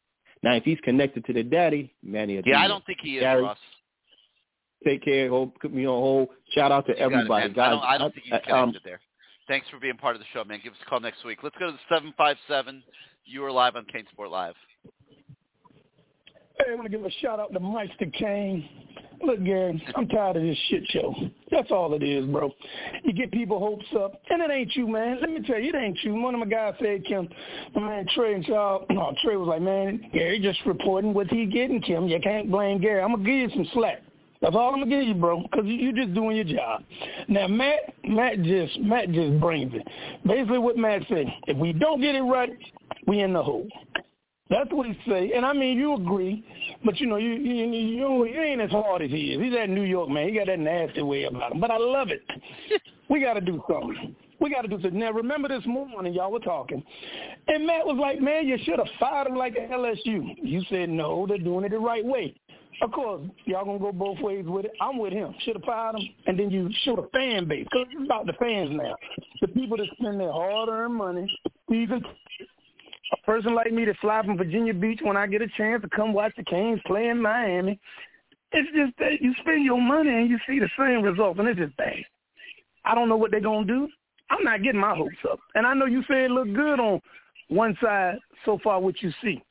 [0.42, 3.42] Now, if he's connected to the daddy, man, Yeah, I don't think he is, Gary,
[3.42, 3.58] Ross.
[4.84, 5.28] Take care.
[5.28, 7.66] Whole, you know, whole shout out to You got it, everybody, guys.
[7.66, 9.00] I don't, I don't think he's I- connected um, there.
[9.48, 10.60] Thanks for being part of the show, man.
[10.62, 11.38] Give us a call next week.
[11.42, 12.82] Let's go to the seven five seven.
[13.24, 14.54] You are live on CaneSport Live.
[16.58, 18.68] Hey, I want to give a shout out to Mike Kane.
[19.24, 21.14] Look, Gary, I'm tired of this shit show.
[21.50, 22.50] That's all it is, bro.
[23.04, 25.18] You get people hopes up, and it ain't you, man.
[25.20, 26.14] Let me tell you, it ain't you.
[26.14, 27.28] One of my guys said, Kim,
[27.74, 31.46] my man Trey and Charles, no, Trey was like, man, Gary just reporting what he
[31.46, 32.08] getting, Kim.
[32.08, 33.00] You can't blame Gary.
[33.00, 34.02] I'm going to give you some slack.
[34.42, 36.82] That's all I'm gonna give you, bro, because you, you just doing your job.
[37.28, 39.86] Now, Matt, Matt just, Matt just brings it.
[40.26, 42.50] Basically, what Matt said: if we don't get it right,
[43.06, 43.68] we in the hole.
[44.50, 46.44] That's what he say, and I mean you agree,
[46.84, 49.40] but you know you you you, you ain't as hard as he is.
[49.40, 50.28] He's that New York man.
[50.28, 52.22] He got that nasty way about him, but I love it.
[53.08, 54.14] we got to do something.
[54.40, 54.98] We got to do something.
[54.98, 56.82] Now remember this morning y'all were talking,
[57.48, 61.26] and Matt was like, "Man, you should have fired him like LSU." You said no,
[61.26, 62.34] they're doing it the right way.
[62.80, 64.72] Of course, y'all gonna go both ways with it.
[64.80, 65.34] I'm with him.
[65.44, 68.32] Should have fired him, and then you show the fan base because it's about the
[68.34, 68.96] fans now.
[69.40, 71.38] The people that spend their hard-earned money.
[71.68, 72.02] Can
[73.12, 75.88] a person like me that fly from Virginia Beach when I get a chance to
[75.90, 77.78] come watch the Kings play in Miami.
[78.52, 81.58] It's just that you spend your money and you see the same results, and it's
[81.58, 82.04] just bad.
[82.84, 83.88] I don't know what they're gonna do.
[84.30, 87.00] I'm not getting my hopes up, and I know you say it look good on
[87.48, 88.80] one side so far.
[88.80, 89.42] What you see,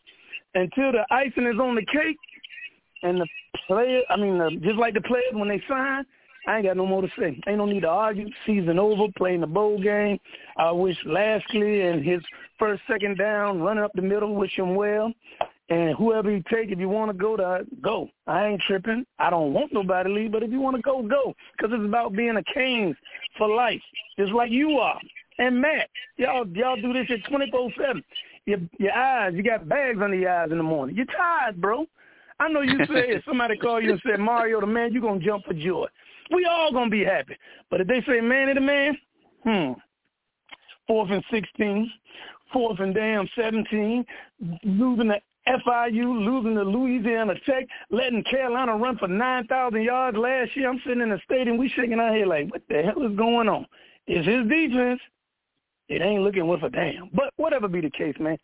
[0.56, 2.18] until the icing is on the cake,
[3.04, 3.28] and the
[3.68, 6.06] player, I mean, the, just like the players when they sign,
[6.48, 7.40] I ain't got no more to say.
[7.48, 8.28] Ain't no need to argue.
[8.46, 10.20] Season over, playing the bowl game.
[10.58, 12.22] I wish Lashlee and his
[12.58, 15.14] first, second down, running up the middle, wish him well.
[15.70, 18.10] And whoever you take, if you want to go, to go.
[18.28, 19.06] I ain't tripping.
[19.20, 21.34] I don't want nobody to leave, but if you want to go, go.
[21.56, 22.96] Because it's about being a Canes
[23.38, 23.82] for life,
[24.20, 25.00] just like you are.
[25.38, 28.04] And Matt, y'all, y'all do this at twenty four seven.
[28.46, 30.96] Your your eyes, you got bags under your eyes in the morning.
[30.96, 31.86] You're tired, bro.
[32.42, 35.20] I know you say if somebody call you and say Mario the man, you're gonna
[35.20, 35.86] jump for joy.
[36.34, 37.38] We all gonna be happy.
[37.70, 38.98] But if they say man the man,
[39.44, 39.80] hmm,
[40.88, 41.92] fourth and sixteen,
[42.52, 44.04] fourth and damn seventeen,
[44.64, 50.70] losing the FIU losing to Louisiana Tech, letting Carolina run for 9,000 yards last year.
[50.70, 53.50] I'm sitting in the stadium, we shaking our head like, what the hell is going
[53.50, 53.66] on?
[54.06, 55.02] It's his defense.
[55.90, 57.10] It ain't looking worth a damn.
[57.12, 58.38] But whatever be the case, man.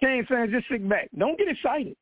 [0.00, 1.10] Canes fans, just sit back.
[1.18, 1.96] Don't get excited.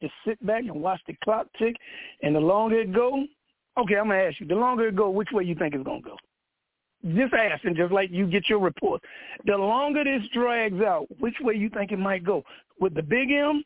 [0.00, 1.76] Just sit back and watch the clock tick.
[2.22, 3.24] And the longer it go,
[3.78, 5.84] okay, I'm going to ask you, the longer it go, which way you think it's
[5.84, 6.16] going to go?
[7.16, 9.00] Just ask, and just like you get your report.
[9.46, 12.44] The longer this drags out, which way you think it might go?
[12.78, 13.64] With the big M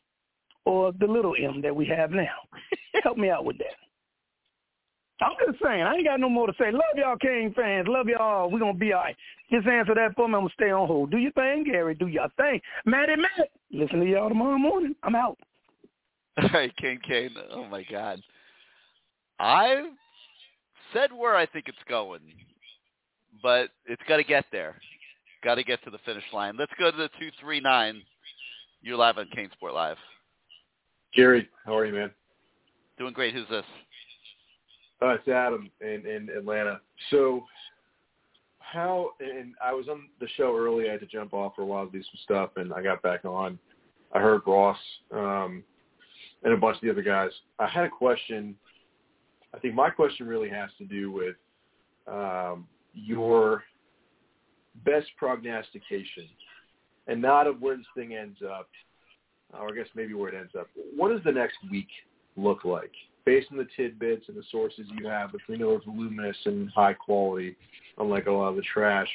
[0.63, 2.27] or the little M that we have now?
[3.03, 3.75] Help me out with that.
[5.21, 6.71] I'm just saying, I ain't got no more to say.
[6.71, 7.87] Love y'all, King fans.
[7.89, 8.49] Love y'all.
[8.49, 9.15] We're going to be all right.
[9.49, 10.35] Just answer that for me.
[10.35, 11.11] I'm going to stay on hold.
[11.11, 11.95] Do your thing, Gary.
[11.95, 12.59] Do your thing.
[12.85, 13.49] Matty Matt.
[13.71, 14.95] Listen to y'all tomorrow morning.
[15.03, 15.37] I'm out.
[16.41, 17.31] All right, King Kane.
[17.51, 18.21] Oh, my God.
[19.39, 19.85] I've
[20.93, 22.21] said where I think it's going
[23.41, 24.75] but it's got to get there.
[25.43, 26.55] Got to get to the finish line.
[26.57, 28.01] Let's go to the two three nine.
[28.81, 29.97] You're live on CaneSport Live.
[31.15, 32.11] Gary, how are you, man?
[32.97, 33.33] Doing great.
[33.33, 33.65] Who's this?
[35.01, 36.79] Uh, it's Adam in, in Atlanta.
[37.09, 37.45] So,
[38.59, 39.11] how?
[39.19, 40.87] And I was on the show early.
[40.89, 43.01] I had to jump off for a while to do some stuff, and I got
[43.01, 43.59] back on.
[44.13, 44.77] I heard Ross
[45.11, 45.63] um,
[46.45, 47.31] and a bunch of the other guys.
[47.59, 48.55] I had a question.
[49.53, 51.35] I think my question really has to do with
[52.07, 53.63] um, your
[54.85, 56.27] best prognostication,
[57.07, 58.69] and not of where this thing ends up,
[59.53, 60.67] or I guess maybe where it ends up.
[60.95, 61.87] What does the next week
[62.37, 62.91] look like,
[63.25, 66.69] based on the tidbits and the sources you have, which we know is voluminous and
[66.71, 67.55] high quality,
[67.97, 69.07] unlike a lot of the trash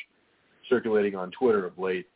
[0.68, 2.08] circulating on Twitter of late?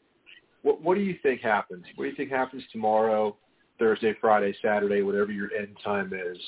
[0.62, 1.84] What, what do you think happens?
[1.94, 3.36] What do you think happens tomorrow,
[3.78, 6.38] Thursday, Friday, Saturday, whatever your end time is?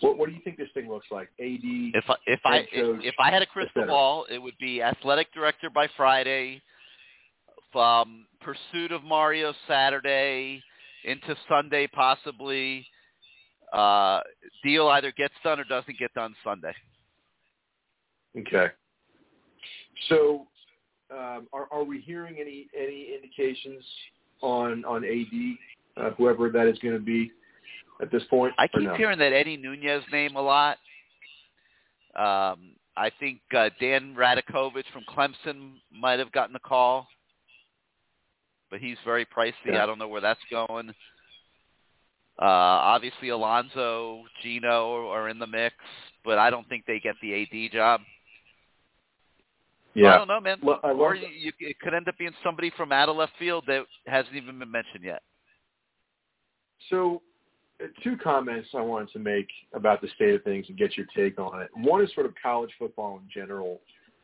[0.00, 1.28] What, what do you think this thing looks like?
[1.40, 1.60] AD.
[1.62, 5.32] If I, if I coach, if I had a crystal ball, it would be athletic
[5.32, 6.62] director by Friday,
[7.74, 10.62] um, pursuit of Mario Saturday
[11.04, 12.86] into Sunday possibly.
[13.72, 14.20] Uh,
[14.62, 16.72] deal either gets done or doesn't get done Sunday.
[18.38, 18.66] Okay.
[20.08, 20.46] So,
[21.10, 23.84] um, are, are we hearing any any indications
[24.42, 25.56] on on AD,
[25.96, 27.32] uh, whoever that is going to be?
[28.00, 28.54] at this point?
[28.58, 28.94] I keep no?
[28.94, 30.78] hearing that Eddie Nunez name a lot.
[32.16, 37.08] Um, I think uh, Dan Radakovich from Clemson might have gotten a call,
[38.70, 39.52] but he's very pricey.
[39.66, 39.82] Yeah.
[39.82, 40.90] I don't know where that's going.
[42.40, 45.74] Uh, obviously, Alonzo, Gino are in the mix,
[46.24, 48.00] but I don't think they get the AD job.
[49.94, 50.14] Yeah.
[50.14, 50.58] I don't know, man.
[50.60, 53.64] Well, or you, you, it could end up being somebody from out of left field
[53.68, 55.22] that hasn't even been mentioned yet.
[56.90, 57.22] So,
[57.82, 61.06] uh, two comments I wanted to make about the state of things and get your
[61.16, 61.70] take on it.
[61.74, 63.80] One is sort of college football in general,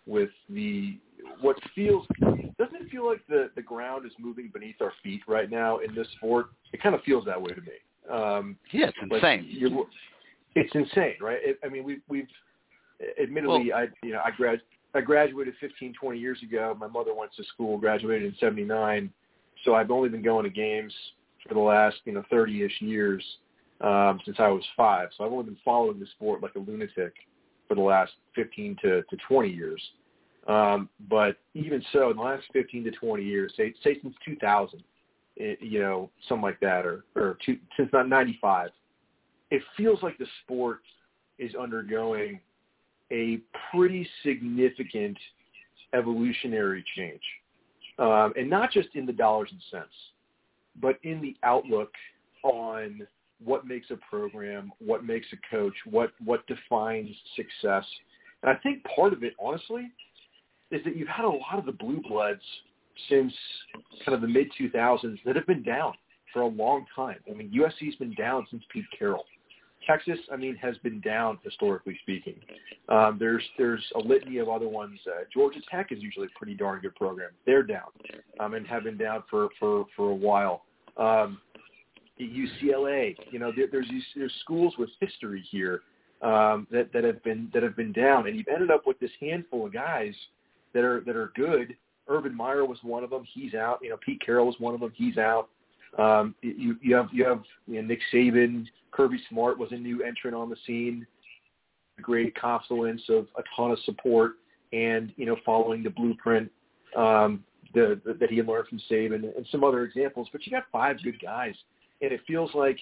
[0.07, 0.99] with the
[1.41, 5.51] what feels doesn't it feel like the the ground is moving beneath our feet right
[5.51, 6.51] now in this sport?
[6.73, 7.73] It kind of feels that way to me.
[8.11, 9.47] Um, Yeah, it's insane.
[10.55, 11.39] it's insane, right?
[11.43, 12.29] It, I mean, we've we've
[13.21, 14.61] admittedly, I you know I grad
[14.95, 16.77] I graduated 15, 20 years ago.
[16.79, 19.11] My mother went to school, graduated in '79,
[19.65, 20.93] so I've only been going to games
[21.47, 23.25] for the last you know 30ish years
[23.81, 25.09] um, since I was five.
[25.17, 27.15] So I've only been following the sport like a lunatic
[27.69, 29.81] for the last 15 to, to 20 years.
[30.49, 34.83] Um, but even so, in the last 15 to 20 years, say, say since 2000,
[35.37, 38.71] it, you know, something like that, or, or two, since not 95,
[39.51, 40.81] it feels like the sport
[41.39, 42.41] is undergoing
[43.13, 45.17] a pretty significant
[45.95, 47.23] evolutionary change.
[47.99, 49.95] Um, and not just in the dollars and cents,
[50.81, 51.93] but in the outlook
[52.43, 53.07] on
[53.43, 57.85] what makes a program, what makes a coach, what what defines success.
[58.43, 59.91] And I think part of it, honestly,
[60.71, 62.43] is that you've had a lot of the blue bloods
[63.09, 63.33] since
[64.05, 65.95] kind of the mid 2000s that have been down
[66.33, 67.17] for a long time.
[67.29, 69.25] I mean, USC's been down since Pete Carroll.
[69.87, 72.35] Texas, I mean, has been down historically speaking.
[72.89, 74.99] Um, there's there's a litany of other ones.
[75.07, 77.31] Uh, Georgia Tech is usually a pretty darn good program.
[77.47, 77.89] They're down
[78.39, 80.65] um, and have been down for for for a while.
[81.01, 81.41] Um,
[82.21, 85.81] UCLA, you know, there, there's there's schools with history here
[86.23, 89.11] um, that that have been that have been down, and you've ended up with this
[89.21, 90.15] handful of guys
[90.75, 91.75] that are that are good.
[92.09, 93.25] Urban Meyer was one of them.
[93.33, 93.79] He's out.
[93.83, 94.93] You know, Pete Carroll was one of them.
[94.95, 95.49] He's out.
[95.99, 100.03] Um, you you have you have you know, Nick Saban, Kirby Smart was a new
[100.03, 101.07] entrant on the scene.
[102.03, 104.33] Great confluence of a ton of support
[104.73, 106.51] and you know following the blueprint
[106.97, 110.29] um, the, the, that he had learned from Saban and some other examples.
[110.33, 111.55] But you got five good guys,
[112.01, 112.79] and it feels like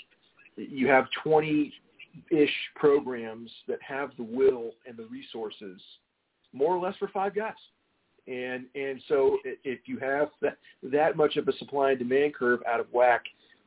[0.56, 5.80] you have 20-ish programs that have the will and the resources,
[6.52, 7.54] more or less, for five guys.
[8.26, 12.60] And and so if you have that that much of a supply and demand curve
[12.70, 13.22] out of whack,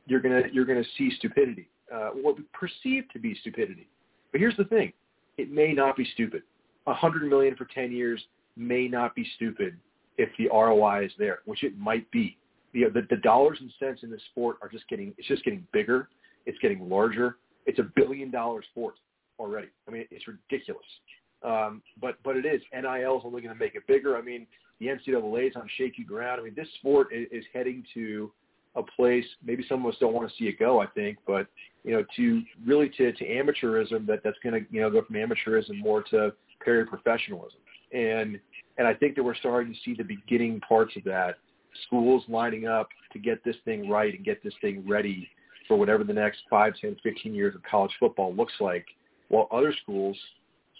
[0.06, 3.88] you're gonna you're gonna see stupidity, uh, what we perceive to be stupidity.
[4.30, 4.92] But here's the thing:
[5.36, 6.42] it may not be stupid.
[6.86, 8.22] A hundred million for ten years
[8.56, 9.76] may not be stupid
[10.18, 12.36] if the ROI is there, which it might be.
[12.72, 15.44] You know, the, the dollars and cents in this sport are just getting it's just
[15.44, 16.08] getting bigger.
[16.46, 17.36] It's getting larger.
[17.66, 18.94] It's a billion dollar sport
[19.38, 19.68] already.
[19.86, 20.86] I mean, it's ridiculous.
[21.44, 22.62] Um, but but it is.
[22.72, 24.16] NIL is only going to make it bigger.
[24.16, 24.46] I mean,
[24.80, 26.40] the NCAA is on shaky ground.
[26.40, 28.32] I mean, this sport is, is heading to
[28.74, 29.24] a place.
[29.44, 30.80] Maybe some of us don't want to see it go.
[30.80, 31.46] I think, but
[31.84, 35.16] you know, to really to to amateurism that that's going to you know go from
[35.16, 36.32] amateurism more to
[36.66, 37.60] paraprofessionalism.
[37.92, 38.40] And
[38.78, 41.38] and I think that we're starting to see the beginning parts of that.
[41.86, 45.28] Schools lining up to get this thing right and get this thing ready
[45.68, 48.86] for whatever the next 5, 10, 15 years of college football looks like,
[49.28, 50.16] while other schools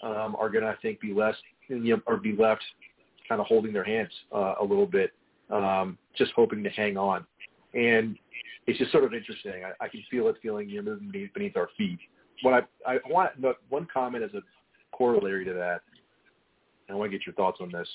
[0.03, 1.35] um, are going to, I think, be less
[1.67, 2.63] you know, or be left
[3.27, 5.11] kind of holding their hands uh, a little bit,
[5.49, 7.25] um, just hoping to hang on.
[7.73, 8.17] And
[8.67, 9.63] it's just sort of interesting.
[9.63, 11.99] I, I can feel it feeling you know, moving beneath, beneath our feet.
[12.41, 13.31] What I, I want
[13.69, 14.41] one comment as a
[14.95, 15.81] corollary to that
[16.89, 17.87] I want to get your thoughts on this.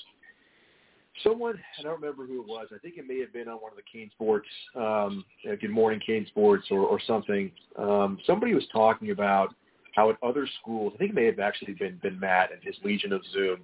[1.23, 2.67] Someone, I don't remember who it was.
[2.73, 3.83] I think it may have been on one of the
[4.23, 7.51] CaneSports, um, uh, Good Morning CaneSports, or, or something.
[7.77, 9.53] Um, somebody was talking about
[9.95, 12.75] how at other schools, I think it may have actually been been Matt and his
[12.83, 13.59] Legion of Zoom,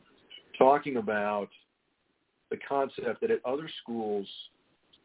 [0.58, 1.50] talking about
[2.52, 4.28] the concept that at other schools,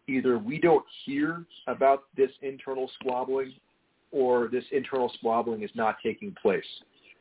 [0.08, 3.52] either we don't hear about this internal squabbling,
[4.12, 6.64] or this internal squabbling is not taking place.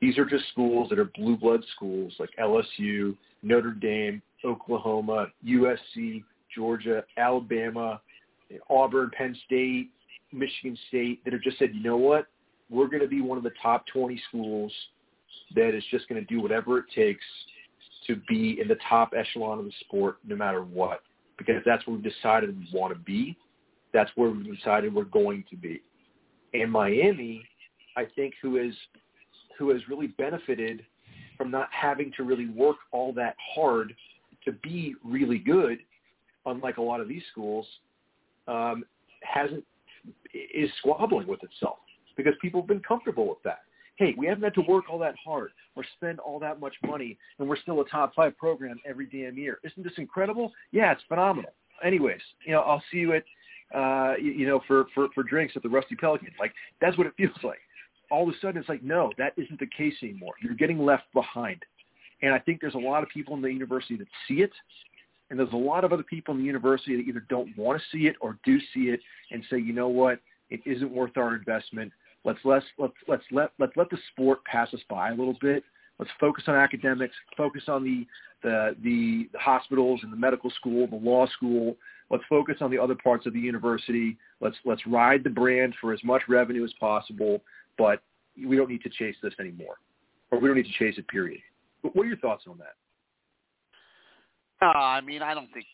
[0.01, 6.23] These are just schools that are blue blood schools like LSU, Notre Dame, Oklahoma, USC,
[6.55, 8.01] Georgia, Alabama,
[8.69, 9.89] Auburn, Penn State,
[10.31, 12.27] Michigan State that have just said, you know what,
[12.69, 14.71] we're going to be one of the top 20 schools
[15.55, 17.23] that is just going to do whatever it takes
[18.07, 21.01] to be in the top echelon of the sport no matter what
[21.39, 23.35] because that's where we've decided we want to be.
[23.93, 25.81] That's where we've decided we're going to be.
[26.53, 27.43] And Miami,
[27.97, 28.75] I think, who is
[29.59, 30.83] who has really benefited
[31.37, 33.93] from not having to really work all that hard
[34.45, 35.79] to be really good,
[36.45, 37.67] unlike a lot of these schools,
[38.47, 38.83] um,
[39.21, 39.63] hasn't
[40.33, 41.79] is squabbling with itself
[42.15, 43.59] because people have been comfortable with that.
[43.97, 47.17] Hey, we haven't had to work all that hard or spend all that much money,
[47.37, 49.59] and we're still a top five program every damn year.
[49.65, 50.53] Isn't this incredible?
[50.71, 51.51] Yeah, it's phenomenal.
[51.83, 53.23] Anyways, you know, I'll see you at,
[53.75, 56.29] uh, you, you know, for, for for drinks at the Rusty Pelican.
[56.39, 57.59] Like that's what it feels like
[58.11, 60.33] all of a sudden it's like, no, that isn't the case anymore.
[60.41, 61.63] You're getting left behind.
[62.21, 64.51] And I think there's a lot of people in the university that see it,
[65.29, 67.97] and there's a lot of other people in the university that either don't want to
[67.97, 68.99] see it or do see it
[69.31, 71.91] and say, you know what, it isn't worth our investment.
[72.25, 75.63] Let's let's let's let's let let's let the sport pass us by a little bit.
[75.99, 77.15] Let's focus on academics.
[77.37, 78.05] Focus on the
[78.43, 81.77] the the, hospitals and the medical school, the law school.
[82.09, 84.17] Let's focus on the other parts of the university.
[84.41, 87.41] Let's let's ride the brand for as much revenue as possible
[87.79, 88.03] but
[88.37, 89.77] we don't need to chase this anymore,
[90.29, 91.07] or we don't need to chase it.
[91.07, 91.41] Period.
[91.81, 92.75] But what are your thoughts on that?
[94.61, 95.65] No, I mean I don't think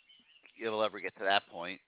[0.64, 1.82] it'll ever get to that point.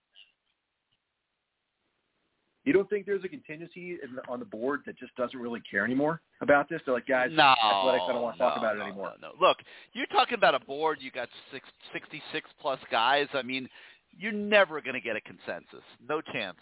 [2.65, 5.85] You don't think there's a contingency in, on the board that just doesn't really care
[5.85, 6.81] anymore about this?
[6.85, 9.13] They're like, guys, no, athletics, I don't want to no, talk about no, it anymore.
[9.21, 9.59] No, no, look,
[9.93, 10.97] you're talking about a board.
[10.99, 13.27] You got six, 66 plus guys.
[13.33, 13.69] I mean,
[14.17, 15.85] you're never going to get a consensus.
[16.09, 16.57] No chance.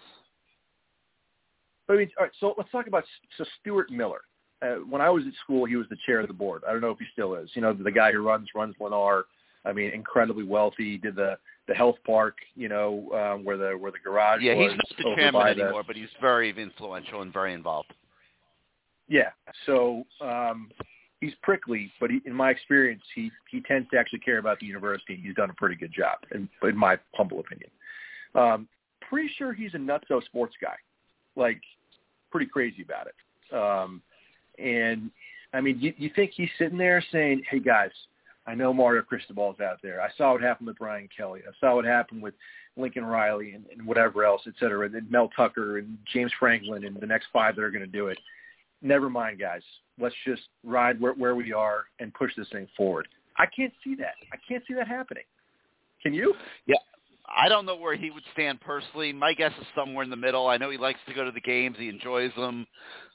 [1.88, 3.04] But I mean, all right, so let's talk about
[3.38, 4.22] so Stuart Miller.
[4.62, 6.64] Uh, when I was at school, he was the chair of the board.
[6.68, 7.50] I don't know if he still is.
[7.54, 9.24] You know, the guy who runs runs Lennar.
[9.66, 10.92] I mean, incredibly wealthy.
[10.92, 14.42] He did the the health park, you know, um, where the where the garage.
[14.42, 17.94] Yeah, was he's not the chairman anymore, the, but he's very influential and very involved.
[19.08, 19.30] Yeah,
[19.66, 20.72] so um,
[21.22, 24.66] he's prickly, but he, in my experience, he he tends to actually care about the
[24.66, 25.20] university.
[25.22, 27.70] He's done a pretty good job, in, in my humble opinion.
[28.34, 28.68] Um,
[29.02, 30.76] pretty sure he's a nutso sports guy.
[31.36, 31.62] Like
[32.36, 33.56] pretty crazy about it.
[33.56, 34.02] Um,
[34.60, 35.10] and
[35.54, 37.92] I mean, you, you think he's sitting there saying, "Hey guys,
[38.46, 40.02] I know Mario Cristobal's out there.
[40.02, 41.42] I saw what happened with Brian Kelly.
[41.48, 42.34] I saw what happened with
[42.76, 47.00] Lincoln Riley and, and whatever else, et cetera, and Mel Tucker and James Franklin and
[47.00, 48.20] the next five that are going to do it.
[48.82, 49.62] Never mind, guys.
[49.98, 53.08] let's just ride where, where we are and push this thing forward.
[53.38, 54.16] I can't see that.
[54.34, 55.24] I can't see that happening.
[56.04, 56.34] Can you?
[56.66, 56.76] Yeah.
[57.28, 59.12] I don't know where he would stand personally.
[59.12, 60.48] My guess is somewhere in the middle.
[60.48, 61.76] I know he likes to go to the games.
[61.80, 62.68] He enjoys them.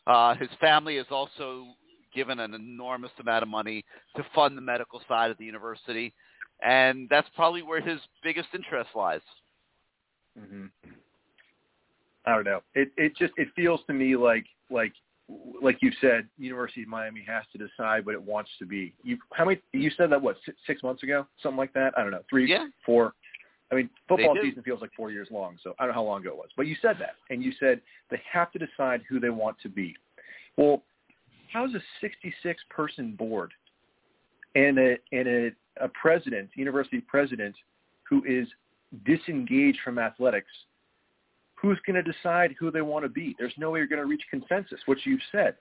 [0.07, 1.67] Uh, his family has also
[2.15, 3.85] given an enormous amount of money
[4.17, 6.13] to fund the medical side of the university,
[6.63, 9.21] and that's probably where his biggest interest lies.
[10.39, 10.67] Mm-hmm.
[12.27, 12.63] I don't know.
[12.75, 14.93] It it just it feels to me like like
[15.63, 18.93] like you said, University of Miami has to decide what it wants to be.
[19.03, 21.93] You how many you said that what six, six months ago, something like that?
[21.97, 22.67] I don't know, three, yeah.
[22.85, 23.15] four.
[23.73, 26.21] I mean, football season feels like four years long, so I don't know how long
[26.23, 26.49] ago it was.
[26.57, 29.69] But you said that, and you said they have to decide who they want to
[29.69, 29.95] be.
[30.57, 30.83] Well,
[31.53, 33.53] how's a 66 person board
[34.55, 35.51] and a and a,
[35.81, 37.55] a president, university president,
[38.03, 38.49] who is
[39.05, 40.51] disengaged from athletics?
[41.55, 43.37] Who's going to decide who they want to be?
[43.39, 45.55] There's no way you're going to reach consensus, which you've said.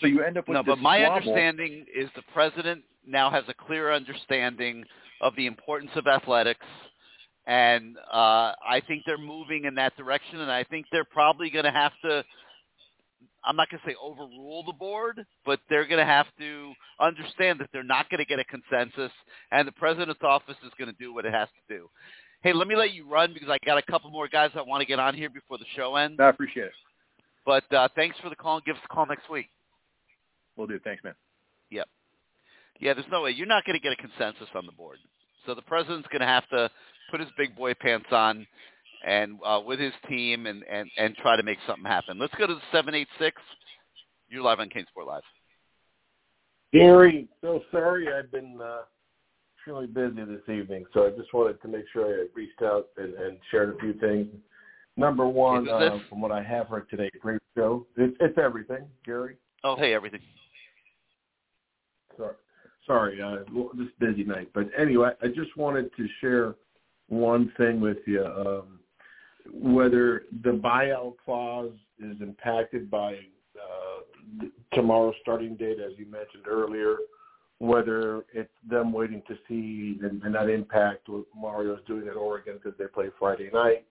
[0.00, 1.16] So you end up with no, but my squabble.
[1.16, 4.84] understanding is the president now has a clear understanding
[5.20, 6.64] of the importance of athletics,
[7.46, 10.40] and uh, I think they're moving in that direction.
[10.40, 12.24] And I think they're probably going to have to.
[13.44, 17.58] I'm not going to say overrule the board, but they're going to have to understand
[17.58, 19.10] that they're not going to get a consensus,
[19.50, 21.88] and the president's office is going to do what it has to do.
[22.42, 24.80] Hey, let me let you run because I got a couple more guys that want
[24.80, 26.20] to get on here before the show ends.
[26.20, 26.72] I appreciate it.
[27.44, 28.56] But uh, thanks for the call.
[28.56, 29.46] and Give us a call next week.
[30.56, 30.78] We'll do.
[30.82, 31.14] Thanks, man.
[31.70, 31.88] Yep.
[32.80, 33.30] Yeah, there's no way.
[33.30, 34.98] You're not going to get a consensus on the board.
[35.46, 36.70] So the president's going to have to
[37.12, 38.44] put his big boy pants on
[39.06, 42.18] and uh, with his team and, and, and try to make something happen.
[42.18, 43.40] Let's go to the 786.
[44.28, 45.22] You're live on CaneSport Live.
[46.72, 48.82] Gary, so sorry I've been uh,
[49.54, 53.12] extremely busy this evening, so I just wanted to make sure I reached out and,
[53.12, 54.28] and shared a few things.
[54.96, 57.86] Number one, uh, from what I have heard today, great show.
[57.96, 59.36] It's, it's everything, Gary.
[59.64, 60.20] Oh, hey, everything.
[62.16, 62.34] Sorry,
[62.86, 63.36] sorry, uh,
[63.74, 64.48] this busy night.
[64.54, 66.54] But anyway, I just wanted to share
[67.12, 68.24] one thing with you.
[68.24, 68.80] Um,
[69.52, 73.14] whether the buyout clause is impacted by
[73.56, 76.96] uh, tomorrow's starting date, as you mentioned earlier,
[77.58, 82.54] whether it's them waiting to see and, and that impact what Mario's doing at Oregon
[82.54, 83.84] because they play Friday night,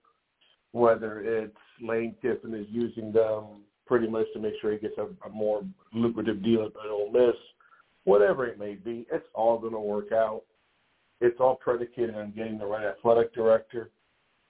[0.72, 3.44] whether it's Lane Kiffin is using them
[3.86, 7.36] pretty much to make sure he gets a, a more lucrative deal at Ole Miss,
[8.04, 10.42] whatever it may be, it's all going to work out.
[11.22, 13.90] It's all predicated on getting the right athletic director,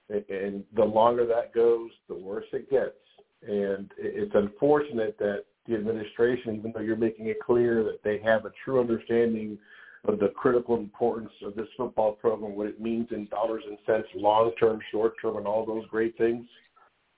[0.09, 2.97] and- the longer that goes, the worse it gets.
[3.43, 8.45] And it's unfortunate that the administration, even though you're making it clear that they have
[8.45, 9.59] a true understanding
[10.05, 14.07] of the critical importance of this football program, what it means in dollars and cents,
[14.15, 16.45] long term, short term, and all those great things.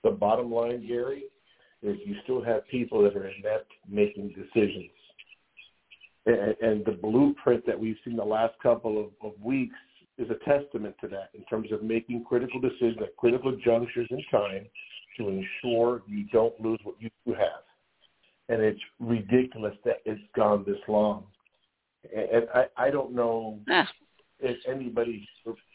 [0.04, 1.24] The bottom line, Gary,
[1.82, 4.90] is you still have people that are inept making decisions.
[6.26, 9.76] And, and the blueprint that we've seen the last couple of, of weeks
[10.18, 14.22] is a testament to that in terms of making critical decisions at critical junctures in
[14.30, 14.66] time
[15.18, 17.62] to ensure you don't lose what you have.
[18.48, 21.24] And it's ridiculous that it's gone this long.
[22.14, 23.58] And I, I don't know
[24.40, 25.28] if anybody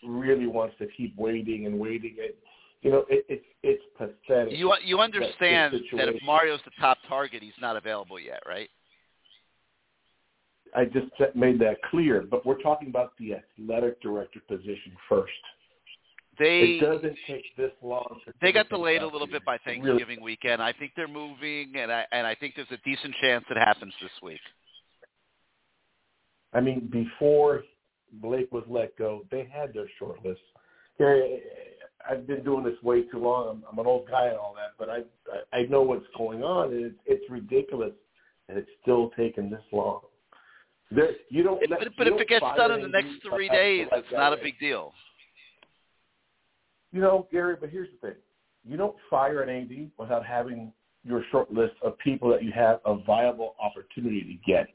[0.03, 2.15] really wants to keep waiting and waiting.
[2.17, 2.37] It,
[2.81, 4.57] you know, it, it's it's pathetic.
[4.57, 8.69] You you understand this that if Mario's the top target, he's not available yet, right?
[10.75, 15.31] I just made that clear, but we're talking about the athletic director position first.
[16.39, 18.19] They it doesn't take this long.
[18.41, 19.39] they got delayed a little here.
[19.39, 20.61] bit by It really- Thanksgiving weekend.
[20.61, 23.93] I think they're moving, and I and I think there's a decent chance it happens
[24.01, 24.39] this week.
[26.53, 27.63] I mean, before
[28.13, 30.41] Blake was let go, they had their short list.
[30.97, 31.41] Gary,
[32.09, 33.49] I've been doing this way too long.
[33.49, 35.03] I'm, I'm an old guy and all that, but I
[35.53, 37.93] I I know what's going on, and it's, it's ridiculous
[38.47, 40.01] and it's still taking this long.
[40.93, 41.61] There, you don't.
[41.69, 44.33] let, But, you if it gets done in the next three days, like it's not
[44.33, 44.93] a big deal.
[46.91, 48.17] You know, Gary, but here's the thing:
[48.65, 52.79] you don't fire an AD without having your short list of people that you have
[52.85, 54.67] a viable opportunity to get.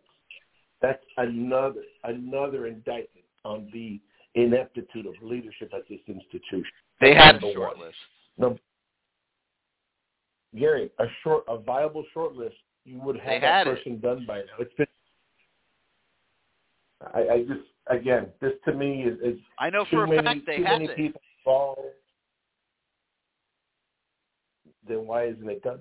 [0.80, 4.00] That's another another indictment on the
[4.34, 6.64] ineptitude of leadership at this institution.
[7.00, 7.96] They had a short list.
[8.38, 8.58] Number,
[10.58, 13.76] Gary, a short, a viable short list, you would have that it.
[13.76, 14.44] person done by now.
[14.60, 14.86] It's been.
[17.15, 20.23] I, I just again, this to me is, is I know too for a many,
[20.23, 20.97] fact they too many it.
[20.97, 21.81] people involved.
[24.89, 25.81] Then why isn't it done?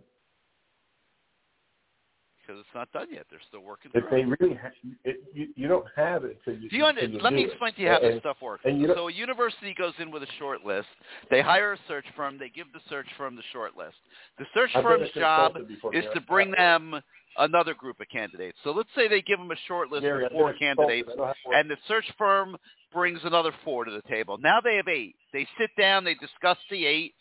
[2.46, 3.26] Because it's not done yet.
[3.30, 3.92] They're still working.
[3.94, 4.38] If they it.
[4.40, 4.70] really, ha-
[5.04, 6.70] it, you, you don't have it until you.
[6.70, 7.50] Do you under, let me it.
[7.50, 8.64] explain to you how and, this stuff works.
[8.64, 10.88] So a university goes in with a short list.
[11.30, 12.38] They hire a search firm.
[12.38, 13.96] They give the search firm the short list.
[14.38, 16.16] The search I've firm's job before, is Gary.
[16.16, 17.02] to bring them
[17.38, 18.58] another group of candidates.
[18.64, 21.26] So let's say they give them a short list Gary, of four candidates, I know
[21.26, 21.58] how it works.
[21.58, 22.56] and the search firm
[22.94, 24.38] brings another four to the table.
[24.38, 25.16] Now they have eight.
[25.34, 26.04] They sit down.
[26.06, 27.14] They discuss the eight.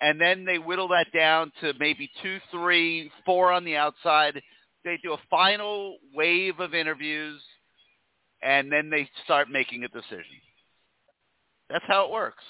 [0.00, 4.40] And then they whittle that down to maybe two, three, four on the outside.
[4.84, 7.42] They do a final wave of interviews,
[8.42, 10.24] and then they start making a decision.
[11.68, 12.44] That's how it works.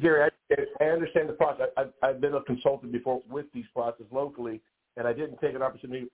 [0.00, 1.68] Gary, I, I understand the process.
[1.76, 4.60] I, I've been a consultant before with these processes locally,
[4.96, 6.06] and I didn't take an opportunity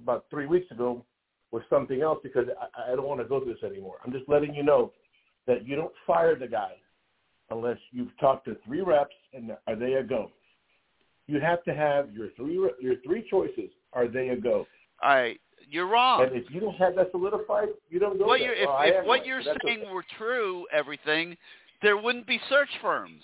[0.00, 1.04] about three weeks ago
[1.52, 3.96] with something else because I, I don't want to go through this anymore.
[4.04, 4.92] I'm just letting you know
[5.46, 6.72] that you don't fire the guy
[7.52, 10.30] unless you've talked to three reps and are they a go.
[11.26, 13.70] You have to have your three your three choices.
[13.92, 14.66] Are they a go?
[15.02, 15.40] All right,
[15.70, 16.22] you're wrong.
[16.24, 18.54] And if you don't have that solidified, you don't go what there.
[18.54, 19.92] you're, if, I if what you're that's saying okay.
[19.92, 21.36] were true, everything,
[21.82, 23.22] there wouldn't be search firms.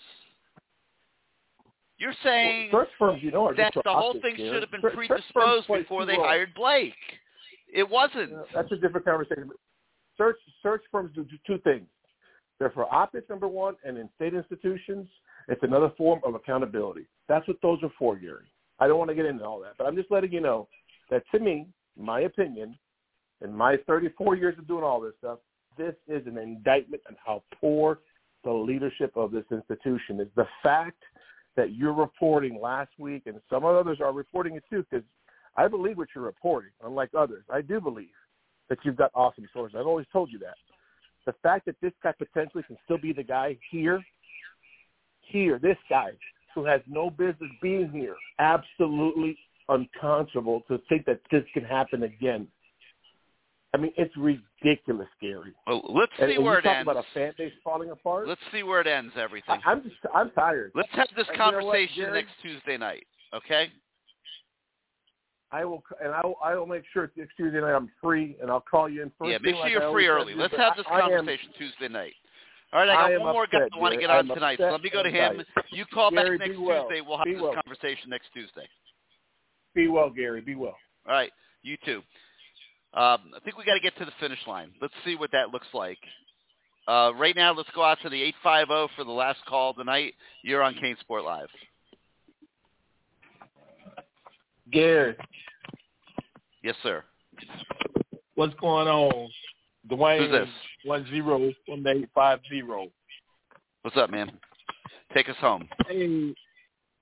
[1.98, 4.94] You're saying Well, search firms, you know, that the whole thing should have been Search-
[4.94, 6.94] search firms predisposed before they hired Blake.
[7.73, 8.32] It wasn't.
[8.55, 9.50] That's a different conversation.
[10.16, 11.86] Search search firms do two things.
[12.59, 15.09] They're for optics, number one, and in state institutions,
[15.49, 17.07] it's another form of accountability.
[17.28, 18.51] That's what those are for, Gary.
[18.81, 20.69] I don't want to get into all that, but I'm just letting you know
[21.11, 22.78] that to me, my opinion,
[23.43, 25.39] in my 34 years of doing all this stuff,
[25.77, 28.01] this is an indictment on how poor
[28.45, 30.28] the leadership of this institution is.
[30.37, 31.03] The fact
[31.57, 35.05] that you're reporting last week, and some others are reporting it too, because
[35.57, 37.45] I believe what you're reporting, unlike others.
[37.53, 38.09] I do believe
[38.69, 39.77] that you've got awesome sources.
[39.78, 40.55] I've always told you that.
[41.28, 44.02] The fact that this guy potentially can still be the guy here,
[45.20, 46.12] here, this guy
[46.55, 49.36] who has no business being here, absolutely
[49.68, 52.48] unconscionable to think that this can happen again.
[53.74, 55.52] I mean, it's ridiculous, Gary.
[55.66, 56.89] Well, let's see and where it ends.
[56.90, 58.26] about a fan base falling apart.
[58.26, 59.12] Let's see where it ends.
[59.15, 59.60] Everything.
[59.66, 60.73] I, I'm just, I'm tired.
[60.74, 63.07] Let's have this And you know what, conversation next Tuesday night.
[63.34, 63.70] Okay.
[65.51, 68.51] I will, and I will, I will make sure next Tuesday night I'm free, and
[68.51, 69.31] I'll call you in first.
[69.31, 70.35] yeah, make sure like you're free early.
[70.35, 72.12] Let's have I- this I am- conversation Tuesday night.
[72.70, 74.59] All right, I I got am one more guy I want to get on tonight,
[74.59, 75.43] so let me go to him.
[75.73, 76.86] You call Gary, back next well.
[76.86, 77.01] Tuesday.
[77.01, 77.55] We'll have Be this well.
[77.55, 78.68] conversation next Tuesday.
[79.75, 80.43] Be well, Gary.
[80.43, 80.77] Be well.
[81.07, 81.31] All right,
[81.62, 82.02] you too.
[82.93, 84.73] Um, I think we got to get to the finish line.
[84.83, 85.99] Let's see what that looks like.
[86.86, 90.15] Uh, right now, let's go out to the 850 for the last call tonight.
[90.43, 91.49] You're on CaneSport Live.
[94.73, 95.17] Gary,
[96.63, 97.05] Yes, sir.
[98.35, 99.29] what's going on?
[99.89, 100.49] Dwayne Who's this?
[100.85, 102.89] one zero one eight five zero.
[103.83, 104.31] What's up, man?
[105.15, 105.69] Take us home.
[105.89, 106.35] Hey,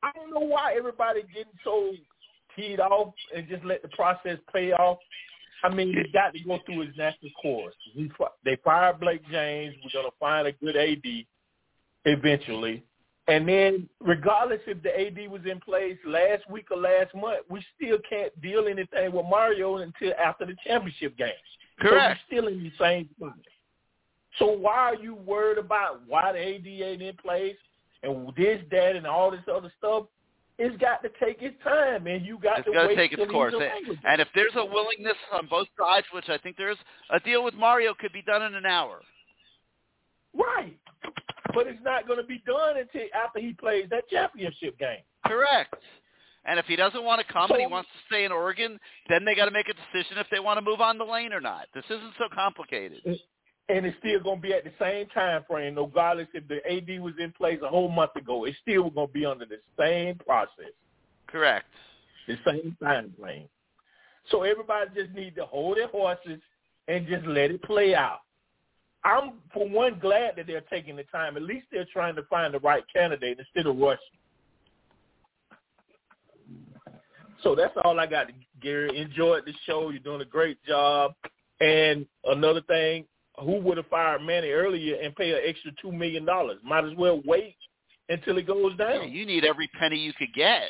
[0.03, 1.93] I don't know why everybody getting so
[2.55, 4.99] teed off and just let the process play off.
[5.65, 7.75] I mean, he's got to go through his natural course.
[7.95, 8.11] He,
[8.45, 9.75] they fired Blake James.
[9.83, 11.25] We're gonna find a good AD
[12.05, 12.85] eventually.
[13.29, 17.65] And then, regardless if the AD was in place last week or last month, we
[17.77, 21.33] still can't deal anything with Mario until after the championship games.
[21.81, 22.21] Correct.
[22.31, 23.35] So we're still in the same spot.
[24.39, 27.57] So why are you worried about why the AD ain't in place
[28.03, 30.05] and this, that, and all this other stuff?
[30.59, 33.13] It's got to take its time, and you got It's to got to wait take
[33.13, 33.53] its course.
[33.55, 33.97] available.
[34.05, 36.79] And if there's a willingness on both sides, which I think there is,
[37.11, 39.01] a deal with Mario could be done in an hour.
[40.33, 40.79] Right.
[41.57, 45.01] But it's not going to be done until after he plays that championship game.
[45.25, 45.75] Correct.
[46.45, 48.79] And if he doesn't want to come and he wants to stay in Oregon,
[49.09, 51.33] then they got to make a decision if they want to move on the lane
[51.33, 51.67] or not.
[51.75, 53.01] This isn't so complicated.
[53.69, 57.01] And it's still going to be at the same time frame, regardless if the AD
[57.01, 58.45] was in place a whole month ago.
[58.45, 60.73] It's still going to be under the same process,
[61.27, 61.67] Correct.
[62.29, 63.49] the same time frame.
[64.31, 66.41] So everybody just needs to hold their horses
[66.87, 68.21] and just let it play out.
[69.05, 71.37] I'm, for one, glad that they're taking the time.
[71.37, 73.99] At least they're trying to find the right candidate instead of rushing.
[77.43, 78.29] So that's all I got,
[78.61, 78.99] Gary.
[78.99, 79.91] Enjoyed the show.
[79.91, 81.13] You're doing a great job.
[81.61, 83.05] And another thing,
[83.41, 86.59] who would have fired Manny earlier and pay an extra two million dollars?
[86.65, 87.57] Might as well wait
[88.09, 89.13] until it goes Yeah, down.
[89.13, 90.63] you need every penny you could get.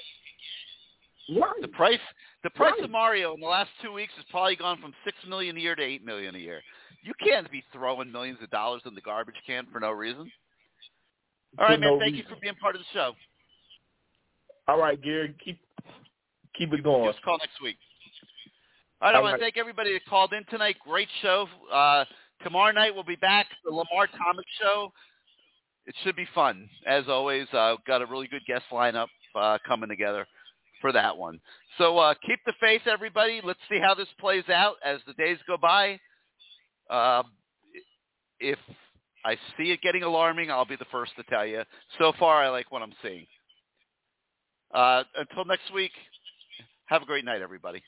[1.34, 1.60] Right.
[1.60, 1.98] The price
[2.42, 2.84] the price Right.
[2.84, 5.74] of Mario in the last two weeks has probably gone from six million a year
[5.74, 6.62] to eight million a year.
[7.02, 10.30] You can't be throwing millions of dollars in the garbage can for no reason.
[11.58, 11.90] All right, For man.
[11.94, 13.12] no thank you for being part of the show.
[14.68, 15.58] All right, Gary, keep
[16.58, 17.10] keep it going.
[17.10, 17.76] Just call next week.
[19.00, 19.38] All right, I want right.
[19.38, 20.76] to thank everybody that called in tonight.
[20.84, 21.46] Great show.
[21.72, 22.04] Uh,
[22.42, 24.92] tomorrow night we'll be back, the Lamar Thomas Show.
[25.86, 27.46] It should be fun, as always.
[27.52, 30.26] Uh, got a really good guest lineup uh, coming together.
[30.80, 31.40] for that one.
[31.78, 33.40] So uh, keep the faith, everybody.
[33.42, 35.98] Let's see how this plays out as the days go by.
[36.88, 37.22] Uh,
[38.40, 38.58] if
[39.24, 41.62] I see it getting alarming, I'll be the first to tell you.
[41.98, 43.26] So far, I like what I'm seeing.
[44.72, 45.92] Uh, until next week,
[46.86, 47.82] have a great night, everybody.